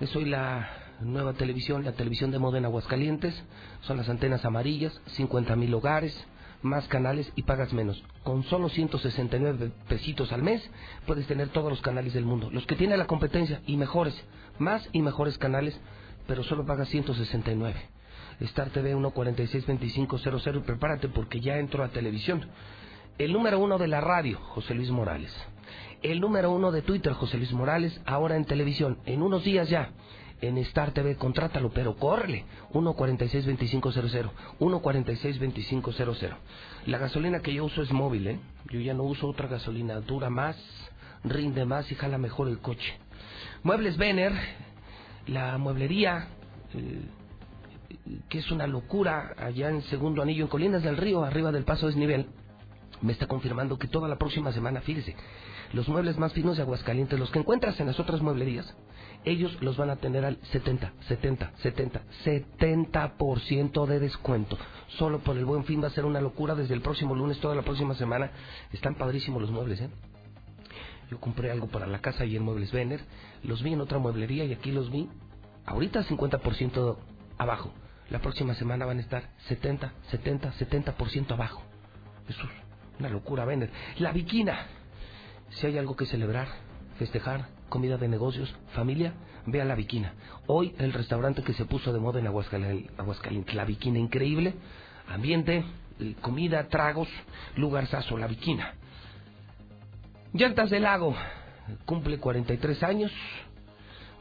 Es 0.00 0.16
hoy 0.16 0.24
la 0.24 0.68
nueva 0.98 1.34
televisión, 1.34 1.84
la 1.84 1.92
televisión 1.92 2.32
de 2.32 2.40
moda 2.40 2.58
en 2.58 2.64
Aguascalientes. 2.64 3.40
Son 3.82 3.96
las 3.96 4.08
antenas 4.08 4.44
amarillas, 4.44 5.00
50 5.06 5.54
mil 5.54 5.72
hogares, 5.74 6.26
más 6.60 6.88
canales 6.88 7.32
y 7.36 7.42
pagas 7.42 7.72
menos. 7.72 8.02
Con 8.24 8.42
solo 8.42 8.68
169 8.68 9.70
pesitos 9.88 10.32
al 10.32 10.42
mes 10.42 10.68
puedes 11.06 11.28
tener 11.28 11.50
todos 11.50 11.70
los 11.70 11.80
canales 11.82 12.14
del 12.14 12.24
mundo. 12.24 12.50
Los 12.50 12.66
que 12.66 12.74
tiene 12.74 12.96
la 12.96 13.06
competencia 13.06 13.60
y 13.64 13.76
mejores, 13.76 14.20
más 14.58 14.88
y 14.90 15.00
mejores 15.00 15.38
canales, 15.38 15.78
pero 16.26 16.42
solo 16.42 16.66
pagas 16.66 16.88
169. 16.88 17.80
Star 18.40 18.70
TV 18.70 18.96
1462500 18.96 20.56
y 20.56 20.60
prepárate 20.62 21.08
porque 21.08 21.40
ya 21.40 21.58
entro 21.58 21.84
a 21.84 21.90
televisión. 21.90 22.44
El 23.18 23.32
número 23.32 23.60
uno 23.60 23.78
de 23.78 23.86
la 23.86 24.00
radio, 24.00 24.40
José 24.40 24.74
Luis 24.74 24.90
Morales. 24.90 25.32
El 26.04 26.20
número 26.20 26.52
uno 26.52 26.70
de 26.70 26.82
Twitter, 26.82 27.14
José 27.14 27.38
Luis 27.38 27.54
Morales, 27.54 27.98
ahora 28.04 28.36
en 28.36 28.44
televisión. 28.44 28.98
En 29.06 29.22
unos 29.22 29.42
días 29.42 29.70
ya. 29.70 29.92
En 30.42 30.58
Star 30.58 30.92
TV, 30.92 31.16
contrátalo, 31.16 31.70
pero 31.70 31.96
córrele. 31.96 32.44
1462500. 32.74 34.30
1462500. 34.58 36.36
La 36.84 36.98
gasolina 36.98 37.40
que 37.40 37.54
yo 37.54 37.64
uso 37.64 37.80
es 37.80 37.90
móvil, 37.90 38.26
¿eh? 38.26 38.38
Yo 38.70 38.80
ya 38.80 38.92
no 38.92 39.04
uso 39.04 39.26
otra 39.28 39.48
gasolina. 39.48 39.98
Dura 40.00 40.28
más, 40.28 40.58
rinde 41.24 41.64
más 41.64 41.90
y 41.90 41.94
jala 41.94 42.18
mejor 42.18 42.48
el 42.48 42.58
coche. 42.58 42.98
Muebles 43.62 43.96
Vener, 43.96 44.34
la 45.26 45.56
mueblería, 45.56 46.28
eh, 46.74 47.00
que 48.28 48.40
es 48.40 48.50
una 48.50 48.66
locura 48.66 49.32
allá 49.38 49.70
en 49.70 49.80
Segundo 49.84 50.20
Anillo, 50.20 50.44
en 50.44 50.50
Colinas 50.50 50.82
del 50.82 50.98
Río, 50.98 51.24
arriba 51.24 51.50
del 51.50 51.64
Paso 51.64 51.86
Desnivel, 51.86 52.26
me 53.04 53.12
está 53.12 53.26
confirmando 53.26 53.78
que 53.78 53.88
toda 53.88 54.08
la 54.08 54.16
próxima 54.16 54.52
semana, 54.52 54.80
fíjese, 54.80 55.14
los 55.74 55.88
muebles 55.88 56.16
más 56.18 56.32
finos 56.32 56.56
de 56.56 56.62
Aguascalientes, 56.62 57.18
los 57.18 57.30
que 57.30 57.40
encuentras 57.40 57.78
en 57.80 57.88
las 57.88 57.98
otras 57.98 58.22
mueblerías, 58.22 58.74
ellos 59.24 59.60
los 59.60 59.76
van 59.76 59.90
a 59.90 59.96
tener 59.96 60.24
al 60.24 60.38
70, 60.52 60.92
70, 61.08 61.52
70, 61.56 62.02
70% 62.24 63.86
de 63.86 63.98
descuento. 63.98 64.56
Solo 64.98 65.18
por 65.18 65.36
el 65.36 65.44
buen 65.44 65.64
fin 65.64 65.82
va 65.82 65.88
a 65.88 65.90
ser 65.90 66.04
una 66.04 66.20
locura 66.20 66.54
desde 66.54 66.74
el 66.74 66.80
próximo 66.80 67.16
lunes, 67.16 67.40
toda 67.40 67.56
la 67.56 67.62
próxima 67.62 67.94
semana. 67.94 68.30
Están 68.72 68.94
padrísimos 68.94 69.42
los 69.42 69.50
muebles, 69.50 69.80
¿eh? 69.80 69.90
Yo 71.10 71.18
compré 71.18 71.50
algo 71.50 71.66
para 71.66 71.86
la 71.86 71.98
casa 71.98 72.24
y 72.24 72.36
en 72.36 72.44
Muebles 72.44 72.72
Vener, 72.72 73.00
los 73.42 73.62
vi 73.62 73.72
en 73.72 73.80
otra 73.80 73.98
mueblería 73.98 74.44
y 74.44 74.52
aquí 74.52 74.70
los 74.70 74.90
vi 74.90 75.08
ahorita 75.66 76.04
50% 76.04 76.96
abajo. 77.36 77.72
La 78.10 78.20
próxima 78.20 78.54
semana 78.54 78.86
van 78.86 78.98
a 78.98 79.00
estar 79.00 79.30
70, 79.48 79.92
70, 80.10 80.52
70% 80.52 81.32
abajo. 81.32 81.62
Eso 82.28 82.42
es 82.42 82.50
una 83.00 83.08
locura, 83.08 83.44
Vener. 83.44 83.70
La 83.98 84.12
Viquina. 84.12 84.83
Si 85.50 85.66
hay 85.66 85.78
algo 85.78 85.96
que 85.96 86.06
celebrar, 86.06 86.48
festejar, 86.98 87.46
comida 87.68 87.96
de 87.96 88.08
negocios, 88.08 88.54
familia, 88.74 89.14
ve 89.46 89.60
a 89.60 89.64
La 89.64 89.74
Viquina. 89.74 90.14
Hoy 90.46 90.74
el 90.78 90.92
restaurante 90.92 91.42
que 91.42 91.54
se 91.54 91.64
puso 91.64 91.92
de 91.92 92.00
moda 92.00 92.20
en 92.20 92.26
Aguascal- 92.26 92.90
Aguascalientes, 92.98 93.54
La 93.54 93.64
Viquina, 93.64 93.98
increíble. 93.98 94.54
Ambiente, 95.08 95.64
eh, 96.00 96.14
comida, 96.20 96.68
tragos, 96.68 97.08
lugarzazo, 97.56 98.16
La 98.16 98.26
Viquina. 98.26 98.74
Llantas 100.32 100.70
del 100.70 100.82
Lago, 100.82 101.14
cumple 101.84 102.18
43 102.18 102.82
años. 102.82 103.12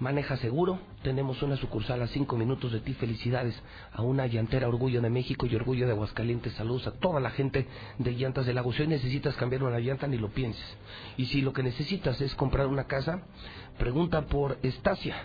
Maneja 0.04 0.36
seguro. 0.38 0.80
Tenemos 1.02 1.42
una 1.42 1.56
sucursal 1.56 2.02
a 2.02 2.08
cinco 2.08 2.36
minutos 2.36 2.74
de 2.74 2.82
ti. 2.82 2.94
Felicidades 2.94 3.60
a 3.94 4.02
una 4.02 4.28
llantera 4.28 4.68
Orgullo 4.68 5.02
de 5.02 5.10
México 5.10 5.46
y 5.46 5.56
Orgullo 5.56 5.86
de 5.86 5.94
Aguascalientes. 5.94 6.54
Saludos 6.54 6.86
a 6.88 6.92
toda 6.92 7.22
la 7.22 7.32
gente 7.32 7.68
de 7.98 8.12
Llantas 8.12 8.46
del 8.46 8.56
Lago. 8.56 8.74
Si 8.74 8.82
hoy 8.82 8.90
necesitas 8.90 9.36
cambiar 9.36 9.64
una 9.64 9.80
llanta, 9.80 10.06
ni 10.06 10.18
lo 10.18 10.30
pienses. 10.30 10.64
Y 11.18 11.26
si 11.28 11.42
lo 11.42 11.54
que 11.54 11.64
necesitas 11.64 12.20
es 12.20 12.36
comprar 12.36 12.68
una 12.68 12.84
casa, 12.84 13.24
pregunta 13.80 14.26
por 14.26 14.60
Estacia. 14.62 15.16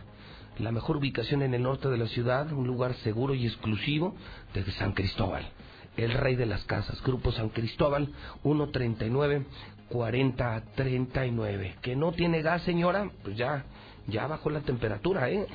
La 0.58 0.70
mejor 0.70 0.96
ubicación 0.96 1.42
en 1.42 1.54
el 1.54 1.62
norte 1.62 1.88
de 1.88 1.98
la 1.98 2.06
ciudad, 2.06 2.52
un 2.52 2.66
lugar 2.66 2.94
seguro 2.94 3.34
y 3.34 3.46
exclusivo 3.46 4.14
de 4.54 4.64
San 4.72 4.92
Cristóbal. 4.92 5.48
El 5.96 6.12
rey 6.12 6.36
de 6.36 6.46
las 6.46 6.64
casas, 6.64 7.02
Grupo 7.02 7.32
San 7.32 7.48
Cristóbal, 7.48 8.12
139 8.42 9.44
4039. 9.88 11.76
Que 11.80 11.96
no 11.96 12.12
tiene 12.12 12.42
gas, 12.42 12.62
señora, 12.62 13.10
pues 13.24 13.36
ya 13.36 13.64
ya 14.08 14.26
bajó 14.26 14.50
la 14.50 14.60
temperatura, 14.60 15.30
¿eh? 15.30 15.46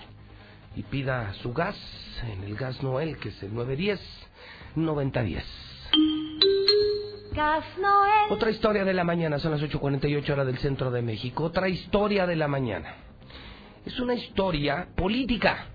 Y 0.76 0.84
pida 0.84 1.34
su 1.36 1.54
gas 1.54 1.76
en 2.24 2.44
el 2.44 2.56
gas 2.56 2.82
Noel, 2.82 3.18
que 3.18 3.30
es 3.30 3.44
el 3.44 3.54
910 3.54 4.00
9010. 4.76 5.44
Gas 7.34 7.66
Noel. 7.80 8.32
Otra 8.32 8.52
historia 8.52 8.86
de 8.86 8.94
la 8.94 9.04
mañana, 9.04 9.40
son 9.40 9.52
las 9.52 9.62
8.48 9.62 10.30
horas 10.30 10.46
del 10.46 10.58
centro 10.60 10.92
de 10.92 11.02
México. 11.02 11.44
Otra 11.44 11.68
historia 11.68 12.26
de 12.28 12.36
la 12.36 12.48
mañana. 12.48 12.96
Es 13.86 14.00
una 14.00 14.14
historia 14.14 14.88
política. 14.96 15.68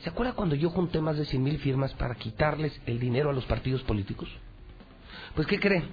¿Se 0.00 0.10
acuerda 0.10 0.34
cuando 0.34 0.54
yo 0.54 0.70
junté 0.70 1.00
más 1.00 1.16
de 1.16 1.24
100 1.24 1.42
mil 1.42 1.58
firmas 1.58 1.92
para 1.94 2.14
quitarles 2.14 2.80
el 2.86 3.00
dinero 3.00 3.30
a 3.30 3.32
los 3.32 3.46
partidos 3.46 3.82
políticos? 3.82 4.28
Pues, 5.34 5.46
¿qué 5.46 5.58
cree? 5.58 5.84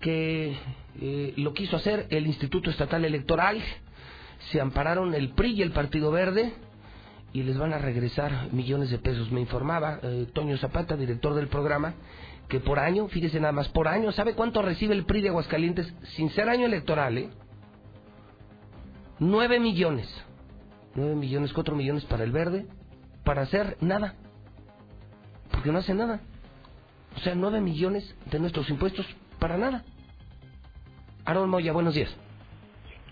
Que 0.00 0.56
eh, 1.00 1.34
lo 1.36 1.52
quiso 1.54 1.76
hacer 1.76 2.06
el 2.10 2.26
Instituto 2.26 2.70
Estatal 2.70 3.04
Electoral 3.04 3.62
se 4.50 4.60
ampararon 4.60 5.14
el 5.14 5.30
PRI 5.30 5.52
y 5.52 5.62
el 5.62 5.72
Partido 5.72 6.10
Verde 6.10 6.52
y 7.32 7.42
les 7.42 7.56
van 7.56 7.72
a 7.72 7.78
regresar 7.78 8.52
millones 8.52 8.90
de 8.90 8.98
pesos. 8.98 9.30
Me 9.30 9.40
informaba 9.40 9.98
eh, 10.02 10.26
Toño 10.32 10.56
Zapata, 10.58 10.96
director 10.96 11.34
del 11.34 11.48
programa, 11.48 11.94
que 12.48 12.60
por 12.60 12.78
año, 12.78 13.08
fíjese 13.08 13.40
nada 13.40 13.52
más, 13.52 13.68
por 13.68 13.88
año, 13.88 14.12
¿sabe 14.12 14.34
cuánto 14.34 14.60
recibe 14.62 14.94
el 14.94 15.04
PRI 15.04 15.22
de 15.22 15.28
Aguascalientes 15.30 15.92
sin 16.16 16.30
ser 16.30 16.48
año 16.48 16.66
electoral? 16.66 17.16
Eh? 17.16 17.30
Nueve 19.18 19.58
millones. 19.58 20.08
Nueve 20.94 21.14
millones, 21.14 21.52
cuatro 21.52 21.74
millones 21.74 22.04
para 22.04 22.24
el 22.24 22.32
verde, 22.32 22.66
para 23.24 23.42
hacer 23.42 23.78
nada. 23.80 24.16
Porque 25.50 25.72
no 25.72 25.78
hace 25.78 25.94
nada. 25.94 26.20
O 27.16 27.20
sea, 27.20 27.34
nueve 27.34 27.60
millones 27.60 28.14
de 28.30 28.38
nuestros 28.38 28.68
impuestos 28.68 29.06
para 29.38 29.56
nada. 29.56 29.84
Aaron 31.24 31.48
Moya, 31.48 31.72
buenos 31.72 31.94
días. 31.94 32.14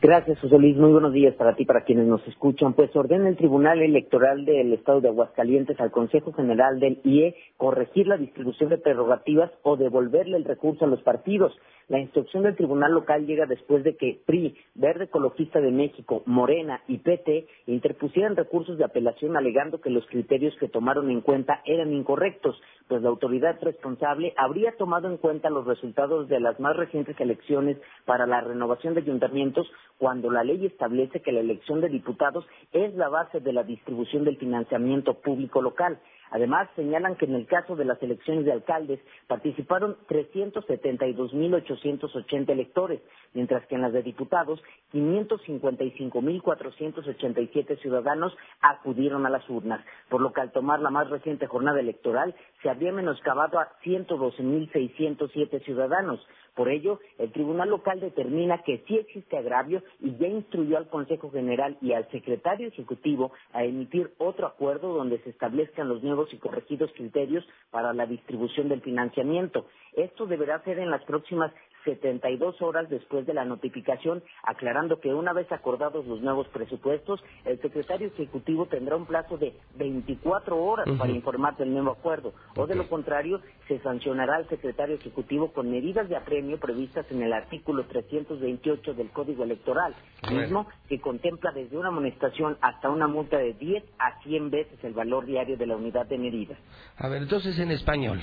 Gracias, 0.02 0.40
José 0.40 0.58
Luis. 0.58 0.78
Muy 0.78 0.92
buenos 0.92 1.12
días 1.12 1.34
para 1.34 1.54
ti, 1.54 1.66
para 1.66 1.84
quienes 1.84 2.06
nos 2.06 2.26
escuchan. 2.26 2.72
Pues 2.72 2.94
ordena 2.96 3.28
el 3.28 3.36
Tribunal 3.36 3.82
Electoral 3.82 4.46
del 4.46 4.72
Estado 4.72 5.02
de 5.02 5.08
Aguascalientes 5.08 5.78
al 5.78 5.90
Consejo 5.90 6.32
General 6.32 6.80
del 6.80 7.00
IE 7.04 7.36
corregir 7.58 8.06
la 8.06 8.16
distribución 8.16 8.70
de 8.70 8.78
prerrogativas 8.78 9.50
o 9.62 9.76
devolverle 9.76 10.38
el 10.38 10.44
recurso 10.44 10.86
a 10.86 10.88
los 10.88 11.02
partidos. 11.02 11.52
La 11.90 11.98
instrucción 11.98 12.44
del 12.44 12.54
Tribunal 12.54 12.92
Local 12.92 13.26
llega 13.26 13.46
después 13.46 13.82
de 13.82 13.96
que 13.96 14.20
PRI, 14.24 14.56
Verde 14.76 15.06
Ecologista 15.06 15.60
de 15.60 15.72
México, 15.72 16.22
Morena 16.24 16.84
y 16.86 16.98
PT 16.98 17.48
interpusieran 17.66 18.36
recursos 18.36 18.78
de 18.78 18.84
apelación 18.84 19.36
alegando 19.36 19.80
que 19.80 19.90
los 19.90 20.06
criterios 20.06 20.54
que 20.60 20.68
tomaron 20.68 21.10
en 21.10 21.20
cuenta 21.20 21.62
eran 21.64 21.92
incorrectos, 21.92 22.62
pues 22.86 23.02
la 23.02 23.08
autoridad 23.08 23.58
responsable 23.60 24.34
habría 24.36 24.76
tomado 24.76 25.08
en 25.08 25.16
cuenta 25.16 25.50
los 25.50 25.66
resultados 25.66 26.28
de 26.28 26.38
las 26.38 26.60
más 26.60 26.76
recientes 26.76 27.18
elecciones 27.18 27.76
para 28.04 28.24
la 28.24 28.40
renovación 28.40 28.94
de 28.94 29.00
ayuntamientos 29.00 29.66
cuando 29.98 30.30
la 30.30 30.44
ley 30.44 30.66
establece 30.66 31.22
que 31.22 31.32
la 31.32 31.40
elección 31.40 31.80
de 31.80 31.88
diputados 31.88 32.46
es 32.72 32.94
la 32.94 33.08
base 33.08 33.40
de 33.40 33.52
la 33.52 33.64
distribución 33.64 34.24
del 34.24 34.36
financiamiento 34.36 35.14
público 35.14 35.60
local. 35.60 35.98
Además, 36.30 36.68
señalan 36.76 37.16
que 37.16 37.24
en 37.26 37.34
el 37.34 37.46
caso 37.46 37.76
de 37.76 37.84
las 37.84 38.02
elecciones 38.02 38.44
de 38.44 38.52
alcaldes 38.52 39.00
participaron 39.26 39.96
372.880 40.08 42.50
electores, 42.50 43.00
mientras 43.34 43.66
que 43.66 43.74
en 43.74 43.82
las 43.82 43.92
de 43.92 44.02
diputados 44.02 44.62
555.487 44.92 47.80
ciudadanos 47.80 48.36
acudieron 48.60 49.26
a 49.26 49.30
las 49.30 49.48
urnas, 49.48 49.80
por 50.08 50.20
lo 50.20 50.32
que 50.32 50.40
al 50.40 50.50
tomar 50.52 50.80
la 50.80 50.90
más 50.90 51.08
reciente 51.10 51.46
jornada 51.46 51.78
electoral 51.80 52.34
se 52.62 52.70
había 52.70 52.92
menoscabado 52.92 53.58
a 53.58 53.72
112.607 53.84 55.64
ciudadanos. 55.64 56.24
Por 56.54 56.68
ello, 56.68 57.00
el 57.18 57.32
Tribunal 57.32 57.70
Local 57.70 58.00
determina 58.00 58.62
que 58.62 58.84
sí 58.86 58.98
existe 58.98 59.38
agravio 59.38 59.82
y 60.00 60.16
ya 60.16 60.26
instruyó 60.26 60.76
al 60.76 60.88
Consejo 60.88 61.30
General 61.30 61.78
y 61.80 61.92
al 61.92 62.10
Secretario 62.10 62.68
Ejecutivo 62.68 63.32
a 63.52 63.64
emitir 63.64 64.12
otro 64.18 64.46
acuerdo 64.46 64.92
donde 64.92 65.18
se 65.20 65.30
establezcan 65.30 65.88
los 65.88 66.02
nuevos 66.02 66.19
y 66.32 66.38
corregidos 66.38 66.90
criterios 66.94 67.44
para 67.70 67.92
la 67.92 68.06
distribución 68.06 68.68
del 68.68 68.82
financiamiento. 68.82 69.66
Esto 69.94 70.26
deberá 70.26 70.62
ser 70.64 70.78
en 70.78 70.90
las 70.90 71.02
próximas 71.04 71.52
72 71.84 72.60
horas 72.62 72.88
después 72.88 73.26
de 73.26 73.34
la 73.34 73.44
notificación, 73.44 74.22
aclarando 74.42 75.00
que 75.00 75.14
una 75.14 75.32
vez 75.32 75.50
acordados 75.52 76.06
los 76.06 76.20
nuevos 76.20 76.48
presupuestos, 76.48 77.22
el 77.44 77.60
secretario 77.60 78.08
ejecutivo 78.08 78.66
tendrá 78.66 78.96
un 78.96 79.06
plazo 79.06 79.36
de 79.38 79.54
24 79.76 80.56
horas 80.56 80.86
para 80.98 81.12
informar 81.12 81.56
del 81.56 81.72
nuevo 81.72 81.92
acuerdo, 81.92 82.32
o 82.56 82.66
de 82.66 82.74
lo 82.74 82.88
contrario, 82.88 83.40
se 83.68 83.78
sancionará 83.80 84.36
al 84.36 84.48
secretario 84.48 84.96
ejecutivo 84.96 85.52
con 85.52 85.70
medidas 85.70 86.08
de 86.08 86.16
apremio 86.16 86.58
previstas 86.58 87.06
en 87.10 87.22
el 87.22 87.32
artículo 87.32 87.86
328 87.86 88.94
del 88.94 89.10
Código 89.10 89.44
Electoral, 89.44 89.94
mismo 90.30 90.66
que 90.88 91.00
contempla 91.00 91.52
desde 91.52 91.76
una 91.76 91.88
amonestación 91.88 92.56
hasta 92.60 92.90
una 92.90 93.06
multa 93.06 93.38
de 93.38 93.54
10 93.54 93.84
a 93.98 94.22
100 94.22 94.50
veces 94.50 94.84
el 94.84 94.92
valor 94.92 95.26
diario 95.26 95.56
de 95.56 95.66
la 95.66 95.76
unidad 95.76 96.06
de 96.06 96.18
medida. 96.18 96.56
A 96.96 97.08
ver, 97.08 97.22
entonces 97.22 97.58
en 97.58 97.70
español, 97.70 98.20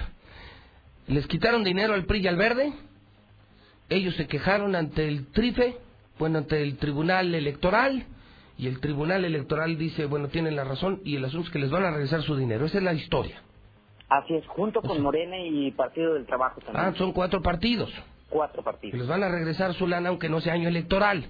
¿les 1.07 1.25
quitaron 1.27 1.63
dinero 1.63 1.93
al 1.93 2.05
PRI 2.05 2.21
y 2.21 2.27
al 2.27 2.37
Verde? 2.37 2.73
Ellos 3.89 4.15
se 4.15 4.27
quejaron 4.27 4.75
ante 4.75 5.07
el 5.07 5.27
TRIFE, 5.27 5.77
bueno, 6.19 6.39
ante 6.39 6.61
el 6.61 6.77
Tribunal 6.77 7.33
Electoral, 7.33 8.05
y 8.57 8.67
el 8.67 8.79
Tribunal 8.79 9.23
Electoral 9.23 9.77
dice, 9.77 10.05
bueno, 10.05 10.29
tienen 10.29 10.55
la 10.55 10.63
razón, 10.63 11.01
y 11.03 11.15
el 11.15 11.25
asunto 11.25 11.47
es 11.47 11.53
que 11.53 11.59
les 11.59 11.69
van 11.69 11.83
a 11.83 11.91
regresar 11.91 12.23
su 12.23 12.35
dinero. 12.35 12.65
Esa 12.65 12.79
es 12.79 12.83
la 12.83 12.93
historia. 12.93 13.41
Así 14.09 14.35
es, 14.35 14.47
junto 14.47 14.81
con 14.81 15.01
Morena 15.01 15.37
y 15.39 15.71
Partido 15.71 16.13
del 16.13 16.25
Trabajo 16.25 16.61
también. 16.61 16.85
Ah, 16.85 16.93
son 16.97 17.11
cuatro 17.11 17.41
partidos. 17.41 17.91
Cuatro 18.29 18.63
partidos. 18.63 18.95
Y 18.95 18.99
les 18.99 19.07
van 19.07 19.23
a 19.23 19.29
regresar 19.29 19.73
su 19.73 19.85
lana 19.85 20.09
aunque 20.09 20.29
no 20.29 20.39
sea 20.39 20.53
año 20.53 20.69
electoral. 20.69 21.25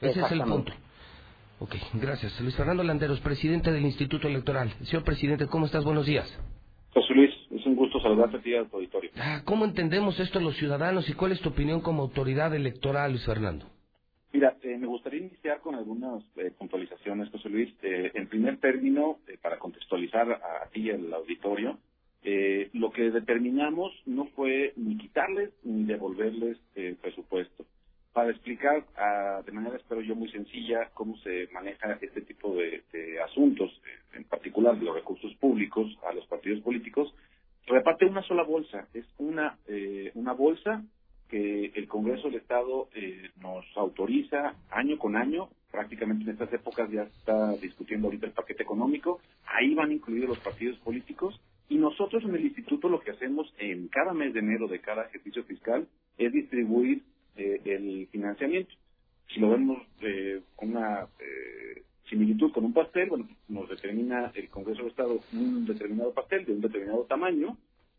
Ese 0.00 0.20
es 0.20 0.32
el 0.32 0.42
punto. 0.42 0.72
Ok, 1.60 1.76
gracias. 1.94 2.40
Luis 2.40 2.56
Fernando 2.56 2.82
Landeros, 2.82 3.20
presidente 3.20 3.70
del 3.70 3.84
Instituto 3.84 4.26
Electoral. 4.26 4.70
Señor 4.82 5.04
presidente, 5.04 5.46
¿cómo 5.46 5.66
estás? 5.66 5.84
Buenos 5.84 6.06
días. 6.06 6.26
José 6.94 7.14
Luis, 7.14 7.30
gusto 8.00 8.08
saludarte 8.08 8.36
a 8.36 8.40
ti 8.40 8.50
y 8.50 8.54
a 8.54 8.64
tu 8.64 8.76
auditorio. 8.76 9.10
Ah, 9.16 9.42
¿Cómo 9.44 9.64
entendemos 9.64 10.18
esto 10.18 10.40
los 10.40 10.56
ciudadanos 10.56 11.08
y 11.08 11.14
cuál 11.14 11.32
es 11.32 11.40
tu 11.40 11.50
opinión 11.50 11.80
como 11.80 12.02
autoridad 12.02 12.54
electoral, 12.54 13.12
Luis 13.12 13.24
Fernando? 13.24 13.66
Mira, 14.32 14.56
eh, 14.62 14.78
me 14.78 14.86
gustaría 14.86 15.20
iniciar 15.20 15.60
con 15.60 15.74
algunas 15.74 16.22
eh, 16.36 16.52
puntualizaciones, 16.56 17.30
José 17.30 17.48
Luis. 17.48 17.74
Eh, 17.82 18.12
en 18.14 18.28
primer 18.28 18.58
término, 18.58 19.18
para 19.42 19.58
contextualizar 19.58 20.30
a, 20.30 20.68
ti 20.72 20.82
y 20.82 20.90
al 20.90 21.12
auditorio, 21.12 21.78
lo 22.74 22.90
que 22.90 23.10
determinamos 23.10 23.92
no 24.04 24.26
fue 24.36 24.74
ni 24.76 24.98
quitarles 24.98 25.50
ni 25.64 25.84
devolverles 25.84 26.58
presupuesto. 27.00 27.64
Para 28.12 28.30
explicar 28.30 28.84
ah, 28.96 29.40
de 29.44 29.52
manera, 29.52 29.76
espero 29.76 30.02
yo, 30.02 30.14
muy 30.14 30.30
sencilla 30.30 30.90
cómo 30.92 31.16
se 31.18 31.48
maneja 31.52 31.98
este 32.00 32.20
tipo 32.20 32.54
de, 32.54 32.82
de 32.92 33.22
asuntos, 33.22 33.70
en 34.12 34.24
particular 34.24 34.78
de 34.78 34.84
los 34.84 34.94
recursos 34.94 35.32
públicos 35.36 35.96
a 36.08 36.12
los 36.12 36.26
partidos 36.26 36.60
políticos, 36.60 37.14
reparte 37.66 38.06
una 38.06 38.22
sola 38.22 38.42
bolsa. 38.42 38.88
Es 38.94 39.06
una, 39.18 39.58
eh, 39.66 40.10
una 40.14 40.32
bolsa 40.32 40.84
que 41.28 41.66
el 41.74 41.86
Congreso 41.86 42.28
del 42.28 42.40
Estado 42.40 42.88
eh, 42.94 43.30
nos 43.40 43.64
autoriza 43.76 44.54
año 44.70 44.98
con 44.98 45.16
año. 45.16 45.48
Prácticamente 45.70 46.24
en 46.24 46.30
estas 46.30 46.52
épocas 46.52 46.90
ya 46.90 47.02
está 47.02 47.52
discutiendo 47.56 48.08
ahorita 48.08 48.26
el 48.26 48.32
paquete 48.32 48.62
económico. 48.62 49.20
Ahí 49.46 49.74
van 49.74 49.92
incluidos 49.92 50.30
los 50.30 50.38
partidos 50.40 50.78
políticos. 50.78 51.40
Y 51.68 51.76
nosotros 51.76 52.24
en 52.24 52.34
el 52.34 52.44
instituto 52.44 52.88
lo 52.88 53.00
que 53.00 53.12
hacemos 53.12 53.54
en 53.58 53.86
cada 53.88 54.12
mes 54.12 54.34
de 54.34 54.40
enero 54.40 54.66
de 54.66 54.80
cada 54.80 55.04
ejercicio 55.04 55.44
fiscal 55.44 55.86
es 56.18 56.32
distribuir 56.32 57.02
eh, 57.36 57.60
el 57.64 58.08
financiamiento. 58.08 58.74
Si 59.28 59.38
lo 59.38 59.50
vemos 59.50 59.78
con 60.56 60.76
una 60.76 61.06
similitud 62.10 62.52
con 62.52 62.64
un 62.64 62.72
pastel, 62.74 63.08
bueno, 63.08 63.28
nos 63.48 63.68
determina 63.68 64.32
el 64.34 64.48
Congreso 64.50 64.82
del 64.82 64.90
Estado 64.90 65.20
un 65.32 65.64
determinado 65.64 66.12
pastel 66.12 66.44
de 66.44 66.52
un 66.52 66.60
determinado 66.60 67.04
tamaño 67.04 67.56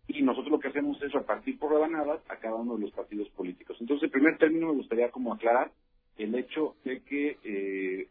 y 0.08 0.22
nosotros 0.22 0.52
lo 0.52 0.60
que 0.60 0.68
hacemos 0.68 1.02
es 1.02 1.12
repartir 1.12 1.58
por 1.58 1.72
rebanadas 1.72 2.22
a 2.30 2.36
cada 2.36 2.56
uno 2.56 2.76
de 2.76 2.82
los 2.82 2.92
partidos 2.92 3.30
políticos. 3.30 3.78
Entonces, 3.80 4.04
en 4.04 4.12
primer 4.12 4.38
término, 4.38 4.68
me 4.68 4.74
gustaría 4.74 5.10
como 5.10 5.34
aclarar 5.34 5.72
el 6.18 6.36
hecho 6.36 6.76
de 6.84 7.02
que 7.02 7.38
eh, 7.44 8.08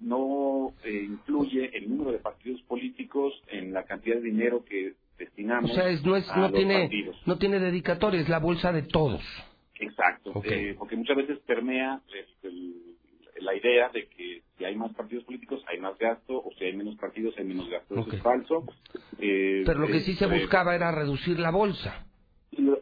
no 0.00 0.74
eh, 0.84 1.04
incluye 1.06 1.76
el 1.76 1.88
número 1.88 2.12
de 2.12 2.18
partidos 2.18 2.60
políticos 2.62 3.32
en 3.48 3.72
la 3.72 3.84
cantidad 3.84 4.16
de 4.16 4.22
dinero 4.22 4.64
que 4.64 4.94
destinamos. 5.18 5.70
O 5.70 5.74
sea, 5.74 5.84
no, 6.04 6.16
es, 6.16 6.26
no 6.36 6.50
tiene 6.50 6.90
no 7.26 7.38
tiene 7.38 7.60
dedicatoria, 7.60 8.20
es 8.20 8.28
la 8.28 8.40
bolsa 8.40 8.72
de 8.72 8.82
todos. 8.82 9.22
Exacto, 9.78 10.42
eh, 10.44 10.74
porque 10.78 10.96
muchas 10.96 11.16
veces 11.16 11.38
permea 11.40 12.00
la 13.44 13.54
idea 13.54 13.88
de 13.90 14.06
que 14.08 14.42
si 14.58 14.64
hay 14.64 14.74
más 14.76 14.92
partidos 14.94 15.24
políticos 15.24 15.62
hay 15.68 15.78
más 15.78 15.96
gasto, 15.98 16.36
o 16.36 16.50
si 16.58 16.64
hay 16.64 16.76
menos 16.76 16.96
partidos, 16.96 17.34
hay 17.38 17.44
menos 17.44 17.68
gasto. 17.70 17.94
Eso 17.98 18.10
es 18.12 18.22
falso. 18.22 18.64
Eh, 19.18 19.62
Pero 19.66 19.80
lo 19.80 19.86
que 19.86 20.00
sí 20.00 20.14
se 20.14 20.24
eh, 20.24 20.40
buscaba 20.40 20.74
era 20.74 20.90
reducir 20.90 21.38
la 21.38 21.50
bolsa. 21.50 22.06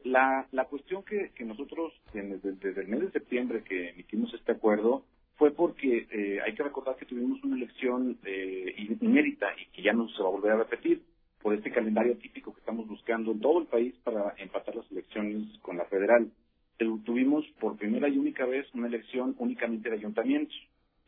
La, 0.05 0.47
la 0.52 0.64
cuestión 0.66 1.02
que, 1.05 1.30
que 1.34 1.44
nosotros, 1.44 1.93
desde, 2.12 2.52
desde 2.52 2.82
el 2.82 2.89
mes 2.89 3.01
de 3.01 3.10
septiembre 3.12 3.62
que 3.64 3.90
emitimos 3.90 4.32
este 4.34 4.52
acuerdo, 4.52 5.05
fue 5.36 5.52
porque 5.52 6.06
eh, 6.10 6.40
hay 6.44 6.55
que 6.55 6.62
recordar 6.62 6.97
que 6.97 7.06
tuvimos 7.06 7.43
una 7.43 7.56
elección 7.56 8.18
eh, 8.24 8.74
in- 8.76 8.98
inédita 9.01 9.47
y 9.59 9.66
que 9.72 9.82
ya 9.82 9.93
no 9.94 10.09
se 10.10 10.22
va 10.22 10.28
a 10.28 10.32
volver 10.32 10.52
a 10.52 10.56
repetir 10.59 11.02
por 11.40 11.55
este 11.55 11.70
calendario 11.70 12.16
típico 12.18 12.52
que 12.52 12.60
estamos 12.60 12.86
buscando 12.86 13.32
en 13.32 13.40
todo 13.40 13.60
el 13.60 13.66
país 13.66 13.94
para 14.05 14.34
empatar 14.39 14.76
las 14.76 14.90
elecciones 14.93 15.59
con 15.62 15.78
la 15.78 15.86
federal. 15.86 16.30
Tuvimos 17.04 17.44
por 17.60 17.76
primera 17.76 18.09
y 18.09 18.18
única 18.18 18.46
vez 18.46 18.66
una 18.74 18.86
elección 18.86 19.34
únicamente 19.38 19.90
de 19.90 19.96
ayuntamientos. 19.96 20.56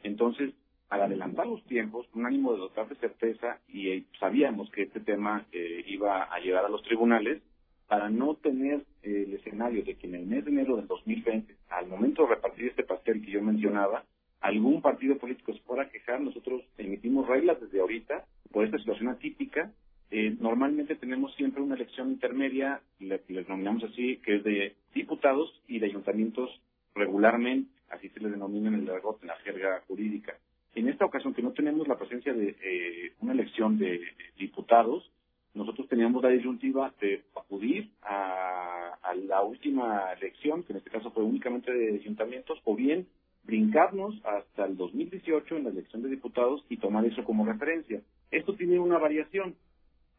Entonces, 0.02 0.52
al 0.90 1.02
adelantar 1.02 1.46
los 1.46 1.64
tiempos, 1.64 2.06
un 2.14 2.26
ánimo 2.26 2.52
de 2.52 2.58
dotar 2.58 2.88
de 2.88 2.96
certeza, 2.96 3.58
y 3.68 3.88
eh, 3.88 4.04
sabíamos 4.20 4.70
que 4.70 4.82
este 4.82 5.00
tema 5.00 5.46
eh, 5.52 5.84
iba 5.86 6.24
a 6.24 6.38
llegar 6.38 6.64
a 6.64 6.68
los 6.68 6.82
tribunales, 6.82 7.42
para 7.86 8.08
no 8.08 8.34
tener 8.34 8.80
eh, 9.02 9.24
el 9.26 9.34
escenario 9.34 9.84
de 9.84 9.96
que 9.96 10.06
en 10.06 10.14
el 10.14 10.26
mes 10.26 10.44
de 10.44 10.50
enero 10.50 10.76
del 10.76 10.86
2020, 10.86 11.54
al 11.70 11.86
momento 11.86 12.22
de 12.22 12.34
repartir 12.34 12.66
este 12.66 12.84
pastel 12.84 13.22
que 13.22 13.32
yo 13.32 13.42
mencionaba, 13.42 14.04
algún 14.40 14.82
partido 14.82 15.16
político 15.16 15.52
se 15.52 15.60
fuera 15.60 15.84
a 15.84 15.88
quejar, 15.88 16.20
nosotros 16.20 16.62
emitimos 16.78 17.26
reglas 17.26 17.60
desde 17.60 17.80
ahorita 17.80 18.24
por 18.52 18.64
esta 18.64 18.78
situación 18.78 19.08
atípica. 19.08 19.72
Eh, 20.16 20.36
normalmente 20.38 20.94
tenemos 20.94 21.34
siempre 21.34 21.60
una 21.60 21.74
elección 21.74 22.12
intermedia, 22.12 22.80
le, 23.00 23.20
denominamos 23.26 23.82
así, 23.82 24.18
que 24.18 24.36
es 24.36 24.44
de 24.44 24.76
diputados 24.94 25.60
y 25.66 25.80
de 25.80 25.86
ayuntamientos 25.86 26.60
regularmente, 26.94 27.68
así 27.90 28.08
se 28.10 28.20
le 28.20 28.30
denomina 28.30 28.68
en 28.68 28.74
el 28.74 28.90
argot, 28.90 29.20
en 29.22 29.26
la 29.26 29.36
jerga 29.38 29.82
jurídica. 29.88 30.38
En 30.76 30.88
esta 30.88 31.04
ocasión, 31.04 31.34
que 31.34 31.42
no 31.42 31.50
tenemos 31.50 31.88
la 31.88 31.98
presencia 31.98 32.32
de 32.32 32.54
eh, 32.62 33.12
una 33.22 33.32
elección 33.32 33.76
de 33.76 34.02
diputados, 34.38 35.10
nosotros 35.52 35.88
teníamos 35.88 36.22
la 36.22 36.28
disyuntiva 36.28 36.94
de 37.00 37.24
acudir 37.34 37.90
a, 38.02 38.96
a 39.02 39.14
la 39.16 39.42
última 39.42 40.12
elección, 40.12 40.62
que 40.62 40.74
en 40.74 40.76
este 40.76 40.90
caso 40.90 41.10
fue 41.10 41.24
únicamente 41.24 41.72
de 41.72 41.96
ayuntamientos, 41.96 42.60
o 42.62 42.76
bien 42.76 43.08
brincarnos 43.42 44.14
hasta 44.24 44.64
el 44.64 44.76
2018 44.76 45.56
en 45.56 45.64
la 45.64 45.70
elección 45.70 46.02
de 46.02 46.08
diputados 46.08 46.64
y 46.68 46.76
tomar 46.76 47.04
eso 47.04 47.24
como 47.24 47.44
referencia. 47.44 48.00
Esto 48.30 48.54
tiene 48.54 48.78
una 48.78 48.98
variación, 48.98 49.56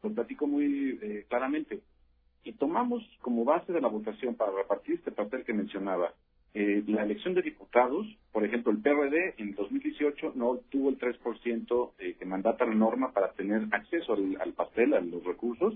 lo 0.08 0.14
platico 0.14 0.46
muy 0.46 0.98
eh, 1.02 1.26
claramente. 1.28 1.80
Y 2.44 2.52
tomamos 2.52 3.02
como 3.20 3.44
base 3.44 3.72
de 3.72 3.80
la 3.80 3.88
votación 3.88 4.36
para 4.36 4.52
repartir 4.52 4.96
este 4.96 5.10
papel 5.10 5.44
que 5.44 5.52
mencionaba, 5.52 6.14
eh, 6.54 6.82
la 6.86 7.02
elección 7.02 7.34
de 7.34 7.42
diputados, 7.42 8.06
por 8.32 8.44
ejemplo, 8.44 8.72
el 8.72 8.78
PRD 8.78 9.34
en 9.36 9.54
2018 9.54 10.32
no 10.36 10.50
obtuvo 10.50 10.88
el 10.88 10.98
3% 10.98 11.92
eh, 11.98 12.14
que 12.18 12.24
mandata 12.24 12.64
la 12.64 12.74
norma 12.74 13.12
para 13.12 13.32
tener 13.32 13.66
acceso 13.72 14.14
al, 14.14 14.38
al 14.40 14.52
pastel, 14.54 14.94
a 14.94 15.00
los 15.00 15.22
recursos, 15.24 15.74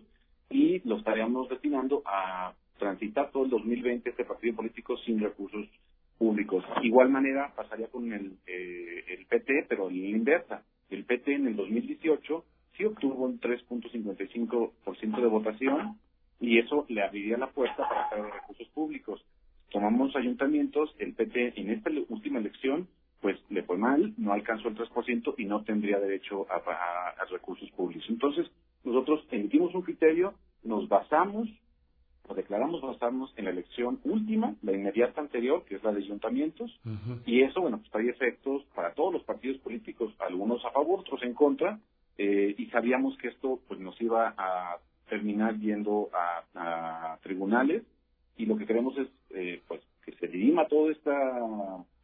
y 0.48 0.80
lo 0.88 0.96
estaríamos 0.96 1.48
destinando 1.48 2.02
a 2.06 2.54
transitar 2.78 3.30
todo 3.30 3.44
el 3.44 3.50
2020 3.50 4.08
este 4.08 4.24
partido 4.24 4.56
político 4.56 4.96
sin 4.98 5.20
recursos 5.20 5.68
públicos. 6.16 6.64
Igual 6.82 7.10
manera 7.10 7.52
pasaría 7.54 7.88
con 7.88 8.12
el, 8.12 8.38
eh, 8.46 9.04
el 9.08 9.26
PT, 9.26 9.66
pero 9.68 9.90
en 9.90 9.96
inversa. 9.96 10.64
El 10.88 11.04
PT 11.04 11.34
en 11.34 11.46
el 11.46 11.56
2018 11.56 12.44
sí 12.80 12.86
obtuvo 12.86 13.24
un 13.26 13.38
3.55% 13.40 15.20
de 15.20 15.26
votación 15.26 15.98
y 16.40 16.58
eso 16.58 16.86
le 16.88 17.02
abriría 17.02 17.36
la 17.36 17.50
puerta 17.50 17.86
para 17.88 18.06
hacer 18.06 18.24
recursos 18.24 18.68
públicos. 18.68 19.22
Tomamos 19.70 20.16
ayuntamientos, 20.16 20.94
el 20.98 21.14
PT 21.14 21.60
en 21.60 21.70
esta 21.70 21.90
última 22.08 22.38
elección 22.38 22.88
pues 23.20 23.38
le 23.50 23.62
fue 23.64 23.76
mal, 23.76 24.14
no 24.16 24.32
alcanzó 24.32 24.68
el 24.68 24.76
3% 24.76 25.34
y 25.36 25.44
no 25.44 25.62
tendría 25.64 26.00
derecho 26.00 26.46
a, 26.50 26.54
a- 26.56 27.22
a 27.22 27.24
recursos 27.26 27.70
públicos. 27.72 28.06
Entonces, 28.08 28.50
nosotros 28.82 29.26
emitimos 29.30 29.74
un 29.74 29.82
criterio, 29.82 30.32
nos 30.64 30.88
basamos 30.88 31.46
o 32.26 32.34
declaramos 32.34 32.80
basarnos 32.80 33.34
en 33.36 33.44
la 33.44 33.50
elección 33.50 34.00
última, 34.04 34.54
la 34.62 34.72
inmediata 34.72 35.20
anterior, 35.20 35.64
que 35.66 35.74
es 35.76 35.82
la 35.84 35.92
de 35.92 35.98
ayuntamientos, 35.98 36.80
y 37.26 37.42
eso, 37.42 37.60
bueno, 37.60 37.78
pues 37.78 37.90
trae 37.90 38.08
efectos 38.08 38.64
para 38.74 38.94
todos 38.94 39.12
los 39.12 39.22
partidos 39.24 39.58
políticos, 39.58 40.14
algunos 40.20 40.64
a 40.64 40.70
favor, 40.70 41.00
otros 41.00 41.22
en 41.22 41.34
contra, 41.34 41.78
eh, 42.22 42.54
y 42.58 42.66
sabíamos 42.66 43.16
que 43.16 43.28
esto 43.28 43.60
pues 43.66 43.80
nos 43.80 43.98
iba 43.98 44.34
a 44.36 44.76
terminar 45.08 45.58
yendo 45.58 46.10
a, 46.12 47.14
a 47.14 47.18
tribunales, 47.22 47.82
y 48.36 48.44
lo 48.44 48.58
que 48.58 48.66
queremos 48.66 48.94
es 48.98 49.08
eh, 49.30 49.62
pues 49.66 49.80
que 50.04 50.12
se 50.12 50.26
dirima 50.26 50.66
toda 50.68 50.92
esta 50.92 51.14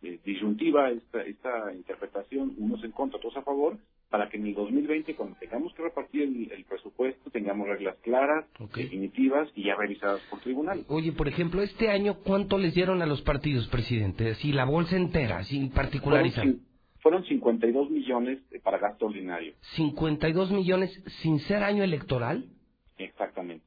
eh, 0.00 0.18
disyuntiva, 0.24 0.88
esta, 0.88 1.20
esta 1.20 1.70
interpretación, 1.74 2.54
unos 2.56 2.82
en 2.82 2.92
contra, 2.92 3.18
otros 3.18 3.36
a 3.36 3.42
favor, 3.42 3.76
para 4.08 4.30
que 4.30 4.38
en 4.38 4.46
el 4.46 4.54
2020, 4.54 5.14
cuando 5.16 5.36
tengamos 5.38 5.74
que 5.74 5.82
repartir 5.82 6.22
el, 6.22 6.50
el 6.50 6.64
presupuesto, 6.64 7.30
tengamos 7.30 7.68
reglas 7.68 7.98
claras, 7.98 8.46
definitivas 8.74 9.50
y 9.54 9.64
ya 9.64 9.74
revisadas 9.74 10.22
por 10.30 10.40
tribunal. 10.40 10.82
Oye, 10.88 11.12
por 11.12 11.28
ejemplo, 11.28 11.60
este 11.60 11.90
año, 11.90 12.20
¿cuánto 12.24 12.56
les 12.56 12.74
dieron 12.74 13.02
a 13.02 13.06
los 13.06 13.20
partidos, 13.20 13.68
presidente? 13.68 14.34
Si 14.36 14.52
la 14.52 14.64
bolsa 14.64 14.96
entera, 14.96 15.44
sin 15.44 15.70
particularizar. 15.70 16.44
Fueron, 16.44 16.75
fueron 17.06 17.24
52 17.24 17.88
millones 17.88 18.40
para 18.64 18.78
gasto 18.78 19.06
ordinario. 19.06 19.54
52 19.76 20.50
millones 20.50 20.90
sin 21.22 21.38
ser 21.38 21.62
año 21.62 21.84
electoral. 21.84 22.46
Exactamente. 22.98 23.64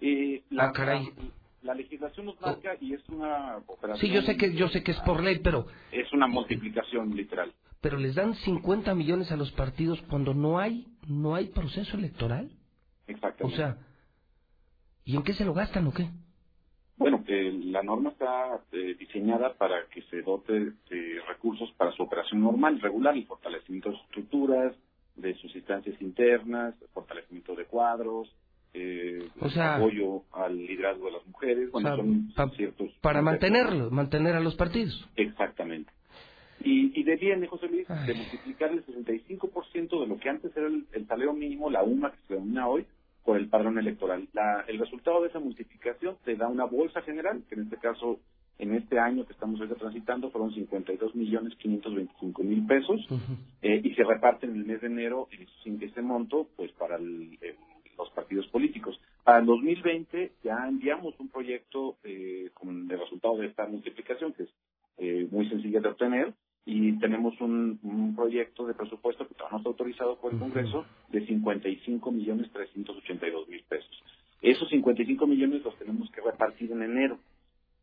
Eh, 0.00 0.44
la, 0.50 0.66
Ah, 0.68 0.72
caray. 0.72 1.04
la- 1.04 1.24
la 1.62 1.74
legislación 1.74 2.26
nos 2.26 2.40
marca 2.40 2.76
y 2.80 2.94
es 2.94 3.08
una 3.08 3.56
operación. 3.66 3.98
Sí, 4.08 4.14
yo 4.14 4.22
sé 4.22 4.36
que 4.36 4.54
yo 4.54 4.68
sé 4.68 4.84
que 4.84 4.92
es 4.92 5.00
por 5.00 5.20
ley, 5.20 5.40
pero 5.42 5.66
Es 5.90 6.12
una 6.12 6.28
multiplicación 6.28 7.16
literal. 7.16 7.52
pero 7.80 7.96
les 7.98 8.14
dan 8.14 8.34
50 8.36 8.94
millones 8.94 9.32
a 9.32 9.36
los 9.36 9.50
partidos 9.50 10.00
cuando 10.02 10.32
no 10.32 10.60
hay 10.60 10.86
no 11.08 11.34
hay 11.34 11.46
proceso 11.48 11.96
electoral. 11.96 12.52
O 13.08 13.10
Exactamente. 13.10 13.56
sea, 13.56 13.78
¿y 15.04 15.16
en 15.16 15.24
qué 15.24 15.32
se 15.32 15.44
lo 15.44 15.54
gastan 15.54 15.88
o 15.88 15.92
qué? 15.92 16.08
Bueno, 16.96 17.24
eh, 17.26 17.52
la 17.64 17.82
norma 17.82 18.10
está 18.10 18.60
eh, 18.72 18.94
diseñada 18.98 19.54
para 19.54 19.86
que 19.88 20.02
se 20.02 20.22
dote 20.22 20.52
de 20.52 21.20
recursos 21.28 21.72
para 21.72 21.92
su 21.92 22.02
operación 22.04 22.40
normal, 22.42 22.80
regular, 22.80 23.14
el 23.16 23.26
fortalecimiento 23.26 23.90
de 23.90 23.96
sus 23.96 24.04
estructuras, 24.06 24.76
de 25.16 25.34
sus 25.34 25.54
instancias 25.56 26.00
internas, 26.00 26.74
fortalecimiento 26.92 27.54
de 27.56 27.64
cuadros, 27.66 28.32
eh, 28.74 29.28
O 29.40 29.48
sea- 29.48 29.76
apoyo 29.76 30.22
al 30.32 30.56
liderazgo 30.56 31.06
de 31.06 31.12
las 31.12 31.26
mujeres, 31.26 31.70
bueno, 31.70 31.88
O 31.92 31.96
sea, 31.96 32.04
son 32.04 32.32
pa- 32.34 32.48
ciertos... 32.56 32.90
Para 33.00 33.22
mantenerlo, 33.22 33.90
mantener 33.90 34.34
a 34.36 34.40
los 34.40 34.54
partidos. 34.56 35.08
Exactamente. 35.16 35.90
Y, 36.60 36.98
y 36.98 37.02
deviene, 37.04 37.46
José 37.48 37.68
Luis, 37.68 37.86
de 37.88 38.14
multiplicar 38.14 38.70
el 38.70 38.84
65% 38.86 40.00
de 40.00 40.06
lo 40.06 40.18
que 40.18 40.28
antes 40.28 40.56
era 40.56 40.66
el, 40.68 40.86
el 40.92 41.06
salario 41.06 41.32
mínimo, 41.32 41.70
la 41.70 41.82
UMA 41.82 42.12
que 42.12 42.18
se 42.28 42.34
denomina 42.34 42.68
hoy, 42.68 42.86
por 43.24 43.36
el 43.38 43.48
padrón 43.48 43.78
electoral. 43.78 44.28
La- 44.32 44.64
el 44.68 44.78
resultado 44.78 45.22
de 45.22 45.28
esa 45.28 45.40
multiplicación 45.40 46.16
te 46.24 46.36
da 46.36 46.48
una 46.48 46.64
bolsa 46.64 47.00
general, 47.02 47.42
que 47.48 47.54
en 47.54 47.62
este 47.62 47.78
caso, 47.78 48.20
en 48.58 48.74
este 48.74 48.98
año 48.98 49.24
que 49.26 49.32
estamos 49.32 49.58
ahorita 49.60 49.76
transitando, 49.76 50.30
fueron 50.30 50.52
52 50.52 51.14
millones 51.14 51.54
525 51.56 52.42
mil 52.42 52.66
pesos, 52.66 53.00
eh, 53.62 53.80
y 53.82 53.94
se 53.94 54.04
reparten 54.04 54.50
en 54.50 54.56
el 54.56 54.64
mes 54.66 54.80
de 54.80 54.86
enero 54.88 55.28
ese, 55.32 55.84
ese 55.84 56.02
monto, 56.02 56.48
pues 56.56 56.70
para 56.72 56.96
el- 56.96 57.38
el- 57.40 57.56
los 57.96 58.10
partidos 58.10 58.46
políticos. 58.48 59.00
Para 59.22 59.38
el 59.38 59.46
2020 59.46 60.32
ya 60.42 60.66
enviamos 60.68 61.14
un 61.20 61.28
proyecto 61.28 61.96
eh, 62.04 62.50
con 62.52 62.90
el 62.90 62.98
resultado 62.98 63.36
de 63.38 63.46
esta 63.46 63.66
multiplicación, 63.66 64.32
que 64.32 64.42
es 64.44 64.48
eh, 64.98 65.26
muy 65.30 65.48
sencilla 65.48 65.80
de 65.80 65.88
obtener, 65.88 66.34
y 66.66 66.98
tenemos 66.98 67.38
un, 67.40 67.78
un 67.82 68.14
proyecto 68.16 68.66
de 68.66 68.74
presupuesto 68.74 69.26
que 69.28 69.34
todavía 69.34 69.52
no 69.52 69.58
está 69.58 69.68
autorizado 69.70 70.16
por 70.18 70.32
el 70.32 70.38
Congreso 70.38 70.84
de 71.10 71.26
55 71.26 72.12
millones 72.12 72.50
382 72.52 73.48
mil 73.48 73.62
pesos. 73.68 74.02
Esos 74.42 74.68
55 74.70 75.26
millones 75.26 75.62
los 75.62 75.76
tenemos 75.78 76.10
que 76.10 76.20
repartir 76.20 76.70
en 76.72 76.82
enero. 76.82 77.18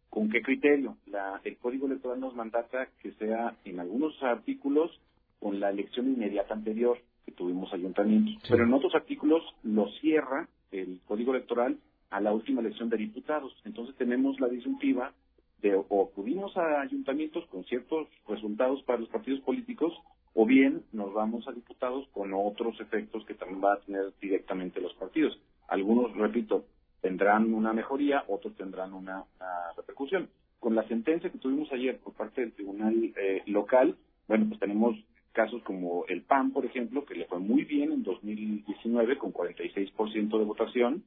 ¿Con 0.10 0.30
qué 0.30 0.42
criterio? 0.42 0.98
La- 1.08 1.40
el 1.44 1.58
Código 1.58 1.88
Electoral 1.88 2.20
nos 2.20 2.36
mandata 2.36 2.88
que 3.02 3.12
sea 3.14 3.56
en 3.66 3.80
algunos 3.80 4.22
artículos 4.24 4.92
con 5.40 5.60
la 5.60 5.70
elección 5.70 6.08
inmediata 6.08 6.54
anterior 6.54 6.98
que 7.26 7.32
tuvimos 7.32 7.72
ayuntamientos, 7.74 8.36
pero 8.50 8.64
en 8.66 8.74
otros 8.74 8.94
artículos 8.96 9.42
lo 9.64 9.88
cierra 10.02 10.48
el 10.72 11.00
Código 11.08 11.34
Electoral 11.36 11.78
a 12.10 12.20
la 12.20 12.34
última 12.34 12.62
elección 12.62 12.90
de 12.90 12.98
diputados. 12.98 13.56
Entonces 13.64 13.96
tenemos 13.96 14.40
la 14.40 14.48
disyuntiva 14.50 15.14
de 15.62 15.76
o 15.76 16.04
acudimos 16.04 16.56
a 16.58 16.82
ayuntamientos 16.82 17.46
con 17.48 17.64
ciertos 17.66 18.08
resultados 18.28 18.82
para 18.84 19.00
los 19.00 19.10
partidos 19.10 19.42
políticos 19.42 19.94
o 20.34 20.46
bien 20.46 20.84
nos 20.92 21.14
vamos 21.14 21.48
a 21.48 21.52
diputados 21.52 22.08
con 22.14 22.34
otros 22.34 22.80
efectos 22.80 23.26
que 23.26 23.34
también 23.34 23.62
van 23.62 23.78
a 23.78 23.82
tener 23.82 24.14
directamente 24.22 24.80
los 24.80 24.94
partidos. 24.94 25.38
Algunos, 25.68 26.16
repito, 26.16 26.66
tendrán 27.02 27.54
una 27.54 27.74
mejoría, 27.74 28.24
otros 28.28 28.56
tendrán 28.56 28.94
una, 28.94 29.24
una 29.40 29.74
repercusión. 29.76 30.30
Con 30.60 30.76
la 30.76 30.88
sentencia 30.88 31.32
que 31.32 31.38
tuvimos 31.38 31.72
ayer 31.72 31.98
por 32.00 32.14
parte 32.14 32.42
del 32.42 32.54
Tribunal 32.54 33.14
eh, 33.18 33.42
Local, 33.48 33.96
bueno, 34.28 34.46
pues 34.48 34.60
tenemos 34.60 34.96
casos 35.34 35.62
como 35.64 36.06
el 36.08 36.22
PAN, 36.22 36.52
por 36.52 36.66
ejemplo, 36.66 37.06
que 37.06 37.16
le 37.16 37.26
fue 37.26 37.40
muy 37.40 37.64
bien 37.64 37.92
en 37.92 38.04
2019 38.04 39.18
con 39.18 39.34
46% 39.34 40.38
de 40.38 40.46
votación 40.46 41.04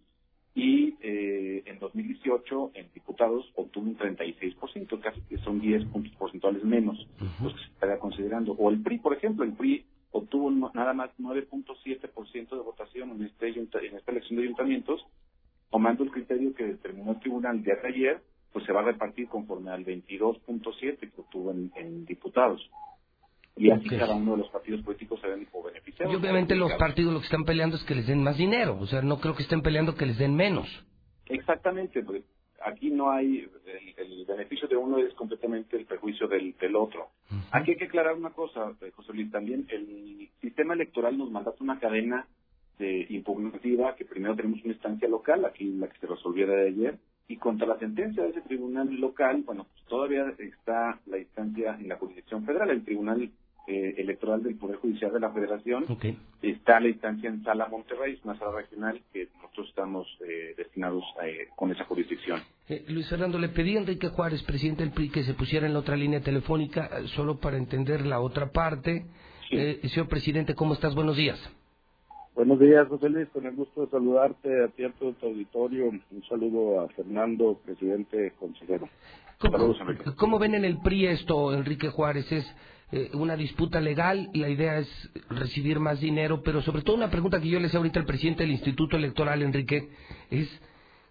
y 0.55 0.97
eh, 1.01 1.63
en 1.67 1.79
2018 1.81 2.71
en 2.75 2.87
diputados 2.95 3.45
obtuvo 3.57 3.87
un 3.87 3.99
36%, 3.99 5.01
casi 5.01 5.21
que 5.23 5.39
son 5.39 5.61
10 5.61 5.87
puntos 5.87 6.13
porcentuales 6.17 6.63
menos 6.63 6.97
los 7.43 7.53
que 7.55 7.59
se 7.59 7.73
estaría 7.73 7.99
considerando. 7.99 8.53
O 8.53 8.71
el 8.71 8.81
PRI, 8.81 8.99
por 8.99 9.15
ejemplo, 9.15 9.45
el 9.45 9.53
PRI 9.53 9.85
obtuvo 10.13 10.51
nada 10.73 10.93
más 10.93 11.11
9.7% 11.19 12.51
de 12.51 12.63
votación 12.63 13.11
en, 13.11 13.25
este, 13.25 13.49
en 13.49 13.97
esta 13.97 14.13
elección 14.13 14.37
de 14.37 14.45
ayuntamientos, 14.45 15.05
tomando 15.71 16.05
el 16.05 16.13
criterio 16.13 16.55
que 16.55 16.65
determinó 16.65 17.13
el 17.13 17.21
tribunal 17.21 17.61
de 17.65 17.73
ayer, 17.73 18.23
pues 18.53 18.65
se 18.65 18.73
va 18.73 18.81
a 18.81 18.85
repartir 18.85 19.27
conforme 19.27 19.73
al 19.73 19.85
22.7 19.85 20.99
que 20.99 21.21
obtuvo 21.21 21.51
en, 21.51 21.73
en 21.75 22.05
diputados. 22.05 22.71
Y 23.57 23.71
así 23.71 23.89
cada 23.89 24.15
uno 24.15 24.33
de 24.33 24.39
los 24.39 24.49
partidos 24.49 24.83
políticos 24.83 25.21
se 25.21 25.29
ven 25.29 25.47
o 25.53 25.63
beneficiados. 25.63 26.13
Y 26.13 26.17
obviamente 26.17 26.57
los 26.57 26.73
partidos 26.75 27.13
lo 27.13 27.21
que 27.21 27.27
están 27.27 27.45
peleando 27.45 27.77
es 27.77 27.85
que 27.85 27.95
les 27.95 28.07
den 28.07 28.23
más 28.23 28.37
dinero. 28.37 28.77
O 28.81 28.87
sea, 28.87 29.03
no 29.03 29.21
creo 29.21 29.35
que 29.37 29.45
estén 29.45 29.63
peleando 29.63 29.95
que 29.95 30.07
les 30.07 30.19
den 30.19 30.35
menos. 30.35 30.67
Exactamente, 31.27 32.03
porque 32.03 32.25
aquí 32.65 32.91
no 32.91 33.11
hay, 33.11 33.49
el, 33.67 34.05
el 34.05 34.25
beneficio 34.27 34.67
de 34.67 34.77
uno 34.77 34.99
es 34.99 35.15
completamente 35.15 35.77
el 35.77 35.87
perjuicio 35.87 36.27
del, 36.27 36.57
del 36.59 36.77
otro. 36.77 37.11
Aquí 37.53 37.73
hay 37.73 37.77
que 37.77 37.85
aclarar 37.85 38.15
una 38.15 38.31
cosa, 38.31 38.73
eh, 38.81 38.91
José 38.95 39.13
Luis, 39.13 39.31
también 39.31 39.67
el 39.71 40.29
sistema 40.41 40.75
electoral 40.75 41.17
nos 41.17 41.31
mandata 41.31 41.63
una 41.63 41.79
cadena 41.79 42.27
de 42.79 43.07
impugnativa 43.11 43.95
que 43.95 44.05
primero 44.05 44.35
tenemos 44.35 44.63
una 44.65 44.73
instancia 44.73 45.09
local, 45.09 45.45
aquí 45.45 45.65
la 45.75 45.89
que 45.89 45.99
se 45.99 46.07
resolvió 46.07 46.47
de 46.47 46.69
ayer, 46.69 46.99
y 47.29 47.37
contra 47.37 47.67
la 47.67 47.79
sentencia 47.79 48.23
de 48.23 48.31
ese 48.31 48.43
tribunal 48.43 48.93
local, 49.01 49.43
bueno, 49.47 49.67
pues 49.73 49.85
todavía 49.87 50.35
está 50.39 51.01
la 51.07 51.19
instancia 51.19 51.77
en 51.79 51.89
la 51.89 51.97
jurisdicción 51.97 52.45
federal, 52.45 52.71
el 52.71 52.85
tribunal 52.85 53.31
eh, 53.67 53.95
electoral 53.99 54.43
del 54.43 54.57
Poder 54.57 54.77
Judicial 54.77 55.13
de 55.13 55.21
la 55.21 55.31
Federación, 55.31 55.85
está 56.43 56.81
la 56.81 56.89
instancia 56.89 57.29
en 57.29 57.43
Sala 57.45 57.69
Monterrey, 57.69 58.19
una 58.25 58.39
sala 58.39 58.53
regional 58.53 59.01
que 59.13 59.29
nosotros 59.41 59.69
estamos 59.69 60.07
eh, 60.27 60.55
destinados 60.57 61.05
eh, 61.23 61.49
con 61.57 61.71
esa 61.71 61.85
jurisdicción. 61.85 62.41
Eh, 62.69 62.85
Luis 62.89 63.09
Fernando, 63.09 63.39
le 63.39 63.51
pedí 63.51 63.77
a 63.77 63.81
Enrique 63.81 64.09
Juárez, 64.09 64.43
presidente 64.43 64.83
del 64.83 64.93
PRI, 64.93 65.11
que 65.11 65.23
se 65.23 65.35
pusiera 65.35 65.67
en 65.67 65.75
la 65.75 65.81
otra 65.81 65.97
línea 65.97 66.21
telefónica, 66.21 66.87
eh, 66.87 67.09
solo 67.09 67.39
para 67.39 67.59
entender 67.59 68.07
la 68.07 68.21
otra 68.21 68.53
parte. 68.53 69.05
Eh, 69.51 69.81
señor 69.89 70.09
presidente, 70.09 70.55
¿cómo 70.55 70.73
estás? 70.73 70.95
Buenos 70.95 71.17
días. 71.17 71.39
Buenos 72.35 72.59
días, 72.59 72.89
José 72.89 73.09
Luis. 73.11 73.29
Con 73.29 73.47
el 73.47 73.55
gusto 73.55 73.83
de 73.83 73.91
saludarte 73.91 74.65
a 74.65 74.69
ti 74.69 74.83
a 74.83 74.91
todo 74.93 75.13
tu 75.13 75.27
auditorio. 75.27 75.89
Un 75.89 76.25
saludo 76.29 76.81
a 76.81 76.89
Fernando, 76.89 77.61
presidente 77.65 78.33
consejero. 78.41 78.89
Saludos, 79.41 79.77
Enrique. 79.81 80.05
¿Cómo 80.17 80.39
ven 80.39 80.55
en 80.55 80.65
el 80.65 80.79
PRI 80.79 81.07
esto, 81.07 81.53
Enrique 81.55 81.91
Juárez? 81.91 82.33
¿Es 82.33 82.47
eh, 82.93 83.11
una 83.15 83.37
disputa 83.37 83.81
legal? 83.81 84.31
La 84.35 84.49
idea 84.49 84.79
es 84.79 85.11
recibir 85.31 85.81
más 85.81 86.01
dinero, 86.01 86.43
pero 86.43 86.63
sobre 86.63 86.83
todo 86.83 86.97
una 86.97 87.11
pregunta 87.11 87.41
que 87.41 87.49
yo 87.49 87.61
le 87.61 87.67
hacía 87.67 87.79
ahorita 87.79 88.01
al 88.01 88.07
presidente 88.07 88.43
del 88.43 88.53
Instituto 88.53 88.97
Electoral, 88.97 89.43
Enrique, 89.43 89.91
es 90.31 90.49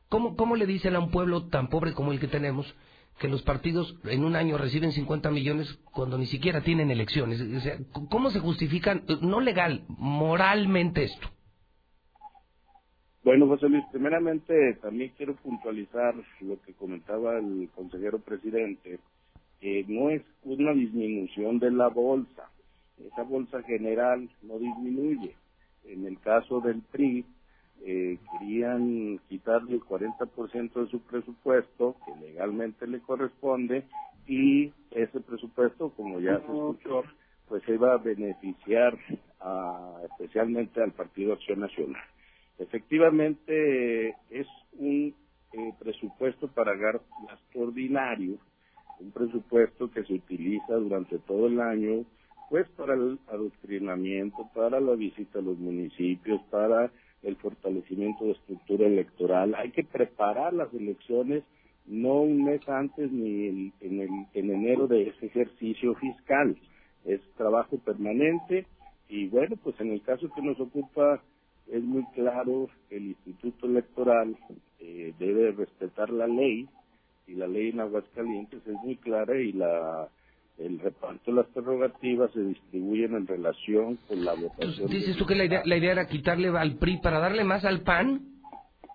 ¿cómo, 0.09 0.35
¿cómo 0.35 0.55
le 0.55 0.65
dicen 0.65 0.95
a 0.95 0.99
un 0.99 1.11
pueblo 1.11 1.47
tan 1.47 1.69
pobre 1.69 1.93
como 1.93 2.11
el 2.11 2.19
que 2.19 2.27
tenemos 2.27 2.73
que 3.19 3.27
los 3.27 3.43
partidos 3.43 3.95
en 4.05 4.23
un 4.23 4.35
año 4.35 4.57
reciben 4.57 4.91
50 4.91 5.29
millones 5.29 5.79
cuando 5.91 6.17
ni 6.17 6.25
siquiera 6.25 6.61
tienen 6.61 6.91
elecciones? 6.91 7.41
O 7.41 7.59
sea, 7.59 7.77
¿cómo 8.09 8.29
se 8.29 8.39
justifican, 8.39 9.03
no 9.21 9.39
legal, 9.39 9.83
moralmente 9.87 11.03
esto? 11.03 11.29
Bueno, 13.23 13.47
José 13.47 13.69
Luis, 13.69 13.85
primeramente 13.89 14.73
también 14.81 15.13
quiero 15.15 15.35
puntualizar 15.35 16.13
lo 16.41 16.61
que 16.61 16.73
comentaba 16.73 17.39
el 17.39 17.69
consejero 17.73 18.19
presidente. 18.19 18.99
Que 19.63 19.85
no 19.87 20.09
es 20.09 20.21
una 20.43 20.73
disminución 20.73 21.57
de 21.57 21.71
la 21.71 21.87
bolsa. 21.87 22.49
Esa 22.99 23.23
bolsa 23.23 23.63
general 23.63 24.29
no 24.41 24.59
disminuye. 24.59 25.33
En 25.85 26.05
el 26.05 26.19
caso 26.19 26.59
del 26.59 26.81
PRI, 26.91 27.25
eh, 27.85 28.17
querían 28.33 29.21
quitarle 29.29 29.75
el 29.75 29.81
40% 29.81 30.83
de 30.83 30.91
su 30.91 31.01
presupuesto, 31.03 31.95
que 32.05 32.13
legalmente 32.27 32.85
le 32.87 32.99
corresponde, 32.99 33.85
y 34.27 34.73
ese 34.91 35.21
presupuesto, 35.21 35.91
como 35.91 36.19
ya 36.19 36.39
se 36.39 36.43
escuchó, 36.43 37.03
pues 37.47 37.63
iba 37.69 37.93
a 37.93 37.97
beneficiar 37.99 38.97
a- 39.39 40.01
especialmente 40.11 40.83
al 40.83 40.91
Partido 40.91 41.33
Acción 41.33 41.61
Nacional. 41.61 42.03
Efectivamente, 42.59 44.09
es 44.29 44.47
un 44.73 45.15
eh, 45.53 45.73
presupuesto 45.79 46.47
para 46.49 46.73
gasto 46.75 47.59
ordinario, 47.59 48.39
un 49.03 49.11
presupuesto 49.11 49.91
que 49.91 50.03
se 50.03 50.13
utiliza 50.13 50.75
durante 50.75 51.19
todo 51.19 51.47
el 51.47 51.59
año, 51.59 52.05
pues 52.49 52.67
para 52.69 52.93
el 52.93 53.19
adoctrinamiento, 53.27 54.49
para 54.53 54.79
la 54.79 54.95
visita 54.95 55.39
a 55.39 55.41
los 55.41 55.57
municipios, 55.57 56.41
para 56.49 56.91
el 57.23 57.35
fortalecimiento 57.37 58.25
de 58.25 58.31
estructura 58.31 58.87
electoral. 58.87 59.55
Hay 59.55 59.71
que 59.71 59.83
preparar 59.83 60.53
las 60.53 60.73
elecciones 60.73 61.43
no 61.85 62.21
un 62.21 62.45
mes 62.45 62.67
antes 62.69 63.11
ni 63.11 63.47
en, 63.47 63.73
en 63.81 63.99
el, 63.99 64.09
en 64.33 64.51
enero 64.51 64.87
de 64.87 65.09
ese 65.09 65.25
ejercicio 65.25 65.95
fiscal. 65.95 66.57
Es 67.05 67.21
trabajo 67.35 67.77
permanente 67.79 68.65
y 69.09 69.27
bueno, 69.27 69.57
pues 69.61 69.79
en 69.81 69.91
el 69.91 70.01
caso 70.01 70.29
que 70.33 70.41
nos 70.41 70.59
ocupa 70.59 71.21
es 71.67 71.83
muy 71.83 72.05
claro 72.13 72.69
el 72.89 73.07
Instituto 73.25 73.67
Electoral 73.67 74.37
eh, 74.79 75.13
debe 75.17 75.51
respetar 75.51 76.09
la 76.09 76.27
ley 76.27 76.67
y 77.27 77.33
la 77.35 77.47
ley 77.47 77.69
en 77.69 77.79
Aguascalientes 77.79 78.65
es 78.67 78.73
muy 78.83 78.95
clara 78.97 79.39
y 79.39 79.51
la 79.53 80.09
el 80.59 80.77
reparto 80.79 81.31
de 81.31 81.37
las 81.37 81.47
prerrogativas 81.47 82.31
se 82.31 82.41
distribuyen 82.41 83.15
en 83.15 83.25
relación 83.25 83.97
con 84.07 84.23
la 84.23 84.35
votación. 84.35 84.87
Dices 84.87 85.17
tú 85.17 85.25
que 85.25 85.33
la 85.33 85.45
idea, 85.45 85.63
la 85.65 85.77
idea 85.77 85.93
era 85.93 86.07
quitarle 86.07 86.49
al 86.49 86.75
PRI 86.77 86.97
para 86.97 87.17
darle 87.19 87.43
más 87.43 87.65
al 87.65 87.81
PAN. 87.81 88.21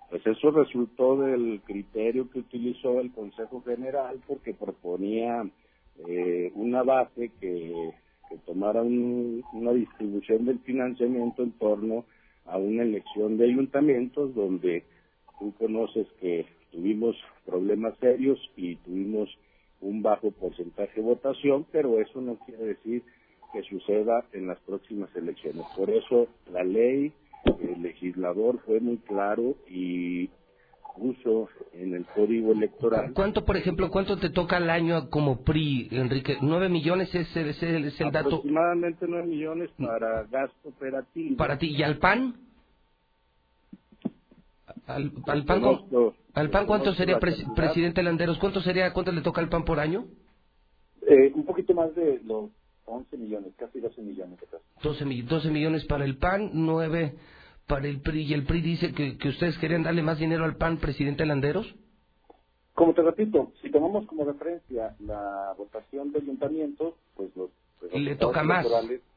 Pues 0.09 0.25
eso 0.25 0.53
resultó 0.53 1.17
del 1.21 1.61
criterio 1.65 2.31
que 2.31 2.39
utilizó 2.39 3.01
el 3.01 3.11
Consejo 3.13 3.61
General 3.63 4.21
porque 4.29 4.55
proponía 4.55 5.43
eh, 6.09 6.53
una 6.55 6.85
base 6.85 7.33
que, 7.41 7.91
que 8.31 8.37
tomara 8.47 8.81
un- 8.83 9.43
una 9.53 9.73
distribución 9.73 10.45
del 10.45 10.61
financiamiento 10.61 11.43
en 11.43 11.53
torno 11.59 12.05
a 12.47 12.57
una 12.57 12.85
elección 12.85 13.37
de 13.37 13.47
ayuntamientos 13.47 14.33
donde 14.35 14.85
tú 15.41 15.53
conoces 15.59 16.07
que 16.21 16.47
tuvimos 16.73 17.17
problemas 17.47 17.97
serios 17.99 18.39
y 18.57 18.77
tuvimos 18.77 19.29
un 19.81 20.03
bajo 20.03 20.31
porcentaje 20.33 21.01
de 21.01 21.07
votación, 21.07 21.67
pero 21.73 22.01
eso 22.01 22.21
no 22.21 22.37
quiere 22.47 22.65
decir 22.65 23.03
que 23.53 23.63
suceda 23.63 24.25
en 24.33 24.47
las 24.49 24.59
próximas 24.61 25.15
elecciones. 25.17 25.65
Por 25.77 25.91
eso 25.91 26.29
la 26.53 26.65
ley, 26.65 27.13
el 27.61 27.83
legislador 27.83 28.61
fue 28.67 28.81
muy 28.81 28.99
claro 28.99 29.55
y 29.69 30.29
puso 30.97 31.49
en 31.73 31.95
el 31.95 32.05
código 32.07 32.53
electoral 32.53 33.13
¿Cuánto, 33.15 33.45
por 33.45 33.57
ejemplo, 33.57 33.89
cuánto 33.91 34.19
te 34.19 34.31
toca 34.31 34.57
al 34.57 34.69
año 34.69 35.11
como 35.11 35.43
PRI, 35.45 35.89
Enrique? 35.93 36.37
¿Nueve 36.43 36.69
millones 36.69 37.15
es, 37.15 37.35
el- 37.37 37.49
es 37.51 37.63
el, 37.63 37.85
es 37.85 38.01
el 38.01 38.11
dato 38.11 38.29
aproximadamente 38.29 39.07
9 39.09 39.27
millones 39.27 39.71
para 39.79 40.25
gasto 40.25 40.69
operativo. 40.69 41.37
para 41.37 41.59
ti? 41.59 41.69
¿Y 41.77 41.83
al 41.85 41.99
PAN? 41.99 42.35
¿Al, 44.87 45.13
al 45.27 45.45
PAN, 45.45 45.63
¿Al 46.39 46.51
PAN 46.51 46.67
cuánto 46.67 46.95
sería, 46.95 47.17
pres- 47.19 47.55
presidente 47.55 48.03
Landeros? 48.03 48.39
¿Cuánto 48.39 48.61
sería, 48.63 48.93
cuánto 48.93 49.13
le 49.13 49.23
toca 49.23 49.41
al 49.43 49.49
PAN 49.51 49.65
por 49.65 49.81
año? 49.81 50.07
Eh, 51.03 51.33
un 51.35 51.47
poquito 51.47 51.75
más 51.75 51.95
de 51.95 52.21
los 52.25 52.51
11 52.87 53.17
millones, 53.19 53.55
casi 53.57 53.81
12 53.81 54.03
millones. 54.03 54.39
casi. 54.51 54.65
12, 54.83 55.05
mi- 55.07 55.23
12 55.23 55.51
millones 55.51 55.85
para 55.87 56.05
el 56.05 56.19
PAN, 56.19 56.51
9 56.55 57.15
para 57.69 57.89
el 57.89 58.01
PRI. 58.03 58.23
¿Y 58.25 58.35
el 58.35 58.45
PRI 58.45 58.63
dice 58.63 58.93
que, 58.95 59.17
que 59.19 59.29
ustedes 59.29 59.59
querían 59.59 59.85
darle 59.85 60.03
más 60.03 60.19
dinero 60.19 60.45
al 60.45 60.57
PAN, 60.57 60.79
presidente 60.79 61.27
Landeros? 61.27 61.67
Como 62.75 62.95
te 62.95 63.03
repito, 63.03 63.53
si 63.63 63.71
tomamos 63.71 64.07
como 64.07 64.25
referencia 64.25 64.97
la 65.01 65.55
votación 65.59 66.13
de 66.13 66.21
ayuntamientos, 66.21 66.95
pues 67.17 67.35
los 67.37 67.51
los 67.83 67.93
Le 67.93 68.17
toca 68.17 68.43
más. 68.45 68.67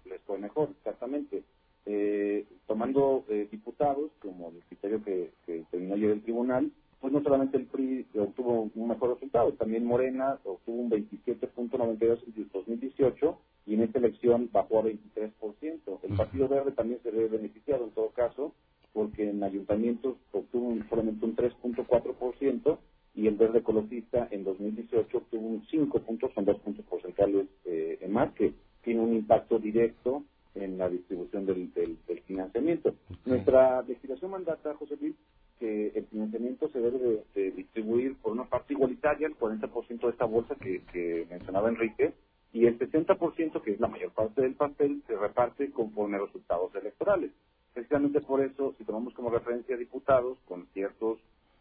les 0.06 0.22
fue 0.26 0.40
mejor, 0.40 0.72
exactamente. 0.72 1.46
Eh, 1.86 2.48
tomando 2.68 3.26
eh, 3.30 3.48
diputados, 3.52 4.12
como 4.22 4.50
el 4.52 4.64
criterio 4.66 5.04
que, 5.04 5.34
que 5.46 5.66
terminó 5.72 5.96
ayer 5.96 6.12
el 6.12 6.24
tribunal, 6.24 6.72
pues 7.02 7.12
no 7.12 7.22
solamente 7.24 7.58
el 7.58 7.66
PRI 7.66 8.06
obtuvo 8.20 8.70
un 8.74 8.88
mejor 8.88 9.16
resultado, 9.16 9.52
también 9.54 9.86
Morena 9.86 10.40
obtuvo 10.46 10.78
un 10.82 10.90
27.92 10.92 12.20
en 12.38 12.50
2018 12.54 13.38
y 13.66 13.74
en 13.74 13.82
esta 13.82 14.00
elección 14.00 14.50
bajó 14.52 14.80
a 14.80 14.84
23%. 14.84 16.00
El 16.04 16.16
Partido 16.18 16.48
Verde 16.48 16.72
también 16.72 17.00
se 17.04 17.12
ve 17.12 17.28
beneficiado 17.28 17.86
en 17.86 17.92
todo 17.92 18.10
caso, 18.12 18.54
porque 18.94 19.30
en 19.30 19.44
ayuntamientos 19.44 20.16
obtuvo 20.32 20.68
un- 20.70 20.88
solamente 20.90 21.26
un 21.26 21.36
3.4% 21.36 22.78
y 23.16 23.28
el 23.28 23.36
Verde 23.36 23.60
Ecologista 23.60 24.28
en 24.32 24.44
2018 24.44 25.18
obtuvo 25.18 25.48
un 25.48 25.64
5 25.70 26.00
puntos, 26.00 26.32
son 26.34 26.46
dos 26.46 26.60
puntos 26.60 26.86
porcentuales 26.86 27.48
eh, 27.66 27.98
en 28.02 28.12
más, 28.12 28.32
que 28.34 28.54
tiene 28.84 29.00
un 29.02 29.14
impacto 29.16 29.60
directo 29.60 30.24
en 30.56 30.78
la 30.78 30.90
distribución 30.90 31.46
del, 31.46 31.74
del- 31.74 31.98
del 32.08 32.20
financiamiento. 32.22 32.94
Nuestra 33.26 33.82
legislación 33.84 34.32
mandata, 34.32 34.74
José 34.76 34.98
Luis, 35.00 35.16
que 35.62 35.92
el 35.94 36.08
financiamiento 36.08 36.70
se 36.70 36.80
debe 36.80 37.24
de, 37.36 37.52
distribuir 37.52 38.18
por 38.18 38.32
una 38.32 38.46
parte 38.46 38.74
igualitaria, 38.74 39.28
el 39.28 39.38
40% 39.38 40.02
de 40.02 40.10
esta 40.10 40.26
bolsa 40.26 40.56
que, 40.56 41.28
mencionaba 41.30 41.70
Enrique, 41.70 42.16
y 42.52 42.66
el 42.66 42.80
60%, 42.80 43.62
que 43.62 43.72
es 43.72 43.80
la 43.80 43.88
mayor 43.88 44.12
parte 44.12 44.42
del 44.42 44.56
pastel, 44.56 45.04
se 45.06 45.16
reparte 45.16 45.70
conforme 45.70 46.18
a 46.18 46.22
resultados 46.22 46.74
electorales. 46.74 47.30
Precisamente 47.76 48.22
por 48.22 48.42
eso, 48.42 48.74
si 48.80 48.84
tomamos 48.86 49.14
como 49.14 49.30
referencia 49.30 49.78
diputados 49.78 50.40
con 50.48 50.66
ciertos 50.74 51.20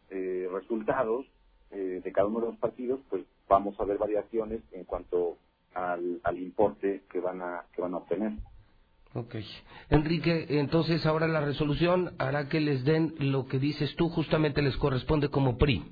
eh, 0.09 0.49
resultados 0.51 1.27
eh, 1.69 2.01
de 2.03 2.11
cada 2.11 2.27
uno 2.27 2.39
de 2.39 2.47
los 2.47 2.57
partidos, 2.57 2.99
pues 3.07 3.23
vamos 3.47 3.79
a 3.79 3.85
ver 3.85 3.99
variaciones 3.99 4.61
en 4.71 4.83
cuanto 4.83 5.37
al, 5.75 6.19
al 6.23 6.39
importe 6.39 7.03
que 7.09 7.19
van 7.19 7.41
a 7.41 7.65
que 7.71 7.81
van 7.81 7.93
a 7.93 7.97
obtener. 7.97 8.33
Ok. 9.13 9.35
Enrique, 9.89 10.45
entonces 10.49 11.05
ahora 11.05 11.27
la 11.27 11.41
resolución 11.41 12.11
hará 12.17 12.47
que 12.47 12.61
les 12.61 12.85
den 12.85 13.13
lo 13.19 13.45
que 13.45 13.59
dices 13.59 13.93
tú, 13.97 14.07
justamente 14.09 14.61
les 14.61 14.77
corresponde 14.77 15.29
como 15.29 15.57
PRI. 15.57 15.83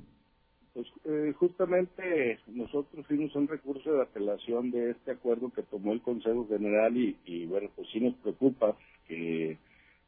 Pues 0.74 0.88
eh, 1.04 1.34
justamente 1.38 2.40
nosotros 2.48 3.06
fuimos 3.08 3.36
un 3.36 3.48
recurso 3.48 3.92
de 3.92 4.04
apelación 4.04 4.72
de 4.72 4.92
este 4.92 5.12
acuerdo 5.12 5.52
que 5.52 5.64
tomó 5.64 5.92
el 5.92 6.02
Consejo 6.02 6.48
General 6.48 6.96
y, 6.96 7.18
y 7.26 7.46
bueno, 7.46 7.70
pues 7.76 7.90
sí 7.92 8.00
nos 8.00 8.16
preocupa 8.16 8.78
que 9.08 9.58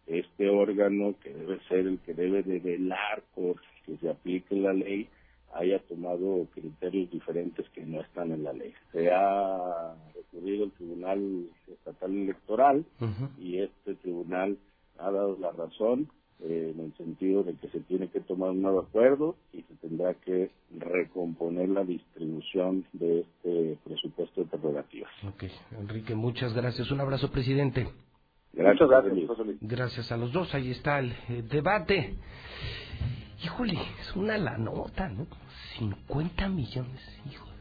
este 0.07 0.49
órgano 0.49 1.15
que 1.21 1.33
debe 1.33 1.59
ser 1.67 1.79
el 1.79 1.99
que 1.99 2.13
debe 2.13 2.43
de 2.43 2.59
velar 2.59 3.23
por 3.35 3.57
que 3.85 3.97
se 3.97 4.09
aplique 4.09 4.55
la 4.55 4.73
ley 4.73 5.09
haya 5.53 5.79
tomado 5.79 6.47
criterios 6.53 7.11
diferentes 7.11 7.67
que 7.69 7.85
no 7.85 8.01
están 8.01 8.31
en 8.31 8.43
la 8.43 8.53
ley. 8.53 8.73
Se 8.91 9.11
ha 9.11 9.95
recurrido 10.15 10.65
al 10.65 10.71
Tribunal 10.71 11.45
Estatal 11.67 12.11
Electoral 12.15 12.85
y 13.37 13.59
este 13.59 13.95
tribunal 13.95 14.57
ha 14.97 15.11
dado 15.11 15.37
la 15.39 15.51
razón 15.51 16.09
eh, 16.43 16.73
en 16.73 16.85
el 16.85 16.93
sentido 16.97 17.43
de 17.43 17.53
que 17.55 17.69
se 17.69 17.81
tiene 17.81 18.07
que 18.09 18.19
tomar 18.19 18.51
un 18.51 18.61
nuevo 18.61 18.79
acuerdo 18.79 19.35
y 19.53 19.61
se 19.61 19.75
tendrá 19.75 20.13
que 20.15 20.49
recomponer 20.75 21.69
la 21.69 21.83
distribución 21.83 22.85
de 22.93 23.21
este 23.21 23.77
presupuesto 23.83 24.41
de 24.41 24.47
prerrogativas. 24.47 25.11
Ok, 25.27 25.43
Enrique, 25.79 26.15
muchas 26.15 26.53
gracias. 26.53 26.89
Un 26.91 27.01
abrazo, 27.01 27.31
presidente. 27.31 27.87
Gracias, 28.53 28.89
gracias, 28.89 29.17
Gracias 29.61 30.11
a 30.11 30.17
los 30.17 30.33
dos. 30.33 30.53
Ahí 30.53 30.71
está 30.71 30.99
el 30.99 31.11
eh, 31.29 31.43
debate. 31.49 32.15
Híjole, 33.43 33.73
es 33.99 34.15
una 34.15 34.37
la 34.37 34.57
nota, 34.57 35.09
¿no? 35.09 35.25
50 35.77 36.47
millones, 36.49 37.01
híjole. 37.29 37.51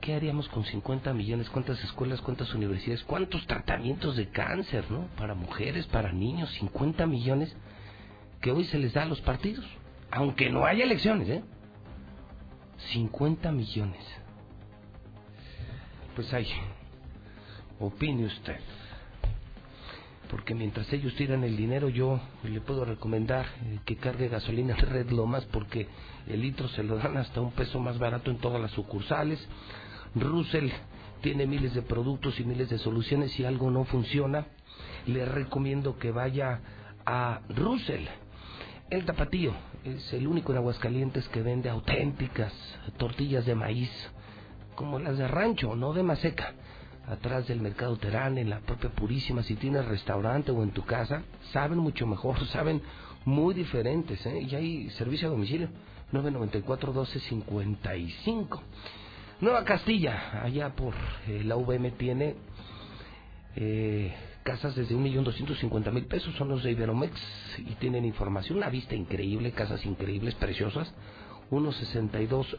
¿Qué 0.00 0.14
haríamos 0.14 0.48
con 0.48 0.64
50 0.64 1.12
millones? 1.12 1.48
¿Cuántas 1.50 1.82
escuelas, 1.82 2.20
cuántas 2.20 2.54
universidades, 2.54 3.02
cuántos 3.04 3.46
tratamientos 3.46 4.16
de 4.16 4.28
cáncer, 4.28 4.90
¿no? 4.90 5.06
Para 5.16 5.34
mujeres, 5.34 5.86
para 5.86 6.12
niños, 6.12 6.50
50 6.60 7.06
millones 7.06 7.56
que 8.40 8.52
hoy 8.52 8.64
se 8.66 8.78
les 8.78 8.92
da 8.92 9.02
a 9.02 9.06
los 9.06 9.20
partidos, 9.22 9.64
aunque 10.10 10.50
no 10.50 10.66
haya 10.66 10.84
elecciones, 10.84 11.28
¿eh? 11.28 11.42
50 12.92 13.50
millones. 13.50 14.04
Pues 16.14 16.32
ahí, 16.32 16.48
opine 17.80 18.26
usted 18.26 18.60
porque 20.30 20.54
mientras 20.54 20.92
ellos 20.92 21.14
tiran 21.14 21.44
el 21.44 21.56
dinero 21.56 21.88
yo 21.88 22.20
le 22.42 22.60
puedo 22.60 22.84
recomendar 22.84 23.46
eh, 23.64 23.78
que 23.84 23.96
cargue 23.96 24.28
gasolina 24.28 24.74
en 24.78 24.86
Red 24.86 25.10
Lomas 25.10 25.44
porque 25.46 25.88
el 26.26 26.40
litro 26.40 26.68
se 26.68 26.82
lo 26.82 26.96
dan 26.96 27.16
hasta 27.16 27.40
un 27.40 27.52
peso 27.52 27.78
más 27.78 27.98
barato 27.98 28.30
en 28.30 28.38
todas 28.38 28.60
las 28.60 28.70
sucursales. 28.72 29.46
Russell 30.14 30.70
tiene 31.20 31.46
miles 31.46 31.74
de 31.74 31.82
productos 31.82 32.38
y 32.40 32.44
miles 32.44 32.70
de 32.70 32.78
soluciones 32.78 33.32
si 33.32 33.44
algo 33.44 33.70
no 33.70 33.84
funciona. 33.84 34.46
Le 35.06 35.24
recomiendo 35.24 35.98
que 35.98 36.10
vaya 36.10 36.60
a 37.04 37.40
Russell. 37.48 38.06
El 38.90 39.04
tapatío 39.04 39.52
es 39.84 40.12
el 40.12 40.26
único 40.26 40.52
en 40.52 40.58
Aguascalientes 40.58 41.28
que 41.28 41.42
vende 41.42 41.68
auténticas 41.68 42.52
tortillas 42.96 43.46
de 43.46 43.54
maíz, 43.54 43.90
como 44.74 44.98
las 44.98 45.18
de 45.18 45.26
rancho, 45.26 45.74
no 45.74 45.92
de 45.92 46.02
maseca 46.02 46.54
atrás 47.08 47.48
del 47.48 47.60
mercado 47.60 47.96
Terán, 47.96 48.38
en 48.38 48.50
la 48.50 48.60
propia 48.60 48.90
Purísima, 48.90 49.42
si 49.42 49.56
tienes 49.56 49.84
restaurante 49.86 50.50
o 50.50 50.62
en 50.62 50.70
tu 50.70 50.84
casa, 50.84 51.22
saben 51.52 51.78
mucho 51.78 52.06
mejor, 52.06 52.46
saben 52.48 52.82
muy 53.24 53.54
diferentes, 53.54 54.24
¿eh? 54.26 54.42
Y 54.42 54.54
hay 54.54 54.90
servicio 54.90 55.28
a 55.28 55.30
domicilio, 55.30 55.70
994-1255. 56.12 58.60
Nueva 59.40 59.64
Castilla, 59.64 60.42
allá 60.42 60.74
por 60.74 60.92
eh, 61.26 61.42
la 61.44 61.56
VM 61.56 61.90
tiene 61.92 62.34
eh, 63.56 64.12
casas 64.42 64.74
desde 64.74 64.94
1.250.000 64.94 66.06
pesos, 66.06 66.34
son 66.36 66.48
los 66.48 66.62
de 66.62 66.72
Iberomex 66.72 67.18
y 67.58 67.74
tienen 67.76 68.04
información, 68.04 68.58
una 68.58 68.68
vista 68.68 68.94
increíble, 68.94 69.52
casas 69.52 69.86
increíbles, 69.86 70.34
preciosas, 70.34 70.92
162 71.48 72.58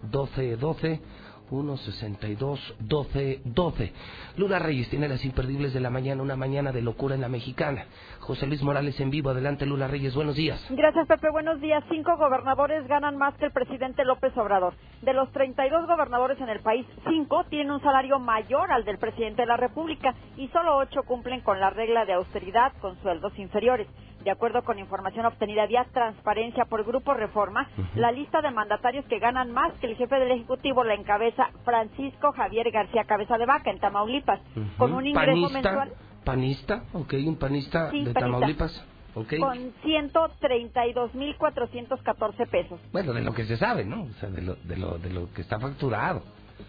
12 1.49 1.65
12 1.65 1.91
162 1.91 2.75
12 2.79 3.41
12. 3.45 3.93
Luna 4.37 4.59
Reyes 4.59 4.89
tiene 4.89 5.07
las 5.07 5.23
imperdibles 5.25 5.73
de 5.73 5.79
la 5.79 5.89
mañana, 5.89 6.21
una 6.21 6.35
mañana 6.35 6.71
de 6.71 6.81
locura 6.81 7.15
en 7.15 7.21
la 7.21 7.29
mexicana. 7.29 7.85
José 8.19 8.47
Luis 8.47 8.61
Morales 8.63 8.99
en 8.99 9.09
vivo. 9.09 9.29
Adelante, 9.29 9.65
Lula 9.65 9.87
Reyes. 9.87 10.15
Buenos 10.15 10.35
días. 10.35 10.65
Gracias, 10.69 11.07
Pepe. 11.07 11.29
Buenos 11.29 11.61
días. 11.61 11.83
Cinco 11.89 12.17
gobernadores 12.17 12.87
ganan 12.87 13.17
más 13.17 13.35
que 13.35 13.45
el 13.45 13.51
presidente 13.51 14.03
López 14.03 14.35
Obrador. 14.37 14.73
De 15.01 15.13
los 15.13 15.31
32 15.31 15.87
gobernadores 15.87 16.39
en 16.41 16.49
el 16.49 16.59
país, 16.61 16.85
cinco 17.07 17.43
tienen 17.49 17.71
un 17.71 17.81
salario 17.81 18.19
mayor 18.19 18.71
al 18.71 18.83
del 18.85 18.97
presidente 18.97 19.43
de 19.43 19.47
la 19.47 19.57
República 19.57 20.15
y 20.37 20.47
solo 20.49 20.77
ocho 20.77 21.03
cumplen 21.03 21.41
con 21.41 21.59
la 21.59 21.69
regla 21.69 22.05
de 22.05 22.13
austeridad 22.13 22.73
con 22.81 22.99
sueldos 23.01 23.37
inferiores. 23.37 23.87
De 24.25 24.31
acuerdo 24.31 24.63
con 24.63 24.79
información 24.79 25.27
obtenida 25.27 25.67
vía 25.67 25.85
transparencia 25.93 26.65
por 26.65 26.83
Grupo 26.83 27.13
Reforma, 27.13 27.69
la 27.93 28.11
lista 28.11 28.41
de 28.41 28.49
mandatarios 28.49 29.05
que 29.05 29.19
ganan 29.19 29.51
más 29.51 29.71
que 29.73 29.85
el 29.85 29.95
jefe 29.95 30.15
del 30.15 30.31
Ejecutivo 30.31 30.83
la 30.83 30.95
encabeza 30.95 31.51
Francisco 31.63 32.31
Javier 32.31 32.71
García 32.71 33.03
Cabeza 33.05 33.37
de 33.37 33.45
Vaca 33.45 33.69
en 33.69 33.77
Tamaulipas, 33.79 34.39
con 34.79 34.93
un 34.93 35.05
ingreso 35.05 35.27
panista, 35.31 35.53
mensual 35.61 35.93
Panista, 36.23 36.85
ok, 36.93 37.13
un 37.23 37.37
panista 37.37 37.91
Sí, 37.91 38.03
de 38.03 38.13
panista. 38.13 38.19
Tamaulipas. 38.19 38.83
ok. 39.13 39.33
con 39.39 39.73
132.414 39.83 42.49
pesos. 42.49 42.79
Bueno, 42.91 43.13
de 43.13 43.21
lo 43.21 43.31
que 43.33 43.45
se 43.45 43.57
sabe, 43.57 43.85
¿no? 43.85 44.03
O 44.05 44.09
sea, 44.19 44.29
de 44.29 44.41
lo, 44.41 44.55
de 44.55 44.77
lo, 44.77 44.97
de 44.97 45.09
lo 45.11 45.31
que 45.33 45.41
está 45.41 45.59
facturado. 45.59 46.23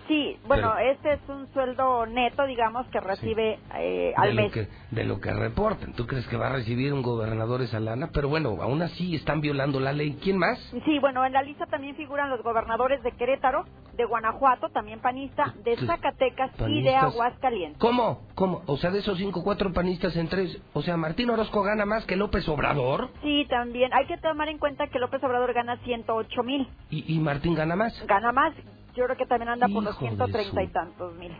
Sí, 0.08 0.36
bueno, 0.46 0.72
Pero- 0.76 0.90
este 0.90 1.12
es 1.14 1.20
un 1.28 1.52
sueldo 1.52 2.06
neto, 2.06 2.44
digamos, 2.46 2.86
que 2.88 3.00
recibe 3.00 3.58
eh, 3.74 4.12
de 4.12 4.14
al 4.16 4.36
lo 4.36 4.42
mes. 4.42 4.52
que 4.52 4.68
de 4.90 5.04
lo 5.04 5.20
que 5.20 5.32
reportan. 5.32 5.92
¿Tú 5.94 6.06
crees 6.06 6.26
que 6.28 6.36
va 6.36 6.46
a 6.48 6.52
recibir 6.52 6.92
un 6.92 7.02
gobernador 7.02 7.60
esa 7.62 7.80
lana? 7.80 8.10
Pero 8.12 8.28
bueno, 8.28 8.56
aún 8.60 8.82
así 8.82 9.14
están 9.16 9.40
violando 9.40 9.80
la 9.80 9.92
ley. 9.92 10.16
¿Quién 10.22 10.38
más? 10.38 10.58
Sí, 10.84 10.98
bueno, 11.00 11.24
en 11.24 11.32
la 11.32 11.42
lista 11.42 11.66
también 11.66 11.96
figuran 11.96 12.30
los 12.30 12.42
gobernadores 12.42 13.02
de 13.02 13.12
Querétaro, 13.12 13.64
de 13.96 14.04
Guanajuato, 14.04 14.68
también 14.70 15.00
panista, 15.00 15.54
de 15.64 15.76
Zacatecas 15.76 16.50
y 16.68 16.82
de. 16.82 16.94
Aguascalientes. 16.94 17.78
¿Cómo? 17.80 18.22
¿Cómo? 18.34 18.62
O 18.66 18.76
sea, 18.76 18.90
de 18.90 19.00
esos 19.00 19.18
cinco, 19.18 19.42
cuatro 19.42 19.72
panistas 19.72 20.16
en 20.16 20.28
tres. 20.28 20.60
O 20.72 20.82
sea, 20.82 20.96
Martín 20.96 21.30
Orozco 21.30 21.62
gana 21.62 21.84
más 21.84 22.04
que 22.06 22.16
López 22.16 22.48
Obrador 22.48 23.10
Sí, 23.22 23.46
también. 23.48 23.92
Hay 23.92 24.06
que 24.06 24.16
tomar 24.18 24.48
en 24.48 24.58
cuenta 24.58 24.86
que 24.88 24.98
López 24.98 25.22
Obrador 25.24 25.52
gana 25.52 25.76
108 25.78 26.42
mil. 26.42 26.68
y, 26.90 27.12
y 27.14 27.18
Martín 27.18 27.54
gana 27.54 27.74
más. 27.76 27.92
Gana 28.06 28.32
más. 28.32 28.54
Yo 28.96 29.04
creo 29.04 29.16
que 29.16 29.26
también 29.26 29.50
anda 29.50 29.68
por 29.68 29.82
los 29.82 29.94
Hijo 29.96 30.04
de 30.04 30.16
130 30.16 30.62
y 30.62 30.68
tantos 30.68 31.14
mil. 31.16 31.32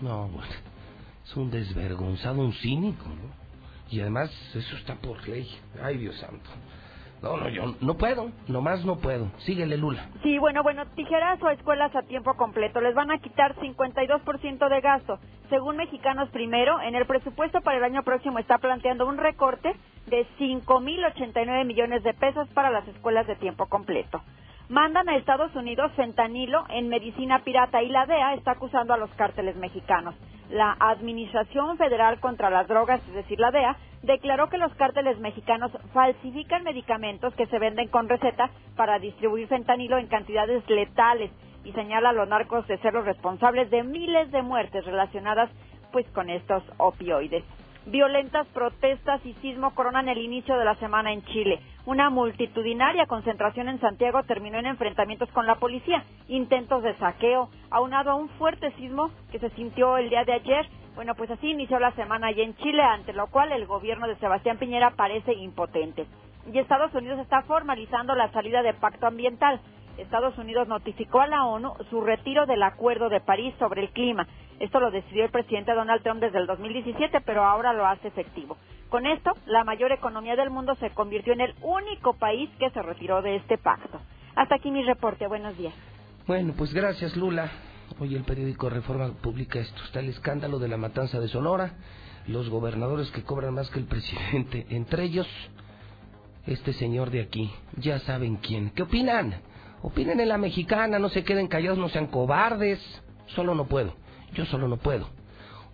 No, 0.00 0.28
bueno. 0.28 0.52
Es 1.24 1.36
un 1.36 1.50
desvergonzado, 1.50 2.40
un 2.40 2.52
cínico, 2.54 3.06
¿no? 3.08 3.42
Y 3.90 4.00
además, 4.00 4.30
eso 4.54 4.76
está 4.76 4.96
por 4.96 5.28
ley. 5.28 5.48
Ay, 5.82 5.98
Dios 5.98 6.16
santo. 6.16 6.50
No, 7.22 7.36
no, 7.36 7.48
yo 7.48 7.74
no 7.80 7.94
puedo. 7.94 8.30
Nomás 8.48 8.84
no 8.84 8.96
puedo. 8.96 9.30
Síguele, 9.38 9.76
Lula. 9.76 10.08
Sí, 10.22 10.38
bueno, 10.38 10.62
bueno, 10.62 10.84
tijeras 10.96 11.40
o 11.40 11.50
escuelas 11.50 11.94
a 11.94 12.02
tiempo 12.02 12.34
completo. 12.34 12.80
Les 12.80 12.94
van 12.94 13.12
a 13.12 13.18
quitar 13.18 13.54
52% 13.56 14.68
de 14.68 14.80
gasto. 14.80 15.18
Según 15.48 15.76
Mexicanos 15.76 16.28
Primero, 16.30 16.80
en 16.80 16.96
el 16.96 17.06
presupuesto 17.06 17.60
para 17.60 17.78
el 17.78 17.84
año 17.84 18.02
próximo 18.02 18.38
está 18.38 18.58
planteando 18.58 19.06
un 19.06 19.18
recorte 19.18 19.74
de 20.06 20.26
5.089 20.38 21.64
millones 21.64 22.02
de 22.02 22.12
pesos 22.14 22.48
para 22.48 22.70
las 22.70 22.86
escuelas 22.88 23.26
de 23.26 23.36
tiempo 23.36 23.66
completo. 23.66 24.20
Mandan 24.68 25.08
a 25.08 25.16
Estados 25.16 25.54
Unidos 25.54 25.92
fentanilo 25.96 26.64
en 26.70 26.88
medicina 26.88 27.40
pirata 27.44 27.82
y 27.82 27.88
la 27.88 28.06
DEA 28.06 28.34
está 28.34 28.52
acusando 28.52 28.94
a 28.94 28.96
los 28.96 29.10
cárteles 29.10 29.54
mexicanos. 29.56 30.14
La 30.52 30.76
Administración 30.78 31.78
Federal 31.78 32.20
contra 32.20 32.50
las 32.50 32.68
Drogas, 32.68 33.00
es 33.08 33.14
decir, 33.14 33.40
la 33.40 33.50
DEA, 33.50 33.74
declaró 34.02 34.50
que 34.50 34.58
los 34.58 34.74
cárteles 34.74 35.18
mexicanos 35.18 35.72
falsifican 35.94 36.62
medicamentos 36.62 37.34
que 37.36 37.46
se 37.46 37.58
venden 37.58 37.88
con 37.88 38.06
receta 38.06 38.50
para 38.76 38.98
distribuir 38.98 39.48
fentanilo 39.48 39.96
en 39.96 40.08
cantidades 40.08 40.62
letales 40.68 41.30
y 41.64 41.72
señala 41.72 42.10
a 42.10 42.12
los 42.12 42.28
narcos 42.28 42.66
de 42.68 42.76
ser 42.78 42.92
los 42.92 43.06
responsables 43.06 43.70
de 43.70 43.82
miles 43.82 44.30
de 44.30 44.42
muertes 44.42 44.84
relacionadas 44.84 45.48
pues 45.90 46.06
con 46.10 46.28
estos 46.28 46.62
opioides. 46.76 47.44
Violentas 47.86 48.46
protestas 48.54 49.20
y 49.26 49.32
sismo 49.42 49.74
coronan 49.74 50.08
el 50.08 50.18
inicio 50.18 50.56
de 50.56 50.64
la 50.64 50.76
semana 50.76 51.12
en 51.12 51.24
Chile. 51.24 51.58
Una 51.84 52.10
multitudinaria 52.10 53.06
concentración 53.06 53.68
en 53.68 53.80
Santiago 53.80 54.22
terminó 54.22 54.58
en 54.58 54.66
enfrentamientos 54.66 55.28
con 55.30 55.48
la 55.48 55.56
policía, 55.56 56.04
intentos 56.28 56.84
de 56.84 56.94
saqueo, 56.98 57.48
aunado 57.70 58.12
a 58.12 58.14
un 58.14 58.28
fuerte 58.30 58.70
sismo 58.76 59.10
que 59.32 59.40
se 59.40 59.50
sintió 59.50 59.96
el 59.96 60.10
día 60.10 60.24
de 60.24 60.34
ayer. 60.34 60.68
Bueno, 60.94 61.16
pues 61.16 61.28
así 61.32 61.50
inició 61.50 61.80
la 61.80 61.90
semana 61.92 62.28
allá 62.28 62.44
en 62.44 62.54
Chile, 62.58 62.82
ante 62.82 63.12
lo 63.12 63.26
cual 63.26 63.50
el 63.50 63.66
gobierno 63.66 64.06
de 64.06 64.16
Sebastián 64.16 64.58
Piñera 64.58 64.90
parece 64.90 65.34
impotente. 65.34 66.06
Y 66.52 66.58
Estados 66.58 66.94
Unidos 66.94 67.18
está 67.18 67.42
formalizando 67.42 68.14
la 68.14 68.30
salida 68.30 68.62
de 68.62 68.74
pacto 68.74 69.08
ambiental. 69.08 69.60
Estados 69.98 70.38
Unidos 70.38 70.68
notificó 70.68 71.20
a 71.20 71.26
la 71.26 71.44
ONU 71.44 71.74
su 71.90 72.00
retiro 72.00 72.46
del 72.46 72.62
Acuerdo 72.62 73.08
de 73.08 73.20
París 73.20 73.54
sobre 73.58 73.82
el 73.82 73.90
clima. 73.90 74.26
Esto 74.62 74.78
lo 74.78 74.92
decidió 74.92 75.24
el 75.24 75.30
presidente 75.32 75.74
Donald 75.74 76.04
Trump 76.04 76.20
desde 76.20 76.38
el 76.38 76.46
2017, 76.46 77.20
pero 77.22 77.44
ahora 77.44 77.72
lo 77.72 77.84
hace 77.84 78.06
efectivo. 78.06 78.56
Con 78.90 79.06
esto, 79.06 79.32
la 79.46 79.64
mayor 79.64 79.90
economía 79.90 80.36
del 80.36 80.50
mundo 80.50 80.76
se 80.76 80.90
convirtió 80.90 81.32
en 81.32 81.40
el 81.40 81.54
único 81.62 82.12
país 82.12 82.48
que 82.60 82.70
se 82.70 82.80
retiró 82.80 83.22
de 83.22 83.34
este 83.34 83.58
pacto. 83.58 84.00
Hasta 84.36 84.54
aquí 84.54 84.70
mi 84.70 84.84
reporte. 84.84 85.26
Buenos 85.26 85.58
días. 85.58 85.74
Bueno, 86.28 86.54
pues 86.56 86.72
gracias, 86.72 87.16
Lula. 87.16 87.50
Hoy 87.98 88.14
el 88.14 88.22
periódico 88.22 88.70
Reforma 88.70 89.10
publica 89.20 89.58
esto. 89.58 89.82
Está 89.82 89.98
el 89.98 90.10
escándalo 90.10 90.60
de 90.60 90.68
la 90.68 90.76
matanza 90.76 91.18
de 91.18 91.26
Sonora, 91.26 91.74
los 92.28 92.48
gobernadores 92.48 93.10
que 93.10 93.24
cobran 93.24 93.54
más 93.54 93.68
que 93.68 93.80
el 93.80 93.86
presidente, 93.86 94.66
entre 94.70 95.02
ellos 95.02 95.26
este 96.46 96.72
señor 96.74 97.10
de 97.10 97.20
aquí. 97.20 97.52
Ya 97.78 97.98
saben 97.98 98.36
quién. 98.36 98.70
¿Qué 98.70 98.84
opinan? 98.84 99.42
Opinen 99.82 100.20
en 100.20 100.28
la 100.28 100.38
mexicana, 100.38 101.00
no 101.00 101.08
se 101.08 101.24
queden 101.24 101.48
callados, 101.48 101.78
no 101.78 101.88
sean 101.88 102.06
cobardes. 102.06 102.78
Solo 103.26 103.56
no 103.56 103.66
puedo. 103.66 104.00
Yo 104.34 104.46
solo 104.46 104.68
no 104.68 104.78
puedo. 104.78 105.08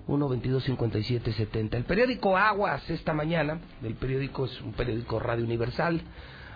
1 0.08 0.28
22 0.28 0.64
57 0.64 1.32
70. 1.32 1.76
El 1.76 1.84
periódico 1.84 2.36
Aguas 2.36 2.88
esta 2.88 3.12
mañana, 3.12 3.60
el 3.82 3.94
periódico 3.94 4.46
es 4.46 4.60
un 4.62 4.72
periódico 4.72 5.18
Radio 5.18 5.44
Universal, 5.44 6.00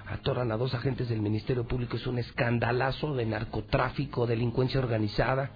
atoran 0.08 0.50
a 0.52 0.56
dos 0.56 0.74
agentes 0.74 1.08
del 1.10 1.20
Ministerio 1.20 1.64
Público, 1.64 1.96
es 1.96 2.06
un 2.06 2.18
escandalazo 2.18 3.14
de 3.14 3.26
narcotráfico, 3.26 4.26
delincuencia 4.26 4.80
organizada, 4.80 5.50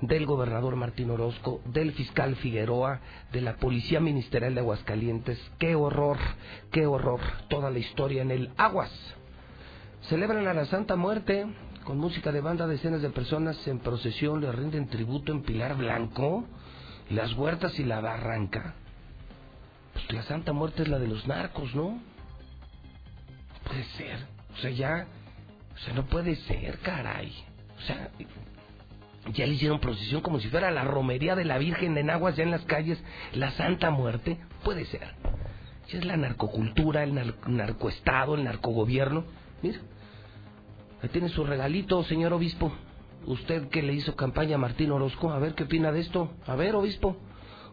del 0.00 0.26
gobernador 0.26 0.76
Martín 0.76 1.10
Orozco, 1.10 1.60
del 1.66 1.92
fiscal 1.92 2.36
Figueroa, 2.36 3.00
de 3.30 3.40
la 3.40 3.56
Policía 3.56 4.00
Ministerial 4.00 4.54
de 4.54 4.60
Aguascalientes. 4.60 5.38
¡Qué 5.58 5.76
horror! 5.76 6.18
¡Qué 6.72 6.86
horror! 6.86 7.20
Toda 7.48 7.70
la 7.70 7.78
historia 7.78 8.22
en 8.22 8.32
el 8.32 8.50
Aguas. 8.56 8.90
Celebran 10.08 10.48
a 10.48 10.54
la 10.54 10.64
Santa 10.64 10.96
Muerte 10.96 11.46
con 11.82 11.98
música 11.98 12.32
de 12.32 12.40
banda, 12.40 12.66
decenas 12.66 13.02
de 13.02 13.10
personas 13.10 13.66
en 13.66 13.80
procesión 13.80 14.40
le 14.40 14.52
rinden 14.52 14.88
tributo 14.88 15.32
en 15.32 15.42
Pilar 15.42 15.76
Blanco, 15.76 16.44
las 17.10 17.32
huertas 17.34 17.78
y 17.78 17.84
la 17.84 18.00
barranca. 18.00 18.74
Pues 19.92 20.12
la 20.12 20.22
Santa 20.22 20.52
Muerte 20.52 20.82
es 20.82 20.88
la 20.88 20.98
de 20.98 21.08
los 21.08 21.26
narcos, 21.26 21.74
¿no? 21.74 22.00
Puede 23.64 23.84
ser. 23.96 24.26
O 24.54 24.56
sea, 24.58 24.70
ya. 24.70 25.06
O 25.74 25.78
sea, 25.78 25.94
no 25.94 26.04
puede 26.06 26.36
ser, 26.36 26.78
caray. 26.78 27.32
O 27.78 27.80
sea, 27.82 28.10
ya 29.34 29.46
le 29.46 29.54
hicieron 29.54 29.80
procesión 29.80 30.20
como 30.20 30.40
si 30.40 30.48
fuera 30.48 30.70
la 30.70 30.84
romería 30.84 31.34
de 31.34 31.44
la 31.44 31.58
Virgen 31.58 31.96
en 31.98 32.10
aguas 32.10 32.36
ya 32.36 32.42
en 32.42 32.50
las 32.50 32.64
calles, 32.64 33.02
la 33.32 33.50
Santa 33.52 33.90
Muerte. 33.90 34.38
Puede 34.64 34.84
ser. 34.86 35.14
Ya 35.88 35.98
es 35.98 36.04
la 36.04 36.16
narcocultura, 36.16 37.02
el 37.02 37.34
narcoestado, 37.46 38.34
el 38.34 38.44
narcogobierno. 38.44 39.24
Mira, 39.62 39.78
tiene 41.10 41.28
su 41.28 41.44
regalito, 41.44 42.02
señor 42.04 42.32
obispo. 42.32 42.72
Usted 43.26 43.68
que 43.68 43.82
le 43.82 43.92
hizo 43.92 44.16
campaña 44.16 44.56
a 44.56 44.58
Martín 44.58 44.90
Orozco, 44.90 45.32
a 45.32 45.38
ver 45.38 45.54
qué 45.54 45.64
opina 45.64 45.92
de 45.92 46.00
esto. 46.00 46.32
A 46.46 46.56
ver, 46.56 46.74
obispo. 46.74 47.16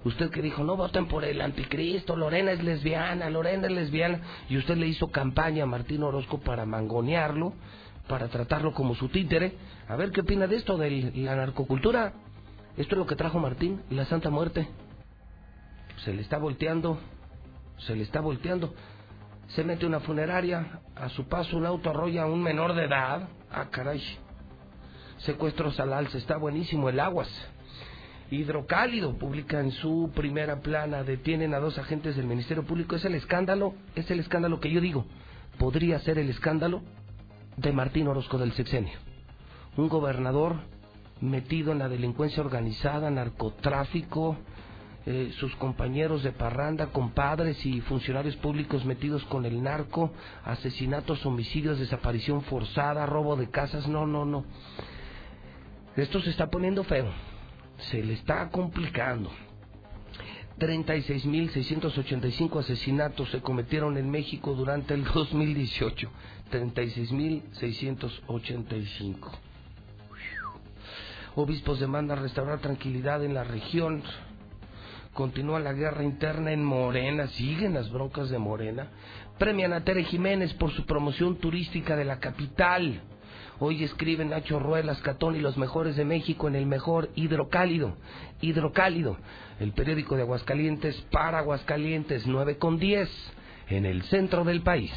Usted 0.04 0.30
que 0.30 0.42
dijo, 0.42 0.64
no 0.64 0.78
voten 0.78 1.08
por 1.08 1.26
el 1.26 1.42
anticristo, 1.42 2.16
Lorena 2.16 2.52
es 2.52 2.64
lesbiana, 2.64 3.30
Lorena 3.30 3.68
es 3.68 3.74
lesbiana. 3.74 4.22
Y 4.48 4.58
usted 4.58 4.78
le 4.78 4.88
hizo 4.88 5.10
campaña 5.12 5.64
a 5.64 5.68
Martín 5.68 6.04
Orozco 6.04 6.40
para 6.40 6.66
mangonearlo 6.66 7.54
para 8.10 8.28
tratarlo 8.28 8.74
como 8.74 8.96
su 8.96 9.08
títere. 9.08 9.54
A 9.88 9.96
ver 9.96 10.12
qué 10.12 10.22
opina 10.22 10.48
de 10.48 10.58
esto, 10.58 10.78
de 10.78 11.12
la 11.16 11.36
narcocultura. 11.36 12.14
Esto 12.76 12.96
es 12.96 13.00
lo 13.00 13.06
que 13.06 13.16
trajo 13.16 13.40
Martín, 13.40 13.84
la 13.90 14.04
Santa 14.06 14.30
Muerte. 14.30 14.68
Se 16.04 16.14
le 16.14 16.22
está 16.22 16.38
volteando, 16.38 16.98
se 17.78 17.96
le 17.96 18.04
está 18.04 18.20
volteando. 18.20 18.74
Se 19.50 19.64
mete 19.64 19.86
una 19.86 20.00
funeraria, 20.00 20.82
a 20.96 21.10
su 21.10 21.28
paso 21.28 21.58
un 21.58 21.66
auto 21.66 21.90
arrolla 21.90 22.24
a 22.24 22.28
un 22.28 22.42
menor 22.42 22.74
de 22.74 22.86
edad. 22.86 23.28
Ah, 23.52 23.68
caray. 23.72 24.02
Secuestros 25.20 25.80
al 25.80 25.92
alza, 25.92 26.18
está 26.18 26.38
buenísimo 26.38 26.90
el 26.90 27.00
aguas. 27.00 27.30
Hidrocálido 28.32 29.18
publica 29.18 29.60
en 29.60 29.72
su 29.72 30.12
primera 30.14 30.62
plana, 30.62 31.04
detienen 31.04 31.56
a 31.56 31.60
dos 31.60 31.80
agentes 31.80 32.16
del 32.16 32.28
Ministerio 32.28 32.64
Público. 32.64 32.96
Es 32.96 33.06
el 33.06 33.16
escándalo, 33.16 33.74
es 33.96 34.10
el 34.12 34.20
escándalo 34.20 34.60
que 34.60 34.70
yo 34.70 34.82
digo. 34.82 35.06
Podría 35.58 36.00
ser 36.00 36.20
el 36.20 36.30
escándalo 36.30 36.84
de 37.58 37.74
Martín 37.74 38.08
Orozco 38.08 38.38
del 38.38 38.54
sexenio. 38.54 39.00
Un 39.78 39.90
gobernador 39.90 40.58
metido 41.22 41.72
en 41.72 41.80
la 41.80 41.90
delincuencia 41.90 42.44
organizada, 42.44 43.10
narcotráfico, 43.10 44.38
eh, 45.06 45.32
sus 45.40 45.56
compañeros 45.56 46.24
de 46.24 46.32
parranda, 46.32 46.88
compadres 46.88 47.66
y 47.66 47.82
funcionarios 47.82 48.36
públicos 48.38 48.86
metidos 48.86 49.24
con 49.26 49.46
el 49.46 49.62
narco, 49.64 50.12
asesinatos, 50.44 51.26
homicidios, 51.26 51.80
desaparición 51.80 52.42
forzada, 52.44 53.06
robo 53.06 53.36
de 53.36 53.50
casas, 53.50 53.88
no, 53.88 54.06
no, 54.06 54.26
no. 54.26 54.46
Esto 55.96 56.22
se 56.22 56.30
está 56.30 56.50
poniendo 56.50 56.84
feo, 56.84 57.10
se 57.78 58.04
le 58.04 58.14
está 58.14 58.50
complicando. 58.50 59.32
36.685 60.60 62.60
asesinatos 62.60 63.32
se 63.32 63.42
cometieron 63.42 63.98
en 63.98 64.12
México 64.12 64.54
durante 64.54 64.94
el 64.94 65.04
2018. 65.06 66.12
36.685. 66.52 69.32
Obispos 71.36 71.80
demandan 71.80 72.22
restaurar 72.22 72.60
tranquilidad 72.60 73.24
en 73.24 73.34
la 73.34 73.46
región. 73.46 74.04
Continúa 75.14 75.60
la 75.60 75.74
guerra 75.74 76.04
interna 76.04 76.52
en 76.52 76.64
Morena. 76.64 77.28
Siguen 77.28 77.74
las 77.74 77.92
broncas 77.92 78.30
de 78.30 78.38
Morena. 78.38 78.88
Premian 79.38 79.74
a 79.74 79.84
Tere 79.84 80.04
Jiménez 80.04 80.54
por 80.54 80.72
su 80.72 80.86
promoción 80.86 81.38
turística 81.38 81.96
de 81.96 82.06
la 82.06 82.20
capital. 82.20 83.02
Hoy 83.60 83.84
escriben 83.84 84.30
Nacho 84.30 84.60
Ruelas, 84.60 85.02
Catón 85.02 85.36
y 85.36 85.40
los 85.40 85.58
mejores 85.58 85.98
de 85.98 86.06
México 86.06 86.48
en 86.48 86.56
el 86.56 86.66
mejor 86.66 87.10
hidrocálido. 87.16 87.98
Hidrocálido, 88.40 89.18
el 89.60 89.74
periódico 89.74 90.16
de 90.16 90.22
Aguascalientes 90.22 90.96
para 91.12 91.40
Aguascalientes, 91.40 92.26
9 92.26 92.58
con 92.58 92.80
10, 92.80 93.10
en 93.70 93.86
el 93.86 94.04
centro 94.04 94.46
del 94.46 94.62
país. 94.62 94.94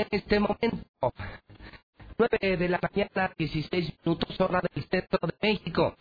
En 0.00 0.08
este 0.10 0.40
momento. 0.40 1.12
9 2.18 2.56
de 2.56 2.68
la 2.68 2.80
mañana, 2.82 3.34
16 3.36 3.94
minutos, 4.04 4.40
hora 4.40 4.60
del 4.74 4.84
centro 4.84 5.18
de 5.26 5.34
México. 5.40 5.94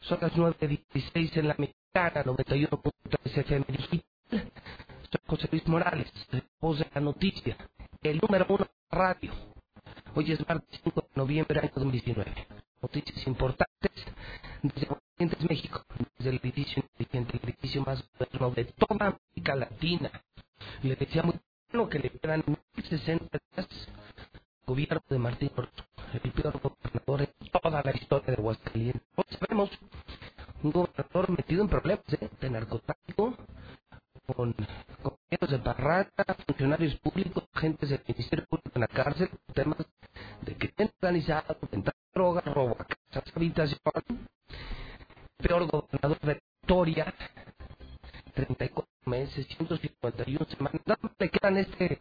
Son 0.00 0.18
las 0.20 0.32
9.16 0.32 1.36
en 1.36 1.48
la 1.48 1.54
mexicana, 1.58 2.24
91.3 2.24 3.38
FM 3.38 3.64
digital. 3.68 4.04
Soy 5.10 5.20
José 5.26 5.48
Luis 5.50 5.66
Morales, 5.68 6.12
voz 6.60 6.78
de 6.78 6.86
la 6.94 7.00
noticia, 7.00 7.56
el 8.02 8.18
número 8.18 8.46
uno 8.48 8.64
de 8.64 8.96
radio. 8.96 9.32
Hoy 10.14 10.32
es 10.32 10.48
martes 10.48 10.80
5 10.82 11.00
de 11.00 11.08
noviembre 11.14 11.60
año 11.60 11.70
2019. 11.74 12.46
Noticias 12.80 13.26
importantes 13.26 13.92
desde 14.62 14.86
Aguascalientes, 14.86 15.48
México, 15.48 15.84
desde 16.18 16.30
el 16.30 16.40
edificio 16.42 16.82
el 16.98 17.40
edificio 17.42 17.82
más 17.82 18.04
moderno 18.18 18.50
de 18.50 18.64
toda 18.64 19.06
América 19.06 19.54
Latina. 19.54 20.10
Le 20.82 20.96
decía 20.96 21.22
muy 21.22 21.34
bueno 21.70 21.88
que 21.88 21.98
le 21.98 22.10
quedan 22.10 22.42
1060 22.92 23.38
días 23.56 23.68
gobierno 24.66 25.00
de 25.08 25.18
Martín 25.18 25.50
Orozco, 25.56 25.82
el 26.12 26.32
peor 26.32 26.60
gobernador 26.60 27.22
en 27.22 27.50
toda 27.50 27.82
la 27.82 27.90
historia 27.90 28.26
de 28.26 28.34
Aguascalientes. 28.34 29.02
Hoy 29.16 29.24
sabemos 29.40 29.70
un 30.62 30.72
gobernador 30.72 31.30
metido 31.30 31.62
en 31.62 31.68
problemas 31.70 32.04
¿eh? 32.20 32.28
de 32.38 32.50
narcotráfico, 32.50 33.34
con 34.26 34.54
compañeros 35.02 35.50
de 35.50 35.56
barraca, 35.56 36.36
funcionarios 36.46 36.94
públicos, 36.96 37.44
agentes 37.54 37.88
del 37.88 38.02
Ministerio 38.06 38.44
Público 38.46 38.70
en 38.74 38.80
la 38.82 38.88
cárcel, 38.88 39.30
temas 39.54 39.78
de 40.42 40.54
crimen 40.54 40.92
organizado, 41.00 41.56
venta 41.70 41.92
de 41.92 42.10
drogas, 42.12 42.44
robo 42.44 42.76
a 42.78 42.84
casas, 42.84 43.32
habitación. 43.34 43.78
Peor 45.38 45.66
gobernador 45.66 46.20
de 46.20 46.26
la 46.26 46.38
historia, 46.60 47.14
34 48.34 48.86
meses, 49.06 49.46
151 49.46 50.46
semanas. 50.46 50.82
Le 51.18 51.30
quedan 51.30 51.56
este, 51.56 51.98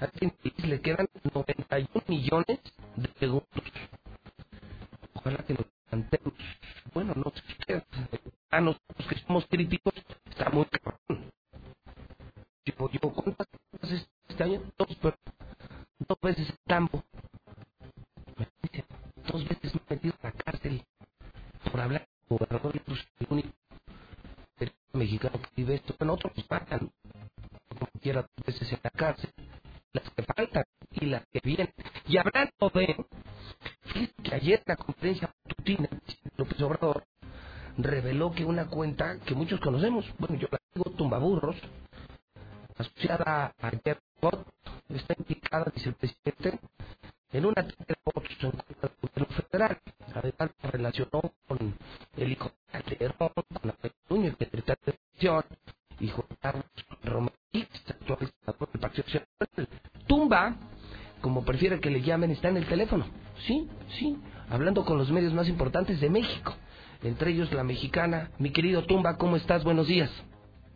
a 0.00 0.06
este 0.06 0.24
infeliz 0.24 0.58
le 0.58 0.68
quedan 0.80 1.06
91 1.34 2.04
millones 2.08 2.58
de 2.96 3.08
segundos. 3.18 3.48
Ojalá 5.14 5.38
que 5.38 5.54
lo 5.54 5.64
levantemos. 5.90 6.34
Bueno, 6.94 7.14
no 7.14 7.30
sé 7.30 7.42
ustedes, 7.58 7.84
a 8.50 8.60
nosotros 8.60 9.08
que 9.08 9.18
somos 9.20 9.46
críticos, 9.46 9.94
está 10.28 10.50
muy 10.50 10.64
cabrón. 10.66 11.30
Yo, 12.64 12.90
yo 12.90 13.00
¿cuántas 13.12 13.46
veces 13.80 14.08
este 14.28 14.42
año? 14.42 14.62
Dos, 14.76 14.96
pero 15.00 15.16
dos 16.08 16.18
veces 16.22 16.50
el 16.50 16.58
tambo. 16.66 17.02
Me 18.36 18.48
dice, 18.62 18.84
dos 19.30 19.48
veces 19.48 19.74
me 19.74 19.80
he 19.88 19.94
metido 19.94 20.14
a 20.22 20.26
la 20.26 20.32
cárcel 20.32 20.84
por 21.70 21.80
hablar 21.80 22.06
con 22.28 22.38
el 22.38 22.46
gobernador 22.46 22.76
y 22.76 22.78
pues, 22.80 23.06
el 23.18 23.26
único 23.30 23.50
mexicano 24.92 25.40
que 25.40 25.48
vive 25.56 25.74
esto. 25.76 25.94
Bueno, 25.98 26.14
otros 26.14 26.32
los 26.36 26.50
matan, 26.50 26.90
como 27.68 27.86
quiera, 28.00 28.22
dos 28.22 28.46
veces 28.46 28.72
en 28.72 28.80
la 28.82 28.90
cárcel. 28.90 29.30
Las 29.92 30.08
que 30.10 30.22
faltan 30.22 30.64
y 30.92 31.06
las 31.06 31.26
que 31.28 31.40
vienen. 31.42 31.72
Y 32.06 32.16
hablando 32.16 32.70
de, 32.74 33.04
fíjate 33.82 34.22
que 34.22 34.34
ayer 34.34 34.58
en 34.58 34.64
la 34.66 34.76
conferencia 34.76 35.34
matutina, 35.44 35.88
López 36.36 36.60
Obrador 36.62 37.04
reveló 37.76 38.30
que 38.32 38.44
una 38.44 38.66
cuenta 38.66 39.18
que 39.20 39.34
muchos 39.34 39.60
conocemos, 39.60 40.06
bueno, 40.18 40.36
yo 40.36 40.48
la 40.50 40.58
digo 40.74 40.90
Tumbaburros, 40.90 41.56
asociada 42.76 43.54
a 43.60 43.70
Jeff 43.84 43.98
está 44.88 45.14
implicada, 45.18 45.72
dice 45.74 45.90
el 45.90 45.94
presidente, 45.94 46.58
en 47.32 47.46
una 47.46 47.62
de 47.62 47.94
votos 48.04 48.24
en 48.40 48.50
contra 48.50 48.88
del 48.88 48.96
gobierno 49.00 49.36
federal. 49.36 49.78
Además, 50.14 50.50
se 50.60 50.70
relacionó 50.70 51.20
con 51.46 51.74
el 52.16 52.32
hijo 52.32 52.48
de 52.48 52.82
Calderón, 52.82 53.14
con 53.18 53.44
la 53.62 53.76
Nuño, 54.08 54.28
el 54.30 54.36
secretario 54.36 54.82
de 54.84 54.92
Educación, 54.92 55.44
y 56.00 56.08
Juan 56.08 56.26
Carlos 56.40 56.64
Romero, 57.04 57.34
actual 57.88 58.32
senador 58.40 58.72
del 58.72 58.80
Partido 58.80 59.04
Nacional. 59.06 59.68
Tumba, 60.06 60.56
como 61.20 61.44
prefiere 61.44 61.80
que 61.80 61.90
le 61.90 61.99
llamen, 62.10 62.32
está 62.32 62.48
en 62.48 62.56
el 62.56 62.66
teléfono. 62.66 63.04
Sí, 63.46 63.68
sí, 63.98 64.16
hablando 64.48 64.84
con 64.84 64.98
los 64.98 65.12
medios 65.12 65.32
más 65.32 65.48
importantes 65.48 66.00
de 66.00 66.10
México, 66.10 66.52
entre 67.04 67.30
ellos 67.30 67.52
la 67.52 67.62
mexicana. 67.62 68.30
Mi 68.38 68.50
querido 68.50 68.84
Tumba, 68.84 69.16
¿cómo 69.16 69.36
estás? 69.36 69.62
Buenos 69.62 69.86
días. 69.86 70.10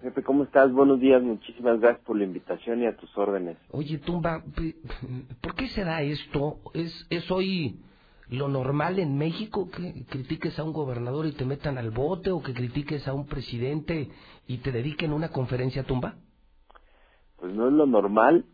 Pepe, 0.01 0.23
¿cómo 0.23 0.44
estás? 0.44 0.70
Buenos 0.73 1.01
días, 1.01 1.20
muchísimas 1.23 1.81
gracias 1.81 2.05
por 2.05 2.16
la 2.16 2.24
invitación 2.24 2.82
y 2.82 2.86
a 2.86 2.97
tus 2.97 3.16
órdenes. 3.19 3.56
Oye, 3.73 3.98
Tumba, 3.98 4.44
¿por 5.40 5.55
qué 5.56 5.66
se 5.69 5.82
da 5.82 6.02
esto? 6.02 6.59
¿Es, 6.73 7.06
¿Es 7.11 7.28
hoy 7.32 7.81
lo 8.28 8.48
normal 8.48 9.01
en 9.01 9.19
México 9.19 9.69
que 9.70 10.05
critiques 10.09 10.56
a 10.59 10.65
un 10.65 10.73
gobernador 10.73 11.27
y 11.27 11.32
te 11.32 11.44
metan 11.44 11.78
al 11.78 11.90
bote 11.90 12.31
o 12.31 12.43
que 12.43 12.55
critiques 12.55 13.09
a 13.09 13.15
un 13.15 13.27
presidente 13.27 14.09
y 14.47 14.59
te 14.59 14.70
dediquen 14.70 15.12
una 15.12 15.31
conferencia 15.31 15.82
Tumba? 15.82 16.15
Pues 17.39 17.52
no 17.55 17.66
es 17.66 17.73
lo 17.73 17.86
normal, 17.86 18.44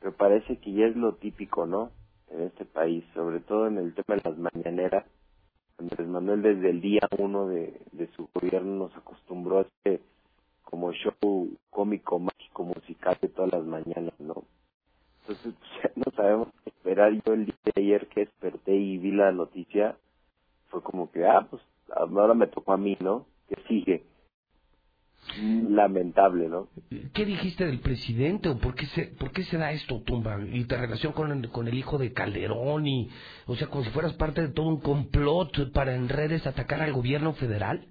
pero 0.00 0.14
parece 0.16 0.58
que 0.58 0.72
ya 0.72 0.86
es 0.86 0.96
lo 0.96 1.14
típico, 1.16 1.66
¿no? 1.66 1.90
En 2.34 2.42
este 2.42 2.64
país, 2.64 3.04
sobre 3.14 3.40
todo 3.40 3.68
en 3.68 3.78
el 3.78 3.94
tema 3.94 4.16
de 4.16 4.30
las 4.30 4.38
mañaneras. 4.38 5.04
Andrés 5.78 6.06
Manuel 6.08 6.42
desde 6.42 6.70
el 6.70 6.80
día 6.80 7.00
uno 7.18 7.46
de, 7.46 7.80
de 7.92 8.08
su 8.16 8.28
gobierno 8.34 8.86
nos 8.86 8.96
acostumbró 8.96 9.58
a 9.58 9.62
este 9.62 10.00
como 10.64 10.92
show 10.92 11.48
cómico, 11.70 12.18
mágico, 12.18 12.64
musical 12.64 13.16
de 13.20 13.28
todas 13.28 13.52
las 13.52 13.64
mañanas, 13.64 14.18
¿no? 14.18 14.42
Entonces 15.20 15.54
ya 15.82 15.90
no 15.94 16.10
sabemos 16.16 16.48
qué 16.62 16.70
esperar. 16.70 17.12
Yo 17.24 17.32
el 17.32 17.46
día 17.46 17.54
de 17.64 17.80
ayer 17.80 18.08
que 18.08 18.20
desperté 18.20 18.74
y 18.74 18.98
vi 18.98 19.12
la 19.12 19.30
noticia, 19.32 19.96
fue 20.68 20.82
como 20.82 21.10
que, 21.10 21.24
ah, 21.24 21.46
pues 21.48 21.62
ahora 21.94 22.34
me 22.34 22.48
tocó 22.48 22.72
a 22.72 22.76
mí, 22.76 22.96
¿no? 23.00 23.26
Que 23.48 23.56
sigue. 23.68 24.04
Lamentable, 25.38 26.48
¿no? 26.48 26.68
¿Qué 27.12 27.24
dijiste 27.24 27.66
del 27.66 27.80
presidente 27.80 28.48
o 28.48 28.58
por 28.58 28.74
qué 28.74 28.86
se, 28.86 29.06
por 29.18 29.32
qué 29.32 29.42
se 29.44 29.56
da 29.56 29.72
esto, 29.72 30.02
Tumba? 30.02 30.38
Y 30.44 30.64
te 30.64 30.76
relación 30.76 31.12
con 31.12 31.30
el, 31.32 31.48
con 31.50 31.68
el 31.68 31.74
hijo 31.74 31.98
de 31.98 32.12
Calderón 32.12 32.86
y, 32.86 33.08
o 33.46 33.56
sea, 33.56 33.68
como 33.68 33.84
si 33.84 33.90
fueras 33.90 34.14
parte 34.14 34.42
de 34.42 34.52
todo 34.52 34.66
un 34.68 34.80
complot 34.80 35.72
para 35.72 35.94
en 35.94 36.08
redes 36.08 36.46
atacar 36.46 36.80
al 36.82 36.92
gobierno 36.92 37.32
federal. 37.34 37.86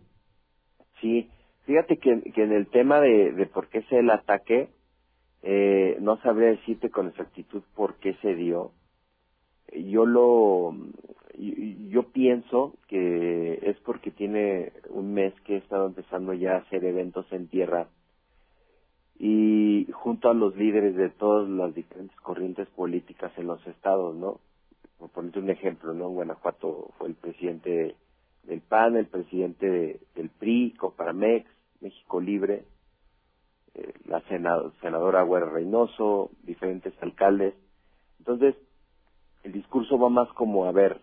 Sí, 1.02 1.30
Fíjate 1.66 1.98
que, 1.98 2.22
que 2.34 2.44
en 2.44 2.52
el 2.52 2.68
tema 2.68 3.00
de, 3.00 3.32
de 3.32 3.46
por 3.46 3.70
qué 3.70 3.84
se 3.84 4.00
el 4.00 4.10
ataque, 4.10 4.70
eh, 5.44 5.98
no 6.02 6.18
sabría 6.18 6.50
decirte 6.50 6.90
con 6.90 7.08
exactitud 7.08 7.64
por 7.76 7.96
qué 8.00 8.16
se 8.22 8.36
dio. 8.36 8.72
Yo 9.76 10.06
lo, 10.06 10.76
yo 11.36 12.04
pienso 12.12 12.76
que 12.88 13.60
es 13.64 13.78
porque 13.80 14.12
tiene 14.12 14.72
un 14.90 15.14
mes 15.14 15.34
que 15.41 15.56
he 15.56 15.58
estado 15.58 15.88
empezando 15.88 16.34
ya 16.34 16.54
a 16.54 16.60
hacer 16.60 16.86
eventos 16.86 17.26
en 17.32 17.48
tierra 17.48 17.88
y 19.18 19.88
junto 19.94 20.30
a 20.30 20.34
los 20.34 20.56
líderes 20.56 20.95
de 20.95 21.10
todas 21.10 21.50
las 21.50 21.74
diferentes 21.74 22.20
corrientes 22.22 22.68
políticas 22.70 23.32
en 23.38 23.48
los 23.48 23.66
estados, 23.68 24.16
¿no? 24.16 24.40
Por 24.98 25.10
ponerte 25.10 25.40
un 25.40 25.50
ejemplo, 25.50 25.94
¿no? 25.94 26.08
En 26.08 26.16
Guanajuato 26.16 26.91
fue 26.98 27.10
el 27.10 27.16
presidente 27.16 27.95
del 28.44 28.62
PAN, 28.62 28.98
el 28.98 29.08
presidente 29.08 29.70
de, 29.70 30.00
del 30.16 30.30
PRI, 30.30 30.74
Coparamex, 30.78 31.50
México 31.82 32.20
Libre, 32.20 32.66
eh, 33.76 33.94
la 34.06 34.22
senadora 34.82 35.24
Güera 35.24 35.50
Reynoso, 35.50 36.32
diferentes 36.44 36.94
alcaldes. 37.02 37.54
Entonces, 38.20 38.56
el 39.44 39.52
discurso 39.52 39.98
va 39.98 40.10
más 40.10 40.30
como, 40.34 40.65
a 40.65 40.72
ver, 40.72 40.99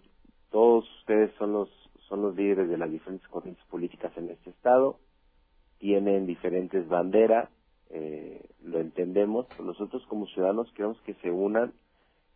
todos 0.51 0.85
ustedes 1.01 1.31
son 1.39 1.53
los, 1.53 1.69
son 2.09 2.23
los 2.23 2.35
líderes 2.35 2.69
de 2.69 2.79
las 2.79 2.91
diferentes 2.91 3.29
corrientes 3.29 3.65
políticas 3.67 4.13
en 4.17 4.31
este 4.31 4.51
estado, 4.51 4.99
tienen 5.79 6.27
diferentes 6.27 6.89
banderas, 6.89 7.49
eh, 7.91 8.45
lo 8.63 8.81
entendemos, 8.81 9.47
nosotros 9.61 10.05
como 10.07 10.27
ciudadanos 10.27 10.71
queremos 10.73 11.01
que 11.03 11.15
se 11.15 11.31
unan, 11.31 11.73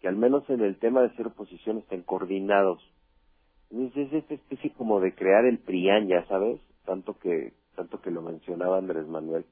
que 0.00 0.08
al 0.08 0.16
menos 0.16 0.48
en 0.50 0.60
el 0.60 0.78
tema 0.78 1.02
de 1.02 1.14
ser 1.16 1.28
oposición 1.28 1.78
estén 1.78 2.02
coordinados. 2.02 2.82
Entonces 3.70 4.08
es 4.08 4.22
esta 4.22 4.34
especie 4.34 4.72
como 4.74 5.00
de 5.00 5.14
crear 5.14 5.44
el 5.44 5.58
PRIAN, 5.58 6.08
ya 6.08 6.26
sabes, 6.26 6.60
tanto 6.84 7.18
que, 7.18 7.54
tanto 7.74 8.00
que 8.00 8.10
lo 8.10 8.22
mencionaba 8.22 8.78
Andrés 8.78 9.06
Manuel. 9.06 9.44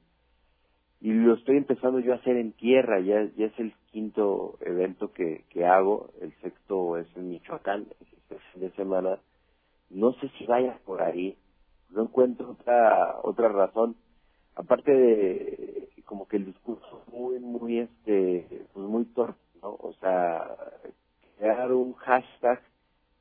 Y 1.03 1.13
lo 1.13 1.35
estoy 1.35 1.57
empezando 1.57 1.99
yo 1.99 2.13
a 2.13 2.17
hacer 2.17 2.37
en 2.37 2.53
tierra, 2.53 3.01
ya, 3.01 3.29
ya 3.37 3.47
es 3.47 3.59
el 3.59 3.75
quinto 3.91 4.57
evento 4.61 5.13
que, 5.13 5.45
que 5.51 5.67
hago, 5.67 6.11
el 6.21 6.33
sexto 6.41 6.97
es 6.97 7.09
en 7.17 7.29
Michoacán, 7.29 7.89
este 8.01 8.39
fin 8.53 8.63
de 8.63 8.71
semana. 8.77 9.19
No 9.91 10.13
sé 10.13 10.31
si 10.39 10.47
vaya 10.47 10.79
por 10.87 11.03
ahí, 11.03 11.37
no 11.91 12.03
encuentro 12.03 12.53
otra, 12.53 13.17
otra 13.25 13.49
razón, 13.49 13.97
aparte 14.55 14.93
de 14.93 15.89
como 16.05 16.29
que 16.29 16.37
el 16.37 16.47
discurso 16.47 17.03
muy, 17.11 17.41
muy, 17.41 17.81
este, 17.81 18.65
pues 18.73 18.87
muy 18.87 19.05
torpe, 19.07 19.41
¿no? 19.61 19.71
O 19.71 19.95
sea, 20.01 20.57
crear 21.37 21.73
un 21.73 21.95
hashtag 21.95 22.63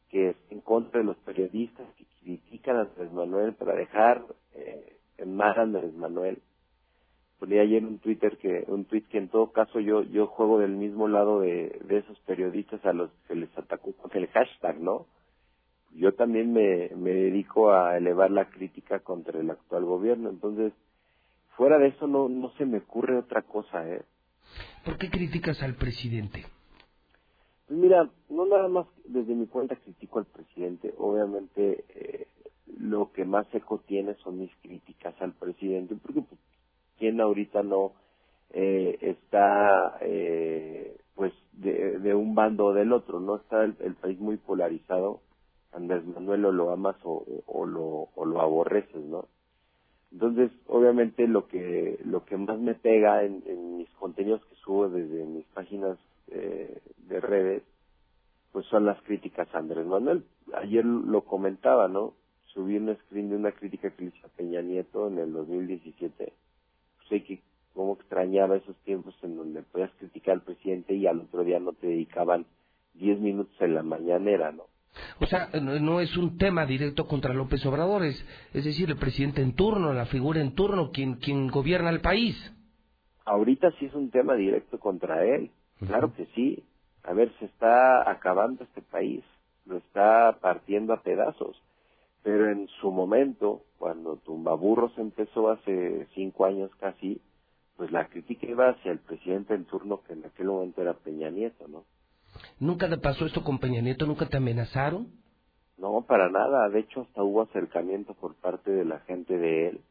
que 0.09 0.29
es 0.29 0.35
en 0.51 0.61
contra 0.61 0.99
de 0.99 1.05
los 1.07 1.17
periodistas 1.17 1.87
que 1.95 2.05
critican 2.21 2.75
a 2.75 2.81
Andrés 2.81 3.11
Manuel 3.11 3.55
para 3.55 3.73
dejar 3.73 4.23
eh, 4.53 4.97
en 5.17 5.35
mal 5.35 5.57
a 5.57 5.63
Andrés 5.63 5.95
Manuel. 5.95 6.43
Ponía 7.41 7.63
ayer 7.63 7.83
un 7.83 7.97
Twitter 7.97 8.37
que, 8.37 8.65
un 8.67 8.85
tweet 8.85 9.01
que 9.09 9.17
en 9.17 9.27
todo 9.27 9.51
caso 9.51 9.79
yo, 9.79 10.03
yo 10.03 10.27
juego 10.27 10.59
del 10.59 10.73
mismo 10.73 11.07
lado 11.07 11.39
de, 11.39 11.75
de 11.85 11.97
esos 11.97 12.19
periodistas 12.19 12.85
a 12.85 12.93
los 12.93 13.09
que 13.27 13.33
les 13.33 13.49
atacó 13.57 13.93
con 13.93 14.11
el 14.13 14.27
hashtag, 14.27 14.79
¿no? 14.79 15.07
Yo 15.95 16.13
también 16.13 16.53
me, 16.53 16.91
me 16.95 17.09
dedico 17.09 17.73
a 17.73 17.97
elevar 17.97 18.29
la 18.29 18.47
crítica 18.51 18.99
contra 18.99 19.39
el 19.39 19.49
actual 19.49 19.85
gobierno, 19.85 20.29
entonces, 20.29 20.71
fuera 21.57 21.79
de 21.79 21.87
eso 21.87 22.05
no, 22.05 22.29
no 22.29 22.51
se 22.59 22.65
me 22.67 22.77
ocurre 22.77 23.17
otra 23.17 23.41
cosa, 23.41 23.89
¿eh? 23.89 24.03
¿Por 24.85 24.99
qué 24.99 25.09
criticas 25.09 25.63
al 25.63 25.73
presidente? 25.73 26.45
Pues 27.65 27.79
mira, 27.79 28.07
no 28.29 28.45
nada 28.45 28.67
más 28.67 28.85
desde 29.03 29.33
mi 29.33 29.47
cuenta 29.47 29.75
critico 29.77 30.19
al 30.19 30.25
presidente. 30.25 30.93
Obviamente 30.99 31.85
eh, 31.89 32.27
lo 32.77 33.11
que 33.11 33.25
más 33.25 33.47
eco 33.51 33.79
tiene 33.87 34.13
son 34.23 34.37
mis 34.37 34.51
críticas 34.61 35.15
al 35.19 35.33
presidente, 35.33 35.95
porque 35.95 36.21
pues, 36.21 36.39
¿quién 37.01 37.19
ahorita 37.19 37.63
no 37.63 37.93
eh, 38.51 38.95
está 39.01 39.97
eh, 40.01 40.97
pues 41.15 41.33
de, 41.53 42.13
un 42.13 42.35
bando 42.35 42.67
o 42.67 42.73
del 42.73 42.93
otro? 42.93 43.19
No 43.19 43.37
está 43.37 43.63
el, 43.63 43.95
país 43.95 44.19
muy 44.19 44.37
polarizado. 44.37 45.19
Andrés 45.73 46.05
Manuel 46.05 46.45
o 46.45 46.51
lo 46.51 46.69
amas 46.69 46.95
o, 47.03 47.25
lo, 47.65 48.09
o 48.13 48.25
lo 48.25 48.39
aborreces, 48.39 49.03
¿no? 49.03 49.25
Entonces, 50.11 50.51
obviamente 50.67 51.27
lo 51.27 51.47
que 51.47 51.97
lo 52.05 52.23
que 52.25 52.37
más 52.37 52.59
me 52.59 52.75
pega 52.75 53.23
en, 53.23 53.77
mis 53.77 53.89
contenidos 53.91 54.45
que 54.45 54.55
subo 54.57 54.87
desde 54.87 55.25
mis 55.25 55.45
páginas 55.47 55.97
eh, 56.27 56.81
de 57.07 57.19
redes, 57.19 57.63
pues 58.51 58.67
son 58.67 58.85
las 58.85 59.01
críticas 59.03 59.47
a 59.55 59.57
Andrés 59.57 59.87
Manuel. 59.87 60.23
Ayer 60.53 60.85
lo 60.85 61.21
comentaba, 61.21 61.87
¿no? 61.87 62.13
Subí 62.53 62.77
un 62.77 62.95
screen 62.95 63.29
de 63.31 63.37
una 63.37 63.53
crítica 63.53 63.89
que 63.89 64.05
hizo 64.05 64.27
Peña 64.37 64.61
Nieto 64.61 65.07
en 65.07 65.17
el 65.17 65.33
2017. 65.33 66.33
Sé 67.11 67.23
que 67.25 67.41
cómo 67.73 67.95
extrañaba 67.95 68.55
esos 68.55 68.77
tiempos 68.85 69.13
en 69.21 69.35
donde 69.35 69.63
podías 69.63 69.91
criticar 69.99 70.35
al 70.35 70.43
presidente 70.43 70.95
y 70.95 71.07
al 71.07 71.19
otro 71.19 71.43
día 71.43 71.59
no 71.59 71.73
te 71.73 71.87
dedicaban 71.87 72.45
10 72.93 73.19
minutos 73.19 73.53
en 73.59 73.75
la 73.75 73.83
mañanera, 73.83 74.53
¿no? 74.53 74.63
O 75.19 75.25
sea, 75.25 75.49
no 75.59 75.99
es 75.99 76.15
un 76.15 76.37
tema 76.37 76.65
directo 76.65 77.07
contra 77.07 77.33
López 77.33 77.65
Obrador, 77.65 78.05
es, 78.05 78.25
es 78.53 78.63
decir, 78.63 78.89
el 78.89 78.97
presidente 78.97 79.41
en 79.41 79.55
turno, 79.55 79.93
la 79.93 80.05
figura 80.05 80.39
en 80.39 80.55
turno, 80.55 80.91
quien, 80.91 81.15
quien 81.15 81.49
gobierna 81.49 81.89
el 81.89 81.99
país. 81.99 82.35
Ahorita 83.25 83.71
sí 83.77 83.85
es 83.85 83.93
un 83.93 84.09
tema 84.09 84.35
directo 84.35 84.79
contra 84.79 85.25
él, 85.25 85.51
claro 85.85 86.13
que 86.13 86.27
sí. 86.27 86.63
A 87.03 87.13
ver, 87.13 87.31
se 87.39 87.45
está 87.45 88.09
acabando 88.09 88.63
este 88.63 88.81
país, 88.81 89.23
lo 89.65 89.77
está 89.77 90.37
partiendo 90.39 90.93
a 90.93 91.01
pedazos. 91.01 91.61
Pero 92.23 92.51
en 92.51 92.67
su 92.79 92.91
momento, 92.91 93.63
cuando 93.77 94.17
Tumbaburros 94.17 94.95
empezó 94.97 95.49
hace 95.49 96.07
cinco 96.13 96.45
años 96.45 96.69
casi, 96.79 97.19
pues 97.77 97.91
la 97.91 98.07
crítica 98.07 98.45
iba 98.45 98.69
hacia 98.69 98.91
el 98.91 98.99
presidente 98.99 99.55
en 99.55 99.65
turno, 99.65 100.01
que 100.03 100.13
en 100.13 100.25
aquel 100.25 100.47
momento 100.47 100.81
era 100.81 100.93
Peña 100.93 101.31
Nieto, 101.31 101.67
¿no? 101.67 101.83
¿Nunca 102.59 102.87
te 102.89 102.97
pasó 102.97 103.25
esto 103.25 103.43
con 103.43 103.59
Peña 103.59 103.81
Nieto? 103.81 104.05
¿Nunca 104.05 104.27
te 104.27 104.37
amenazaron? 104.37 105.07
No, 105.77 106.05
para 106.07 106.29
nada. 106.29 106.69
De 106.69 106.79
hecho, 106.79 107.01
hasta 107.01 107.23
hubo 107.23 107.41
acercamiento 107.41 108.13
por 108.13 108.35
parte 108.35 108.71
de 108.71 108.85
la 108.85 108.99
gente 108.99 109.37
de 109.37 109.69
él. 109.69 109.81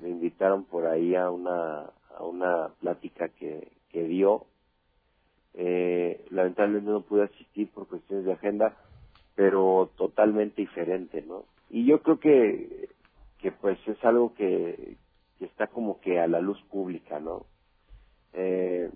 Me 0.00 0.08
invitaron 0.08 0.64
por 0.64 0.86
ahí 0.86 1.14
a 1.14 1.30
una, 1.30 1.90
a 2.16 2.24
una 2.24 2.68
plática 2.80 3.28
que, 3.28 3.70
que 3.90 4.04
dio. 4.04 4.46
Eh, 5.52 6.24
lamentablemente 6.30 6.90
no 6.90 7.02
pude 7.02 7.24
asistir 7.24 7.70
por 7.72 7.86
cuestiones 7.86 8.24
de 8.24 8.32
agenda, 8.32 8.74
pero 9.34 9.90
totalmente 9.98 10.62
diferente, 10.62 11.20
¿no? 11.20 11.44
Y 11.70 11.86
yo 11.86 12.02
creo 12.02 12.18
que, 12.18 12.88
que 13.38 13.52
pues 13.52 13.78
es 13.86 14.02
algo 14.04 14.34
que, 14.34 14.96
que 15.38 15.44
está 15.44 15.66
como 15.68 16.00
que 16.00 16.18
a 16.18 16.26
la 16.26 16.40
luz 16.40 16.60
pública, 16.70 17.20
¿no? 17.20 17.46
Eh, 18.32 18.90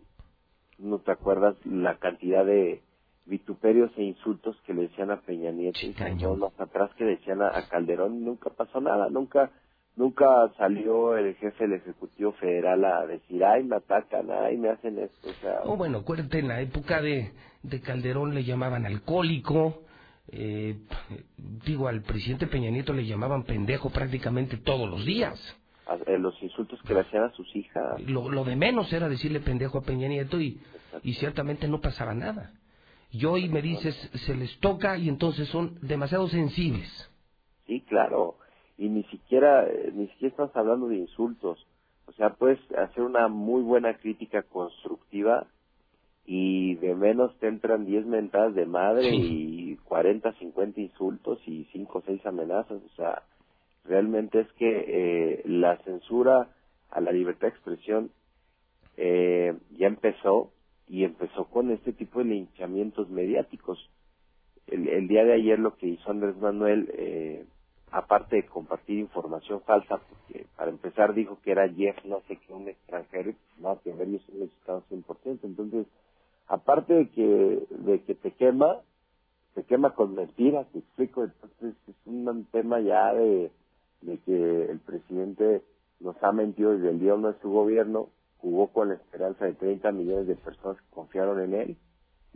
no 0.79 0.99
te 0.99 1.13
acuerdas 1.13 1.57
la 1.65 1.99
cantidad 1.99 2.45
de 2.45 2.83
vituperios 3.27 3.91
e 3.97 4.03
insultos 4.03 4.57
que 4.67 4.75
le 4.75 4.83
decían 4.83 5.11
a 5.11 5.21
Peña 5.21 5.53
Nieto 5.53 5.79
y 5.81 5.95
más 6.37 6.59
atrás 6.59 6.91
que 6.97 7.05
decían 7.05 7.41
a, 7.41 7.69
Calderón 7.69 8.25
nunca 8.25 8.51
pasó 8.51 8.81
nada 8.81 9.09
nunca 9.11 9.51
nunca 9.95 10.27
salió 10.57 11.17
el 11.17 11.35
jefe 11.37 11.69
del 11.69 11.75
ejecutivo 11.75 12.33
federal 12.33 12.85
a 12.85 13.07
decir 13.07 13.45
ay 13.45 13.63
me 13.63 13.77
atacan 13.77 14.29
ay 14.31 14.57
me 14.57 14.71
hacen 14.71 14.99
esto 14.99 15.31
o 15.31 15.35
sea. 15.35 15.61
Oh, 15.65 15.77
bueno 15.77 15.99
acuérdate 15.99 16.41
en 16.41 16.49
la 16.49 16.61
época 16.61 17.01
de, 17.01 17.33
de 17.63 17.81
Calderón 17.81 18.35
le 18.35 18.43
llamaban 18.43 18.87
alcohólico 18.87 19.85
eh, 20.29 20.79
digo 21.65 21.89
al 21.89 22.03
presidente 22.03 22.47
Peña 22.47 22.71
Nieto 22.71 22.93
le 22.93 23.07
llamaban 23.07 23.43
pendejo 23.45 23.91
prácticamente 23.91 24.57
todos 24.57 24.89
los 24.89 25.05
días 25.05 25.39
eh, 26.07 26.19
los 26.19 26.41
insultos 26.43 26.81
que 26.83 26.95
le 26.95 27.01
hacían 27.01 27.25
a 27.25 27.33
sus 27.33 27.55
hijas. 27.55 28.01
Lo, 28.03 28.31
lo 28.31 28.45
de 28.45 28.57
menos 28.57 28.93
era 28.93 29.09
decirle 29.09 29.41
pendejo 29.41 29.79
a 29.79 29.83
Peña 29.83 30.09
Nieto 30.09 30.41
y, 30.41 30.61
y 31.03 31.15
ciertamente 31.15 31.69
no 31.69 31.81
pasaba 31.81 32.15
nada. 32.15 32.53
Y 33.11 33.27
hoy 33.27 33.49
me 33.49 33.61
dices, 33.61 33.95
se 34.27 34.35
les 34.35 34.59
toca 34.61 34.97
y 34.97 35.09
entonces 35.09 35.49
son 35.49 35.79
demasiado 35.83 36.29
sensibles. 36.29 36.89
Sí, 37.67 37.83
claro. 37.83 38.37
Y 38.79 38.89
ni 38.89 39.03
siquiera, 39.05 39.67
eh, 39.67 39.93
ni 39.93 40.07
siquiera 40.09 40.29
estamos 40.29 40.57
hablando 40.57 40.89
de 40.89 40.97
insultos. 40.97 41.67
O 42.07 42.13
sea, 42.13 42.31
puedes 42.31 42.59
hacer 42.73 43.03
una 43.03 43.29
muy 43.29 43.63
buena 43.63 43.99
crítica 43.99 44.43
constructiva 44.43 45.47
y 46.25 46.77
de 46.77 46.95
menos 46.95 47.37
te 47.39 47.49
entran 47.49 47.85
10 47.85 48.07
mentadas 48.07 48.55
de 48.55 48.67
madre 48.67 49.11
y 49.13 49.77
40, 49.85 50.33
50 50.35 50.81
insultos 50.81 51.41
y 51.47 51.65
5 51.73 51.99
o 51.99 52.03
6 52.03 52.25
amenazas. 52.27 52.81
O 52.83 52.97
sea, 52.97 53.23
realmente 53.85 54.41
es 54.41 54.53
que 54.53 54.85
eh, 54.87 55.43
la 55.45 55.79
censura 55.79 56.49
a 56.91 57.01
la 57.01 57.11
libertad 57.11 57.49
de 57.49 57.55
expresión 57.55 58.11
eh, 58.97 59.57
ya 59.71 59.87
empezó 59.87 60.53
y 60.89 61.05
empezó 61.05 61.47
con 61.47 61.71
este 61.71 61.93
tipo 61.93 62.21
de 62.21 62.27
linchamientos 62.27 63.09
mediáticos. 63.09 63.91
El, 64.67 65.09
día 65.09 65.25
de 65.25 65.35
ayer 65.35 65.59
lo 65.59 65.77
que 65.77 65.89
hizo 65.89 66.11
Andrés 66.11 66.37
Manuel, 66.37 66.89
eh, 66.95 67.45
aparte 67.91 68.37
de 68.37 68.47
compartir 68.47 68.99
información 68.99 69.61
falsa, 69.63 69.99
porque 69.99 70.47
para 70.57 70.71
empezar 70.71 71.15
dijo 71.15 71.39
que 71.43 71.51
era 71.51 71.69
Jeff, 71.69 71.97
no 72.05 72.21
sé 72.29 72.37
qué, 72.37 72.53
un 72.53 72.69
extranjero, 72.69 73.33
no, 73.59 73.81
que 73.83 73.93
ver, 73.93 74.09
es 74.09 74.29
un 74.29 74.41
mexicano 74.41 74.83
100%. 74.91 75.41
Entonces, 75.43 75.87
aparte 76.47 76.95
de 76.95 77.11
que, 77.11 77.67
de 77.71 78.03
que 78.05 78.15
te 78.15 78.33
quema, 78.33 78.81
te 79.55 79.65
quema 79.65 79.95
con 79.95 80.15
mentiras, 80.15 80.67
te 80.73 80.79
explico, 80.81 81.25
entonces 81.25 81.75
es 81.89 81.97
un 82.07 82.47
tema 82.53 82.81
ya 82.81 83.13
de, 83.15 83.51
de 84.03 84.19
que 84.19 84.71
el 84.71 84.81
presidente 84.81 85.63
nos 86.01 86.17
ha 86.23 86.33
mentido 86.33 86.73
desde 86.73 86.91
el 86.91 87.01
día 87.01 87.15
uno 87.15 87.33
de 87.33 87.41
su 87.41 87.51
gobierno, 87.51 88.09
jugó 88.39 88.69
con 88.73 88.89
la 88.89 88.95
esperanza 88.95 89.45
de 89.45 89.55
30 89.55 89.93
millones 89.93 90.27
de 90.27 90.37
personas 90.37 90.81
que 90.81 90.95
confiaron 90.95 91.41
en 91.41 91.55
él, 91.55 91.77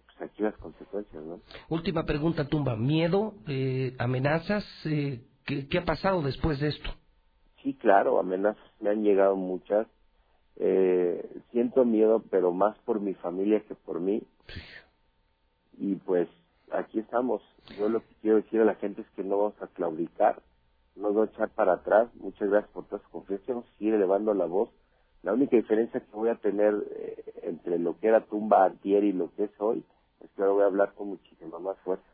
pues 0.06 0.30
aquí 0.30 0.42
las 0.42 0.56
consecuencias, 0.58 1.22
¿no? 1.24 1.40
Última 1.68 2.04
pregunta, 2.04 2.48
Tumba, 2.48 2.76
¿miedo, 2.76 3.34
eh, 3.48 3.94
amenazas? 3.98 4.64
Eh, 4.84 5.24
¿qué, 5.44 5.78
ha 5.78 5.84
pasado 5.84 6.22
después 6.22 6.60
de 6.60 6.68
esto? 6.68 6.90
Sí, 7.62 7.74
claro, 7.74 8.18
amenazas 8.20 8.62
me 8.80 8.90
han 8.90 9.02
llegado 9.02 9.36
muchas. 9.36 9.88
Eh, 10.58 11.28
siento 11.52 11.84
miedo, 11.84 12.22
pero 12.30 12.52
más 12.52 12.78
por 12.80 13.00
mi 13.00 13.14
familia 13.14 13.60
que 13.66 13.74
por 13.74 14.00
mí. 14.00 14.22
Y 15.78 15.96
pues 15.96 16.28
aquí 16.72 16.98
estamos. 17.00 17.42
Yo 17.78 17.88
lo 17.88 18.00
que 18.00 18.14
quiero 18.22 18.36
decir 18.36 18.60
a 18.60 18.64
la 18.64 18.76
gente 18.76 19.02
es 19.02 19.08
que 19.10 19.22
no 19.22 19.38
vamos 19.38 19.62
a 19.62 19.66
claudicar, 19.68 20.42
no 20.94 21.12
voy 21.12 21.26
a 21.26 21.30
echar 21.30 21.50
para 21.50 21.74
atrás. 21.74 22.08
Muchas 22.14 22.48
gracias 22.48 22.72
por 22.72 22.86
toda 22.86 23.02
su 23.02 23.10
confianza. 23.10 23.44
Vamos 23.48 23.66
a 23.68 23.78
seguir 23.78 23.94
elevando 23.94 24.32
la 24.34 24.46
voz. 24.46 24.70
La 25.22 25.32
única 25.32 25.56
diferencia 25.56 26.00
que 26.00 26.12
voy 26.12 26.28
a 26.28 26.36
tener 26.36 26.74
eh, 26.90 27.24
entre 27.42 27.78
lo 27.78 27.98
que 27.98 28.08
era 28.08 28.24
Tumba 28.26 28.64
antier 28.64 29.04
y 29.04 29.12
lo 29.12 29.34
que 29.34 29.44
es 29.44 29.50
hoy 29.58 29.84
es 30.22 30.30
que 30.30 30.42
ahora 30.42 30.54
voy 30.54 30.62
a 30.62 30.66
hablar 30.66 30.94
con 30.94 31.08
muchísima 31.08 31.58
más 31.58 31.76
fuerza. 31.80 32.04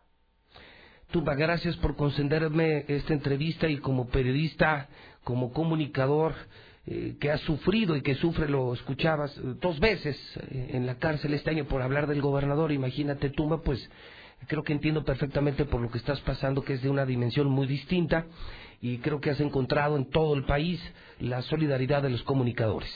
Tumba, 1.10 1.34
gracias 1.34 1.76
por 1.76 1.94
concederme 1.94 2.86
esta 2.88 3.12
entrevista 3.12 3.68
y 3.68 3.78
como 3.78 4.08
periodista, 4.08 4.88
como 5.24 5.52
comunicador 5.52 6.32
eh, 6.86 7.16
que 7.20 7.30
ha 7.30 7.38
sufrido 7.38 7.96
y 7.96 8.02
que 8.02 8.14
sufre, 8.16 8.48
lo 8.48 8.72
escuchabas 8.74 9.36
eh, 9.38 9.54
dos 9.60 9.78
veces 9.80 10.16
en 10.50 10.86
la 10.86 10.96
cárcel 10.96 11.34
este 11.34 11.50
año 11.50 11.64
por 11.66 11.82
hablar 11.82 12.06
del 12.06 12.20
gobernador, 12.20 12.72
imagínate 12.72 13.30
Tumba, 13.30 13.62
pues 13.62 13.88
creo 14.48 14.62
que 14.62 14.72
entiendo 14.72 15.04
perfectamente 15.04 15.64
por 15.64 15.80
lo 15.80 15.90
que 15.90 15.98
estás 15.98 16.20
pasando, 16.22 16.62
que 16.62 16.74
es 16.74 16.82
de 16.82 16.90
una 16.90 17.06
dimensión 17.06 17.48
muy 17.48 17.66
distinta 17.66 18.26
y 18.80 18.98
creo 18.98 19.20
que 19.20 19.30
has 19.30 19.40
encontrado 19.40 19.96
en 19.96 20.10
todo 20.10 20.34
el 20.34 20.44
país 20.44 20.80
la 21.20 21.42
solidaridad 21.42 22.02
de 22.02 22.10
los 22.10 22.22
comunicadores. 22.24 22.90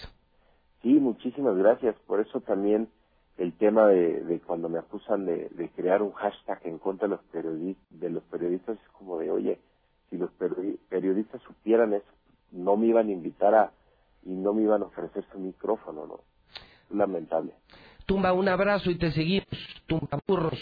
Sí, 0.82 0.92
muchísimas 0.94 1.56
gracias. 1.56 1.94
Por 2.06 2.20
eso 2.20 2.40
también 2.40 2.88
el 3.38 3.52
tema 3.52 3.86
de, 3.88 4.40
cuando 4.46 4.68
me 4.68 4.78
acusan 4.78 5.26
de, 5.26 5.70
crear 5.76 6.02
un 6.02 6.12
hashtag 6.12 6.60
en 6.64 6.78
contra 6.78 7.06
de 7.06 7.14
los, 7.14 7.24
periodistas, 7.26 8.00
de 8.00 8.10
los 8.10 8.22
periodistas 8.24 8.78
es 8.78 8.88
como 8.90 9.18
de, 9.18 9.30
oye, 9.30 9.60
si 10.10 10.16
los 10.16 10.30
periodistas 10.88 11.40
supieran 11.42 11.94
eso, 11.94 12.15
no 12.52 12.76
me 12.76 12.86
iban 12.86 13.08
a 13.08 13.12
invitar 13.12 13.54
a 13.54 13.72
y 14.24 14.30
no 14.30 14.52
me 14.52 14.62
iban 14.62 14.82
a 14.82 14.86
ofrecer 14.86 15.24
su 15.32 15.38
micrófono, 15.38 16.06
¿no? 16.06 16.20
Lamentable. 16.96 17.52
Tumba, 18.06 18.32
un 18.32 18.48
abrazo 18.48 18.90
y 18.90 18.96
te 18.96 19.10
seguimos. 19.10 19.48
Tumba 19.86 20.20
Burros. 20.26 20.60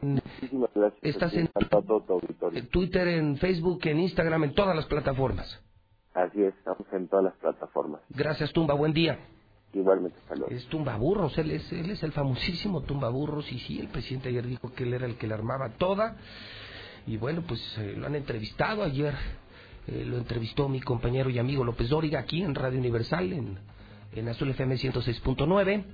Muchísimas 0.00 0.70
gracias. 0.74 1.02
Estás 1.02 1.34
en 1.34 1.48
Twitter, 2.68 3.08
en 3.08 3.36
Facebook, 3.36 3.80
en 3.84 4.00
Instagram, 4.00 4.44
en 4.44 4.54
todas 4.54 4.74
las 4.74 4.86
plataformas. 4.86 5.62
Así 6.14 6.42
es, 6.42 6.54
estamos 6.56 6.86
en 6.92 7.08
todas 7.08 7.26
las 7.26 7.34
plataformas. 7.34 8.00
Gracias, 8.08 8.52
Tumba. 8.52 8.74
Buen 8.74 8.94
día. 8.94 9.18
Igualmente, 9.74 10.18
saludos. 10.26 10.50
Es 10.50 10.66
Tumba 10.68 10.96
Burros, 10.96 11.36
él 11.36 11.50
es, 11.50 11.70
él 11.70 11.90
es 11.90 12.02
el 12.02 12.12
famosísimo 12.12 12.80
Tumba 12.82 13.10
Burros. 13.10 13.52
Y 13.52 13.58
sí, 13.58 13.78
el 13.78 13.88
presidente 13.88 14.30
ayer 14.30 14.46
dijo 14.46 14.72
que 14.72 14.84
él 14.84 14.94
era 14.94 15.04
el 15.04 15.18
que 15.18 15.26
la 15.26 15.34
armaba 15.34 15.70
toda. 15.76 16.16
Y 17.06 17.18
bueno, 17.18 17.42
pues 17.46 17.60
eh, 17.78 17.94
lo 17.94 18.06
han 18.06 18.14
entrevistado 18.14 18.82
ayer. 18.82 19.14
Eh, 19.88 20.04
lo 20.04 20.18
entrevistó 20.18 20.68
mi 20.68 20.80
compañero 20.80 21.30
y 21.30 21.38
amigo 21.38 21.64
López 21.64 21.88
Dóriga 21.88 22.20
aquí 22.20 22.42
en 22.42 22.54
Radio 22.54 22.78
Universal, 22.78 23.32
en, 23.32 23.58
en 24.12 24.28
Azul 24.28 24.50
FM 24.50 24.76
106.9. 24.76 25.84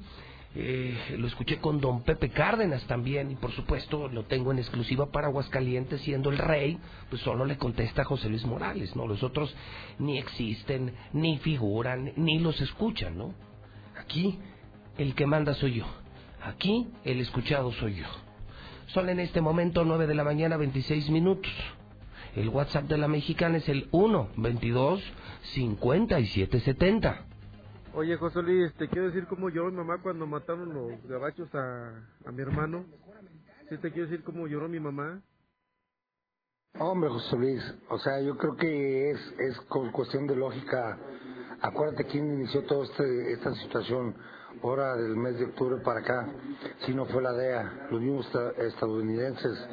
Eh, 0.55 1.17
lo 1.19 1.27
escuché 1.27 1.59
con 1.59 1.81
don 1.81 2.03
Pepe 2.03 2.29
Cárdenas 2.29 2.85
también 2.87 3.31
y 3.31 3.37
por 3.37 3.53
supuesto 3.53 4.09
lo 4.09 4.25
tengo 4.25 4.53
en 4.53 4.59
exclusiva 4.59 5.11
para 5.11 5.29
Aguascalientes 5.29 6.03
siendo 6.03 6.29
el 6.29 6.37
rey, 6.37 6.79
pues 7.09 7.23
solo 7.23 7.47
le 7.47 7.57
contesta 7.57 8.05
José 8.05 8.29
Luis 8.29 8.45
Morales, 8.45 8.95
¿no? 8.95 9.07
Los 9.07 9.23
otros 9.23 9.55
ni 9.99 10.19
existen, 10.19 10.95
ni 11.15 11.39
figuran, 11.39 12.13
ni 12.17 12.39
los 12.39 12.61
escuchan, 12.61 13.17
¿no? 13.17 13.35
Aquí 13.99 14.39
el 14.99 15.15
que 15.15 15.27
manda 15.27 15.55
soy 15.55 15.77
yo, 15.77 15.87
aquí 16.43 16.87
el 17.05 17.21
escuchado 17.21 17.73
soy 17.73 17.97
yo. 17.97 18.07
Son 18.89 19.09
en 19.09 19.21
este 19.21 19.41
momento 19.41 19.87
9 19.87 20.07
de 20.07 20.15
la 20.15 20.25
mañana 20.25 20.59
26 20.59 21.09
minutos. 21.09 21.51
El 22.35 22.49
WhatsApp 22.49 22.85
de 22.85 22.97
la 22.97 23.09
mexicana 23.09 23.59
es 23.59 23.69
el 23.69 23.89
1 23.93 24.29
22 24.37 25.03
57 25.55 26.61
70. 26.61 27.27
Oye, 27.95 28.17
José 28.17 28.43
Luis, 28.43 28.73
te 28.75 28.89
quiero 28.89 29.09
decir 29.09 29.27
cómo 29.27 29.51
lloró 29.51 29.71
mi 29.71 29.77
mamá 29.77 29.99
cuando 30.03 30.27
mataron 30.27 30.73
los 30.73 31.07
gabachos 31.07 31.55
a, 31.55 31.93
a 32.25 32.33
mi 32.33 32.41
hermano. 32.41 32.87
¿Sí 33.69 33.77
te 33.77 33.93
quiero 33.93 34.09
decir 34.09 34.25
cómo 34.25 34.47
lloró 34.47 34.67
mi 34.67 34.81
mamá? 34.81 35.21
Hombre, 36.79 37.11
José 37.11 37.37
Luis, 37.37 37.75
o 37.91 37.99
sea, 37.99 38.19
yo 38.23 38.39
creo 38.39 38.57
que 38.57 39.11
es, 39.11 39.35
es 39.39 39.61
con 39.69 39.93
cuestión 39.93 40.27
de 40.27 40.35
lógica. 40.35 40.99
Acuérdate 41.61 42.07
quién 42.07 42.33
inició 42.33 42.65
toda 42.65 42.85
este, 42.85 43.33
esta 43.33 43.55
situación 43.57 44.17
ahora 44.63 44.97
del 44.97 45.17
mes 45.17 45.39
de 45.39 45.45
octubre 45.45 45.83
para 45.85 46.01
acá, 46.01 46.29
si 46.87 46.95
no 46.95 47.05
fue 47.07 47.23
la 47.23 47.33
DEA, 47.33 47.89
los 47.91 48.01
mismos 48.01 48.27
estadounidenses 48.59 49.69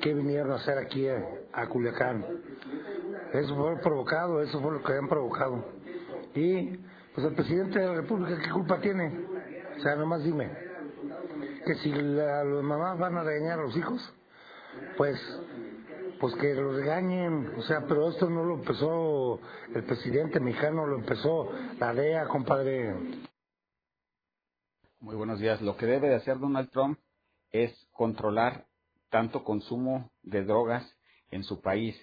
que 0.00 0.14
vinieron 0.14 0.52
a 0.52 0.56
hacer 0.56 0.78
aquí 0.78 1.06
a, 1.08 1.66
Culiacán. 1.68 2.24
Eso 3.32 3.54
fue 3.56 3.76
provocado, 3.80 4.42
eso 4.42 4.60
fue 4.60 4.72
lo 4.72 4.82
que 4.82 4.92
habían 4.92 5.08
provocado. 5.08 5.64
Y 6.34 6.76
pues 7.14 7.26
el 7.26 7.34
presidente 7.34 7.78
de 7.78 7.86
la 7.86 7.94
República, 7.94 8.40
¿qué 8.42 8.50
culpa 8.50 8.80
tiene? 8.80 9.12
O 9.76 9.80
sea, 9.80 9.96
nomás 9.96 10.22
dime, 10.24 10.50
que 11.66 11.74
si 11.76 11.92
la, 11.92 12.44
los 12.44 12.62
mamás 12.62 12.98
van 12.98 13.16
a 13.16 13.22
regañar 13.22 13.58
a 13.58 13.62
los 13.62 13.76
hijos, 13.76 14.14
pues 14.96 15.18
pues 16.20 16.34
que 16.34 16.54
los 16.54 16.74
regañen, 16.74 17.52
o 17.56 17.62
sea, 17.62 17.84
pero 17.86 18.08
esto 18.08 18.28
no 18.28 18.44
lo 18.44 18.54
empezó 18.54 19.40
el 19.74 19.84
presidente 19.84 20.40
mexicano, 20.40 20.86
lo 20.86 20.96
empezó 20.96 21.52
la 21.78 21.94
DEA, 21.94 22.26
compadre. 22.26 22.94
Muy 25.00 25.14
buenos 25.14 25.38
días. 25.38 25.62
Lo 25.62 25.76
que 25.76 25.86
debe 25.86 26.08
de 26.08 26.16
hacer 26.16 26.38
Donald 26.40 26.70
Trump 26.70 26.98
es 27.52 27.72
controlar 27.92 28.66
tanto 29.10 29.44
consumo 29.44 30.10
de 30.22 30.44
drogas 30.44 30.84
en 31.30 31.44
su 31.44 31.60
país 31.60 31.96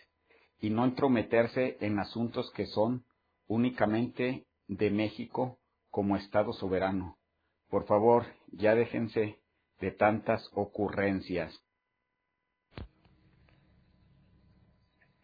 y 0.59 0.69
no 0.69 0.85
entrometerse 0.85 1.77
en 1.81 1.99
asuntos 1.99 2.51
que 2.55 2.65
son 2.65 3.05
únicamente 3.47 4.45
de 4.67 4.89
México 4.89 5.59
como 5.89 6.17
Estado 6.17 6.53
soberano. 6.53 7.17
Por 7.69 7.85
favor, 7.85 8.25
ya 8.51 8.75
déjense 8.75 9.39
de 9.79 9.91
tantas 9.91 10.49
ocurrencias. 10.53 11.53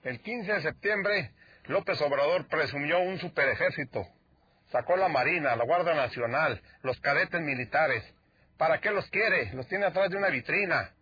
El 0.04 0.22
15 0.22 0.52
de 0.52 0.62
septiembre, 0.62 1.32
López 1.66 2.02
Obrador 2.02 2.48
presumió 2.48 3.00
un 3.00 3.20
superejército. 3.20 4.04
Sacó 4.72 4.96
la 4.96 5.10
Marina, 5.10 5.56
la 5.56 5.66
Guardia 5.66 5.94
Nacional, 5.94 6.62
los 6.82 7.00
cadetes 7.02 7.40
militares. 7.42 8.04
¿Para 8.58 8.80
qué 8.80 8.92
los 8.92 9.08
quiere? 9.10 9.54
Los 9.54 9.68
tiene 9.68 9.86
atrás 9.86 10.10
de 10.10 10.18
una 10.18 10.30
vitrina. 10.30 10.94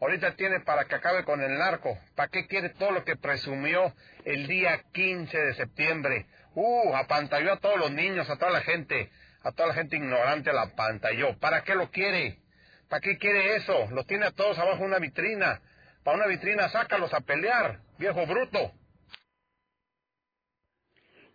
Ahorita 0.00 0.36
tiene 0.36 0.60
para 0.60 0.84
que 0.84 0.94
acabe 0.94 1.24
con 1.24 1.40
el 1.40 1.56
narco. 1.58 1.98
¿Para 2.14 2.28
qué 2.28 2.46
quiere 2.46 2.70
todo 2.70 2.90
lo 2.90 3.04
que 3.04 3.16
presumió 3.16 3.94
el 4.24 4.46
día 4.46 4.82
15 4.92 5.36
de 5.36 5.54
septiembre? 5.54 6.26
Uh, 6.54 6.94
apantalló 6.94 7.52
a 7.52 7.60
todos 7.60 7.78
los 7.78 7.90
niños, 7.90 8.28
a 8.28 8.36
toda 8.36 8.50
la 8.50 8.60
gente, 8.60 9.10
a 9.42 9.52
toda 9.52 9.68
la 9.68 9.74
gente 9.74 9.96
ignorante 9.96 10.52
la 10.52 10.62
apantalló. 10.62 11.38
¿Para 11.38 11.62
qué 11.62 11.74
lo 11.74 11.90
quiere? 11.90 12.40
¿Para 12.88 13.00
qué 13.00 13.16
quiere 13.16 13.56
eso? 13.56 13.88
Los 13.90 14.06
tiene 14.06 14.26
a 14.26 14.32
todos 14.32 14.58
abajo 14.58 14.84
una 14.84 14.98
vitrina. 14.98 15.60
Para 16.04 16.18
una 16.18 16.26
vitrina, 16.26 16.68
sácalos 16.68 17.12
a 17.14 17.20
pelear, 17.20 17.80
viejo 17.98 18.26
bruto. 18.26 18.72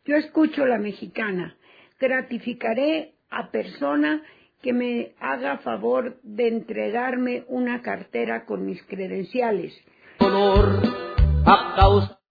Yo 0.05 0.15
escucho 0.17 0.65
la 0.65 0.77
mexicana. 0.77 1.57
Gratificaré 1.99 3.15
a 3.29 3.51
persona 3.51 4.23
que 4.61 4.73
me 4.73 5.13
haga 5.19 5.57
favor 5.59 6.19
de 6.23 6.47
entregarme 6.47 7.45
una 7.47 7.81
cartera 7.81 8.45
con 8.45 8.65
mis 8.65 8.81
credenciales. 8.83 9.73
Honor 10.19 10.81
a 11.45 11.75
causa 11.75 12.21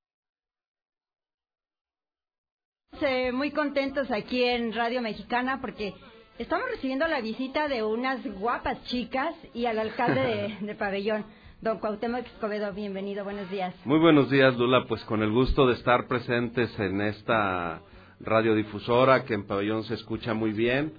muy 3.33 3.51
contentos 3.53 4.11
aquí 4.11 4.45
en 4.45 4.75
Radio 4.75 5.01
Mexicana 5.01 5.61
porque 5.61 5.95
estamos 6.39 6.67
recibiendo 6.71 7.09
la 7.09 7.23
visita 7.23 7.69
de 7.69 7.83
unas 7.83 8.23
guapas 8.39 8.83
chicas 8.85 9.35
y 9.55 9.67
al 9.67 9.79
alcalde 9.79 10.21
de, 10.21 10.57
de 10.67 10.75
Pabellón. 10.75 11.25
Don 11.63 11.79
Cuauhtémoc 11.79 12.27
Escobedo, 12.27 12.73
bienvenido, 12.73 13.25
buenos 13.25 13.51
días. 13.51 13.75
Muy 13.85 13.99
buenos 13.99 14.31
días, 14.31 14.57
Lula, 14.57 14.87
pues 14.89 15.05
con 15.05 15.23
el 15.23 15.31
gusto 15.31 15.67
de 15.67 15.75
estar 15.75 16.07
presentes 16.07 16.79
en 16.79 17.01
esta 17.03 17.81
radiodifusora 18.21 19.25
que 19.25 19.35
en 19.35 19.47
Pabellón 19.47 19.85
se 19.85 19.95
escucha 19.95 20.35
muy 20.35 20.53
bien. 20.53 20.93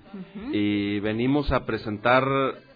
Y 0.51 0.99
venimos 0.99 1.51
a 1.51 1.65
presentar 1.65 2.25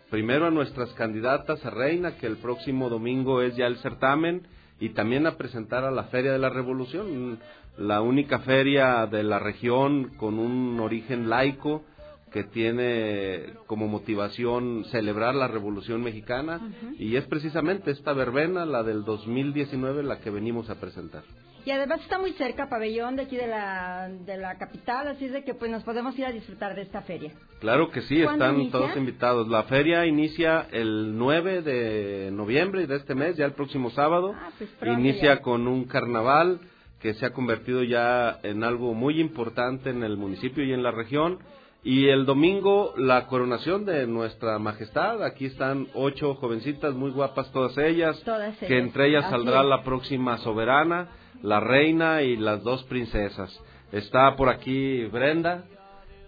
primero 0.10 0.46
a 0.46 0.52
nuestras 0.52 0.94
candidatas 0.94 1.66
a 1.66 1.70
reina, 1.70 2.18
que 2.18 2.28
el 2.28 2.38
próximo 2.38 2.90
domingo 2.90 3.42
es 3.42 3.56
ya 3.56 3.66
el 3.68 3.78
certamen, 3.78 4.48
y 4.80 4.90
también 4.90 5.26
a 5.26 5.38
presentar 5.38 5.84
a 5.84 5.92
la 5.92 6.06
Feria 6.06 6.32
de 6.32 6.40
la 6.40 6.50
Revolución, 6.50 7.40
la 7.78 8.02
única 8.02 8.40
feria 8.40 9.06
de 9.08 9.24
la 9.24 9.40
región 9.40 10.16
con 10.18 10.40
un 10.40 10.80
origen 10.80 11.30
laico 11.30 11.84
que 12.32 12.44
tiene 12.44 13.54
como 13.66 13.88
motivación 13.88 14.84
celebrar 14.92 15.36
la 15.36 15.48
Revolución 15.48 16.04
Mexicana. 16.04 16.60
Y 17.00 17.16
es 17.16 17.26
precisamente 17.26 17.92
esta 17.92 18.12
verbena, 18.12 18.66
la 18.66 18.84
del 18.84 19.06
2019, 19.06 20.04
la 20.04 20.20
que 20.20 20.30
venimos 20.30 20.70
a 20.70 20.76
presentar. 20.76 21.24
Y 21.66 21.72
además 21.72 22.00
está 22.02 22.20
muy 22.20 22.34
cerca, 22.34 22.70
pabellón 22.70 23.16
de 23.16 23.24
aquí 23.24 23.36
de 23.36 23.48
la, 23.48 24.08
de 24.10 24.38
la 24.38 24.56
capital, 24.58 25.08
así 25.08 25.26
es 25.26 25.32
de 25.34 25.44
que 25.44 25.56
pues 25.56 25.72
nos 25.72 25.84
podemos 25.84 26.18
ir 26.20 26.26
a 26.26 26.32
disfrutar 26.32 26.76
de 26.76 26.84
esta 26.84 27.02
feria. 27.02 27.32
Claro 27.60 27.90
que 27.90 28.02
sí, 28.04 28.22
están 28.22 28.70
todos 28.70 28.96
invitados. 28.96 29.48
La 29.48 29.64
feria 29.64 30.06
inicia 30.06 30.68
el 30.72 31.18
9 31.18 31.64
de 31.64 32.30
noviembre 32.32 32.86
de 32.86 32.96
este 32.98 33.16
mes, 33.16 33.36
ya 33.36 33.46
el 33.46 33.54
próximo 33.54 33.90
sábado. 33.90 34.34
Ah, 34.36 34.50
pues 34.58 34.70
inicia 34.98 35.42
con 35.42 35.68
un 35.68 35.86
carnaval 35.86 36.60
que 37.00 37.16
se 37.16 37.26
ha 37.26 37.34
convertido 37.34 37.84
ya 37.84 38.40
en 38.44 38.64
algo 38.64 38.94
muy 38.94 39.20
importante 39.20 39.90
en 39.90 40.04
el 40.04 40.18
municipio 40.18 40.64
y 40.64 40.72
en 40.74 40.84
la 40.84 40.92
región. 40.92 41.40
Y 41.84 42.08
el 42.10 42.26
domingo 42.26 42.94
la 42.98 43.28
coronación 43.28 43.86
de 43.86 44.08
nuestra 44.08 44.58
majestad. 44.60 45.24
Aquí 45.24 45.46
están 45.46 45.88
ocho 45.94 46.34
jovencitas 46.36 46.94
muy 46.96 47.12
guapas 47.12 47.52
todas 47.52 47.78
ellas. 47.78 48.20
Todas 48.24 48.58
Que 48.58 48.66
ellas, 48.66 48.80
entre 48.88 49.08
ellas 49.10 49.26
así 49.26 49.32
saldrá 49.34 49.62
es. 49.62 49.68
la 49.68 49.84
próxima 49.84 50.38
soberana, 50.40 51.10
la 51.42 51.60
reina 51.60 52.22
y 52.22 52.36
las 52.36 52.64
dos 52.64 52.84
princesas. 52.84 53.58
Está 53.92 54.36
por 54.36 54.50
aquí 54.50 55.06
Brenda, 55.06 55.66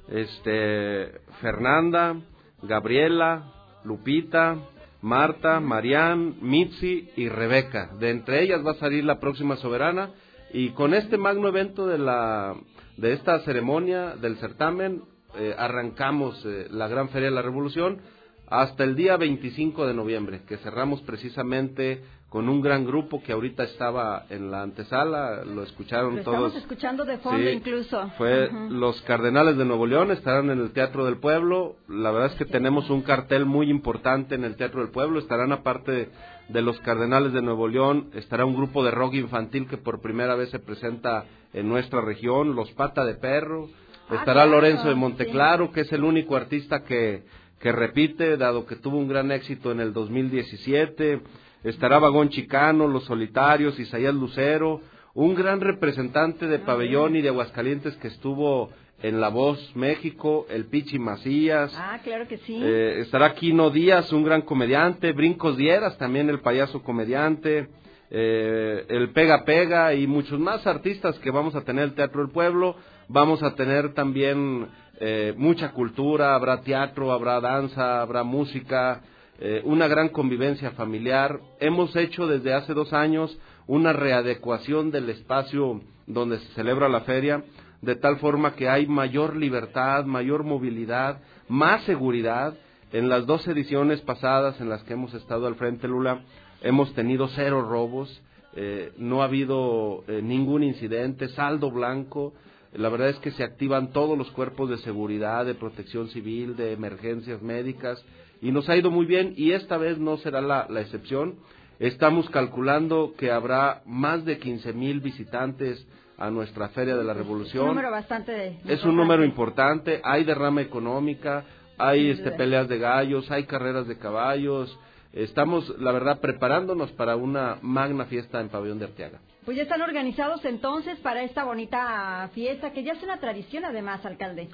este 0.09 1.11
Fernanda, 1.41 2.15
Gabriela, 2.61 3.51
Lupita, 3.83 4.57
Marta, 5.01 5.59
Marián, 5.59 6.35
Mitzi 6.41 7.09
y 7.15 7.29
Rebeca. 7.29 7.91
De 7.99 8.09
entre 8.09 8.43
ellas 8.43 8.65
va 8.65 8.71
a 8.71 8.75
salir 8.75 9.03
la 9.03 9.19
próxima 9.19 9.55
soberana 9.57 10.11
y 10.53 10.69
con 10.69 10.93
este 10.93 11.17
magno 11.17 11.47
evento 11.47 11.87
de 11.87 11.97
la 11.97 12.55
de 12.97 13.13
esta 13.13 13.39
ceremonia 13.41 14.15
del 14.15 14.37
certamen 14.37 15.03
eh, 15.37 15.53
arrancamos 15.57 16.43
eh, 16.45 16.67
la 16.71 16.87
Gran 16.87 17.09
Feria 17.09 17.29
de 17.29 17.35
la 17.35 17.43
Revolución 17.43 18.01
hasta 18.47 18.83
el 18.83 18.95
día 18.95 19.17
25 19.17 19.85
de 19.85 19.93
noviembre, 19.93 20.41
que 20.47 20.57
cerramos 20.57 21.01
precisamente 21.01 22.01
con 22.37 22.49
un 22.49 22.61
gran 22.61 22.85
grupo 22.85 23.23
que 23.23 23.31
ahorita 23.31 23.63
estaba 23.63 24.27
en 24.29 24.51
la 24.51 24.61
antesala, 24.61 25.43
lo 25.43 25.63
escucharon 25.63 26.17
Lo 26.17 26.21
todos. 26.21 26.35
estamos 26.37 26.55
escuchando 26.57 27.03
de 27.03 27.17
fondo 27.17 27.39
Sí, 27.39 27.49
incluso. 27.49 28.11
Fue 28.15 28.51
los 28.69 29.01
Cardenales 29.01 29.57
de 29.57 29.65
Nuevo 29.65 29.87
León, 29.87 30.11
estarán 30.11 30.51
en 30.51 30.59
el 30.59 30.69
Teatro 30.71 31.03
del 31.05 31.17
Pueblo. 31.17 31.77
La 31.87 32.11
verdad 32.11 32.29
es 32.33 32.35
que 32.35 32.45
tenemos 32.45 32.91
un 32.91 33.01
cartel 33.01 33.47
muy 33.47 33.71
importante 33.71 34.35
en 34.35 34.43
el 34.43 34.55
Teatro 34.55 34.81
del 34.81 34.91
Pueblo. 34.91 35.17
Estarán 35.17 35.51
aparte 35.51 36.09
de 36.47 36.61
los 36.61 36.79
Cardenales 36.81 37.33
de 37.33 37.41
Nuevo 37.41 37.67
León, 37.67 38.11
estará 38.13 38.45
un 38.45 38.55
grupo 38.55 38.83
de 38.83 38.91
rock 38.91 39.15
infantil 39.15 39.67
que 39.67 39.77
por 39.77 39.99
primera 39.99 40.35
vez 40.35 40.51
se 40.51 40.59
presenta 40.59 41.25
en 41.53 41.67
nuestra 41.67 42.01
región, 42.01 42.55
los 42.55 42.71
Pata 42.73 43.03
de 43.03 43.15
Perro. 43.15 43.67
Ah, 44.09 44.13
Estará 44.13 44.43
claro, 44.43 44.51
Lorenzo 44.51 44.89
de 44.89 44.93
sí. 44.93 44.99
Monteclaro, 44.99 45.71
que 45.71 45.81
es 45.81 45.91
el 45.91 46.03
único 46.03 46.35
artista 46.35 46.83
que, 46.83 47.23
que 47.59 47.71
repite, 47.71 48.37
dado 48.37 48.67
que 48.67 48.75
tuvo 48.75 48.99
un 48.99 49.07
gran 49.07 49.31
éxito 49.31 49.71
en 49.71 49.79
el 49.79 49.91
2017. 49.91 51.21
Estará 51.67 51.99
Vagón 51.99 52.29
Chicano, 52.29 52.87
Los 52.87 53.03
Solitarios, 53.03 53.77
Isaías 53.77 54.15
Lucero, 54.15 54.79
un 55.13 55.35
gran 55.35 55.59
representante 55.59 56.47
de 56.47 56.59
Pabellón 56.59 57.17
y 57.17 57.21
de 57.21 57.27
Aguascalientes 57.27 57.97
que 57.97 58.07
estuvo 58.07 58.69
en 59.01 59.19
La 59.19 59.27
Voz 59.27 59.75
México, 59.75 60.45
el 60.49 60.67
Pichi 60.67 60.97
Macías. 60.97 61.75
Ah, 61.77 61.99
claro 62.01 62.25
que 62.25 62.37
sí. 62.37 62.57
Eh, 62.63 63.01
estará 63.01 63.33
Quino 63.33 63.69
Díaz, 63.69 64.13
un 64.13 64.23
gran 64.23 64.43
comediante, 64.43 65.11
Brincos 65.11 65.57
Dieras, 65.57 65.97
también 65.97 66.29
el 66.29 66.39
payaso 66.39 66.81
comediante, 66.83 67.67
eh, 68.11 68.85
el 68.87 69.09
Pega 69.09 69.43
Pega 69.43 69.93
y 69.93 70.07
muchos 70.07 70.39
más 70.39 70.65
artistas 70.65 71.19
que 71.19 71.31
vamos 71.31 71.53
a 71.55 71.65
tener 71.65 71.83
en 71.83 71.89
el 71.89 71.95
Teatro 71.95 72.21
del 72.21 72.31
Pueblo. 72.31 72.77
Vamos 73.09 73.43
a 73.43 73.55
tener 73.55 73.93
también 73.93 74.69
eh, 75.01 75.33
mucha 75.35 75.73
cultura, 75.73 76.33
habrá 76.33 76.61
teatro, 76.61 77.11
habrá 77.11 77.41
danza, 77.41 78.01
habrá 78.01 78.23
música, 78.23 79.01
eh, 79.39 79.61
una 79.65 79.87
gran 79.87 80.09
convivencia 80.09 80.71
familiar. 80.71 81.39
Hemos 81.59 81.95
hecho 81.95 82.27
desde 82.27 82.53
hace 82.53 82.73
dos 82.73 82.93
años 82.93 83.37
una 83.67 83.93
readecuación 83.93 84.91
del 84.91 85.09
espacio 85.09 85.81
donde 86.07 86.39
se 86.39 86.53
celebra 86.53 86.89
la 86.89 87.01
feria, 87.01 87.43
de 87.81 87.95
tal 87.95 88.17
forma 88.17 88.55
que 88.55 88.69
hay 88.69 88.87
mayor 88.87 89.35
libertad, 89.35 90.05
mayor 90.05 90.43
movilidad, 90.43 91.19
más 91.47 91.83
seguridad. 91.83 92.55
En 92.91 93.09
las 93.09 93.25
dos 93.25 93.47
ediciones 93.47 94.01
pasadas 94.01 94.59
en 94.61 94.69
las 94.69 94.81
que 94.83 94.93
hemos 94.93 95.13
estado 95.13 95.45
al 95.45 95.55
frente, 95.55 95.87
Lula, 95.87 96.21
hemos 96.61 96.93
tenido 96.93 97.27
cero 97.27 97.61
robos, 97.61 98.21
eh, 98.55 98.91
no 98.97 99.21
ha 99.21 99.25
habido 99.25 100.03
eh, 100.07 100.21
ningún 100.23 100.63
incidente, 100.63 101.27
saldo 101.29 101.69
blanco. 101.69 102.33
La 102.73 102.89
verdad 102.89 103.09
es 103.09 103.17
que 103.19 103.31
se 103.31 103.43
activan 103.43 103.91
todos 103.91 104.17
los 104.17 104.31
cuerpos 104.31 104.69
de 104.69 104.77
seguridad, 104.77 105.45
de 105.45 105.53
protección 105.53 106.09
civil, 106.09 106.55
de 106.55 106.73
emergencias 106.73 107.41
médicas, 107.41 108.03
y 108.41 108.51
nos 108.51 108.69
ha 108.69 108.75
ido 108.75 108.91
muy 108.91 109.05
bien, 109.05 109.33
y 109.35 109.51
esta 109.51 109.77
vez 109.77 109.97
no 109.97 110.17
será 110.17 110.41
la, 110.41 110.67
la 110.69 110.81
excepción. 110.81 111.35
Estamos 111.79 112.29
calculando 112.29 113.13
que 113.17 113.31
habrá 113.31 113.81
más 113.85 114.25
de 114.25 114.39
15 114.39 114.73
mil 114.73 114.99
visitantes 114.99 115.85
a 116.17 116.31
nuestra 116.31 116.69
Feria 116.69 116.95
de 116.95 117.03
la 117.03 117.13
Revolución. 117.13 117.63
Un 117.63 117.69
número 117.69 117.91
bastante. 117.91 118.59
Es 118.65 118.83
un 118.83 118.95
número 118.95 119.23
importante, 119.23 120.01
hay 120.03 120.23
derrama 120.23 120.61
económica, 120.61 121.45
hay 121.77 122.09
este, 122.09 122.31
peleas 122.31 122.67
de 122.67 122.79
gallos, 122.79 123.29
hay 123.29 123.45
carreras 123.45 123.87
de 123.87 123.97
caballos. 123.97 124.77
Estamos, 125.13 125.69
la 125.79 125.91
verdad, 125.91 126.19
preparándonos 126.19 126.91
para 126.93 127.15
una 127.15 127.57
magna 127.61 128.05
fiesta 128.05 128.41
en 128.41 128.49
Pabellón 128.49 128.79
de 128.79 128.85
Arteaga. 128.85 129.19
Pues 129.45 129.55
ya 129.55 129.63
están 129.63 129.81
organizados 129.81 130.43
entonces 130.43 130.99
para 130.99 131.23
esta 131.23 131.43
bonita 131.43 132.29
fiesta, 132.33 132.73
que 132.73 132.83
ya 132.83 132.93
es 132.93 133.03
una 133.03 133.19
tradición 133.19 133.63
además, 133.63 134.05
alcalde. 134.05 134.49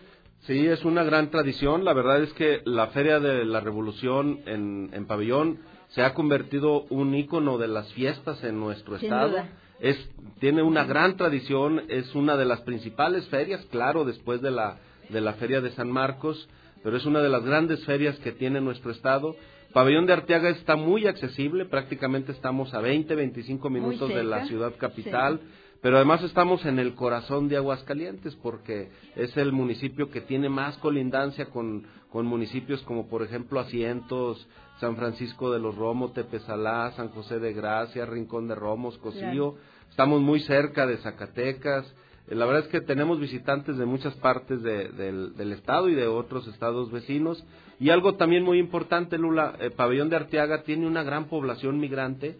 Sí, 0.45 0.67
es 0.67 0.83
una 0.83 1.03
gran 1.03 1.29
tradición. 1.29 1.85
La 1.85 1.93
verdad 1.93 2.21
es 2.21 2.33
que 2.33 2.61
la 2.65 2.87
Feria 2.87 3.19
de 3.19 3.45
la 3.45 3.61
Revolución 3.61 4.39
en, 4.45 4.89
en 4.93 5.05
Pabellón 5.05 5.59
se 5.89 6.01
ha 6.01 6.13
convertido 6.13 6.81
un 6.89 7.15
ícono 7.15 7.57
de 7.57 7.67
las 7.67 7.91
fiestas 7.93 8.43
en 8.43 8.59
nuestro 8.59 8.97
Sin 8.97 9.05
estado. 9.05 9.29
duda. 9.29 9.49
Es, 9.79 9.97
tiene 10.39 10.61
una 10.61 10.85
gran 10.85 11.17
tradición, 11.17 11.83
es 11.89 12.13
una 12.15 12.35
de 12.35 12.45
las 12.45 12.61
principales 12.61 13.27
ferias, 13.29 13.65
claro, 13.71 14.03
después 14.05 14.41
de 14.41 14.51
la, 14.51 14.79
de 15.09 15.21
la 15.21 15.33
Feria 15.33 15.61
de 15.61 15.71
San 15.71 15.89
Marcos, 15.89 16.49
pero 16.83 16.97
es 16.97 17.05
una 17.05 17.21
de 17.21 17.29
las 17.29 17.43
grandes 17.43 17.83
ferias 17.85 18.17
que 18.19 18.31
tiene 18.31 18.59
nuestro 18.59 18.91
estado. 18.91 19.35
Pabellón 19.73 20.05
de 20.05 20.13
Arteaga 20.13 20.49
está 20.49 20.75
muy 20.75 21.07
accesible, 21.07 21.65
prácticamente 21.65 22.31
estamos 22.31 22.73
a 22.73 22.81
20, 22.81 23.15
25 23.15 23.69
minutos 23.69 24.09
de 24.09 24.23
la 24.23 24.45
ciudad 24.45 24.73
capital, 24.77 25.41
pero 25.83 25.97
además 25.97 26.23
estamos 26.23 26.65
en 26.65 26.79
el 26.79 26.95
corazón 26.95 27.47
de 27.49 27.57
Aguascalientes 27.57 28.35
porque 28.37 28.89
es 29.15 29.37
el 29.37 29.51
municipio 29.51 30.09
que 30.09 30.21
tiene 30.21 30.49
más 30.49 30.77
colindancia 30.79 31.45
con, 31.51 31.85
con 32.09 32.25
municipios 32.25 32.81
como 32.83 33.07
por 33.07 33.21
ejemplo 33.21 33.59
Asientos, 33.59 34.47
San 34.79 34.95
Francisco 34.95 35.51
de 35.51 35.59
los 35.59 35.75
Romos, 35.75 36.13
Tepesalá, 36.13 36.91
San 36.95 37.09
José 37.09 37.37
de 37.39 37.53
Gracia, 37.53 38.05
Rincón 38.07 38.47
de 38.47 38.55
Romos, 38.55 38.97
Cocío. 38.97 39.55
Estamos 39.91 40.21
muy 40.21 40.39
cerca 40.39 40.87
de 40.87 40.97
Zacatecas. 40.97 41.85
Eh, 42.27 42.35
La 42.35 42.45
verdad 42.45 42.63
es 42.63 42.69
que 42.69 42.81
tenemos 42.81 43.19
visitantes 43.19 43.77
de 43.77 43.85
muchas 43.85 44.15
partes 44.15 44.63
de- 44.63 44.87
del, 44.89 45.35
del 45.35 45.51
estado 45.51 45.89
y 45.89 45.95
de 45.95 46.07
otros 46.07 46.47
estados 46.47 46.91
vecinos. 46.91 47.45
Y 47.79 47.89
algo 47.91 48.15
también 48.15 48.43
muy 48.43 48.57
importante, 48.57 49.17
Lula, 49.17 49.55
el 49.59 49.73
Pabellón 49.73 50.09
de 50.09 50.15
Arteaga 50.15 50.63
tiene 50.63 50.87
una 50.87 51.03
gran 51.03 51.25
población 51.25 51.77
migrante 51.79 52.37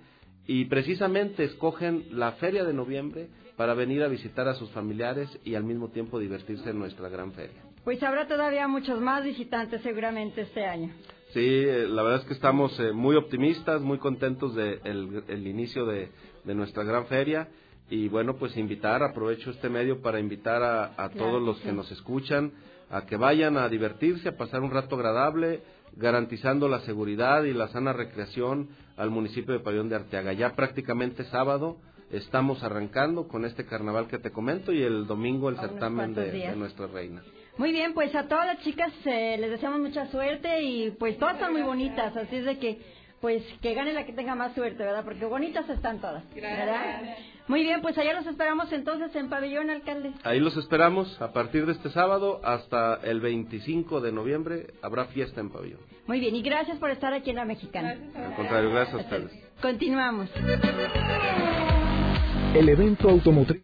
y 0.47 0.65
precisamente 0.65 1.43
escogen 1.45 2.05
la 2.11 2.33
feria 2.33 2.63
de 2.63 2.73
noviembre 2.73 3.27
para 3.55 3.73
venir 3.73 4.03
a 4.03 4.07
visitar 4.07 4.47
a 4.47 4.55
sus 4.55 4.69
familiares 4.71 5.29
y 5.43 5.55
al 5.55 5.63
mismo 5.63 5.89
tiempo 5.89 6.19
divertirse 6.19 6.69
en 6.69 6.79
nuestra 6.79 7.07
gran 7.09 7.31
feria. 7.33 7.63
Pues 7.83 8.01
habrá 8.03 8.27
todavía 8.27 8.67
muchos 8.67 8.99
más 8.99 9.23
visitantes 9.23 9.81
seguramente 9.81 10.41
este 10.41 10.65
año. 10.65 10.93
Sí, 11.33 11.39
eh, 11.41 11.87
la 11.87 12.03
verdad 12.03 12.21
es 12.21 12.27
que 12.27 12.33
estamos 12.33 12.79
eh, 12.79 12.91
muy 12.91 13.15
optimistas, 13.15 13.81
muy 13.81 13.97
contentos 13.97 14.55
de 14.55 14.79
el, 14.83 15.23
el 15.27 15.47
inicio 15.47 15.85
de, 15.85 16.09
de 16.43 16.55
nuestra 16.55 16.83
gran 16.83 17.07
feria 17.07 17.47
y 17.89 18.07
bueno, 18.07 18.35
pues 18.37 18.55
invitar, 18.57 19.03
aprovecho 19.03 19.51
este 19.51 19.69
medio 19.69 20.01
para 20.01 20.19
invitar 20.19 20.63
a, 20.63 20.85
a 20.97 21.09
Claro 21.09 21.17
todos 21.17 21.41
los 21.41 21.57
sí. 21.57 21.63
que 21.63 21.73
nos 21.73 21.91
escuchan 21.91 22.51
a 22.89 23.05
que 23.05 23.17
vayan 23.17 23.57
a 23.57 23.67
divertirse, 23.69 24.29
a 24.29 24.37
pasar 24.37 24.61
un 24.61 24.71
rato 24.71 24.95
agradable, 24.95 25.61
garantizando 25.95 26.67
la 26.67 26.81
seguridad 26.81 27.43
y 27.43 27.53
la 27.53 27.67
sana 27.69 27.93
recreación 27.93 28.69
al 28.97 29.09
municipio 29.09 29.53
de 29.53 29.59
Pabellón 29.59 29.89
de 29.89 29.95
Arteaga. 29.95 30.33
Ya 30.33 30.55
prácticamente 30.55 31.23
sábado 31.25 31.77
estamos 32.11 32.63
arrancando 32.63 33.27
con 33.27 33.45
este 33.45 33.65
carnaval 33.65 34.07
que 34.07 34.19
te 34.19 34.31
comento 34.31 34.71
y 34.71 34.81
el 34.81 35.07
domingo 35.07 35.49
el 35.49 35.57
certamen 35.57 36.13
de 36.13 36.55
nuestra 36.55 36.87
reina. 36.87 37.23
Muy 37.57 37.71
bien, 37.71 37.93
pues 37.93 38.13
a 38.15 38.27
todas 38.27 38.47
las 38.47 38.59
chicas 38.63 38.91
eh, 39.05 39.37
les 39.39 39.51
deseamos 39.51 39.79
mucha 39.79 40.07
suerte 40.09 40.63
y 40.63 40.91
pues 40.91 41.17
todas 41.19 41.39
son 41.39 41.53
muy 41.53 41.61
bonitas, 41.61 42.15
así 42.17 42.37
es 42.37 42.45
de 42.45 42.57
que 42.57 42.81
pues 43.23 43.41
que 43.61 43.73
gane 43.73 43.93
la 43.93 44.05
que 44.05 44.11
tenga 44.11 44.35
más 44.35 44.53
suerte, 44.53 44.83
¿verdad? 44.83 45.05
Porque 45.05 45.23
bonitas 45.23 45.69
están 45.69 46.01
todas, 46.01 46.25
¿verdad? 46.35 47.15
Muy 47.47 47.63
bien, 47.63 47.81
pues 47.81 47.97
allá 47.97 48.11
los 48.11 48.27
esperamos 48.27 48.69
entonces 48.73 49.15
en 49.15 49.29
Pabellón, 49.29 49.69
alcalde. 49.69 50.11
Ahí 50.25 50.41
los 50.41 50.57
esperamos 50.57 51.21
a 51.21 51.31
partir 51.31 51.65
de 51.65 51.71
este 51.71 51.89
sábado 51.91 52.41
hasta 52.43 52.95
el 52.95 53.21
25 53.21 54.01
de 54.01 54.11
noviembre 54.11 54.73
habrá 54.81 55.05
fiesta 55.05 55.39
en 55.39 55.51
pabellón. 55.51 55.79
Muy 56.05 56.19
bien, 56.19 56.35
y 56.35 56.41
gracias 56.41 56.77
por 56.79 56.89
estar 56.89 57.13
aquí 57.13 57.29
en 57.29 57.37
La 57.37 57.45
Mexicana. 57.45 57.95
Al 58.13 58.35
contrario, 58.35 58.71
gracias 58.71 58.95
a 58.95 59.03
ustedes. 59.03 59.31
Continuamos. 59.61 60.29
El 62.53 62.67
evento 62.67 63.09
automotriz. 63.09 63.63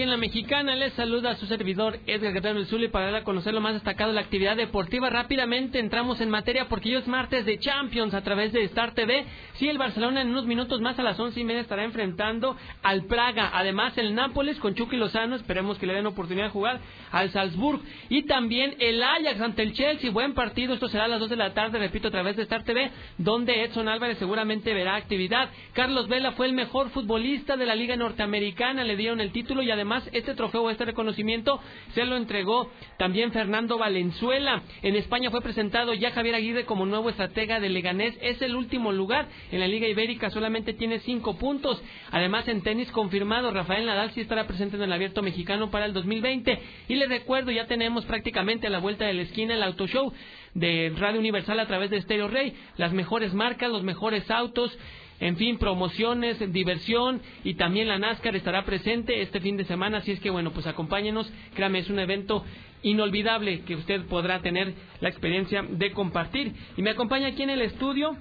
Aquí 0.00 0.04
en 0.04 0.10
la 0.10 0.16
Mexicana. 0.16 0.76
Les 0.76 0.94
saluda 0.94 1.32
a 1.32 1.36
su 1.36 1.44
servidor 1.44 1.98
Edgar 2.06 2.40
del 2.40 2.64
Zuli 2.66 2.88
para 2.88 3.06
dar 3.06 3.16
a 3.16 3.24
conocer 3.24 3.52
lo 3.52 3.60
más 3.60 3.74
destacado 3.74 4.12
de 4.12 4.14
la 4.14 4.22
actividad 4.22 4.56
deportiva. 4.56 5.10
Rápidamente 5.10 5.78
entramos 5.78 6.22
en 6.22 6.30
materia 6.30 6.68
porque 6.70 6.88
hoy 6.88 6.94
es 6.94 7.06
martes 7.06 7.44
de 7.44 7.58
Champions 7.58 8.14
a 8.14 8.22
través 8.22 8.50
de 8.54 8.62
Star 8.64 8.94
TV. 8.94 9.26
Sí, 9.54 9.68
el 9.68 9.76
Barcelona 9.76 10.22
en 10.22 10.30
unos 10.30 10.46
minutos 10.46 10.80
más 10.80 10.98
a 10.98 11.02
las 11.02 11.20
once 11.20 11.38
y 11.38 11.44
media 11.44 11.60
estará 11.60 11.84
enfrentando 11.84 12.56
al 12.82 13.04
Praga. 13.04 13.50
Además, 13.52 13.98
el 13.98 14.14
Nápoles 14.14 14.58
con 14.58 14.74
Chucky 14.74 14.96
Lozano. 14.96 15.36
Esperemos 15.36 15.76
que 15.76 15.86
le 15.86 15.92
den 15.92 16.06
oportunidad 16.06 16.46
de 16.46 16.50
jugar 16.50 16.80
al 17.12 17.30
Salzburg. 17.30 17.82
Y 18.08 18.22
también 18.22 18.76
el 18.78 19.02
Ajax 19.02 19.38
ante 19.38 19.62
el 19.62 19.74
Chelsea. 19.74 20.10
Buen 20.10 20.32
partido. 20.32 20.72
Esto 20.72 20.88
será 20.88 21.04
a 21.04 21.08
las 21.08 21.20
dos 21.20 21.28
de 21.28 21.36
la 21.36 21.52
tarde, 21.52 21.78
repito, 21.78 22.08
a 22.08 22.10
través 22.10 22.36
de 22.36 22.44
Star 22.44 22.64
TV, 22.64 22.90
donde 23.18 23.64
Edson 23.64 23.86
Álvarez 23.86 24.16
seguramente 24.16 24.72
verá 24.72 24.94
actividad. 24.94 25.50
Carlos 25.74 26.08
Vela 26.08 26.32
fue 26.32 26.46
el 26.46 26.54
mejor 26.54 26.88
futbolista 26.88 27.58
de 27.58 27.66
la 27.66 27.74
Liga 27.74 27.96
Norteamericana. 27.96 28.82
Le 28.82 28.96
dieron 28.96 29.20
el 29.20 29.32
título 29.32 29.62
y 29.62 29.70
además 29.70 29.89
este 30.12 30.34
trofeo, 30.34 30.70
este 30.70 30.84
reconocimiento 30.84 31.60
se 31.94 32.04
lo 32.04 32.16
entregó 32.16 32.70
también 32.96 33.32
Fernando 33.32 33.78
Valenzuela. 33.78 34.62
En 34.82 34.96
España 34.96 35.30
fue 35.30 35.40
presentado 35.40 35.94
ya 35.94 36.12
Javier 36.12 36.36
Aguirre 36.36 36.64
como 36.64 36.86
nuevo 36.86 37.10
estratega 37.10 37.60
de 37.60 37.68
Leganés. 37.68 38.16
Es 38.20 38.40
el 38.42 38.54
último 38.54 38.92
lugar 38.92 39.28
en 39.50 39.60
la 39.60 39.68
Liga 39.68 39.88
Ibérica, 39.88 40.30
solamente 40.30 40.74
tiene 40.74 41.00
cinco 41.00 41.36
puntos. 41.36 41.82
Además, 42.10 42.46
en 42.48 42.62
tenis 42.62 42.90
confirmado, 42.92 43.50
Rafael 43.50 43.86
Nadal 43.86 44.10
sí 44.12 44.20
estará 44.20 44.46
presente 44.46 44.76
en 44.76 44.82
el 44.82 44.92
Abierto 44.92 45.22
Mexicano 45.22 45.70
para 45.70 45.86
el 45.86 45.92
2020. 45.92 46.58
Y 46.88 46.94
les 46.94 47.08
recuerdo, 47.08 47.50
ya 47.50 47.66
tenemos 47.66 48.04
prácticamente 48.04 48.66
a 48.66 48.70
la 48.70 48.78
vuelta 48.78 49.06
de 49.06 49.14
la 49.14 49.22
esquina 49.22 49.54
el 49.54 49.62
Auto 49.62 49.86
Show 49.86 50.12
de 50.54 50.92
Radio 50.96 51.20
Universal 51.20 51.58
a 51.60 51.66
través 51.66 51.90
de 51.90 52.00
Stereo 52.02 52.28
Rey. 52.28 52.54
Las 52.76 52.92
mejores 52.92 53.34
marcas, 53.34 53.70
los 53.70 53.82
mejores 53.82 54.30
autos 54.30 54.76
en 55.20 55.36
fin, 55.36 55.58
promociones, 55.58 56.38
diversión 56.52 57.20
y 57.44 57.54
también 57.54 57.88
la 57.88 57.98
NASCAR 57.98 58.34
estará 58.34 58.64
presente 58.64 59.20
este 59.20 59.40
fin 59.40 59.56
de 59.56 59.64
semana, 59.64 59.98
así 59.98 60.12
es 60.12 60.20
que 60.20 60.30
bueno, 60.30 60.50
pues 60.52 60.66
acompáñenos, 60.66 61.30
créame, 61.54 61.80
es 61.80 61.90
un 61.90 61.98
evento 61.98 62.44
inolvidable 62.82 63.60
que 63.60 63.76
usted 63.76 64.06
podrá 64.06 64.40
tener 64.40 64.74
la 65.00 65.10
experiencia 65.10 65.62
de 65.62 65.92
compartir. 65.92 66.54
Y 66.76 66.82
me 66.82 66.90
acompaña 66.90 67.28
aquí 67.28 67.42
en 67.42 67.50
el 67.50 67.60
estudio 67.60 68.16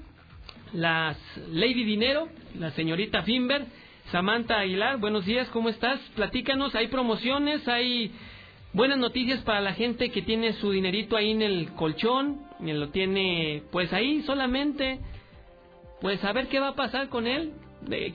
las 0.73 1.17
Lady 1.51 1.83
Dinero, 1.83 2.27
la 2.59 2.71
señorita 2.71 3.23
Finber, 3.23 3.65
Samantha 4.11 4.59
Aguilar, 4.59 4.97
buenos 4.97 5.25
días, 5.25 5.47
¿cómo 5.49 5.69
estás? 5.69 5.99
Platícanos, 6.15 6.75
hay 6.75 6.87
promociones, 6.87 7.67
hay 7.67 8.11
buenas 8.73 8.97
noticias 8.97 9.39
para 9.41 9.61
la 9.61 9.73
gente 9.73 10.09
que 10.09 10.21
tiene 10.21 10.53
su 10.53 10.71
dinerito 10.71 11.15
ahí 11.15 11.31
en 11.31 11.41
el 11.41 11.71
colchón, 11.73 12.41
lo 12.59 12.89
tiene 12.89 13.63
pues 13.71 13.93
ahí 13.93 14.21
solamente 14.23 14.99
pues 16.01 16.23
a 16.23 16.33
ver 16.33 16.47
qué 16.47 16.59
va 16.59 16.69
a 16.69 16.75
pasar 16.75 17.09
con 17.09 17.27
él. 17.27 17.53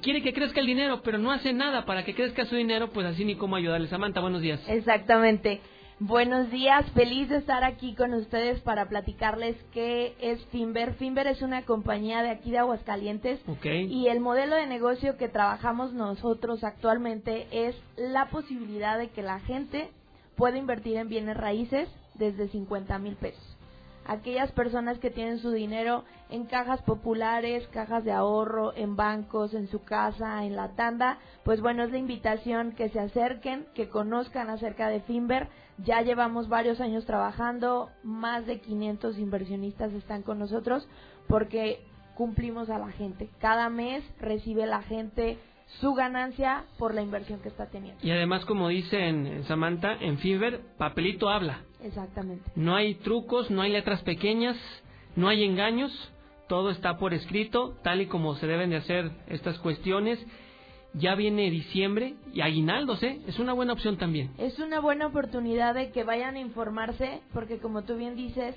quiere 0.03 0.23
que 0.23 0.33
crezca 0.33 0.61
el 0.61 0.67
dinero, 0.67 1.03
pero 1.03 1.19
no 1.19 1.33
hace 1.33 1.53
nada 1.53 1.85
para 1.85 2.05
que 2.05 2.15
crezca 2.15 2.45
su 2.47 2.57
dinero, 2.57 2.91
pues 2.91 3.07
así 3.07 3.25
ni 3.25 3.37
cómo 3.37 3.57
ayudarle. 3.57 3.89
Samantha, 3.89 4.21
buenos 4.21 4.43
días. 4.43 4.61
Exactamente. 4.69 5.61
Buenos 6.01 6.51
días, 6.51 6.85
feliz 6.91 7.29
de 7.29 7.37
estar 7.37 7.63
aquí 7.63 7.95
con 7.95 8.15
ustedes 8.15 8.61
para 8.63 8.89
platicarles 8.89 9.57
qué 9.73 10.17
es 10.21 10.45
Finver. 10.47 10.95
Finver 10.95 11.29
es 11.29 11.41
una 11.41 11.63
compañía 11.63 12.21
de 12.23 12.31
aquí 12.31 12.51
de 12.51 12.59
Aguascalientes 12.59 13.41
y 13.63 14.09
el 14.09 14.19
modelo 14.19 14.57
de 14.57 14.67
negocio 14.67 15.17
que 15.17 15.29
trabajamos 15.29 15.93
nosotros 15.93 16.65
actualmente 16.65 17.47
es 17.53 17.77
la 17.97 18.27
posibilidad 18.27 18.99
de 18.99 19.11
que 19.11 19.23
la 19.23 19.39
gente 19.41 19.89
pueda 20.37 20.59
invertir 20.59 20.97
en 20.97 21.09
bienes 21.09 21.37
raíces 21.37 21.89
desde 22.17 22.49
50 22.49 22.99
mil 22.99 23.15
pesos 23.15 23.54
aquellas 24.07 24.53
personas 24.53 24.99
que 24.99 25.11
tienen 25.11 25.39
su 25.39 25.51
dinero 25.51 26.05
en 26.31 26.45
cajas 26.47 26.83
populares, 26.83 27.67
cajas 27.69 28.05
de 28.05 28.13
ahorro, 28.13 28.75
en 28.77 28.97
bancos, 28.97 29.55
en 29.55 29.69
su 29.69 29.83
casa, 29.83 30.45
en 30.45 30.57
la 30.57 30.69
tanda, 30.71 31.19
pues 31.45 31.61
bueno, 31.61 31.85
es 31.85 31.91
la 31.91 31.99
invitación 31.99 32.73
que 32.73 32.89
se 32.89 33.01
acerquen, 33.01 33.67
que 33.75 33.89
conozcan 33.89 34.51
acerca 34.51 34.89
de 34.89 35.01
Finver. 35.01 35.49
Ya 35.79 36.03
llevamos 36.03 36.49
varios 36.49 36.81
años 36.81 37.05
trabajando, 37.05 37.91
más 38.03 38.47
de 38.47 38.61
500 38.61 39.19
inversionistas 39.19 39.93
están 39.93 40.23
con 40.23 40.39
nosotros 40.39 40.89
porque 41.29 41.85
cumplimos 42.15 42.71
a 42.71 42.79
la 42.79 42.91
gente. 42.91 43.29
Cada 43.41 43.69
mes 43.69 44.05
recibe 44.21 44.67
la 44.67 44.83
gente 44.83 45.39
su 45.81 45.95
ganancia 45.95 46.65
por 46.79 46.95
la 46.95 47.03
inversión 47.03 47.41
que 47.41 47.49
está 47.49 47.67
teniendo. 47.67 48.05
Y 48.05 48.11
además, 48.11 48.45
como 48.45 48.69
dice 48.69 49.09
en, 49.09 49.45
Samantha, 49.45 49.95
en 50.01 50.19
Fiverr, 50.19 50.61
papelito 50.79 51.29
habla. 51.29 51.61
Exactamente. 51.83 52.51
No 52.55 52.77
hay 52.77 52.95
trucos, 52.97 53.51
no 53.51 53.63
hay 53.63 53.73
letras 53.73 54.03
pequeñas, 54.03 54.57
no 55.17 55.29
hay 55.29 55.45
engaños, 55.45 56.13
todo 56.49 56.71
está 56.71 56.97
por 56.99 57.15
escrito, 57.15 57.77
tal 57.83 58.01
y 58.01 58.07
como 58.07 58.35
se 58.37 58.47
deben 58.47 58.71
de 58.71 58.77
hacer 58.77 59.11
estas 59.29 59.59
cuestiones. 59.59 60.25
Ya 60.97 61.17
viene 61.17 61.51
diciembre 61.51 62.15
y 62.33 62.41
aguinaldos, 62.41 63.03
¿eh? 63.03 63.21
Es 63.27 63.41
una 63.41 63.53
buena 63.53 63.73
opción 63.73 63.97
también. 63.97 64.31
Es 64.39 64.61
una 64.61 64.79
buena 64.79 65.09
oportunidad 65.09 65.75
de 65.75 65.91
que 65.91 66.05
vayan 66.05 66.37
a 66.37 66.41
informarse, 66.41 67.21
porque 67.33 67.59
como 67.59 67.83
tú 67.83 67.97
bien 67.97 68.15
dices, 68.15 68.55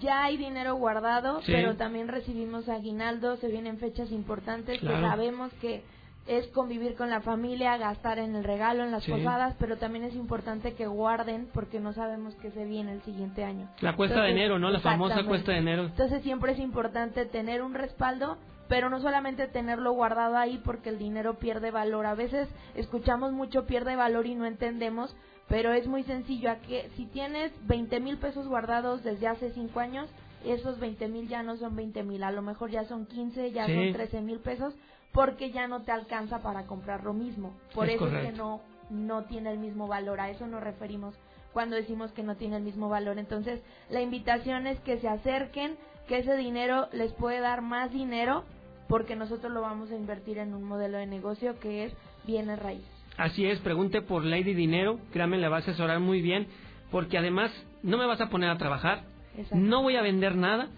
ya 0.00 0.24
hay 0.24 0.36
dinero 0.36 0.74
guardado, 0.74 1.40
pero 1.46 1.76
también 1.76 2.08
recibimos 2.08 2.68
aguinaldos, 2.68 3.38
se 3.38 3.48
vienen 3.48 3.78
fechas 3.78 4.10
importantes 4.10 4.80
que 4.80 4.86
sabemos 4.86 5.52
que 5.60 5.84
es 6.28 6.46
convivir 6.48 6.94
con 6.94 7.08
la 7.08 7.22
familia, 7.22 7.78
gastar 7.78 8.18
en 8.18 8.36
el 8.36 8.44
regalo, 8.44 8.84
en 8.84 8.90
las 8.90 9.04
posadas, 9.06 9.56
pero 9.58 9.78
también 9.78 10.04
es 10.04 10.14
importante 10.14 10.74
que 10.74 10.86
guarden 10.86 11.48
porque 11.54 11.80
no 11.80 11.94
sabemos 11.94 12.34
qué 12.36 12.50
se 12.50 12.66
viene 12.66 12.92
el 12.92 13.02
siguiente 13.02 13.44
año. 13.44 13.68
La 13.80 13.96
cuesta 13.96 14.22
de 14.22 14.30
enero, 14.30 14.58
¿no? 14.58 14.70
La 14.70 14.80
famosa 14.80 15.24
cuesta 15.24 15.52
de 15.52 15.58
enero. 15.58 15.86
Entonces 15.86 16.22
siempre 16.22 16.52
es 16.52 16.58
importante 16.58 17.24
tener 17.24 17.62
un 17.62 17.72
respaldo, 17.72 18.36
pero 18.68 18.90
no 18.90 19.00
solamente 19.00 19.48
tenerlo 19.48 19.92
guardado 19.92 20.36
ahí 20.36 20.60
porque 20.62 20.90
el 20.90 20.98
dinero 20.98 21.38
pierde 21.38 21.70
valor. 21.70 22.04
A 22.04 22.14
veces 22.14 22.46
escuchamos 22.74 23.32
mucho 23.32 23.66
pierde 23.66 23.96
valor 23.96 24.26
y 24.26 24.34
no 24.34 24.44
entendemos, 24.44 25.16
pero 25.48 25.72
es 25.72 25.86
muy 25.86 26.02
sencillo. 26.02 26.50
que 26.68 26.90
si 26.96 27.06
tienes 27.06 27.52
20 27.66 28.00
mil 28.00 28.18
pesos 28.18 28.46
guardados 28.46 29.02
desde 29.02 29.28
hace 29.28 29.50
5 29.50 29.80
años, 29.80 30.10
esos 30.44 30.78
20 30.78 31.08
mil 31.08 31.26
ya 31.26 31.42
no 31.42 31.56
son 31.56 31.74
20 31.74 32.02
mil, 32.02 32.22
a 32.22 32.30
lo 32.30 32.42
mejor 32.42 32.70
ya 32.70 32.84
son 32.84 33.06
15, 33.06 33.50
ya 33.50 33.66
son 33.66 33.92
13 33.92 34.20
mil 34.20 34.38
pesos, 34.40 34.74
porque 35.12 35.50
ya 35.50 35.66
no 35.68 35.82
te 35.82 35.92
alcanza 35.92 36.40
para 36.42 36.66
comprar 36.66 37.04
lo 37.04 37.12
mismo. 37.12 37.56
Por 37.74 37.88
eso 37.88 38.06
es 38.06 38.26
que 38.26 38.32
no, 38.32 38.60
no 38.90 39.24
tiene 39.24 39.50
el 39.50 39.58
mismo 39.58 39.86
valor. 39.86 40.20
A 40.20 40.30
eso 40.30 40.46
nos 40.46 40.62
referimos 40.62 41.14
cuando 41.52 41.76
decimos 41.76 42.12
que 42.12 42.22
no 42.22 42.36
tiene 42.36 42.56
el 42.56 42.62
mismo 42.62 42.88
valor. 42.88 43.18
Entonces, 43.18 43.62
la 43.90 44.00
invitación 44.00 44.66
es 44.66 44.78
que 44.80 44.98
se 44.98 45.08
acerquen, 45.08 45.76
que 46.06 46.18
ese 46.18 46.36
dinero 46.36 46.88
les 46.92 47.12
puede 47.12 47.40
dar 47.40 47.62
más 47.62 47.90
dinero 47.92 48.44
porque 48.88 49.16
nosotros 49.16 49.52
lo 49.52 49.60
vamos 49.60 49.90
a 49.90 49.96
invertir 49.96 50.38
en 50.38 50.54
un 50.54 50.64
modelo 50.64 50.98
de 50.98 51.06
negocio 51.06 51.58
que 51.60 51.84
es 51.84 51.92
bienes 52.26 52.58
raíces. 52.58 52.88
Así 53.16 53.44
es, 53.46 53.58
pregunte 53.60 54.00
por 54.00 54.24
Lady 54.24 54.54
Dinero, 54.54 54.98
créame, 55.12 55.38
le 55.38 55.48
va 55.48 55.56
a 55.56 55.60
asesorar 55.60 56.00
muy 56.00 56.22
bien, 56.22 56.46
porque 56.90 57.18
además 57.18 57.50
no 57.82 57.98
me 57.98 58.06
vas 58.06 58.20
a 58.20 58.28
poner 58.28 58.48
a 58.48 58.58
trabajar, 58.58 59.04
no 59.52 59.82
voy 59.82 59.96
a 59.96 60.02
vender 60.02 60.36
nada, 60.36 60.68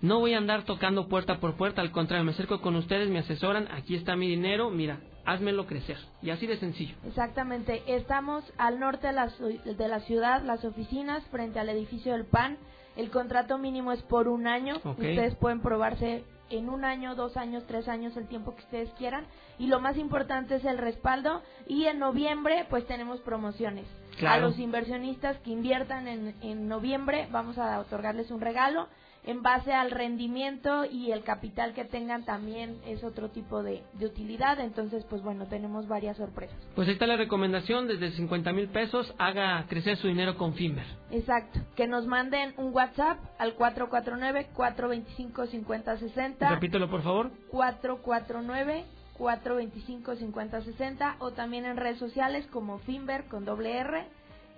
no 0.00 0.20
voy 0.20 0.34
a 0.34 0.38
andar 0.38 0.64
tocando 0.64 1.08
puerta 1.08 1.40
por 1.40 1.56
puerta, 1.56 1.80
al 1.80 1.90
contrario, 1.90 2.24
me 2.24 2.32
acerco 2.32 2.60
con 2.60 2.76
ustedes, 2.76 3.08
me 3.08 3.18
asesoran, 3.18 3.68
aquí 3.72 3.96
está 3.96 4.14
mi 4.16 4.28
dinero, 4.28 4.70
mira, 4.70 5.00
házmelo 5.24 5.66
crecer. 5.66 5.98
Y 6.22 6.30
así 6.30 6.46
de 6.46 6.58
sencillo. 6.58 6.94
Exactamente, 7.04 7.82
estamos 7.86 8.44
al 8.58 8.78
norte 8.78 9.08
de 9.08 9.12
la, 9.12 9.26
de 9.26 9.88
la 9.88 10.00
ciudad, 10.00 10.42
las 10.42 10.64
oficinas, 10.64 11.24
frente 11.30 11.58
al 11.58 11.68
edificio 11.68 12.12
del 12.12 12.26
PAN. 12.26 12.58
El 12.96 13.10
contrato 13.10 13.58
mínimo 13.58 13.92
es 13.92 14.02
por 14.02 14.26
un 14.26 14.46
año. 14.46 14.76
Ustedes 14.84 15.36
pueden 15.36 15.60
probarse 15.60 16.24
en 16.50 16.68
un 16.68 16.84
año, 16.84 17.14
dos 17.14 17.36
años, 17.36 17.64
tres 17.66 17.86
años, 17.86 18.16
el 18.16 18.26
tiempo 18.26 18.56
que 18.56 18.62
ustedes 18.62 18.90
quieran. 18.98 19.24
Y 19.56 19.68
lo 19.68 19.78
más 19.78 19.96
importante 19.96 20.56
es 20.56 20.64
el 20.64 20.78
respaldo. 20.78 21.42
Y 21.68 21.84
en 21.84 22.00
noviembre, 22.00 22.66
pues 22.70 22.86
tenemos 22.86 23.20
promociones. 23.20 23.86
A 24.26 24.38
los 24.38 24.58
inversionistas 24.58 25.38
que 25.40 25.50
inviertan 25.50 26.08
en, 26.08 26.34
en 26.42 26.66
noviembre, 26.66 27.28
vamos 27.30 27.56
a 27.56 27.78
otorgarles 27.78 28.32
un 28.32 28.40
regalo 28.40 28.88
en 29.28 29.42
base 29.42 29.72
al 29.74 29.90
rendimiento 29.90 30.86
y 30.86 31.12
el 31.12 31.22
capital 31.22 31.74
que 31.74 31.84
tengan 31.84 32.24
también 32.24 32.78
es 32.86 33.04
otro 33.04 33.28
tipo 33.28 33.62
de, 33.62 33.82
utilidad. 34.00 34.58
Entonces, 34.58 35.04
pues 35.04 35.20
bueno, 35.22 35.44
tenemos 35.46 35.86
varias 35.86 36.16
sorpresas. 36.16 36.56
Pues 36.74 36.88
ahí 36.88 36.94
está 36.94 37.06
la 37.06 37.18
recomendación, 37.18 37.88
desde 37.88 38.12
50 38.12 38.54
mil 38.54 38.68
pesos 38.68 39.14
haga 39.18 39.66
crecer 39.68 39.98
su 39.98 40.08
dinero 40.08 40.38
con 40.38 40.54
Finver. 40.54 40.86
Exacto, 41.10 41.60
que 41.76 41.86
nos 41.86 42.06
manden 42.06 42.54
un 42.56 42.74
WhatsApp 42.74 43.18
al 43.38 43.54
449-425-5060. 43.58 46.48
Repítelo, 46.48 46.88
por 46.88 47.02
favor. 47.02 47.30
449 47.50 48.86
425-5060 49.18 51.16
o 51.18 51.32
también 51.32 51.66
en 51.66 51.76
redes 51.76 51.98
sociales 51.98 52.46
como 52.46 52.78
Finver 52.78 53.24
con 53.24 53.44
doble 53.44 53.76
R 53.76 54.06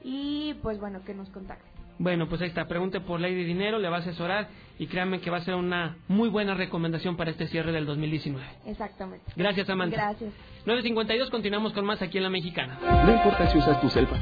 y 0.04 0.54
pues 0.62 0.78
bueno, 0.78 1.02
que 1.02 1.14
nos 1.14 1.28
contacten. 1.30 1.69
Bueno, 2.00 2.30
pues 2.30 2.40
ahí 2.40 2.48
está, 2.48 2.66
pregunte 2.66 2.98
por 3.02 3.20
Ley 3.20 3.34
de 3.34 3.44
Dinero, 3.44 3.78
le 3.78 3.90
va 3.90 3.98
a 3.98 4.00
asesorar 4.00 4.48
y 4.78 4.86
créanme 4.86 5.20
que 5.20 5.28
va 5.28 5.36
a 5.36 5.42
ser 5.42 5.54
una 5.54 5.98
muy 6.08 6.30
buena 6.30 6.54
recomendación 6.54 7.14
para 7.14 7.30
este 7.30 7.46
cierre 7.46 7.72
del 7.72 7.84
2019. 7.84 8.42
Exactamente. 8.64 9.30
Gracias, 9.36 9.68
Amanda. 9.68 9.98
Gracias. 9.98 10.32
9.52, 10.64 11.28
continuamos 11.28 11.74
con 11.74 11.84
más 11.84 12.00
aquí 12.00 12.16
en 12.16 12.24
La 12.24 12.30
Mexicana. 12.30 12.78
No 13.04 13.12
importa 13.12 13.46
si 13.48 13.58
usas 13.58 13.82
tu 13.82 13.90
selva 13.90 14.18